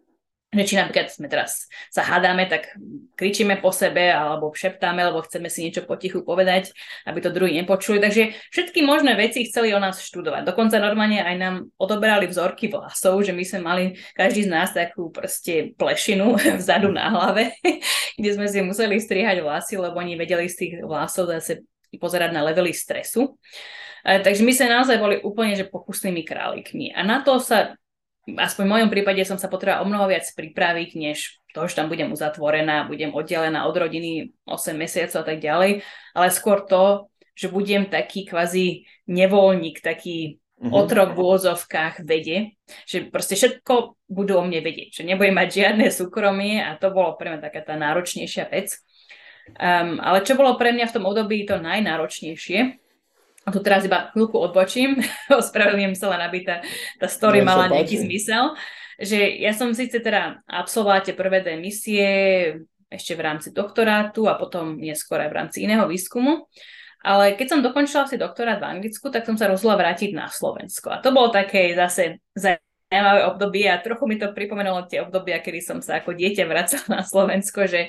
že 0.47 0.63
či 0.63 0.79
napríklad 0.79 1.11
sme 1.11 1.27
teraz 1.27 1.67
sa 1.91 2.07
hádame, 2.07 2.47
tak 2.47 2.71
kričíme 3.19 3.59
po 3.59 3.75
sebe 3.75 4.07
alebo 4.07 4.55
šeptáme, 4.55 5.03
alebo 5.03 5.19
chceme 5.19 5.51
si 5.51 5.67
niečo 5.67 5.83
potichu 5.83 6.23
povedať, 6.23 6.71
aby 7.03 7.19
to 7.19 7.35
druhý 7.35 7.51
nepočuli. 7.59 7.99
Takže 7.99 8.31
všetky 8.55 8.79
možné 8.87 9.19
veci 9.19 9.43
chceli 9.43 9.75
o 9.75 9.79
nás 9.83 9.99
študovať. 9.99 10.47
Dokonca 10.47 10.79
normálne 10.79 11.19
aj 11.19 11.35
nám 11.35 11.55
odoberali 11.75 12.31
vzorky 12.31 12.71
vlasov, 12.71 13.19
že 13.27 13.35
my 13.35 13.43
sme 13.43 13.59
mali 13.59 13.83
každý 14.15 14.47
z 14.47 14.49
nás 14.55 14.71
takú 14.71 15.11
proste 15.11 15.75
plešinu 15.75 16.39
vzadu 16.63 16.95
na 16.95 17.11
hlave, 17.11 17.51
kde 18.19 18.29
sme 18.31 18.47
si 18.47 18.63
museli 18.63 19.03
strihať 19.03 19.43
vlasy, 19.43 19.75
lebo 19.75 19.99
oni 19.99 20.15
vedeli 20.15 20.47
z 20.47 20.55
tých 20.63 20.73
vlasov 20.79 21.27
zase 21.27 21.67
pozerať 21.99 22.31
na 22.31 22.47
levely 22.47 22.71
stresu. 22.71 23.35
Takže 24.07 24.47
my 24.47 24.53
sme 24.55 24.67
naozaj 24.71 24.95
boli 24.95 25.19
úplne 25.19 25.59
že 25.59 25.67
pokusnými 25.67 26.23
králikmi. 26.23 26.95
A 26.95 27.03
na 27.03 27.19
to 27.19 27.43
sa 27.43 27.75
aspoň 28.27 28.63
v 28.67 28.73
mojom 28.75 28.89
prípade 28.91 29.23
som 29.23 29.39
sa 29.39 29.47
potrebovala 29.47 29.83
o 29.83 29.89
mnoho 29.89 30.11
viac 30.11 30.27
pripraviť, 30.27 30.89
než 30.99 31.39
to, 31.55 31.63
že 31.63 31.79
tam 31.79 31.87
budem 31.87 32.11
uzatvorená, 32.11 32.91
budem 32.91 33.15
oddelená 33.15 33.63
od 33.63 33.75
rodiny 33.79 34.35
8 34.43 34.75
mesiacov 34.75 35.23
a 35.23 35.27
tak 35.31 35.39
ďalej, 35.39 35.81
ale 36.11 36.27
skôr 36.35 36.67
to, 36.67 37.07
že 37.37 37.47
budem 37.47 37.87
taký 37.87 38.27
kvazi 38.27 38.83
nevoľník, 39.07 39.79
taký 39.79 40.41
mm-hmm. 40.59 40.73
otrok 40.73 41.15
v 41.15 41.21
úvozovkách 41.23 42.03
vede, 42.03 42.57
že 42.83 43.07
proste 43.07 43.39
všetko 43.39 43.95
budú 44.11 44.41
o 44.41 44.43
mne 44.43 44.59
vedieť, 44.59 45.01
že 45.01 45.03
nebudem 45.07 45.37
mať 45.37 45.49
žiadne 45.63 45.87
súkromie 45.87 46.59
a 46.59 46.75
to 46.75 46.91
bolo 46.91 47.15
pre 47.15 47.31
mňa 47.31 47.39
taká 47.39 47.61
tá 47.63 47.79
náročnejšia 47.79 48.49
vec. 48.51 48.75
Um, 49.55 50.03
ale 50.03 50.27
čo 50.27 50.35
bolo 50.35 50.59
pre 50.59 50.75
mňa 50.75 50.91
v 50.91 50.95
tom 50.99 51.07
období 51.07 51.47
to 51.47 51.55
najnáročnejšie, 51.63 52.59
a 53.47 53.49
tu 53.49 53.63
teraz 53.63 53.87
iba 53.87 54.11
chvíľku 54.11 54.35
odbočím, 54.35 54.99
ospravedlňujem 55.31 55.95
sa 55.95 56.11
len, 56.11 56.21
aby 56.27 56.43
tá, 56.43 56.59
tá 56.99 57.07
story 57.07 57.39
ja 57.39 57.47
mala 57.47 57.71
nejaký 57.71 58.03
zmysel, 58.03 58.59
že 58.99 59.39
ja 59.39 59.55
som 59.55 59.71
síce 59.71 60.03
teda 60.03 60.43
absolvovala 60.43 61.07
tie 61.07 61.15
prvé 61.15 61.39
dve 61.39 61.55
misie 61.55 62.11
ešte 62.91 63.15
v 63.15 63.23
rámci 63.23 63.55
doktorátu 63.55 64.27
a 64.27 64.35
potom 64.35 64.75
neskôr 64.75 65.23
aj 65.23 65.29
v 65.31 65.37
rámci 65.39 65.57
iného 65.63 65.87
výskumu, 65.87 66.43
ale 67.07 67.39
keď 67.39 67.47
som 67.55 67.59
dokončila 67.63 68.03
si 68.03 68.19
doktorát 68.19 68.59
v 68.59 68.67
Anglicku, 68.67 69.07
tak 69.07 69.23
som 69.23 69.39
sa 69.39 69.47
rozhodla 69.47 69.79
vrátiť 69.79 70.11
na 70.11 70.27
Slovensko. 70.27 70.91
A 70.91 70.99
to 70.99 71.15
bolo 71.15 71.31
také 71.31 71.71
zase 71.71 72.19
zaujímavé 72.35 73.31
obdobie 73.31 73.63
a 73.71 73.79
trochu 73.79 74.03
mi 74.11 74.19
to 74.19 74.35
pripomenulo 74.35 74.83
tie 74.91 74.99
obdobia, 74.99 75.39
kedy 75.39 75.63
som 75.63 75.79
sa 75.79 76.03
ako 76.03 76.15
dieťa 76.15 76.43
vracala 76.43 76.99
na 76.99 77.01
Slovensko, 77.07 77.63
že 77.63 77.87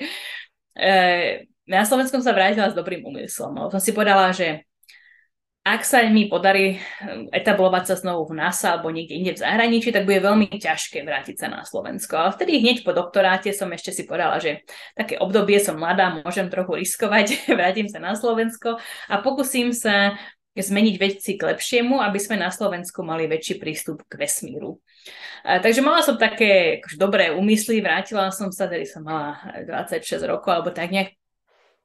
e, 0.77 0.91
na 1.67 1.83
Slovenskom 1.83 2.23
sa 2.23 2.31
vrátila 2.31 2.71
s 2.71 2.77
dobrým 2.77 3.03
úmyslom. 3.03 3.71
Som 3.71 3.81
si 3.81 3.91
povedala, 3.91 4.31
že 4.31 4.68
ak 5.75 5.81
sa 5.85 6.01
mi 6.09 6.25
podarí 6.25 6.77
hm, 6.79 7.29
etablovať 7.29 7.83
sa 7.93 7.95
znovu 7.99 8.31
v 8.31 8.41
NASA 8.41 8.77
alebo 8.77 8.89
niekde 8.89 9.17
inde 9.17 9.31
v 9.37 9.43
zahraničí, 9.43 9.93
tak 9.93 10.09
bude 10.09 10.23
veľmi 10.23 10.49
ťažké 10.49 11.05
vrátiť 11.05 11.35
sa 11.35 11.47
na 11.51 11.61
Slovensko. 11.61 12.17
Ale 12.17 12.33
vtedy 12.33 12.63
hneď 12.63 12.81
po 12.81 12.95
doktoráte 12.95 13.53
som 13.53 13.69
ešte 13.69 13.93
si 13.93 14.03
povedala, 14.09 14.41
že 14.41 14.65
také 14.97 15.21
obdobie 15.21 15.61
som 15.61 15.77
mladá, 15.77 16.21
môžem 16.25 16.49
trochu 16.49 16.79
riskovať, 16.79 17.39
vrátim 17.59 17.85
sa 17.85 18.01
na 18.01 18.17
Slovensko 18.17 18.81
a 19.07 19.15
pokúsim 19.21 19.69
sa 19.75 20.17
zmeniť 20.59 20.95
veci 20.99 21.39
k 21.39 21.55
lepšiemu, 21.55 22.03
aby 22.03 22.19
sme 22.19 22.35
na 22.35 22.51
Slovensku 22.51 22.99
mali 23.05 23.31
väčší 23.31 23.61
prístup 23.61 24.03
k 24.09 24.19
vesmíru. 24.19 24.81
A, 25.47 25.63
takže 25.63 25.79
mala 25.79 26.03
som 26.03 26.19
také 26.19 26.83
akože, 26.83 26.99
dobré 26.99 27.31
úmysly, 27.31 27.79
vrátila 27.79 28.27
som 28.33 28.51
sa, 28.51 28.67
tedy 28.67 28.83
som 28.83 29.05
mala 29.07 29.39
26 29.63 30.19
rokov 30.27 30.51
alebo 30.51 30.69
tak 30.75 30.91
nejak. 30.91 31.15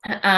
A 0.04 0.16
a 0.20 0.34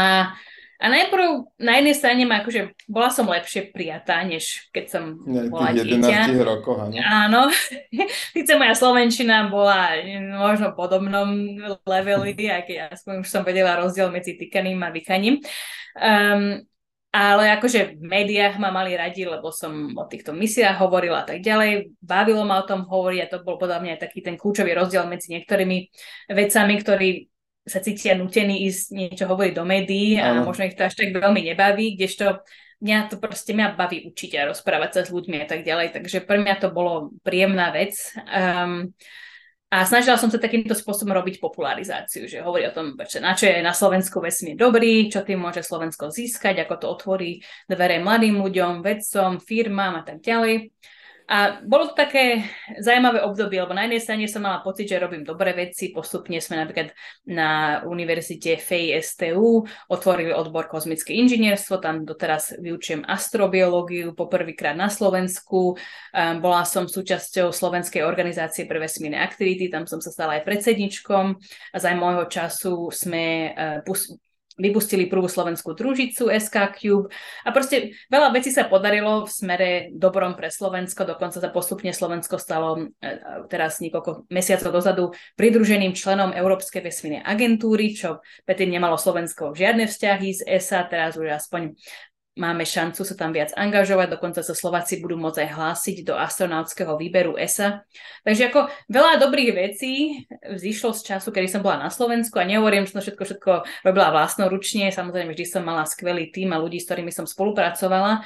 najprv 0.80 1.56
na 1.56 1.72
jednej 1.80 1.96
strane 1.96 2.22
ma 2.28 2.44
akože, 2.44 2.76
bola 2.84 3.08
som 3.08 3.24
lepšie 3.24 3.72
prijatá, 3.72 4.20
než 4.28 4.68
keď 4.76 4.84
som 4.92 5.02
ne, 5.24 5.48
bola 5.48 5.72
dieťa. 5.72 6.36
rokoch, 6.44 6.76
áno. 6.84 6.94
Áno. 7.00 7.42
Sice 8.36 8.60
moja 8.60 8.76
slovenčina 8.76 9.48
bola 9.48 9.96
možno 10.36 10.76
podobnom 10.76 11.56
leveli, 11.88 12.36
aj 12.52 12.92
aspoň 12.92 13.24
už 13.24 13.28
som 13.28 13.40
vedela 13.40 13.80
rozdiel 13.80 14.12
medzi 14.12 14.36
týkaným 14.36 14.76
a 14.84 14.92
vykaním. 14.92 15.40
Um, 15.96 16.60
ale 17.16 17.48
akože 17.56 17.96
v 17.96 18.04
médiách 18.04 18.60
ma 18.60 18.68
mali 18.68 18.92
radi, 18.92 19.24
lebo 19.24 19.48
som 19.48 19.96
o 19.96 20.04
týchto 20.04 20.36
misiách 20.36 20.76
hovorila 20.76 21.24
a 21.24 21.26
tak 21.32 21.40
ďalej. 21.40 21.96
Bavilo 22.04 22.44
ma 22.44 22.60
o 22.60 22.68
tom 22.68 22.84
hovoriť 22.84 23.20
a 23.24 23.30
to 23.32 23.40
bol 23.40 23.56
podľa 23.56 23.80
mňa 23.80 23.96
taký 23.96 24.20
ten 24.20 24.36
kľúčový 24.36 24.76
rozdiel 24.76 25.08
medzi 25.08 25.32
niektorými 25.32 25.88
vecami, 26.28 26.74
ktorí 26.76 27.08
sa 27.66 27.82
cítia 27.82 28.14
nutení 28.14 28.70
ísť 28.70 28.94
niečo 28.94 29.26
hovoriť 29.26 29.52
do 29.52 29.64
médií 29.66 30.22
a 30.22 30.38
možno 30.46 30.70
ich 30.70 30.78
to 30.78 30.86
až 30.86 30.94
tak 30.94 31.10
veľmi 31.10 31.42
nebaví, 31.42 31.98
kdežto 31.98 32.46
mňa 32.78 33.10
to 33.10 33.16
proste 33.18 33.52
mňa 33.56 33.74
baví 33.74 34.06
učiť 34.06 34.32
a 34.38 34.48
rozprávať 34.52 34.90
sa 34.92 35.00
s 35.08 35.10
ľuďmi 35.10 35.42
a 35.42 35.46
tak 35.48 35.66
ďalej, 35.66 35.96
takže 35.96 36.22
pre 36.22 36.38
mňa 36.38 36.54
to 36.62 36.68
bolo 36.70 37.10
príjemná 37.26 37.72
vec. 37.74 37.96
Um, 38.28 38.92
a 39.66 39.82
snažila 39.82 40.14
som 40.14 40.30
sa 40.30 40.38
takýmto 40.38 40.78
spôsobom 40.78 41.10
robiť 41.10 41.42
popularizáciu, 41.42 42.30
že 42.30 42.38
hovorí 42.38 42.70
o 42.70 42.76
tom, 42.76 42.94
na 42.94 43.32
čo 43.34 43.50
je 43.50 43.58
na 43.66 43.74
Slovensku 43.74 44.22
vesmír 44.22 44.54
dobrý, 44.54 45.10
čo 45.10 45.26
tým 45.26 45.42
môže 45.42 45.66
Slovensko 45.66 46.14
získať, 46.14 46.62
ako 46.62 46.74
to 46.78 46.86
otvorí 46.86 47.42
dvere 47.66 47.98
mladým 47.98 48.38
ľuďom, 48.38 48.86
vedcom, 48.86 49.42
firmám 49.42 50.00
a 50.00 50.02
tak 50.06 50.22
ďalej. 50.22 50.70
A 51.26 51.58
bolo 51.66 51.90
to 51.90 51.98
také 51.98 52.46
zaujímavé 52.78 53.18
obdobie, 53.26 53.58
lebo 53.58 53.74
na 53.74 53.82
jednej 53.90 53.98
strane 53.98 54.30
som 54.30 54.46
mala 54.46 54.62
pocit, 54.62 54.86
že 54.86 55.02
robím 55.02 55.26
dobré 55.26 55.50
veci. 55.58 55.90
Postupne 55.90 56.38
sme 56.38 56.62
napríklad 56.62 56.94
na 57.26 57.82
univerzite 57.82 58.54
FEI 58.62 58.94
STU 59.02 59.66
otvorili 59.90 60.30
odbor 60.30 60.70
kozmické 60.70 61.18
inžinierstvo, 61.18 61.82
tam 61.82 62.06
doteraz 62.06 62.54
vyučujem 62.62 63.02
astrobiológiu 63.02 64.14
poprvýkrát 64.14 64.78
na 64.78 64.86
Slovensku. 64.86 65.74
Um, 66.14 66.38
bola 66.38 66.62
som 66.62 66.86
súčasťou 66.86 67.50
Slovenskej 67.50 68.06
organizácie 68.06 68.62
pre 68.70 68.78
vesmírne 68.78 69.18
aktivity, 69.18 69.66
tam 69.66 69.90
som 69.90 69.98
sa 69.98 70.14
stala 70.14 70.38
aj 70.38 70.46
predsedničkom 70.46 71.42
a 71.74 71.76
za 71.82 71.90
môjho 71.98 72.30
času 72.30 72.94
sme 72.94 73.50
uh, 73.50 73.82
vypustili 74.56 75.06
prvú 75.06 75.28
slovenskú 75.28 75.76
družicu 75.76 76.32
SK 76.32 76.56
Cube. 76.80 77.12
A 77.44 77.52
proste 77.52 77.92
veľa 78.08 78.32
vecí 78.32 78.48
sa 78.48 78.64
podarilo 78.64 79.28
v 79.28 79.30
smere 79.30 79.70
dobrom 79.92 80.32
pre 80.32 80.48
Slovensko, 80.48 81.04
dokonca 81.04 81.38
sa 81.38 81.52
postupne 81.52 81.92
Slovensko 81.92 82.40
stalo 82.40 82.80
e, 82.80 83.10
teraz 83.52 83.78
niekoľko 83.84 84.32
mesiacov 84.32 84.70
dozadu 84.72 85.04
pridruženým 85.36 85.92
členom 85.92 86.32
Európskej 86.32 86.80
vesmírnej 86.80 87.22
agentúry, 87.22 87.92
čo 87.92 88.24
predtým 88.48 88.72
nemalo 88.72 88.96
Slovensko 88.96 89.52
žiadne 89.52 89.84
vzťahy 89.86 90.28
z 90.32 90.40
ESA, 90.48 90.88
teraz 90.88 91.20
už 91.20 91.28
aspoň 91.36 91.76
máme 92.36 92.68
šancu 92.68 93.00
sa 93.02 93.16
tam 93.16 93.32
viac 93.32 93.50
angažovať, 93.56 94.12
dokonca 94.12 94.44
sa 94.44 94.52
Slováci 94.52 95.00
budú 95.00 95.16
môcť 95.16 95.48
aj 95.48 95.50
hlásiť 95.56 95.96
do 96.04 96.14
astronautského 96.14 96.94
výberu 97.00 97.34
ESA. 97.40 97.82
Takže 98.22 98.52
ako 98.52 98.68
veľa 98.92 99.16
dobrých 99.16 99.50
vecí 99.56 100.24
vzýšlo 100.44 100.92
z 100.92 101.16
času, 101.16 101.32
kedy 101.32 101.48
som 101.48 101.64
bola 101.64 101.88
na 101.88 101.90
Slovensku 101.90 102.36
a 102.36 102.44
nehovorím, 102.44 102.84
že 102.84 102.92
som 102.92 103.00
všetko, 103.00 103.22
všetko 103.24 103.52
robila 103.88 104.12
vlastnoručne, 104.12 104.92
samozrejme 104.92 105.32
vždy 105.32 105.46
som 105.48 105.64
mala 105.64 105.88
skvelý 105.88 106.28
tým 106.28 106.52
a 106.52 106.60
ľudí, 106.60 106.76
s 106.76 106.86
ktorými 106.86 107.10
som 107.10 107.24
spolupracovala, 107.24 108.20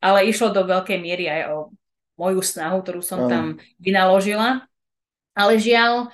ale 0.00 0.18
išlo 0.24 0.56
do 0.56 0.64
veľkej 0.64 0.96
miery 0.96 1.28
aj 1.28 1.42
o 1.52 1.56
moju 2.16 2.40
snahu, 2.40 2.80
ktorú 2.80 3.00
som 3.04 3.28
tam 3.28 3.60
vynaložila. 3.76 4.64
Ale 5.36 5.56
žiaľ, 5.56 6.12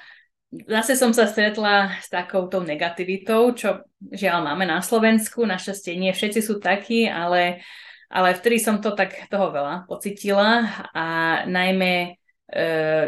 zase 0.52 0.94
som 0.94 1.10
sa 1.10 1.26
stretla 1.26 1.98
s 1.98 2.08
takouto 2.08 2.62
negativitou, 2.62 3.52
čo 3.52 3.82
žiaľ 3.98 4.46
máme 4.46 4.64
na 4.68 4.78
Slovensku. 4.80 5.42
Našťastie 5.42 5.98
nie 5.98 6.14
všetci 6.14 6.40
sú 6.42 6.62
takí, 6.62 7.10
ale, 7.10 7.62
ale 8.08 8.36
vtedy 8.38 8.62
som 8.62 8.78
to 8.78 8.94
tak 8.94 9.26
toho 9.26 9.50
veľa 9.50 9.84
pocitila 9.90 10.66
a 10.94 11.06
najmä 11.44 12.16
e, 12.46 12.60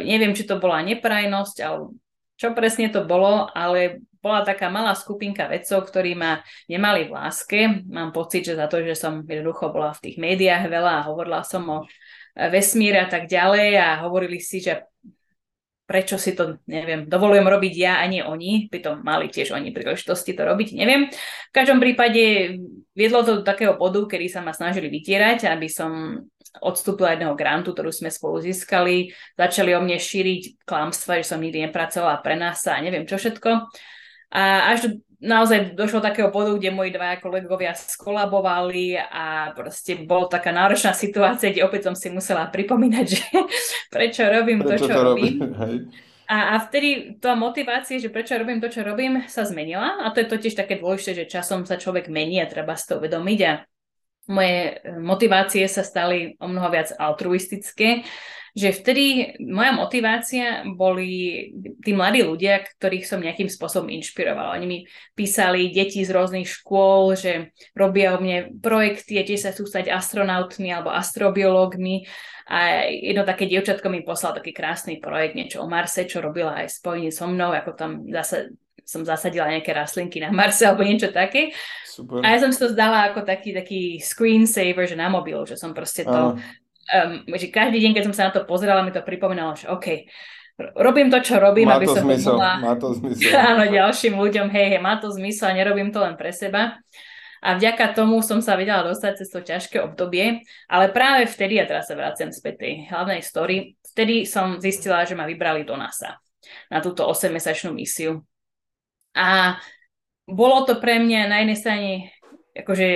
neviem, 0.03 0.35
či 0.35 0.45
to 0.45 0.59
bola 0.59 0.83
neprajnosť, 0.83 1.57
alebo 1.63 1.95
čo 2.39 2.55
presne 2.55 2.91
to 2.91 3.03
bolo, 3.03 3.51
ale 3.51 4.03
bola 4.19 4.43
taká 4.43 4.67
malá 4.71 4.95
skupinka 4.99 5.47
vedcov, 5.47 5.91
ktorí 5.91 6.19
ma 6.19 6.43
nemali 6.67 7.07
v 7.07 7.15
láske. 7.15 7.59
Mám 7.87 8.11
pocit, 8.11 8.47
že 8.47 8.59
za 8.59 8.67
to, 8.67 8.83
že 8.83 8.99
som 8.99 9.23
jednoducho 9.23 9.71
bola 9.71 9.95
v 9.95 10.11
tých 10.11 10.17
médiách 10.19 10.67
veľa 10.67 11.03
a 11.03 11.07
hovorila 11.07 11.43
som 11.47 11.63
o 11.71 11.79
vesmíre 12.35 13.03
a 13.03 13.11
tak 13.11 13.27
ďalej 13.27 13.79
a 13.79 14.03
hovorili 14.07 14.39
si, 14.39 14.63
že 14.63 14.87
prečo 15.89 16.21
si 16.21 16.37
to, 16.37 16.61
neviem, 16.69 17.09
dovolujem 17.09 17.49
robiť 17.49 17.75
ja 17.81 18.05
a 18.05 18.05
nie 18.05 18.21
oni, 18.21 18.69
pritom 18.69 19.01
mali 19.01 19.33
tiež 19.33 19.57
oni 19.57 19.73
príležitosti 19.73 20.37
to 20.37 20.45
robiť, 20.45 20.77
neviem. 20.77 21.09
V 21.09 21.53
každom 21.57 21.81
prípade 21.81 22.55
viedlo 22.93 23.25
to 23.25 23.41
do 23.41 23.43
takého 23.43 23.73
bodu, 23.73 24.05
kedy 24.05 24.29
sa 24.29 24.45
ma 24.45 24.53
snažili 24.53 24.93
vytierať, 24.93 25.49
aby 25.49 25.65
som 25.65 26.21
odstúpila 26.61 27.17
jedného 27.17 27.33
grantu, 27.33 27.73
ktorú 27.73 27.89
sme 27.89 28.13
spolu 28.13 28.37
získali. 28.45 29.17
Začali 29.41 29.73
o 29.73 29.81
mne 29.81 29.97
šíriť 29.97 30.69
klamstva, 30.69 31.25
že 31.25 31.33
som 31.33 31.41
nikdy 31.41 31.69
nepracovala 31.69 32.21
pre 32.21 32.37
nás 32.37 32.61
a 32.69 32.77
neviem 32.85 33.09
čo 33.09 33.17
všetko. 33.17 33.73
A 34.29 34.77
až 34.77 34.93
naozaj 35.19 35.75
došlo 35.75 35.99
takého 35.99 36.31
bodu, 36.31 36.55
kde 36.55 36.71
moji 36.71 36.95
dvaja 36.95 37.19
kolegovia 37.19 37.75
skolabovali 37.75 38.95
a 38.99 39.51
proste 39.53 39.99
bola 40.07 40.31
taká 40.31 40.55
náročná 40.55 40.95
situácia, 40.95 41.51
kde 41.51 41.67
opäť 41.67 41.91
som 41.91 41.95
si 41.99 42.09
musela 42.11 42.47
pripomínať, 42.47 43.07
že 43.07 43.23
prečo 43.95 44.23
robím 44.27 44.63
prečo 44.63 44.87
to, 44.87 44.91
čo 44.91 44.95
to 44.95 45.03
robím. 45.03 45.35
A, 46.29 46.55
a 46.55 46.55
vtedy 46.61 47.17
tá 47.19 47.33
motivácia, 47.33 47.97
že 47.97 48.13
prečo 48.13 48.37
robím 48.37 48.61
to, 48.61 48.69
čo 48.69 48.85
robím, 48.85 49.25
sa 49.33 49.49
zmenila. 49.49 50.05
A 50.05 50.13
to 50.13 50.21
je 50.21 50.29
totiž 50.29 50.55
také 50.61 50.77
dôležité, 50.77 51.25
že 51.25 51.33
časom 51.33 51.65
sa 51.65 51.81
človek 51.81 52.13
mení 52.13 52.45
a 52.45 52.51
treba 52.51 52.77
si 52.77 52.85
to 52.85 53.01
uvedomiť. 53.01 53.41
A 53.49 53.53
moje 54.29 54.77
motivácie 55.01 55.65
sa 55.73 55.81
stali 55.81 56.37
o 56.37 56.47
mnoho 56.47 56.69
viac 56.69 56.93
altruistické 57.01 58.05
že 58.59 58.75
vtedy 58.75 59.39
moja 59.47 59.71
motivácia 59.71 60.67
boli 60.67 61.47
tí 61.79 61.95
mladí 61.95 62.27
ľudia, 62.27 62.67
ktorých 62.67 63.07
som 63.07 63.23
nejakým 63.23 63.47
spôsobom 63.47 63.87
inšpirovala. 63.87 64.59
Oni 64.59 64.67
mi 64.67 64.79
písali 65.15 65.71
deti 65.71 66.03
z 66.03 66.11
rôznych 66.11 66.51
škôl, 66.51 67.15
že 67.15 67.55
robia 67.79 68.19
o 68.19 68.21
mne 68.21 68.59
projekty 68.59 69.23
a 69.23 69.23
tiež 69.23 69.47
sa 69.47 69.55
chcú 69.55 69.71
stať 69.71 69.95
astronautmi 69.95 70.75
alebo 70.75 70.91
astrobiológmi. 70.91 72.03
A 72.51 72.91
jedno 72.91 73.23
také 73.23 73.47
dievčatko 73.47 73.87
mi 73.87 74.03
poslal 74.03 74.35
taký 74.35 74.51
krásny 74.51 74.99
projekt, 74.99 75.39
niečo 75.39 75.63
o 75.63 75.71
Marse, 75.71 76.09
čo 76.09 76.19
robila 76.19 76.59
aj 76.59 76.83
spojenie 76.83 77.15
so 77.15 77.31
mnou, 77.31 77.55
ako 77.55 77.71
tam 77.79 78.11
zase 78.11 78.59
som 78.89 79.05
zasadila 79.05 79.53
nejaké 79.53 79.77
rastlinky 79.77 80.17
na 80.17 80.33
Marse 80.33 80.65
alebo 80.65 80.81
niečo 80.81 81.13
také. 81.13 81.53
Super. 81.85 82.25
A 82.25 82.33
ja 82.33 82.41
som 82.41 82.49
si 82.49 82.57
to 82.57 82.73
zdala 82.73 83.13
ako 83.13 83.21
taký, 83.21 83.53
taký 83.53 84.01
screensaver, 84.01 84.89
že 84.89 84.97
na 84.97 85.13
mobilu, 85.13 85.45
že 85.45 85.61
som 85.61 85.77
proste 85.77 86.09
to 86.09 86.41
um, 86.89 87.25
že 87.37 87.53
každý 87.53 87.79
deň, 87.85 87.93
keď 87.95 88.05
som 88.09 88.15
sa 88.17 88.25
na 88.29 88.33
to 88.33 88.49
pozerala, 88.49 88.85
mi 88.85 88.93
to 88.93 89.05
pripomínalo, 89.05 89.55
že 89.55 89.69
OK, 89.69 90.09
robím 90.75 91.09
to, 91.13 91.23
čo 91.23 91.39
robím, 91.39 91.71
má 91.71 91.79
aby 91.79 91.87
to 91.87 91.95
som 91.95 92.05
zmysel, 92.09 92.35
mohla... 92.35 92.53
Má 92.59 92.75
to 92.75 92.89
zmysel. 92.97 93.31
Áno, 93.55 93.65
ďalším 93.69 94.15
ľuďom, 94.19 94.47
hej, 94.51 94.67
hej, 94.77 94.81
má 94.83 94.99
to 94.99 95.09
zmysel 95.15 95.53
a 95.53 95.57
nerobím 95.57 95.95
to 95.95 96.03
len 96.03 96.19
pre 96.19 96.35
seba. 96.35 96.81
A 97.39 97.55
vďaka 97.55 97.95
tomu 97.95 98.19
som 98.19 98.43
sa 98.43 98.59
vedela 98.59 98.83
dostať 98.83 99.13
cez 99.23 99.29
to 99.31 99.39
ťažké 99.39 99.79
obdobie, 99.79 100.43
ale 100.67 100.91
práve 100.91 101.31
vtedy, 101.31 101.63
a 101.63 101.71
teraz 101.71 101.87
sa 101.87 101.95
vraciam 101.95 102.35
späť 102.35 102.67
tej 102.67 102.73
hlavnej 102.91 103.23
story, 103.23 103.79
vtedy 103.95 104.27
som 104.27 104.59
zistila, 104.59 105.07
že 105.07 105.15
ma 105.15 105.23
vybrali 105.23 105.63
do 105.63 105.79
NASA 105.79 106.19
na 106.67 106.83
túto 106.83 107.07
8-mesačnú 107.07 107.71
misiu. 107.71 108.27
A 109.15 109.55
bolo 110.27 110.67
to 110.67 110.83
pre 110.83 110.99
mňa 110.99 111.31
na 111.31 111.37
jednej 111.47 111.59
strane 111.59 111.91
akože 112.59 112.87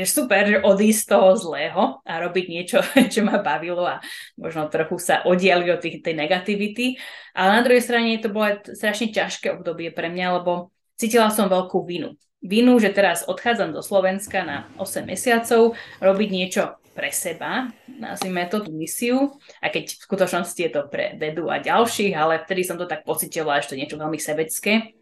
je 0.00 0.04
super, 0.08 0.64
odísť 0.64 1.00
z 1.04 1.08
toho 1.12 1.28
zlého 1.36 1.82
a 2.02 2.12
robiť 2.24 2.46
niečo, 2.48 2.78
čo 3.12 3.20
ma 3.20 3.44
bavilo 3.44 3.84
a 3.84 4.00
možno 4.40 4.72
trochu 4.72 4.96
sa 4.96 5.22
oddiali 5.28 5.68
od 5.68 5.80
tých, 5.80 6.00
tej 6.00 6.16
negativity. 6.16 6.96
Ale 7.36 7.60
na 7.60 7.62
druhej 7.62 7.84
strane 7.84 8.16
to 8.18 8.32
bolo 8.32 8.56
strašne 8.64 9.12
ťažké 9.12 9.52
obdobie 9.60 9.92
pre 9.92 10.08
mňa, 10.08 10.40
lebo 10.40 10.72
cítila 10.96 11.28
som 11.28 11.52
veľkú 11.52 11.84
vinu. 11.84 12.16
Vinu, 12.40 12.80
že 12.80 12.88
teraz 12.88 13.28
odchádzam 13.28 13.76
do 13.76 13.84
Slovenska 13.84 14.40
na 14.48 14.72
8 14.80 15.04
mesiacov, 15.04 15.76
robiť 16.00 16.28
niečo 16.32 16.80
pre 16.96 17.12
seba, 17.12 17.68
nazvime 17.86 18.48
to 18.48 18.64
tú 18.64 18.72
misiu, 18.72 19.36
a 19.60 19.68
keď 19.68 19.94
v 19.94 20.04
skutočnosti 20.08 20.58
je 20.58 20.72
to 20.72 20.88
pre 20.88 21.14
vedu 21.20 21.46
a 21.52 21.60
ďalších, 21.60 22.16
ale 22.16 22.42
vtedy 22.42 22.64
som 22.64 22.80
to 22.80 22.88
tak 22.88 23.04
to 23.04 23.76
je 23.76 23.80
niečo 23.84 24.00
veľmi 24.00 24.16
sebecké 24.16 24.96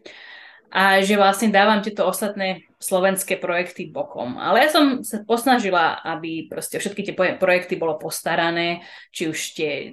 a 0.69 1.01
že 1.01 1.17
vlastne 1.17 1.49
dávam 1.49 1.81
tieto 1.81 2.05
ostatné 2.05 2.69
slovenské 2.77 3.41
projekty 3.41 3.89
bokom. 3.89 4.37
Ale 4.37 4.63
ja 4.63 4.69
som 4.69 5.01
sa 5.01 5.25
posnažila, 5.25 5.99
aby 6.05 6.45
proste 6.45 6.77
všetky 6.77 7.01
tie 7.01 7.13
projekty 7.35 7.75
bolo 7.75 7.97
postarané, 7.97 8.85
či 9.09 9.27
už 9.27 9.37
tie 9.57 9.71
e, 9.73 9.87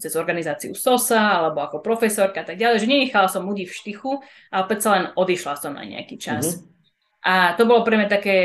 cez 0.00 0.16
organizáciu 0.16 0.72
SOSA, 0.74 1.38
alebo 1.38 1.62
ako 1.62 1.84
profesorka 1.84 2.42
a 2.42 2.48
tak 2.48 2.58
ďalej, 2.58 2.82
že 2.82 2.90
nenechala 2.90 3.28
som 3.28 3.46
ľudí 3.46 3.68
v 3.68 3.76
štychu, 3.76 4.10
ale 4.50 4.80
sa 4.80 4.90
len 4.96 5.04
odišla 5.14 5.54
som 5.60 5.76
na 5.76 5.84
nejaký 5.84 6.16
čas. 6.18 6.58
Mm-hmm. 6.58 6.71
A 7.22 7.54
to 7.54 7.70
bolo 7.70 7.86
pre 7.86 7.94
mňa 7.94 8.08
také 8.10 8.36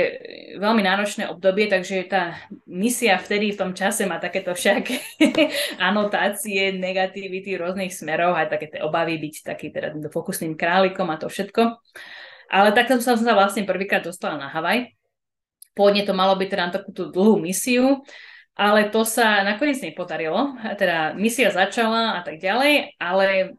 veľmi 0.62 0.86
náročné 0.86 1.26
obdobie, 1.34 1.66
takže 1.66 2.06
tá 2.06 2.38
misia 2.70 3.18
vtedy 3.18 3.50
v 3.50 3.60
tom 3.66 3.72
čase 3.74 4.06
má 4.06 4.22
takéto 4.22 4.54
však 4.54 4.94
anotácie, 5.90 6.78
negativity 6.78 7.58
rôznych 7.58 7.90
smerov, 7.90 8.38
aj 8.38 8.54
také 8.54 8.78
tie 8.78 8.86
obavy 8.86 9.18
byť 9.18 9.36
taký 9.42 9.74
teda 9.74 9.98
fokusným 10.14 10.54
králikom 10.54 11.10
a 11.10 11.18
to 11.18 11.26
všetko. 11.26 11.74
Ale 12.54 12.70
takto 12.78 13.02
som 13.02 13.18
sa 13.18 13.34
vlastne 13.34 13.66
prvýkrát 13.66 14.06
dostala 14.06 14.38
na 14.38 14.48
Havaj. 14.54 14.94
Pôvodne 15.74 16.06
to 16.06 16.14
malo 16.14 16.38
byť 16.38 16.48
teda 16.48 16.64
na 16.70 16.74
takúto 16.78 17.10
dlhú 17.10 17.42
misiu, 17.42 18.06
ale 18.54 18.94
to 18.94 19.02
sa 19.02 19.42
nakoniec 19.42 19.82
nepodarilo. 19.82 20.54
Teda 20.78 21.18
misia 21.18 21.50
začala 21.50 22.18
a 22.18 22.22
tak 22.22 22.38
ďalej, 22.38 22.94
ale 23.02 23.58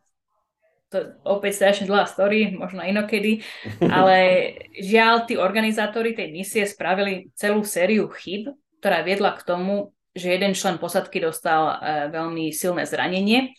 to 0.89 1.21
opäť 1.25 1.61
strašne 1.61 1.85
dlhá 1.85 2.09
story, 2.09 2.57
možno 2.57 2.81
inokedy, 2.81 3.45
ale 3.85 4.17
žiaľ, 4.91 5.29
tí 5.29 5.37
organizátori 5.37 6.17
tej 6.17 6.33
misie 6.33 6.65
spravili 6.65 7.29
celú 7.37 7.63
sériu 7.63 8.09
chyb, 8.09 8.53
ktorá 8.81 9.05
viedla 9.05 9.37
k 9.37 9.45
tomu, 9.45 9.93
že 10.17 10.33
jeden 10.35 10.57
člen 10.57 10.81
posadky 10.81 11.21
dostal 11.21 11.77
uh, 11.77 12.09
veľmi 12.09 12.51
silné 12.51 12.89
zranenie, 12.89 13.53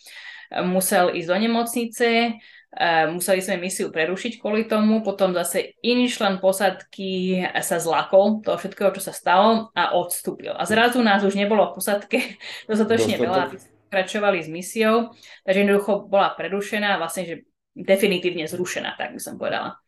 musel 0.66 1.14
ísť 1.14 1.28
do 1.30 1.36
nemocnice, 1.38 2.08
uh, 2.34 3.06
museli 3.14 3.38
sme 3.38 3.62
misiu 3.62 3.94
prerušiť 3.94 4.42
kvôli 4.42 4.66
tomu, 4.66 5.06
potom 5.06 5.30
zase 5.30 5.78
iný 5.86 6.10
člen 6.10 6.42
posadky 6.42 7.46
sa 7.62 7.78
zlakol 7.78 8.42
toho 8.42 8.58
všetkého, 8.58 8.90
čo 8.98 9.02
sa 9.06 9.14
stalo 9.14 9.70
a 9.72 9.94
odstúpil. 9.94 10.50
A 10.58 10.66
zrazu 10.66 10.98
nás 11.00 11.22
už 11.22 11.38
nebolo 11.38 11.70
v 11.70 11.78
posadke 11.78 12.18
dostatočne 12.66 13.16
veľa, 13.22 13.54
pokračovali 13.90 14.38
s 14.38 14.46
misiou, 14.46 15.10
takže 15.42 15.66
jednoducho 15.66 16.06
bola 16.06 16.30
prerušená, 16.38 16.94
vlastne, 17.02 17.26
že 17.26 17.34
definitívne 17.74 18.46
zrušená, 18.46 18.94
tak 18.94 19.18
by 19.18 19.20
som 19.20 19.34
povedala. 19.34 19.82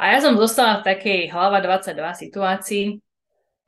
A 0.00 0.16
ja 0.16 0.24
som 0.24 0.32
zostala 0.40 0.80
v 0.80 0.88
takej 0.88 1.20
hlava 1.28 1.60
22 1.60 1.92
situácii, 2.26 2.84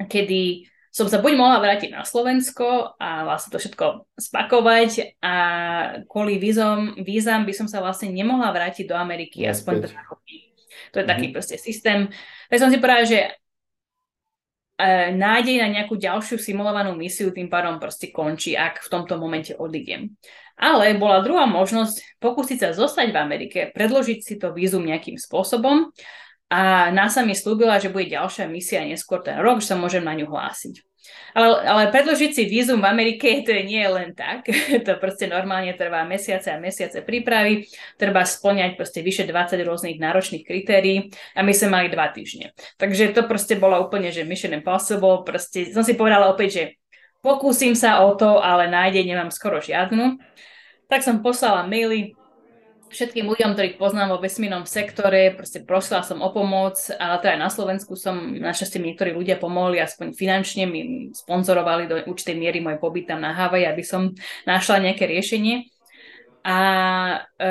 kedy 0.08 0.72
som 0.88 1.04
sa 1.10 1.20
buď 1.20 1.36
mohla 1.36 1.58
vrátiť 1.60 1.90
na 1.92 2.06
Slovensko 2.06 2.96
a 2.96 3.28
vlastne 3.28 3.52
to 3.52 3.60
všetko 3.60 4.08
spakovať 4.16 5.20
a 5.20 5.34
kvôli 6.08 6.40
vízom, 6.40 6.96
vízam 7.02 7.44
by 7.44 7.52
som 7.52 7.66
sa 7.68 7.84
vlastne 7.84 8.08
nemohla 8.14 8.54
vrátiť 8.54 8.88
do 8.88 8.96
Ameriky 8.96 9.44
ja, 9.44 9.52
aspoň 9.52 9.90
dva 9.90 10.00
roky. 10.08 10.54
To 10.94 11.02
je 11.02 11.04
mm-hmm. 11.04 11.10
taký 11.12 11.26
proste 11.34 11.56
systém. 11.58 12.08
Tak 12.48 12.56
som 12.62 12.70
si 12.70 12.78
povedala, 12.78 13.04
že 13.04 13.36
nádej 15.14 15.62
na 15.62 15.68
nejakú 15.70 15.94
ďalšiu 15.94 16.38
simulovanú 16.38 16.98
misiu 16.98 17.30
tým 17.30 17.46
pádom 17.46 17.78
proste 17.78 18.10
končí, 18.10 18.58
ak 18.58 18.82
v 18.82 18.90
tomto 18.90 19.14
momente 19.16 19.54
odídem. 19.54 20.18
Ale 20.54 20.94
bola 20.94 21.22
druhá 21.22 21.46
možnosť 21.50 22.18
pokúsiť 22.22 22.58
sa 22.62 22.70
zostať 22.70 23.10
v 23.10 23.18
Amerike, 23.18 23.58
predložiť 23.74 24.18
si 24.22 24.34
to 24.38 24.54
vízum 24.54 24.86
nejakým 24.86 25.18
spôsobom 25.18 25.90
a 26.50 26.90
NASA 26.94 27.26
mi 27.26 27.34
slúbila, 27.34 27.82
že 27.82 27.90
bude 27.90 28.06
ďalšia 28.06 28.46
misia 28.46 28.86
neskôr 28.86 29.18
ten 29.22 29.42
rok, 29.42 29.58
že 29.58 29.74
sa 29.74 29.76
môžem 29.78 30.06
na 30.06 30.14
ňu 30.14 30.30
hlásiť. 30.30 30.93
Ale, 31.34 31.66
ale 31.66 31.82
predložiť 31.90 32.30
si 32.30 32.42
vízum 32.46 32.78
v 32.78 32.88
Amerike 32.88 33.42
to 33.42 33.50
nie 33.50 33.82
je 33.82 33.90
len 33.90 34.10
tak. 34.14 34.46
to 34.86 34.92
proste 35.02 35.26
normálne 35.26 35.74
trvá 35.74 36.06
mesiace 36.06 36.54
a 36.54 36.62
mesiace 36.62 37.02
prípravy. 37.02 37.66
Treba 37.98 38.22
splňať 38.22 38.78
proste 38.78 39.02
vyše 39.02 39.26
20 39.26 39.58
rôznych 39.66 39.98
náročných 39.98 40.46
kritérií 40.46 41.10
a 41.34 41.42
my 41.42 41.52
sme 41.52 41.68
mali 41.74 41.86
dva 41.90 42.08
týždne. 42.14 42.54
Takže 42.78 43.12
to 43.12 43.26
proste 43.26 43.58
bolo 43.58 43.76
úplne, 43.82 44.14
že 44.14 44.24
mission 44.24 44.54
impossible. 44.54 45.26
Proste 45.26 45.68
som 45.74 45.82
si 45.82 45.98
povedala 45.98 46.30
opäť, 46.30 46.48
že 46.54 46.64
pokúsim 47.20 47.74
sa 47.74 48.04
o 48.06 48.14
to, 48.14 48.38
ale 48.40 48.70
nádej 48.70 49.04
nemám 49.04 49.34
skoro 49.34 49.58
žiadnu. 49.60 50.16
Tak 50.86 51.02
som 51.02 51.24
poslala 51.24 51.66
maily 51.66 52.14
všetkým 52.94 53.26
ľuďom, 53.26 53.58
ktorých 53.58 53.76
poznám 53.76 54.14
vo 54.14 54.22
vesmírnom 54.22 54.62
sektore, 54.70 55.34
proste 55.34 55.66
prosila 55.66 56.06
som 56.06 56.22
o 56.22 56.30
pomoc, 56.30 56.78
ale 56.94 57.18
teda 57.18 57.34
aj 57.34 57.40
na 57.42 57.50
Slovensku 57.50 57.98
som, 57.98 58.38
našťastie 58.38 58.78
mi 58.78 58.94
niektorí 58.94 59.10
ľudia 59.10 59.42
pomohli, 59.42 59.82
aspoň 59.82 60.14
finančne 60.14 60.70
mi 60.70 61.10
sponzorovali 61.10 61.90
do 61.90 61.98
určitej 62.06 62.38
miery 62.38 62.62
môj 62.62 62.78
pobyt 62.78 63.10
tam 63.10 63.18
na 63.18 63.34
Havaj, 63.34 63.66
aby 63.66 63.82
som 63.82 64.14
našla 64.46 64.86
nejaké 64.86 65.10
riešenie. 65.10 65.74
A 66.44 66.58
e, 67.40 67.48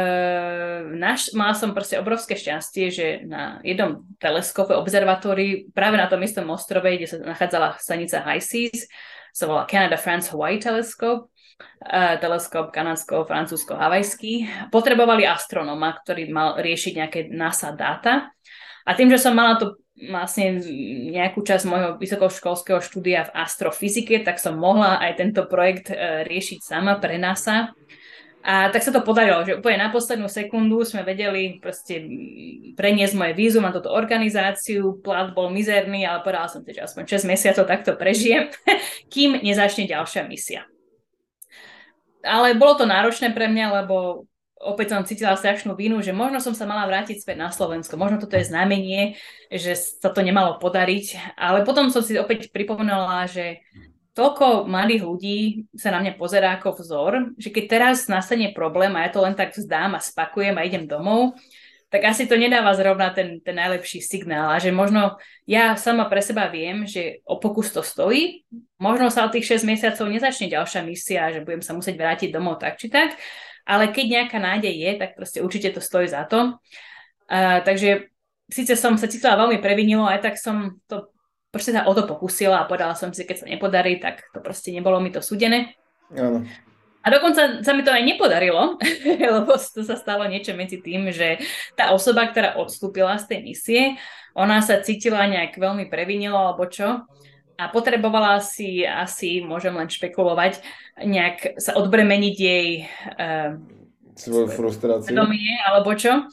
naš, 0.95 1.33
mala 1.33 1.57
som 1.57 1.73
proste 1.73 1.97
obrovské 1.97 2.37
šťastie, 2.37 2.85
že 2.93 3.07
na 3.25 3.57
jednom 3.65 4.05
teleskope 4.21 4.77
observatórii, 4.77 5.73
práve 5.73 5.97
na 5.97 6.05
tom 6.05 6.21
istom 6.21 6.45
ostrove, 6.53 6.85
kde 6.85 7.09
sa 7.09 7.17
nachádzala 7.17 7.81
stanica 7.81 8.21
HISEAS, 8.21 8.85
sa 9.33 9.49
volá 9.49 9.65
Canada 9.65 9.97
France 9.97 10.29
Hawaii 10.29 10.61
Telescope, 10.61 11.32
teleskop 12.19 12.71
kanadsko-francúzsko-havajský, 12.71 14.33
potrebovali 14.71 15.27
astronoma, 15.27 15.91
ktorý 15.99 16.31
mal 16.31 16.55
riešiť 16.59 16.93
nejaké 16.95 17.19
NASA 17.31 17.75
dáta. 17.75 18.31
A 18.83 18.91
tým, 18.95 19.11
že 19.11 19.19
som 19.19 19.35
mala 19.35 19.55
to 19.59 19.79
vlastne 19.93 20.59
nejakú 21.13 21.45
časť 21.45 21.63
môjho 21.69 21.89
vysokoškolského 22.01 22.81
štúdia 22.81 23.29
v 23.29 23.35
astrofyzike, 23.45 24.25
tak 24.25 24.41
som 24.41 24.57
mohla 24.57 24.97
aj 24.99 25.21
tento 25.21 25.45
projekt 25.45 25.93
e, 25.93 26.25
riešiť 26.25 26.59
sama 26.65 26.97
pre 26.97 27.21
NASA. 27.21 27.71
A 28.43 28.67
tak 28.75 28.83
sa 28.83 28.91
to 28.91 28.99
podarilo, 28.99 29.39
že 29.47 29.55
úplne 29.55 29.79
na 29.79 29.87
poslednú 29.87 30.27
sekundu 30.27 30.83
sme 30.83 31.07
vedeli 31.07 31.63
proste 31.63 32.03
preniesť 32.75 33.15
moje 33.15 33.33
vízum 33.39 33.63
na 33.63 33.71
túto 33.71 33.87
organizáciu, 33.87 34.99
plat 34.99 35.31
bol 35.31 35.47
mizerný, 35.47 36.03
ale 36.03 36.27
povedala 36.27 36.51
som 36.51 36.59
si, 36.59 36.75
že 36.75 36.83
aspoň 36.83 37.23
6 37.23 37.31
mesiacov 37.31 37.63
takto 37.63 37.95
prežijem, 37.95 38.51
kým 39.13 39.39
nezačne 39.39 39.87
ďalšia 39.87 40.27
misia. 40.27 40.67
Ale 42.23 42.55
bolo 42.55 42.79
to 42.79 42.85
náročné 42.87 43.35
pre 43.35 43.51
mňa, 43.51 43.83
lebo 43.83 44.25
opäť 44.63 44.95
som 44.95 45.03
cítila 45.03 45.35
strašnú 45.35 45.75
vinu, 45.75 45.99
že 45.99 46.15
možno 46.15 46.39
som 46.39 46.55
sa 46.55 46.63
mala 46.63 46.87
vrátiť 46.87 47.19
späť 47.19 47.37
na 47.37 47.51
Slovensko. 47.51 47.99
Možno 47.99 48.23
toto 48.23 48.39
je 48.39 48.47
znamenie, 48.47 49.19
že 49.51 49.75
sa 49.75 50.09
to 50.09 50.23
nemalo 50.23 50.57
podariť. 50.57 51.35
Ale 51.35 51.67
potom 51.67 51.91
som 51.91 51.99
si 51.99 52.15
opäť 52.15 52.49
pripomenula, 52.49 53.27
že 53.27 53.59
toľko 54.15 54.69
mladých 54.69 55.03
ľudí 55.03 55.39
sa 55.75 55.91
na 55.91 55.99
mňa 55.99 56.13
pozerá 56.15 56.55
ako 56.55 56.79
vzor, 56.79 57.11
že 57.35 57.49
keď 57.49 57.63
teraz 57.67 58.05
nastane 58.05 58.53
problém 58.53 58.93
a 58.95 59.05
ja 59.05 59.09
to 59.11 59.19
len 59.25 59.33
tak 59.33 59.51
vzdám 59.51 59.97
a 59.97 60.01
spakujem 60.01 60.55
a 60.55 60.65
idem 60.65 60.85
domov, 60.85 61.35
tak 61.93 62.09
asi 62.09 62.25
to 62.25 62.33
nedáva 62.33 62.73
zrovna 62.73 63.13
ten, 63.13 63.37
ten 63.45 63.53
najlepší 63.53 64.01
signál. 64.01 64.49
A 64.49 64.57
že 64.57 64.73
možno 64.73 65.21
ja 65.45 65.77
sama 65.77 66.09
pre 66.09 66.25
seba 66.25 66.49
viem, 66.49 66.89
že 66.89 67.21
o 67.21 67.37
pokus 67.37 67.69
to 67.69 67.85
stojí, 67.85 68.41
možno 68.81 69.13
sa 69.13 69.29
o 69.29 69.29
tých 69.29 69.61
6 69.61 69.69
mesiacov 69.69 70.09
nezačne 70.09 70.49
ďalšia 70.49 70.81
misia, 70.81 71.29
že 71.29 71.45
budem 71.45 71.61
sa 71.61 71.77
musieť 71.77 71.93
vrátiť 72.01 72.33
domov 72.33 72.57
tak 72.57 72.81
či 72.81 72.89
tak, 72.89 73.13
ale 73.69 73.93
keď 73.93 74.05
nejaká 74.09 74.41
nádej 74.41 74.73
je, 74.73 74.91
tak 74.97 75.13
proste 75.13 75.45
určite 75.45 75.69
to 75.77 75.85
stojí 75.85 76.09
za 76.09 76.25
to. 76.25 76.57
Uh, 77.29 77.61
takže 77.61 78.09
síce 78.49 78.73
som 78.73 78.97
sa 78.97 79.05
cítila 79.05 79.37
veľmi 79.37 79.61
previnilo, 79.61 80.09
aj 80.09 80.33
tak 80.33 80.35
som 80.41 80.81
to 80.89 81.13
proste 81.53 81.77
sa 81.77 81.85
o 81.85 81.93
to 81.93 82.09
pokusila 82.09 82.65
a 82.65 82.67
povedala 82.67 82.97
som 82.97 83.13
si, 83.13 83.21
keď 83.21 83.45
sa 83.45 83.45
nepodarí, 83.45 84.01
tak 84.01 84.25
to 84.33 84.41
proste 84.41 84.73
nebolo 84.73 84.97
mi 84.97 85.13
to 85.13 85.21
súdené. 85.21 85.77
Áno. 86.09 86.41
A 87.03 87.07
dokonca 87.11 87.59
sa 87.59 87.71
mi 87.75 87.83
to 87.83 87.91
aj 87.91 88.03
nepodarilo, 88.07 88.79
lebo 89.35 89.59
to 89.59 89.83
sa 89.83 89.99
stalo 89.99 90.23
niečo 90.25 90.55
medzi 90.55 90.79
tým, 90.79 91.11
že 91.11 91.43
tá 91.75 91.91
osoba, 91.91 92.31
ktorá 92.31 92.55
odstúpila 92.55 93.19
z 93.19 93.35
tej 93.35 93.39
misie, 93.43 93.81
ona 94.33 94.63
sa 94.63 94.79
cítila 94.79 95.27
nejak 95.27 95.59
veľmi 95.59 95.91
previnilo 95.91 96.39
alebo 96.39 96.65
čo 96.65 97.05
a 97.57 97.69
potrebovala 97.69 98.41
si 98.41 98.81
asi, 98.81 99.45
môžem 99.45 99.73
len 99.77 99.89
špekulovať, 99.89 100.59
nejak 101.05 101.61
sa 101.61 101.77
odbremeniť 101.77 102.35
jej 102.35 102.67
uh, 103.13 103.55
svoju 104.17 104.47
frustráciu. 104.49 105.13
Vedomie, 105.13 105.61
alebo 105.65 105.93
čo. 105.93 106.25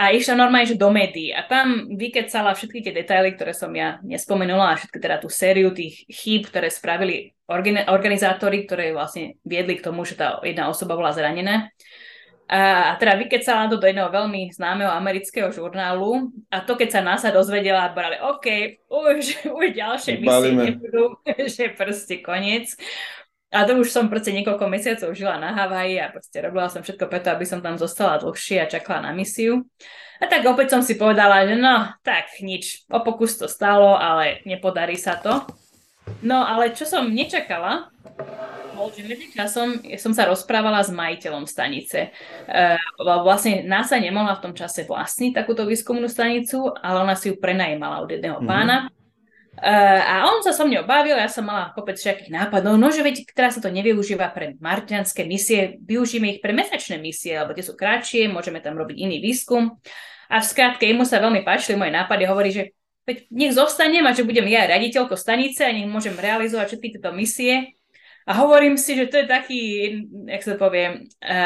A 0.00 0.16
išla 0.16 0.32
normálne, 0.32 0.70
že 0.70 0.80
do 0.80 0.88
médií. 0.88 1.34
A 1.34 1.44
tam 1.44 1.92
vykecala 1.92 2.56
všetky 2.56 2.80
tie 2.80 2.94
detaily, 2.96 3.36
ktoré 3.36 3.52
som 3.52 3.68
ja 3.76 4.00
nespomenula, 4.00 4.72
a 4.72 4.78
všetky 4.78 4.96
teda 4.96 5.20
tú 5.20 5.28
sériu 5.28 5.76
tých 5.76 6.08
chýb, 6.08 6.48
ktoré 6.48 6.72
spravili 6.72 7.36
organizátori, 7.90 8.62
ktoré 8.64 8.94
vlastne 8.94 9.42
viedli 9.42 9.74
k 9.74 9.84
tomu, 9.90 10.06
že 10.06 10.14
tá 10.14 10.38
jedna 10.46 10.70
osoba 10.70 10.94
bola 10.94 11.10
zranená. 11.10 11.66
A 12.50 12.98
teda 12.98 13.14
vykecala 13.14 13.70
to 13.70 13.78
do 13.78 13.86
jedného 13.86 14.10
veľmi 14.10 14.50
známeho 14.50 14.90
amerického 14.90 15.54
žurnálu 15.54 16.34
a 16.50 16.58
to, 16.58 16.74
keď 16.74 16.98
sa 16.98 17.06
NASA 17.06 17.30
dozvedela, 17.30 17.94
brali, 17.94 18.18
OK, 18.18 18.46
už, 18.90 19.46
už 19.54 19.66
ďalšie 19.70 20.18
misie 20.18 20.50
nebudú, 20.58 21.14
že 21.54 21.70
proste 21.70 22.18
koniec. 22.18 22.74
A 23.54 23.66
to 23.66 23.78
už 23.78 23.90
som 23.90 24.06
proste 24.06 24.34
niekoľko 24.34 24.66
mesiacov 24.66 25.10
žila 25.14 25.38
na 25.38 25.54
Havaji 25.54 25.98
a 26.02 26.10
proste 26.10 26.38
robila 26.42 26.70
som 26.70 26.82
všetko 26.86 27.06
preto, 27.06 27.34
aby 27.34 27.46
som 27.46 27.62
tam 27.62 27.78
zostala 27.78 28.22
dlhšie 28.22 28.62
a 28.62 28.70
čakala 28.70 29.10
na 29.10 29.12
misiu. 29.14 29.66
A 30.22 30.26
tak 30.26 30.42
opäť 30.46 30.74
som 30.74 30.82
si 30.82 30.94
povedala, 30.94 31.46
že 31.46 31.54
no, 31.54 31.90
tak 32.02 32.34
nič, 32.42 32.86
o 32.90 33.02
pokus 33.02 33.38
to 33.38 33.46
stalo, 33.46 33.94
ale 33.94 34.42
nepodarí 34.46 34.94
sa 34.94 35.18
to. 35.18 35.50
No 36.20 36.42
ale 36.42 36.74
čo 36.74 36.84
som 36.84 37.08
nečakala, 37.08 37.90
bol, 38.80 38.88
že 38.96 39.04
medzi 39.04 39.28
časom 39.36 39.84
som 40.00 40.12
sa 40.16 40.24
rozprávala 40.24 40.80
s 40.80 40.88
majiteľom 40.88 41.44
stanice. 41.44 42.16
Uh, 42.48 42.80
vlastne 43.20 43.60
NASA 43.68 44.00
nemohla 44.00 44.40
v 44.40 44.44
tom 44.48 44.54
čase 44.56 44.88
vlastniť 44.88 45.36
takúto 45.36 45.68
výskumnú 45.68 46.08
stanicu, 46.08 46.72
ale 46.80 47.04
ona 47.04 47.12
si 47.12 47.28
ju 47.28 47.36
prenajímala 47.36 48.00
od 48.00 48.08
jedného 48.08 48.40
mm-hmm. 48.40 48.48
pána. 48.48 48.88
Uh, 49.60 50.00
a 50.00 50.14
on 50.32 50.40
sa 50.40 50.56
so 50.56 50.64
mnou 50.64 50.88
bavil, 50.88 51.20
ja 51.20 51.28
som 51.28 51.44
mala 51.44 51.76
kopec 51.76 52.00
všetkých 52.00 52.32
nápadov, 52.32 52.80
no 52.80 52.88
že 52.88 53.04
veď 53.04 53.28
teraz 53.36 53.60
sa 53.60 53.60
to 53.60 53.68
nevyužíva 53.68 54.32
pre 54.32 54.56
marťanské 54.56 55.28
misie, 55.28 55.76
využíme 55.84 56.32
ich 56.32 56.40
pre 56.40 56.56
mesačné 56.56 56.96
misie, 56.96 57.36
lebo 57.36 57.52
tie 57.52 57.60
sú 57.60 57.76
kratšie, 57.76 58.32
môžeme 58.32 58.64
tam 58.64 58.80
robiť 58.80 58.96
iný 58.96 59.20
výskum. 59.20 59.76
A 60.30 60.40
v 60.40 60.46
skratke, 60.46 60.88
mu 60.96 61.04
sa 61.04 61.20
veľmi 61.20 61.44
páčili 61.44 61.76
moje 61.76 61.92
nápady, 61.92 62.22
hovorí, 62.24 62.48
že 62.54 62.72
veď 63.10 63.18
nech 63.34 63.52
zostanem 63.58 64.06
a 64.06 64.14
že 64.14 64.22
budem 64.22 64.46
ja 64.46 64.70
raditeľko 64.70 65.18
stanice 65.18 65.66
a 65.66 65.74
nech 65.74 65.90
môžem 65.90 66.14
realizovať 66.14 66.78
všetky 66.78 66.88
tieto 66.94 67.10
misie 67.10 67.74
a 68.30 68.36
hovorím 68.46 68.78
si, 68.78 68.94
že 68.94 69.10
to 69.10 69.16
je 69.18 69.26
taký, 69.26 69.62
jak 70.30 70.42
sa 70.46 70.54
to 70.54 70.62
povie, 70.62 71.10
e, 71.18 71.42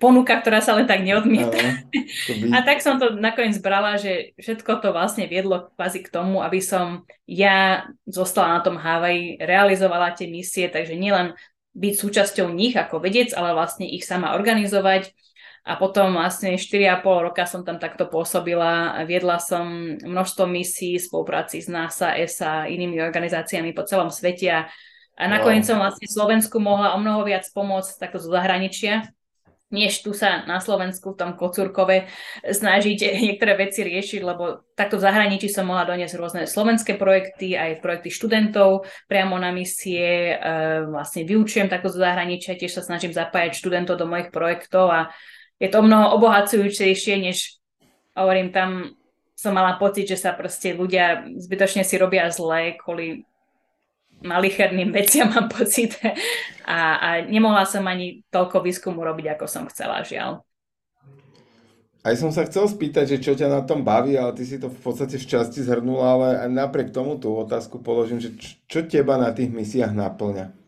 ponuka, 0.00 0.40
ktorá 0.42 0.58
sa 0.58 0.74
len 0.74 0.90
tak 0.90 1.06
neodmieta. 1.06 1.54
By... 1.54 2.50
A 2.50 2.66
tak 2.66 2.82
som 2.82 2.98
to 2.98 3.14
nakoniec 3.14 3.62
brala, 3.62 3.94
že 3.94 4.34
všetko 4.42 4.82
to 4.82 4.90
vlastne 4.90 5.30
viedlo 5.30 5.70
kvázi 5.78 6.02
k 6.02 6.10
tomu, 6.10 6.42
aby 6.42 6.58
som 6.58 7.06
ja 7.30 7.86
zostala 8.10 8.58
na 8.58 8.60
tom 8.66 8.74
Havaji, 8.74 9.38
realizovala 9.38 10.16
tie 10.16 10.26
misie, 10.26 10.66
takže 10.66 10.98
nielen 10.98 11.38
byť 11.78 11.94
súčasťou 11.94 12.50
nich 12.50 12.74
ako 12.74 12.98
vedec, 12.98 13.30
ale 13.30 13.54
vlastne 13.54 13.86
ich 13.86 14.02
sama 14.02 14.34
organizovať. 14.34 15.14
A 15.62 15.78
potom 15.78 16.18
vlastne 16.18 16.58
4,5 16.58 17.06
roka 17.06 17.46
som 17.46 17.62
tam 17.62 17.78
takto 17.78 18.10
pôsobila. 18.10 18.98
Viedla 19.06 19.38
som 19.38 19.94
množstvo 19.94 20.50
misií 20.50 20.98
spolupráci 20.98 21.62
s 21.62 21.70
NASA, 21.70 22.18
ESA, 22.18 22.66
inými 22.66 22.98
organizáciami 22.98 23.70
po 23.70 23.86
celom 23.86 24.10
svete. 24.10 24.50
A 24.50 24.66
a 25.12 25.28
nakoniec 25.28 25.68
som 25.68 25.76
vlastne 25.76 26.08
Slovensku 26.08 26.56
mohla 26.56 26.96
o 26.96 26.98
mnoho 26.98 27.28
viac 27.28 27.44
pomôcť 27.52 28.00
takto 28.00 28.16
zo 28.16 28.32
zahraničia, 28.32 29.12
než 29.72 30.04
tu 30.04 30.16
sa 30.16 30.44
na 30.48 30.56
Slovensku 30.56 31.12
v 31.12 31.18
tom 31.20 31.32
Kocúrkove 31.36 32.08
snažiť 32.44 32.98
niektoré 33.28 33.56
veci 33.60 33.84
riešiť, 33.84 34.20
lebo 34.24 34.64
takto 34.72 34.96
v 34.96 35.04
zahraničí 35.04 35.52
som 35.52 35.68
mohla 35.68 35.84
doniesť 35.84 36.16
rôzne 36.16 36.42
slovenské 36.48 36.96
projekty, 36.96 37.56
aj 37.60 37.84
projekty 37.84 38.08
študentov 38.08 38.88
priamo 39.04 39.36
na 39.36 39.52
misie, 39.52 40.32
e, 40.32 40.36
vlastne 40.88 41.28
vyučujem 41.28 41.68
takto 41.68 41.92
zo 41.92 42.00
zahraničia, 42.00 42.56
tiež 42.56 42.80
sa 42.80 42.82
snažím 42.84 43.12
zapájať 43.12 43.52
študentov 43.52 44.00
do 44.00 44.08
mojich 44.08 44.32
projektov 44.32 44.88
a 44.88 45.00
je 45.62 45.68
to 45.70 45.78
mnoho 45.78 46.18
obohacujúcejšie, 46.18 47.22
než 47.22 47.62
hovorím 48.18 48.50
tam 48.50 48.98
som 49.38 49.54
mala 49.54 49.78
pocit, 49.78 50.10
že 50.10 50.18
sa 50.18 50.34
proste 50.34 50.74
ľudia 50.74 51.26
zbytočne 51.38 51.86
si 51.86 51.94
robia 51.98 52.26
zle 52.34 52.74
kvôli 52.78 53.22
malicherným 54.22 54.90
veciam 54.98 55.30
mám 55.30 55.46
pocit 55.50 55.98
a, 56.66 56.98
a 56.98 57.08
nemohla 57.26 57.66
som 57.66 57.86
ani 57.86 58.26
toľko 58.30 58.62
výskumu 58.62 59.02
robiť, 59.02 59.38
ako 59.38 59.46
som 59.46 59.66
chcela, 59.70 60.02
žiaľ. 60.02 60.42
Aj 62.02 62.18
som 62.18 62.34
sa 62.34 62.42
chcel 62.42 62.66
spýtať, 62.66 63.14
že 63.14 63.22
čo 63.22 63.38
ťa 63.38 63.46
na 63.46 63.62
tom 63.62 63.86
baví, 63.86 64.18
ale 64.18 64.34
ty 64.34 64.42
si 64.42 64.58
to 64.58 64.66
v 64.66 64.80
podstate 64.82 65.22
v 65.22 65.26
časti 65.26 65.62
zhrnula, 65.62 66.02
ale 66.02 66.26
aj 66.42 66.50
napriek 66.50 66.90
tomu 66.90 67.14
tú 67.14 67.30
otázku 67.38 67.78
položím, 67.78 68.18
že 68.18 68.34
čo 68.66 68.82
teba 68.82 69.14
na 69.14 69.30
tých 69.30 69.54
misiách 69.54 69.94
naplňa? 69.94 70.61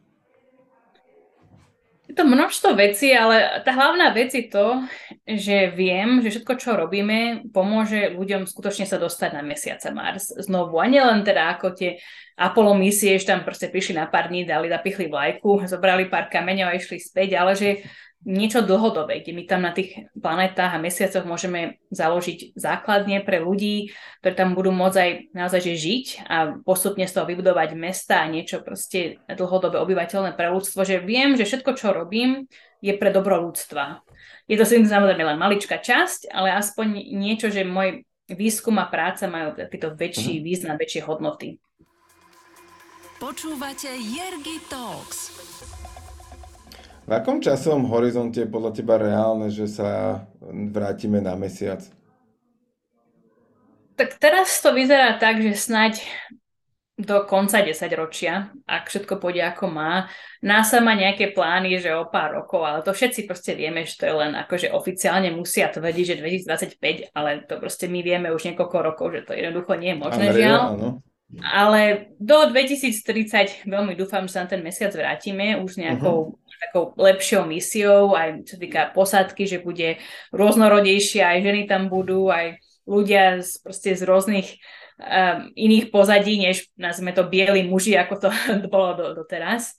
To 2.15 2.23
množstvo 2.23 2.78
vecí, 2.78 3.11
ale 3.11 3.62
tá 3.66 3.74
hlavná 3.74 4.15
vec 4.15 4.31
je 4.31 4.47
to, 4.47 4.86
že 5.27 5.74
viem, 5.74 6.23
že 6.23 6.31
všetko, 6.31 6.55
čo 6.62 6.78
robíme, 6.78 7.51
pomôže 7.51 8.15
ľuďom 8.15 8.47
skutočne 8.47 8.86
sa 8.86 9.03
dostať 9.03 9.35
na 9.35 9.43
mesiace 9.43 9.91
Mars 9.91 10.31
znovu. 10.31 10.78
A 10.78 10.86
nielen 10.86 11.27
teda 11.27 11.59
ako 11.59 11.74
tie 11.74 11.99
Apollo 12.39 12.78
misie, 12.78 13.19
že 13.19 13.31
tam 13.31 13.43
proste 13.43 13.66
prišli 13.66 13.99
na 13.99 14.07
pár 14.07 14.31
dní, 14.31 14.47
dali, 14.47 14.70
napichli 14.70 15.11
vlajku, 15.11 15.66
zobrali 15.66 16.07
pár 16.07 16.31
kameňov 16.31 16.70
a 16.70 16.78
išli 16.78 17.03
späť, 17.03 17.35
ale 17.35 17.59
že 17.59 17.82
niečo 18.25 18.65
dlhodobé, 18.65 19.21
kde 19.21 19.33
my 19.37 19.43
tam 19.45 19.61
na 19.63 19.73
tých 19.77 20.09
planetách 20.17 20.77
a 20.77 20.83
mesiacoch 20.83 21.29
môžeme 21.29 21.79
založiť 21.93 22.57
základne 22.57 23.21
pre 23.21 23.41
ľudí, 23.45 23.93
ktorí 24.25 24.35
tam 24.35 24.57
budú 24.57 24.73
môcť 24.73 24.99
aj 24.99 25.11
naozaj 25.37 25.61
že 25.61 25.75
žiť 25.77 26.07
a 26.25 26.37
postupne 26.65 27.05
z 27.05 27.13
toho 27.13 27.29
vybudovať 27.29 27.77
mesta 27.77 28.25
a 28.25 28.31
niečo 28.33 28.65
proste 28.65 29.21
dlhodobé 29.29 29.77
obyvateľné 29.79 30.33
pre 30.35 30.49
ľudstvo, 30.49 30.83
že 30.83 31.05
viem, 31.05 31.37
že 31.37 31.45
všetko, 31.45 31.71
čo 31.77 31.93
robím, 31.93 32.49
je 32.81 32.93
pre 32.97 33.13
dobro 33.13 33.41
ľudstva. 33.45 34.05
Je 34.49 34.61
to 34.61 34.65
samozrejme 34.69 35.25
len 35.25 35.41
maličká 35.41 35.81
časť, 35.81 36.29
ale 36.33 36.53
aspoň 36.53 37.17
niečo, 37.17 37.49
že 37.49 37.65
môj 37.65 38.05
výskum 38.29 38.77
a 38.81 38.89
práca 38.89 39.29
majú 39.29 39.57
takýto 39.57 39.93
väčší 39.93 40.41
mhm. 40.41 40.45
význam, 40.45 40.77
väčšie 40.81 41.05
hodnoty. 41.05 41.61
Počúvate 43.21 43.89
Jergy 43.89 44.61
Talks. 44.69 45.53
V 47.05 47.12
akom 47.12 47.36
časovom 47.44 47.85
horizonte 47.93 48.40
je 48.40 48.48
podľa 48.48 48.72
teba 48.72 48.97
reálne, 48.97 49.52
že 49.52 49.68
sa 49.68 50.24
vrátime 50.48 51.20
na 51.20 51.36
mesiac? 51.36 51.85
Tak 53.94 54.16
teraz 54.16 54.59
to 54.64 54.72
vyzerá 54.72 55.20
tak, 55.20 55.44
že 55.44 55.52
snaď 55.52 56.01
do 56.94 57.26
konca 57.26 57.60
10 57.60 57.74
ročia, 57.98 58.55
ak 58.64 58.86
všetko 58.86 59.18
pôjde 59.18 59.43
ako 59.43 59.66
má. 59.66 60.06
NASA 60.40 60.78
má 60.78 60.94
nejaké 60.94 61.35
plány, 61.35 61.82
že 61.82 61.90
o 61.90 62.06
pár 62.06 62.39
rokov, 62.39 62.62
ale 62.62 62.86
to 62.86 62.94
všetci 62.94 63.26
proste 63.26 63.59
vieme, 63.59 63.82
že 63.82 63.98
to 63.98 64.05
je 64.09 64.14
len 64.14 64.32
akože 64.39 64.70
oficiálne 64.70 65.28
musia 65.35 65.68
tvrdiť, 65.74 66.05
že 66.06 66.14
2025, 66.47 67.10
ale 67.12 67.44
to 67.44 67.59
proste 67.59 67.90
my 67.90 68.01
vieme 68.01 68.31
už 68.31 68.47
niekoľko 68.48 68.76
rokov, 68.81 69.06
že 69.10 69.20
to 69.26 69.35
jednoducho 69.35 69.74
nie 69.74 69.93
je 69.93 69.98
možné, 69.98 70.24
Andrea, 70.31 70.39
žiaľ. 70.40 70.62
Áno. 70.78 70.90
Ale 71.43 72.15
do 72.21 72.47
2030 72.47 73.67
veľmi 73.67 73.99
dúfam, 73.99 74.23
že 74.29 74.39
sa 74.39 74.47
na 74.47 74.51
ten 74.51 74.63
mesiac 74.63 74.95
vrátime 74.95 75.59
už 75.59 75.83
nejakou 75.83 76.37
uh-huh. 76.37 76.59
takou 76.63 76.85
lepšou 76.95 77.49
misiou, 77.49 78.15
aj 78.15 78.47
čo 78.47 78.55
týka 78.61 78.95
posádky, 78.95 79.49
že 79.49 79.59
bude 79.59 79.99
rôznorodejšia, 80.31 81.35
aj 81.35 81.39
ženy 81.43 81.63
tam 81.67 81.91
budú, 81.91 82.31
aj 82.31 82.63
ľudia 82.87 83.43
z, 83.43 83.51
proste 83.65 83.97
z 83.97 84.03
rôznych 84.07 84.61
um, 85.01 85.51
iných 85.57 85.91
pozadí, 85.91 86.39
než 86.39 86.71
nazvime 86.79 87.17
to 87.17 87.27
bieli 87.27 87.67
muži, 87.67 87.99
ako 87.99 88.15
to 88.21 88.29
bolo 88.73 88.95
do, 88.95 89.07
doteraz. 89.25 89.75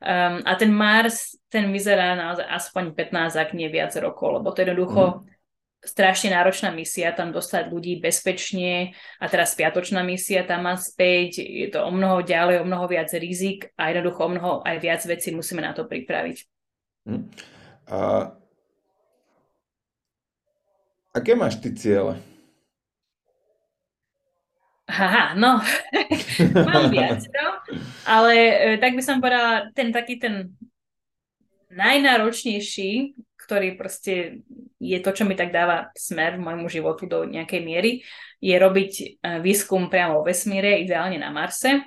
Um, 0.00 0.40
a 0.46 0.56
ten 0.56 0.72
Mars, 0.72 1.36
ten 1.52 1.68
vyzerá 1.68 2.16
naozaj 2.16 2.46
aspoň 2.46 2.96
15, 2.96 3.36
ak 3.36 3.50
nie 3.52 3.68
viac 3.68 3.92
rokov, 3.98 4.40
lebo 4.40 4.48
to 4.54 4.62
je 4.62 4.68
jednoducho 4.68 5.02
mm. 5.20 5.39
Strašne 5.80 6.36
náročná 6.36 6.68
misia, 6.68 7.16
tam 7.16 7.32
dostať 7.32 7.72
ľudí 7.72 8.04
bezpečne 8.04 8.92
a 9.16 9.24
teraz 9.32 9.56
spiatočná 9.56 10.04
misia 10.04 10.44
tam 10.44 10.68
má 10.68 10.76
späť, 10.76 11.40
je 11.40 11.68
to 11.72 11.80
o 11.80 11.90
mnoho 11.90 12.20
ďalej, 12.20 12.60
o 12.60 12.68
mnoho 12.68 12.84
viac 12.84 13.08
rizik 13.16 13.72
a 13.80 13.88
jednoducho 13.88 14.20
o 14.20 14.32
mnoho 14.32 14.52
aj 14.60 14.76
viac 14.76 15.00
vecí 15.08 15.32
musíme 15.32 15.64
na 15.64 15.72
to 15.72 15.88
pripraviť. 15.88 16.38
Mm. 17.08 17.24
A... 17.90 17.96
Aké 21.16 21.34
máš 21.34 21.58
ty 21.58 21.74
ciele? 21.74 22.20
Haha, 24.90 25.38
no, 25.38 25.62
mám 26.66 26.90
viac, 26.90 27.22
no, 27.30 27.46
ale 28.10 28.34
e, 28.34 28.78
tak 28.82 28.98
by 28.98 29.02
som 29.06 29.22
povedala, 29.22 29.70
ten 29.70 29.94
taký 29.94 30.18
ten 30.18 30.50
najnáročnejší, 31.70 33.14
ktorý 33.50 33.74
proste 33.74 34.46
je 34.78 34.98
to, 35.02 35.10
čo 35.10 35.26
mi 35.26 35.34
tak 35.34 35.50
dáva 35.50 35.90
smer 35.98 36.38
v 36.38 36.46
môjmu 36.46 36.70
životu 36.70 37.10
do 37.10 37.26
nejakej 37.26 37.66
miery, 37.66 38.06
je 38.38 38.54
robiť 38.54 38.92
e, 38.94 39.04
výskum 39.42 39.90
priamo 39.90 40.22
vo 40.22 40.30
vesmíre, 40.30 40.78
ideálne 40.78 41.18
na 41.18 41.34
Marse. 41.34 41.82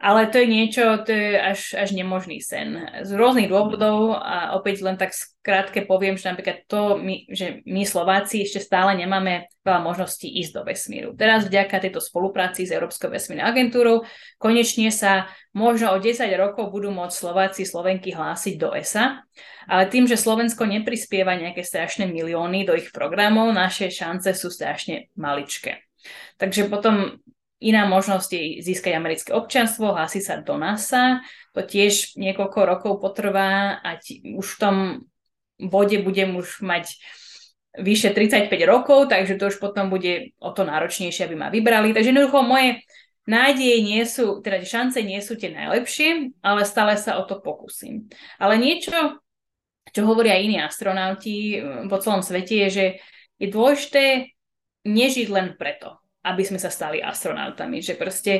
Ale 0.00 0.32
to 0.32 0.40
je 0.40 0.48
niečo, 0.48 1.04
to 1.04 1.12
je 1.12 1.36
až, 1.36 1.76
až 1.76 1.92
nemožný 1.92 2.40
sen. 2.40 2.88
Z 3.04 3.12
rôznych 3.12 3.52
dôvodov 3.52 4.16
a 4.16 4.56
opäť 4.56 4.80
len 4.80 4.96
tak 4.96 5.12
skrátke 5.12 5.84
poviem, 5.84 6.16
že 6.16 6.32
napríklad 6.32 6.64
to, 6.64 6.96
my, 6.96 7.28
že 7.28 7.60
my 7.68 7.84
Slováci 7.84 8.40
ešte 8.40 8.64
stále 8.64 8.96
nemáme 8.96 9.52
veľa 9.60 9.84
možností 9.84 10.32
ísť 10.40 10.52
do 10.56 10.62
vesmíru. 10.64 11.12
Teraz 11.12 11.44
vďaka 11.44 11.84
tejto 11.84 12.00
spolupráci 12.00 12.64
s 12.64 12.72
Európskou 12.72 13.12
vesmírnou 13.12 13.44
agentúrou 13.44 14.08
konečne 14.40 14.88
sa 14.88 15.28
možno 15.52 15.92
o 15.92 16.00
10 16.00 16.24
rokov 16.32 16.72
budú 16.72 16.88
môcť 16.88 17.12
Slováci, 17.20 17.68
Slovenky 17.68 18.16
hlásiť 18.16 18.56
do 18.56 18.72
ESA, 18.72 19.20
ale 19.68 19.84
tým, 19.92 20.08
že 20.08 20.16
Slovensko 20.16 20.64
neprispieva 20.64 21.36
nejaké 21.36 21.60
strašné 21.60 22.08
milióny 22.08 22.64
do 22.64 22.72
ich 22.72 22.88
programov, 22.88 23.52
naše 23.52 23.92
šance 23.92 24.32
sú 24.32 24.48
strašne 24.48 25.12
maličké. 25.12 25.84
Takže 26.40 26.72
potom 26.72 27.20
Iná 27.60 27.84
možnosť 27.84 28.30
je 28.32 28.44
získať 28.64 28.96
americké 28.96 29.36
občianstvo, 29.36 29.92
hlási 29.92 30.24
sa 30.24 30.40
do 30.40 30.56
NASA, 30.56 31.20
to 31.52 31.60
tiež 31.60 32.16
niekoľko 32.16 32.58
rokov 32.64 32.92
potrvá 33.04 33.76
a 33.84 34.00
ti, 34.00 34.24
už 34.32 34.56
v 34.56 34.60
tom 34.60 34.76
bode 35.60 36.00
budem 36.00 36.40
už 36.40 36.64
mať 36.64 36.96
vyše 37.76 38.16
35 38.16 38.48
rokov, 38.64 39.12
takže 39.12 39.36
to 39.36 39.52
už 39.52 39.60
potom 39.60 39.92
bude 39.92 40.32
o 40.40 40.50
to 40.56 40.64
náročnejšie, 40.64 41.28
aby 41.28 41.36
ma 41.36 41.52
vybrali. 41.52 41.92
Takže 41.92 42.16
jednoducho 42.16 42.40
moje 42.42 42.80
nádeje 43.28 43.76
nie 43.84 44.02
sú, 44.08 44.40
teda 44.40 44.64
šance 44.64 44.98
nie 45.04 45.20
sú 45.20 45.36
tie 45.36 45.52
najlepšie, 45.52 46.40
ale 46.40 46.64
stále 46.64 46.96
sa 46.96 47.20
o 47.20 47.28
to 47.28 47.44
pokúsim. 47.44 48.08
Ale 48.40 48.56
niečo, 48.56 49.20
čo 49.92 50.00
hovoria 50.08 50.40
iní 50.40 50.58
astronauti 50.58 51.60
po 51.86 52.00
celom 52.00 52.24
svete, 52.24 52.56
je, 52.66 52.68
že 52.72 52.84
je 53.36 53.46
dôležité 53.52 54.32
nežiť 54.88 55.28
len 55.28 55.60
preto 55.60 55.99
aby 56.20 56.42
sme 56.44 56.60
sa 56.60 56.68
stali 56.68 57.00
astronautami. 57.00 57.80
Že 57.80 57.94
proste, 57.96 58.32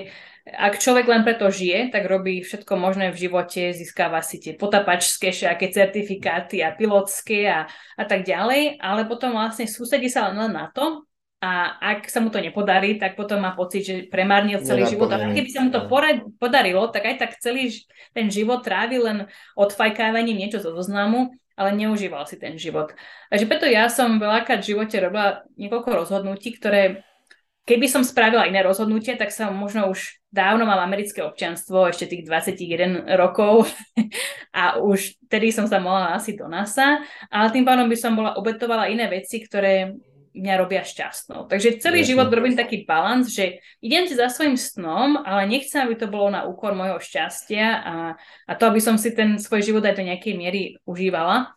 ak 0.44 0.76
človek 0.76 1.08
len 1.08 1.24
preto 1.24 1.48
žije, 1.48 1.88
tak 1.88 2.04
robí 2.04 2.44
všetko 2.44 2.76
možné 2.76 3.08
v 3.08 3.20
živote, 3.28 3.72
získava 3.72 4.20
si 4.20 4.36
tie 4.36 4.52
potapačské 4.52 5.32
všaké 5.32 5.72
certifikáty 5.72 6.60
a 6.60 6.76
pilotské 6.76 7.48
a, 7.48 7.64
a 7.96 8.04
tak 8.04 8.28
ďalej, 8.28 8.76
ale 8.80 9.08
potom 9.08 9.32
vlastne 9.32 9.64
sústredí 9.64 10.12
sa 10.12 10.28
len 10.28 10.52
na 10.52 10.68
to, 10.68 11.08
a 11.40 11.80
ak 11.80 12.04
sa 12.12 12.20
mu 12.20 12.28
to 12.28 12.36
nepodarí, 12.36 13.00
tak 13.00 13.16
potom 13.16 13.40
má 13.40 13.56
pocit, 13.56 13.80
že 13.80 13.94
premárnil 14.12 14.60
celý 14.60 14.84
život. 14.84 15.08
A 15.08 15.32
keby 15.32 15.48
sa 15.48 15.64
mu 15.64 15.72
to 15.72 15.88
podarilo, 16.36 16.84
tak 16.92 17.08
aj 17.08 17.16
tak 17.16 17.40
celý 17.40 17.72
ten 18.12 18.28
život 18.28 18.60
trávi 18.60 19.00
len 19.00 19.24
odfajkávaním 19.56 20.36
niečo 20.36 20.60
zo 20.60 20.76
zoznamu, 20.76 21.32
ale 21.56 21.72
neužíval 21.80 22.28
si 22.28 22.36
ten 22.36 22.60
život. 22.60 22.92
Takže 23.32 23.48
preto 23.48 23.64
ja 23.64 23.88
som 23.88 24.20
veľakrát 24.20 24.60
v 24.60 24.76
živote 24.76 25.00
robila 25.00 25.40
niekoľko 25.56 25.88
rozhodnutí, 26.04 26.60
ktoré 26.60 27.08
Keby 27.70 27.86
som 27.86 28.02
spravila 28.02 28.50
iné 28.50 28.66
rozhodnutie, 28.66 29.14
tak 29.14 29.30
som 29.30 29.54
možno 29.54 29.86
už 29.94 30.18
dávno 30.26 30.66
mal 30.66 30.82
americké 30.82 31.22
občianstvo, 31.22 31.86
ešte 31.86 32.10
tých 32.10 32.26
21 32.26 33.06
rokov 33.14 33.70
a 34.58 34.82
už 34.82 35.14
tedy 35.30 35.54
som 35.54 35.70
sa 35.70 35.78
mohla 35.78 36.18
asi 36.18 36.34
do 36.34 36.50
NASA, 36.50 36.98
ale 37.30 37.54
tým 37.54 37.62
pádom 37.62 37.86
by 37.86 37.94
som 37.94 38.18
bola 38.18 38.34
obetovala 38.34 38.90
iné 38.90 39.06
veci, 39.06 39.38
ktoré 39.38 39.94
mňa 40.34 40.54
robia 40.58 40.82
šťastnou. 40.82 41.46
Takže 41.46 41.78
celý 41.78 42.02
Jasne. 42.02 42.10
život 42.10 42.34
robím 42.34 42.58
taký 42.58 42.82
balans, 42.82 43.30
že 43.30 43.62
idem 43.82 44.10
si 44.10 44.18
za 44.18 44.30
svojim 44.30 44.58
snom, 44.58 45.22
ale 45.22 45.46
nechcem, 45.46 45.82
aby 45.82 45.94
to 45.94 46.10
bolo 46.10 46.30
na 46.30 46.46
úkor 46.46 46.74
môjho 46.74 46.98
šťastia 46.98 47.66
a, 47.66 47.94
a 48.46 48.52
to, 48.54 48.66
aby 48.66 48.82
som 48.82 48.98
si 48.98 49.14
ten 49.14 49.38
svoj 49.38 49.62
život 49.62 49.82
aj 49.86 49.94
do 49.94 50.06
nejakej 50.06 50.34
miery 50.34 50.62
užívala. 50.86 51.54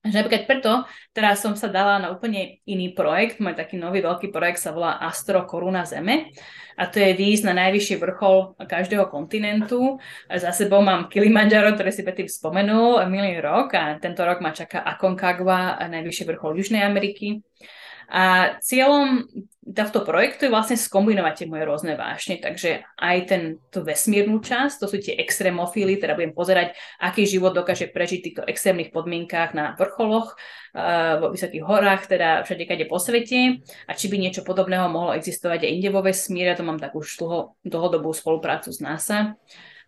Že 0.00 0.16
napríklad 0.16 0.44
preto 0.48 0.72
teraz 1.12 1.44
som 1.44 1.52
sa 1.52 1.68
dala 1.68 2.00
na 2.00 2.08
úplne 2.08 2.64
iný 2.64 2.96
projekt. 2.96 3.36
Môj 3.36 3.52
taký 3.52 3.76
nový 3.76 4.00
veľký 4.00 4.32
projekt 4.32 4.64
sa 4.64 4.72
volá 4.72 4.96
Astro 4.96 5.44
Koruna 5.44 5.84
Zeme 5.84 6.32
a 6.80 6.88
to 6.88 6.96
je 6.96 7.12
výjsť 7.12 7.44
na 7.44 7.68
najvyšší 7.68 8.00
vrchol 8.00 8.56
každého 8.64 9.12
kontinentu. 9.12 10.00
Za 10.24 10.56
sebou 10.56 10.80
mám 10.80 11.12
Kilimanjaro, 11.12 11.76
ktorý 11.76 11.92
si 11.92 12.00
predtým 12.00 12.32
spomenul 12.32 13.04
minulý 13.12 13.44
rok 13.44 13.76
a 13.76 14.00
tento 14.00 14.24
rok 14.24 14.40
ma 14.40 14.56
čaká 14.56 14.80
Aconcagua, 14.88 15.76
najvyšší 15.84 16.24
vrchol 16.32 16.56
Južnej 16.56 16.80
Ameriky. 16.80 17.44
A 18.10 18.58
cieľom 18.58 19.24
tohto 19.70 20.02
projektu 20.02 20.46
je 20.46 20.54
vlastne 20.54 20.74
skombinovať 20.74 21.34
tie 21.36 21.46
moje 21.46 21.64
rôzne 21.64 21.94
vášne, 21.94 22.42
takže 22.42 22.82
aj 22.98 23.16
ten, 23.30 23.42
tú 23.70 23.86
vesmírnu 23.86 24.42
časť, 24.42 24.82
to 24.82 24.86
sú 24.90 24.96
tie 24.98 25.14
extrémofíly, 25.14 26.00
teda 26.00 26.18
budem 26.18 26.34
pozerať, 26.34 26.74
aký 26.98 27.22
život 27.28 27.54
dokáže 27.54 27.86
prežiť 27.86 28.18
v 28.18 28.26
týchto 28.26 28.42
extrémnych 28.50 28.90
podmienkách 28.90 29.50
na 29.54 29.78
vrcholoch, 29.78 30.34
uh, 30.74 31.22
vo 31.22 31.30
vysokých 31.30 31.62
horách, 31.62 32.10
teda 32.10 32.42
všade 32.42 32.64
kade 32.66 32.84
po 32.90 32.98
svete 32.98 33.62
a 33.86 33.92
či 33.94 34.10
by 34.10 34.16
niečo 34.18 34.42
podobného 34.42 34.90
mohlo 34.90 35.14
existovať 35.14 35.66
aj 35.66 35.70
inde 35.70 35.88
vo 35.94 36.02
vesmíre, 36.02 36.58
to 36.58 36.66
mám 36.66 36.82
takú 36.82 37.04
dlho, 37.04 37.54
dlhodobú 37.62 38.10
spoluprácu 38.10 38.74
s 38.74 38.82
NASA. 38.82 39.38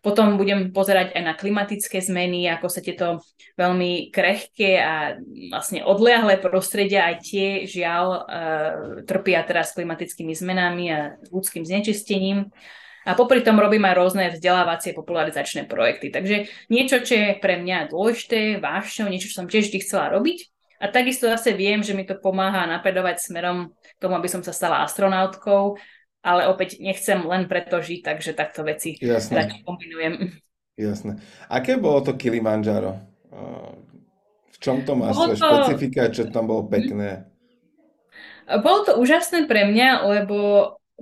Potom 0.03 0.35
budem 0.35 0.75
pozerať 0.75 1.15
aj 1.15 1.23
na 1.23 1.35
klimatické 1.39 2.03
zmeny, 2.03 2.51
ako 2.51 2.67
sa 2.67 2.83
tieto 2.83 3.23
veľmi 3.55 4.11
krehké 4.11 4.83
a 4.83 5.15
vlastne 5.47 5.87
odleahlé 5.87 6.43
prostredia 6.43 7.07
aj 7.07 7.17
tie 7.23 7.49
žiaľ 7.71 8.07
e, 8.11 8.21
trpia 9.07 9.47
teraz 9.47 9.71
klimatickými 9.79 10.35
zmenami 10.35 10.85
a 10.91 10.99
ľudským 11.31 11.63
znečistením. 11.63 12.51
A 13.07 13.15
popri 13.15 13.47
tom 13.47 13.63
robím 13.63 13.87
aj 13.87 13.95
rôzne 13.95 14.27
vzdelávacie 14.35 14.91
popularizačné 14.91 15.71
projekty. 15.71 16.11
Takže 16.11 16.51
niečo, 16.67 17.03
čo 17.07 17.15
je 17.15 17.29
pre 17.39 17.63
mňa 17.63 17.95
dôležité, 17.95 18.59
vášňou, 18.59 19.07
niečo, 19.07 19.31
čo 19.31 19.43
som 19.43 19.51
tiež 19.51 19.71
vždy 19.71 19.87
chcela 19.87 20.11
robiť. 20.11 20.51
A 20.83 20.91
takisto 20.91 21.31
zase 21.31 21.55
viem, 21.55 21.79
že 21.79 21.95
mi 21.95 22.03
to 22.03 22.19
pomáha 22.19 22.67
napredovať 22.67 23.23
smerom 23.23 23.71
k 23.71 23.99
tomu, 24.03 24.19
aby 24.19 24.27
som 24.27 24.43
sa 24.43 24.51
stala 24.51 24.83
astronautkou 24.83 25.79
ale 26.23 26.47
opäť 26.47 26.79
nechcem 26.79 27.19
len 27.27 27.51
preto 27.51 27.83
žiť, 27.83 28.01
takže 28.07 28.31
takto 28.33 28.63
veci 28.63 28.97
radšej 29.03 29.67
kombinujem. 29.67 30.15
Jasné. 30.79 31.21
Aké 31.51 31.77
bolo 31.77 32.01
to 32.01 32.17
Kilimanjaro? 32.17 32.97
V 34.49 34.57
čom 34.63 34.87
to 34.87 34.95
má 34.97 35.13
svoje 35.13 35.37
to... 35.37 35.45
špecifika, 35.45 36.09
čo 36.15 36.31
tam 36.31 36.49
bolo 36.49 36.71
pekné? 36.71 37.29
Bolo 38.47 38.87
to 38.87 38.93
úžasné 38.99 39.47
pre 39.51 39.69
mňa, 39.69 40.07
lebo 40.07 40.39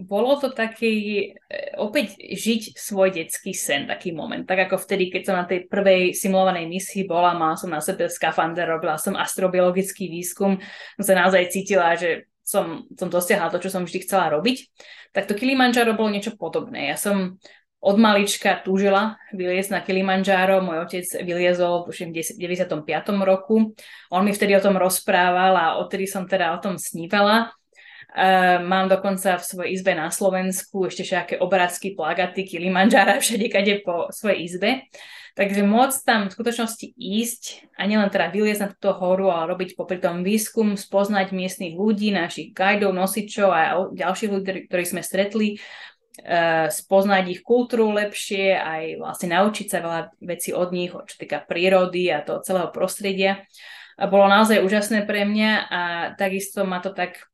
bolo 0.00 0.40
to 0.40 0.48
taký, 0.54 0.94
e, 1.36 1.76
opäť 1.76 2.16
žiť 2.16 2.78
svoj 2.78 3.12
detský 3.20 3.52
sen, 3.52 3.84
taký 3.84 4.16
moment. 4.16 4.48
Tak 4.48 4.70
ako 4.70 4.80
vtedy, 4.80 5.12
keď 5.12 5.22
som 5.28 5.36
na 5.36 5.44
tej 5.44 5.68
prvej 5.68 6.16
simulovanej 6.16 6.70
misii 6.70 7.04
bola, 7.04 7.36
mala 7.36 7.58
som 7.60 7.68
na 7.68 7.84
sebe 7.84 8.08
skafander, 8.08 8.64
robila 8.64 8.96
som 8.96 9.18
astrobiologický 9.18 10.08
výskum, 10.08 10.56
som 10.96 11.04
sa 11.04 11.14
naozaj 11.20 11.52
cítila, 11.52 11.98
že 12.00 12.30
som, 12.40 12.88
som 12.96 13.12
dosiahla 13.12 13.52
to, 13.52 13.60
čo 13.60 13.70
som 13.70 13.84
vždy 13.84 13.98
chcela 14.02 14.32
robiť, 14.32 14.58
tak 15.10 15.26
to 15.26 15.34
Kilimanjaro 15.34 15.98
bolo 15.98 16.10
niečo 16.10 16.38
podobné. 16.38 16.90
Ja 16.90 16.96
som 16.98 17.38
od 17.80 17.96
malička 17.96 18.60
túžila 18.60 19.16
vyliezť 19.32 19.70
na 19.72 19.80
Kilimanjaro. 19.80 20.60
Môj 20.60 20.84
otec 20.84 21.04
vyliezol 21.24 21.88
v 21.88 22.12
95. 22.12 22.76
roku. 23.24 23.72
On 24.12 24.22
mi 24.22 24.36
vtedy 24.36 24.52
o 24.52 24.60
tom 24.60 24.76
rozprával 24.76 25.56
a 25.56 25.66
odtedy 25.80 26.04
som 26.04 26.28
teda 26.28 26.52
o 26.52 26.58
tom 26.60 26.76
snívala. 26.76 27.56
Uh, 28.10 28.58
mám 28.66 28.90
dokonca 28.90 29.38
v 29.38 29.44
svojej 29.46 29.70
izbe 29.70 29.94
na 29.94 30.10
Slovensku 30.10 30.90
ešte 30.90 31.06
všetké 31.06 31.34
obrázky, 31.38 31.94
plagaty, 31.94 32.42
Kilimanjara, 32.42 33.16
všade 33.22 33.48
kade 33.48 33.80
po 33.80 34.10
svojej 34.12 34.44
izbe. 34.44 34.70
Takže 35.38 35.62
môcť 35.62 35.98
tam 36.02 36.20
v 36.26 36.34
skutočnosti 36.34 36.86
ísť 36.98 37.70
a 37.78 37.86
nielen 37.86 38.10
teda 38.10 38.34
vyliezť 38.34 38.60
na 38.60 38.68
túto 38.74 38.92
horu, 38.98 39.30
ale 39.30 39.54
robiť 39.54 39.78
popri 39.78 40.02
tom 40.02 40.26
výskum, 40.26 40.74
spoznať 40.74 41.30
miestnych 41.30 41.78
ľudí, 41.78 42.10
našich 42.10 42.50
guidov, 42.50 42.90
nosičov 42.92 43.48
a 43.48 43.62
ďalších 43.94 44.30
ľudí, 44.30 44.66
ktorých 44.66 44.90
sme 44.90 45.02
stretli, 45.06 45.48
uh, 45.56 46.66
spoznať 46.66 47.24
ich 47.30 47.40
kultúru 47.46 47.94
lepšie, 47.94 48.58
aj 48.58 48.82
vlastne 48.98 49.38
naučiť 49.38 49.66
sa 49.70 49.78
veľa 49.78 50.00
vecí 50.18 50.50
od 50.50 50.74
nich, 50.74 50.90
čo 50.90 51.14
týka 51.14 51.46
prírody 51.46 52.10
a 52.10 52.26
toho 52.26 52.42
celého 52.42 52.68
prostredia. 52.74 53.46
A 54.00 54.08
bolo 54.08 54.26
naozaj 54.26 54.64
úžasné 54.64 55.04
pre 55.04 55.28
mňa 55.28 55.52
a 55.68 55.82
takisto 56.16 56.64
ma 56.64 56.80
to 56.80 56.90
tak 56.90 57.29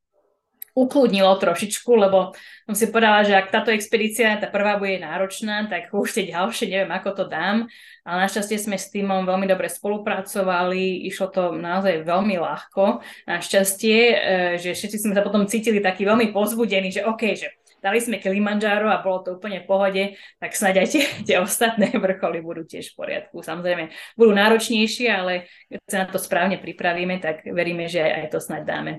ukludnilo 0.76 1.32
trošičku, 1.40 1.88
lebo 1.96 2.36
som 2.68 2.76
si 2.76 2.92
povedala, 2.92 3.24
že 3.24 3.32
ak 3.32 3.48
táto 3.48 3.72
expedícia, 3.72 4.36
tá 4.36 4.52
prvá 4.52 4.76
bude 4.76 5.00
náročná, 5.00 5.64
tak 5.72 5.88
už 5.96 6.20
tie 6.20 6.28
ďalšie 6.28 6.68
neviem, 6.68 6.92
ako 6.92 7.10
to 7.16 7.24
dám. 7.24 7.64
Ale 8.06 8.28
našťastie 8.28 8.60
sme 8.60 8.76
s 8.76 8.92
týmom 8.92 9.24
veľmi 9.24 9.48
dobre 9.48 9.66
spolupracovali, 9.72 11.08
išlo 11.08 11.26
to 11.32 11.42
naozaj 11.56 12.04
veľmi 12.04 12.38
ľahko. 12.38 13.02
Našťastie, 13.26 13.98
e, 13.98 14.16
že 14.60 14.76
všetci 14.76 15.02
sme 15.02 15.16
sa 15.16 15.26
potom 15.26 15.48
cítili 15.48 15.82
takí 15.82 16.06
veľmi 16.06 16.30
pozbudení, 16.30 16.94
že 16.94 17.02
OK, 17.02 17.34
že 17.34 17.50
dali 17.82 17.98
sme 17.98 18.20
Kilimanjaro 18.22 18.92
a 18.92 19.02
bolo 19.02 19.24
to 19.24 19.28
úplne 19.40 19.62
v 19.62 19.68
pohode, 19.68 20.02
tak 20.38 20.54
snáď 20.54 20.84
aj 20.84 20.88
tie, 20.92 21.02
tie 21.24 21.36
ostatné 21.40 21.90
vrcholy 22.04 22.44
budú 22.44 22.68
tiež 22.68 22.92
v 22.92 22.98
poriadku. 22.98 23.40
Samozrejme, 23.42 23.90
budú 24.14 24.30
náročnejšie, 24.36 25.08
ale 25.08 25.48
keď 25.72 25.78
sa 25.88 25.98
na 26.04 26.06
to 26.06 26.18
správne 26.20 26.60
pripravíme, 26.60 27.18
tak 27.18 27.48
veríme, 27.48 27.88
že 27.88 28.04
aj 28.04 28.30
to 28.30 28.38
snáď 28.38 28.62
dáme. 28.68 28.92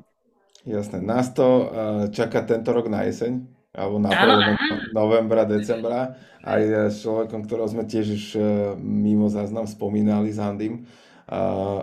Jasné. 0.68 1.00
Nás 1.00 1.32
to 1.32 1.48
uh, 1.48 1.66
čaká 2.12 2.44
tento 2.44 2.76
rok 2.76 2.92
na 2.92 3.08
jeseň, 3.08 3.40
alebo 3.72 4.04
na 4.04 4.12
novembra, 4.92 5.48
decembra. 5.48 6.20
Aj 6.44 6.60
s 6.92 7.00
človekom, 7.08 7.48
ktorého 7.48 7.72
sme 7.72 7.88
tiež 7.88 8.06
už 8.12 8.26
uh, 8.36 8.44
mimo 8.76 9.32
záznam 9.32 9.64
spomínali 9.64 10.28
s 10.36 10.44
Handym. 10.44 10.84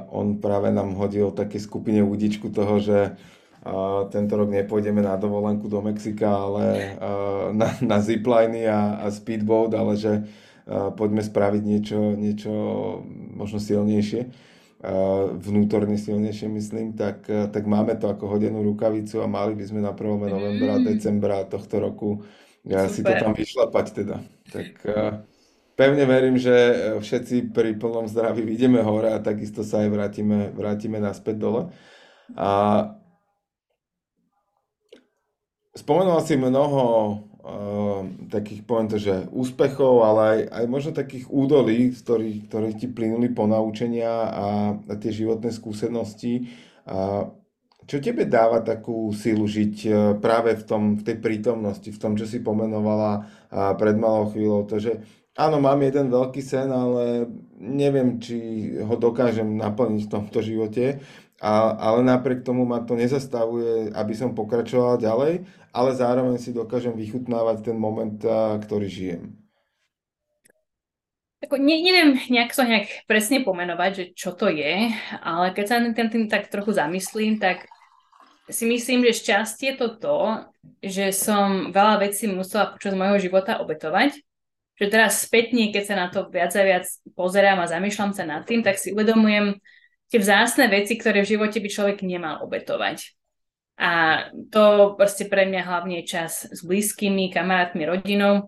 On 0.09 0.41
práve 0.41 0.73
nám 0.73 0.97
hodil 0.97 1.29
také 1.37 1.61
skupine 1.61 2.01
údičku 2.01 2.49
toho, 2.49 2.81
že 2.81 3.13
uh, 3.13 4.09
tento 4.09 4.41
rok 4.41 4.49
nepôjdeme 4.49 5.05
na 5.05 5.21
dovolenku 5.21 5.69
do 5.69 5.85
Mexika, 5.85 6.33
ale 6.33 6.97
na, 7.53 7.69
na 7.81 7.99
zipliny 8.01 8.65
a, 8.65 9.05
a 9.05 9.13
speedboat, 9.13 9.77
ale 9.77 10.01
že 10.01 10.13
poďme 10.97 11.21
spraviť 11.21 11.63
niečo, 11.65 12.17
niečo 12.17 12.53
možno 13.37 13.61
silnejšie 13.61 14.53
vnútorne 15.41 15.97
silnejšie, 15.97 16.53
myslím, 16.53 16.93
tak, 16.93 17.25
tak 17.25 17.65
máme 17.65 17.97
to 17.97 18.13
ako 18.13 18.37
hodenú 18.37 18.61
rukavicu 18.61 19.25
a 19.25 19.27
mali 19.27 19.57
by 19.57 19.65
sme 19.65 19.81
na 19.81 19.97
1. 19.97 20.29
novembra, 20.29 20.77
mm. 20.77 20.85
decembra 20.85 21.49
tohto 21.49 21.81
roku 21.81 22.21
ja 22.65 22.89
si 22.89 23.05
to 23.05 23.13
tam 23.13 23.37
vyšlapať 23.37 23.87
teda. 23.93 24.17
Tak 24.49 24.69
pevne 25.77 26.05
verím, 26.09 26.41
že 26.41 26.55
všetci 26.97 27.53
pri 27.53 27.77
plnom 27.77 28.09
zdraví 28.09 28.41
vidíme 28.41 28.81
hore 28.81 29.13
a 29.13 29.21
takisto 29.21 29.61
sa 29.61 29.85
aj 29.85 29.89
vrátime, 29.93 30.49
vrátime 30.57 30.97
naspäť 30.97 31.37
dole. 31.37 31.63
A 32.33 32.89
spomenul 35.77 36.25
si 36.25 36.41
mnoho 36.41 36.83
takých, 38.33 38.65
poviem 38.65 38.89
to, 38.89 38.97
že 38.97 39.29
úspechov, 39.29 40.01
ale 40.01 40.21
aj, 40.25 40.41
aj 40.49 40.65
možno 40.65 40.91
takých 40.97 41.29
údolí, 41.29 41.93
z 41.93 42.01
ktorých, 42.01 42.39
ktoré 42.49 42.69
ti 42.73 42.89
plynuli 42.89 43.29
ponaučenia 43.37 44.13
a, 44.13 44.49
a 44.81 44.93
tie 44.97 45.13
životné 45.13 45.53
skúsenosti. 45.53 46.49
A 46.89 47.29
čo 47.85 48.01
tebe 48.01 48.25
dáva 48.25 48.65
takú 48.65 49.13
silu 49.13 49.45
žiť 49.45 49.75
e, 49.85 49.91
práve 50.17 50.57
v, 50.57 50.65
tom, 50.65 50.83
v 50.97 51.03
tej 51.05 51.17
prítomnosti, 51.21 51.89
v 51.93 52.01
tom, 52.01 52.17
čo 52.17 52.25
si 52.25 52.41
pomenovala 52.41 53.29
pred 53.77 53.95
malou 53.95 54.33
chvíľou, 54.33 54.67
to, 54.67 54.83
že 54.83 55.05
áno, 55.37 55.61
mám 55.61 55.79
jeden 55.85 56.11
veľký 56.11 56.43
sen, 56.43 56.73
ale 56.73 57.29
neviem, 57.61 58.19
či 58.19 58.71
ho 58.83 58.95
dokážem 58.99 59.47
naplniť 59.59 60.03
v 60.07 60.13
tomto 60.13 60.39
živote, 60.43 60.99
a, 61.45 61.77
ale 61.77 62.01
napriek 62.01 62.41
tomu 62.41 62.65
ma 62.65 62.81
to 62.81 62.97
nezastavuje, 62.97 63.93
aby 63.93 64.13
som 64.17 64.33
pokračoval 64.33 64.97
ďalej 64.97 65.45
ale 65.75 65.91
zároveň 65.91 66.39
si 66.39 66.55
dokážem 66.55 66.95
vychutnávať 66.95 67.67
ten 67.67 67.75
moment, 67.75 68.15
ktorý 68.63 68.87
žijem. 68.87 69.35
Ako, 71.43 71.61
ne, 71.61 71.77
neviem 71.83 72.17
nejak 72.31 72.57
to 72.57 72.65
nejak 72.65 72.89
presne 73.05 73.45
pomenovať, 73.45 73.91
že 73.93 74.05
čo 74.17 74.33
to 74.33 74.49
je, 74.49 74.95
ale 75.21 75.53
keď 75.53 75.65
sa 75.67 75.83
tým, 75.83 76.09
tým 76.09 76.25
tak 76.31 76.49
trochu 76.49 76.73
zamyslím, 76.73 77.37
tak 77.37 77.69
si 78.49 78.65
myslím, 78.65 79.05
že 79.11 79.21
šťastie 79.21 79.77
to 79.77 79.93
to, 80.01 80.49
že 80.81 81.13
som 81.13 81.75
veľa 81.75 82.09
vecí 82.09 82.31
musela 82.31 82.73
počas 82.73 82.97
môjho 82.97 83.21
života 83.21 83.61
obetovať. 83.61 84.17
Že 84.75 84.87
teraz 84.91 85.23
spätne, 85.23 85.71
keď 85.71 85.83
sa 85.85 85.95
na 85.95 86.07
to 86.09 86.27
viac 86.33 86.51
a 86.57 86.65
viac 86.65 86.87
pozerám 87.13 87.61
a 87.61 87.71
zamýšľam 87.71 88.11
sa 88.17 88.25
nad 88.25 88.43
tým, 88.49 88.65
tak 88.65 88.81
si 88.81 88.91
uvedomujem 88.91 89.61
tie 90.15 90.23
vzácne 90.23 90.71
veci, 90.71 90.95
ktoré 90.95 91.27
v 91.27 91.35
živote 91.35 91.59
by 91.59 91.67
človek 91.67 92.07
nemal 92.07 92.39
obetovať. 92.47 93.19
A 93.83 94.23
to 94.55 94.95
proste 94.95 95.27
pre 95.27 95.51
mňa 95.51 95.67
hlavne 95.67 95.99
je 95.99 96.15
čas 96.15 96.47
s 96.47 96.63
blízkymi, 96.63 97.35
kamarátmi, 97.35 97.83
rodinou. 97.83 98.47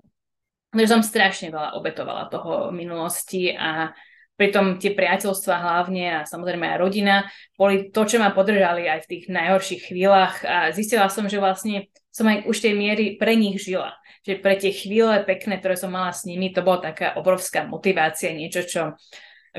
Takže 0.70 0.86
som 0.86 1.02
strašne 1.02 1.50
veľa 1.50 1.74
obetovala 1.74 2.30
toho 2.30 2.70
v 2.70 2.86
minulosti 2.86 3.50
a 3.50 3.90
pritom 4.38 4.78
tie 4.78 4.94
priateľstva 4.94 5.54
hlavne 5.58 6.22
a 6.22 6.28
samozrejme 6.28 6.62
aj 6.70 6.78
rodina 6.78 7.26
boli 7.58 7.90
to, 7.90 8.06
čo 8.06 8.22
ma 8.22 8.30
podržali 8.30 8.86
aj 8.86 9.02
v 9.02 9.10
tých 9.10 9.24
najhorších 9.26 9.90
chvíľach 9.90 10.46
a 10.46 10.70
zistila 10.70 11.10
som, 11.10 11.26
že 11.26 11.42
vlastne 11.42 11.90
som 12.14 12.30
aj 12.30 12.46
už 12.46 12.62
tej 12.62 12.78
miery 12.78 13.18
pre 13.18 13.34
nich 13.34 13.58
žila. 13.58 13.98
Že 14.22 14.38
pre 14.38 14.54
tie 14.54 14.70
chvíle 14.70 15.26
pekné, 15.26 15.58
ktoré 15.58 15.74
som 15.74 15.90
mala 15.90 16.14
s 16.14 16.22
nimi, 16.22 16.54
to 16.54 16.62
bola 16.62 16.94
taká 16.94 17.18
obrovská 17.18 17.66
motivácia, 17.66 18.30
niečo, 18.30 18.62
čo 18.62 18.94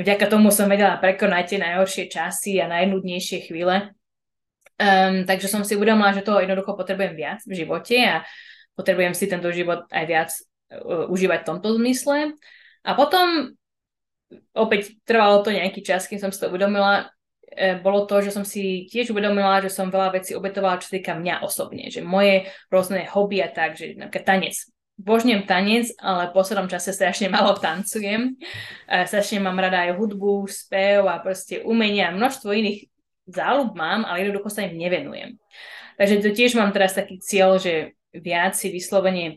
vďaka 0.01 0.25
tomu 0.29 0.53
som 0.53 0.69
vedela 0.69 0.97
prekonať 1.01 1.43
tie 1.55 1.59
najhoršie 1.61 2.05
časy 2.09 2.61
a 2.61 2.69
najnudnejšie 2.69 3.49
chvíle. 3.49 3.93
Um, 4.77 5.25
takže 5.25 5.49
som 5.49 5.65
si 5.65 5.73
uvedomila, 5.73 6.13
že 6.13 6.21
toho 6.21 6.37
jednoducho 6.37 6.77
potrebujem 6.77 7.17
viac 7.17 7.41
v 7.49 7.53
živote 7.57 7.97
a 7.97 8.21
potrebujem 8.77 9.17
si 9.17 9.25
tento 9.25 9.49
život 9.49 9.89
aj 9.89 10.05
viac 10.05 10.29
uh, 10.69 11.09
užívať 11.09 11.41
v 11.41 11.49
tomto 11.49 11.69
zmysle. 11.81 12.37
A 12.85 12.93
potom 12.93 13.57
opäť 14.53 14.95
trvalo 15.03 15.41
to 15.41 15.49
nejaký 15.49 15.81
čas, 15.81 16.05
kým 16.05 16.19
som 16.19 16.31
si 16.31 16.39
to 16.39 16.51
uvedomila, 16.51 17.07
e, 17.47 17.79
bolo 17.79 18.03
to, 18.03 18.19
že 18.19 18.35
som 18.35 18.43
si 18.43 18.87
tiež 18.91 19.15
uvedomila, 19.15 19.63
že 19.63 19.71
som 19.71 19.87
veľa 19.87 20.19
vecí 20.19 20.35
obetovala, 20.35 20.83
čo 20.83 20.91
týka 20.91 21.15
mňa 21.15 21.43
osobne, 21.47 21.87
že 21.87 22.03
moje 22.03 22.47
rôzne 22.67 23.07
hobby 23.07 23.39
a 23.39 23.49
tak, 23.51 23.79
že 23.79 23.95
napríklad 23.95 24.25
tanec. 24.27 24.55
Božňujem 24.97 25.45
tanec, 25.45 25.93
ale 26.01 26.33
v 26.33 26.35
poslednom 26.35 26.65
čase 26.65 26.89
strašne 26.89 27.29
malo 27.29 27.53
tancujem. 27.53 28.33
Strašne 28.89 29.37
mám 29.37 29.61
rada 29.61 29.85
aj 29.85 29.93
hudbu, 29.93 30.49
spev 30.49 31.05
a 31.05 31.21
proste 31.21 31.61
umenia 31.61 32.09
množstvo 32.09 32.49
iných 32.49 32.89
záľub 33.29 33.77
mám, 33.77 34.09
ale 34.09 34.25
jednoducho 34.25 34.49
sa 34.49 34.65
im 34.65 34.73
nevenujem. 34.73 35.37
Takže 36.01 36.21
to 36.25 36.29
tiež 36.33 36.57
mám 36.57 36.73
teraz 36.73 36.97
taký 36.97 37.21
cieľ, 37.21 37.61
že 37.61 37.93
viac 38.09 38.57
si 38.57 38.73
vyslovene 38.73 39.25
e, 39.29 39.35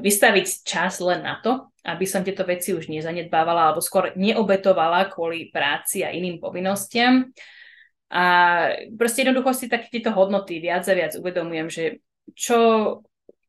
vystaviť 0.00 0.46
čas 0.64 1.00
len 1.00 1.24
na 1.24 1.40
to, 1.40 1.72
aby 1.88 2.04
som 2.04 2.20
tieto 2.20 2.44
veci 2.44 2.76
už 2.76 2.92
nezanedbávala 2.92 3.72
alebo 3.72 3.80
skôr 3.80 4.12
neobetovala 4.16 5.08
kvôli 5.08 5.48
práci 5.48 6.04
a 6.04 6.12
iným 6.12 6.40
povinnostiam. 6.40 7.30
A 8.08 8.24
proste 8.96 9.24
jednoducho 9.24 9.52
si 9.52 9.68
tak 9.68 9.88
tieto 9.92 10.12
hodnoty 10.12 10.60
viac 10.60 10.84
a 10.88 10.96
viac 10.96 11.12
uvedomujem, 11.16 11.68
že 11.68 11.84
čo 12.32 12.58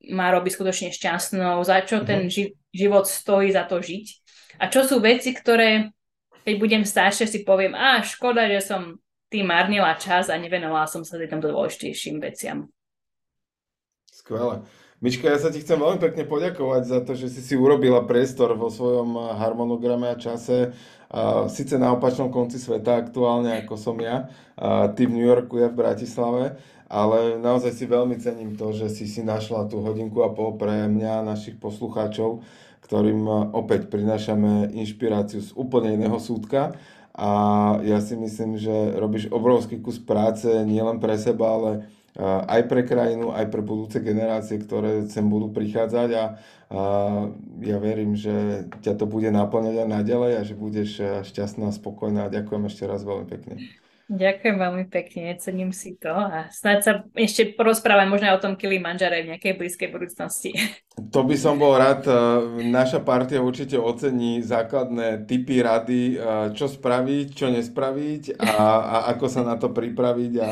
má 0.08 0.32
robiť 0.32 0.52
skutočne 0.56 0.90
šťastnou, 0.96 1.60
za 1.68 1.84
čo 1.84 2.08
ten 2.08 2.28
mhm. 2.28 2.32
ži- 2.32 2.54
život 2.72 3.06
stojí 3.06 3.52
za 3.52 3.68
to 3.68 3.84
žiť. 3.84 4.06
A 4.60 4.68
čo 4.68 4.84
sú 4.84 5.00
veci, 5.00 5.32
ktoré 5.32 5.92
keď 6.50 6.56
budem 6.58 6.82
staršia 6.82 7.28
si 7.30 7.46
poviem, 7.46 7.78
a 7.78 8.02
škoda, 8.02 8.50
že 8.50 8.66
som 8.66 8.98
tým 9.30 9.46
marnila 9.46 9.94
čas 10.02 10.34
a 10.34 10.36
nevenovala 10.42 10.90
som 10.90 11.06
sa 11.06 11.22
týmto 11.22 11.54
dôležitejším 11.54 12.18
veciam. 12.18 12.66
Skvelé. 14.10 14.66
Miška, 15.00 15.32
ja 15.32 15.40
sa 15.40 15.48
ti 15.48 15.64
chcem 15.64 15.80
veľmi 15.80 16.02
pekne 16.02 16.28
poďakovať 16.28 16.84
za 16.84 17.00
to, 17.06 17.16
že 17.16 17.32
si 17.32 17.40
si 17.40 17.56
urobila 17.56 18.04
priestor 18.04 18.58
vo 18.60 18.68
svojom 18.68 19.16
harmonograme 19.40 20.12
a 20.12 20.20
čase. 20.20 20.76
A 21.08 21.48
síce 21.48 21.80
na 21.80 21.96
opačnom 21.96 22.28
konci 22.28 22.60
sveta 22.60 23.00
aktuálne, 23.00 23.64
ako 23.64 23.80
som 23.80 23.96
ja. 24.02 24.28
A 24.60 24.92
ty 24.92 25.08
v 25.08 25.16
New 25.16 25.24
Yorku, 25.24 25.56
ja 25.62 25.72
v 25.72 25.80
Bratislave. 25.80 26.60
Ale 26.90 27.38
naozaj 27.38 27.78
si 27.78 27.86
veľmi 27.86 28.18
cením 28.18 28.58
to, 28.58 28.74
že 28.74 28.90
si 28.90 29.06
si 29.06 29.22
našla 29.22 29.70
tú 29.70 29.86
hodinku 29.86 30.26
a 30.26 30.34
pol 30.34 30.58
pre 30.58 30.90
mňa 30.90 31.22
a 31.22 31.28
našich 31.30 31.62
poslucháčov, 31.62 32.42
ktorým 32.82 33.54
opäť 33.54 33.94
prinášame 33.94 34.74
inšpiráciu 34.74 35.46
z 35.46 35.54
úplne 35.54 35.94
iného 35.94 36.18
súdka 36.18 36.74
a 37.14 37.30
ja 37.84 38.00
si 38.00 38.16
myslím, 38.16 38.56
že 38.56 38.96
robíš 38.96 39.28
obrovský 39.30 39.84
kus 39.84 40.00
práce 40.00 40.48
nielen 40.66 40.98
pre 40.98 41.20
seba, 41.20 41.52
ale 41.52 41.72
aj 42.48 42.62
pre 42.66 42.88
krajinu, 42.88 43.36
aj 43.36 43.52
pre 43.52 43.62
budúce 43.62 44.00
generácie, 44.02 44.58
ktoré 44.58 45.06
sem 45.12 45.28
budú 45.28 45.52
prichádzať 45.52 46.10
a, 46.16 46.16
a 46.16 46.26
ja 47.62 47.78
verím, 47.78 48.16
že 48.16 48.66
ťa 48.82 48.98
to 48.98 49.06
bude 49.06 49.30
naplňať 49.30 49.84
aj 49.84 49.90
naďalej 50.00 50.32
a 50.40 50.42
že 50.48 50.56
budeš 50.56 50.90
šťastná 51.28 51.70
spokojná. 51.76 52.32
Ďakujem 52.32 52.64
ešte 52.66 52.84
raz 52.88 53.04
veľmi 53.04 53.28
pekne. 53.28 53.62
Ďakujem 54.10 54.58
veľmi 54.58 54.86
pekne, 54.90 55.38
cením 55.38 55.70
si 55.70 55.94
to 55.94 56.10
a 56.10 56.50
snáď 56.50 56.80
sa 56.82 56.94
ešte 57.14 57.54
porozprávame 57.54 58.10
možno 58.10 58.34
o 58.34 58.42
tom 58.42 58.58
Kilimanjare 58.58 59.22
v 59.22 59.38
nejakej 59.38 59.54
blízkej 59.54 59.90
budúcnosti. 59.94 60.58
To 61.14 61.22
by 61.22 61.38
som 61.38 61.62
bol 61.62 61.78
rád. 61.78 62.10
E, 62.10 62.14
naša 62.74 63.06
partia 63.06 63.38
určite 63.38 63.78
ocení 63.78 64.42
základné 64.42 65.30
typy 65.30 65.62
rady, 65.62 66.02
e, 66.12 66.16
čo 66.58 66.66
spraviť, 66.66 67.28
čo 67.38 67.54
nespraviť 67.54 68.42
a, 68.42 68.54
a 68.82 68.98
ako 69.14 69.26
sa 69.30 69.46
na 69.46 69.62
to 69.62 69.70
pripraviť 69.70 70.34
a 70.42 70.50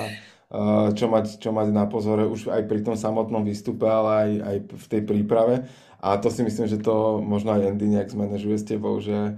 čo 0.96 1.12
mať, 1.12 1.44
čo 1.44 1.52
mať 1.52 1.76
na 1.76 1.84
pozore 1.92 2.24
už 2.24 2.48
aj 2.48 2.64
pri 2.72 2.80
tom 2.80 2.96
samotnom 2.96 3.44
výstupe, 3.44 3.84
ale 3.84 4.10
aj, 4.16 4.32
aj 4.40 4.58
v 4.80 4.86
tej 4.88 5.02
príprave. 5.04 5.68
A 6.00 6.16
to 6.22 6.32
si 6.32 6.40
myslím, 6.40 6.72
že 6.72 6.80
to 6.80 7.20
možno 7.20 7.58
aj 7.58 7.74
Andy 7.74 7.90
nejak 7.92 8.14
zmanéžuje 8.14 8.56
s 8.56 8.70
tebou, 8.70 8.96
že 9.02 9.36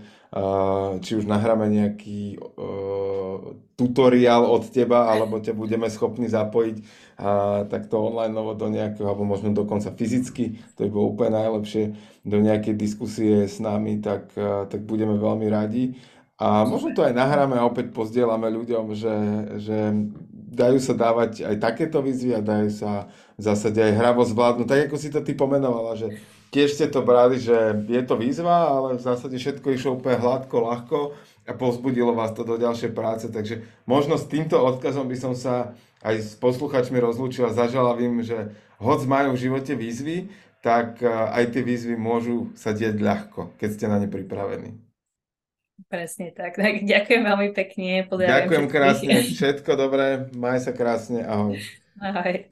či 1.01 1.11
už 1.17 1.25
nahráme 1.25 1.65
nejaký 1.73 2.37
tutoriál 3.73 4.45
od 4.45 4.69
teba, 4.69 5.09
alebo 5.09 5.41
ťa 5.41 5.57
budeme 5.57 5.89
schopní 5.89 6.29
zapojiť 6.29 6.77
takto 7.65 8.13
online 8.13 8.37
do 8.53 8.67
nejakého, 8.69 9.09
alebo 9.09 9.25
možno 9.25 9.55
dokonca 9.57 9.89
fyzicky, 9.89 10.61
to 10.77 10.85
by 10.85 10.89
bolo 10.93 11.17
úplne 11.17 11.33
najlepšie, 11.33 11.83
do 12.21 12.37
nejakej 12.45 12.75
diskusie 12.77 13.49
s 13.49 13.57
nami, 13.57 14.05
tak, 14.05 14.29
tak 14.69 14.85
budeme 14.85 15.17
veľmi 15.17 15.49
radi. 15.49 15.97
A 16.39 16.63
možno 16.63 16.95
to 16.95 17.03
aj 17.03 17.11
nahráme 17.11 17.59
a 17.59 17.67
opäť 17.67 17.91
pozdielame 17.91 18.47
ľuďom, 18.47 18.95
že, 18.95 19.15
že 19.59 19.91
dajú 20.55 20.79
sa 20.79 20.95
dávať 20.95 21.43
aj 21.43 21.55
takéto 21.59 21.99
výzvy 21.99 22.31
a 22.37 22.39
dajú 22.39 22.69
sa 22.71 23.11
v 23.35 23.41
zásade 23.43 23.83
aj 23.83 23.97
hravo 23.97 24.23
zvládnuť. 24.23 24.67
Tak 24.67 24.79
ako 24.87 24.95
si 24.95 25.11
to 25.11 25.19
ty 25.19 25.35
pomenovala, 25.35 25.99
že 25.99 26.15
tiež 26.49 26.75
ste 26.75 26.87
to 26.89 27.05
brali, 27.05 27.37
že 27.37 27.85
je 27.85 28.03
to 28.05 28.17
výzva, 28.17 28.69
ale 28.69 28.97
v 28.97 29.05
zásade 29.05 29.37
všetko 29.37 29.67
išlo 29.73 29.97
úplne 29.97 30.17
hladko, 30.17 30.55
ľahko 30.65 30.99
a 31.49 31.51
povzbudilo 31.57 32.13
vás 32.13 32.33
to 32.33 32.45
do 32.45 32.57
ďalšej 32.57 32.91
práce. 32.93 33.25
Takže 33.29 33.65
možno 33.89 34.17
s 34.17 34.29
týmto 34.29 34.61
odkazom 34.61 35.09
by 35.09 35.17
som 35.17 35.33
sa 35.33 35.73
aj 36.05 36.15
s 36.21 36.31
posluchačmi 36.37 36.97
rozlúčil 37.01 37.49
a 37.49 37.55
zažala 37.55 37.97
vím, 37.97 38.21
že 38.21 38.53
hoď 38.79 38.99
majú 39.09 39.29
v 39.35 39.41
živote 39.49 39.73
výzvy, 39.75 40.31
tak 40.59 41.01
aj 41.07 41.55
tie 41.55 41.63
výzvy 41.63 41.95
môžu 41.95 42.51
sa 42.55 42.75
dieť 42.75 42.99
ľahko, 42.99 43.55
keď 43.55 43.69
ste 43.73 43.85
na 43.87 43.97
ne 43.99 44.07
pripravení. 44.11 44.75
Presne 45.87 46.35
tak. 46.35 46.59
tak 46.59 46.83
ďakujem 46.83 47.23
veľmi 47.23 47.49
pekne. 47.55 48.03
Ďakujem 48.03 48.67
krásne. 48.67 49.15
Všetko 49.23 49.71
dobré. 49.79 50.27
Maj 50.35 50.67
sa 50.67 50.75
krásne. 50.75 51.23
Ahoj. 51.23 51.55
Ahoj. 52.03 52.51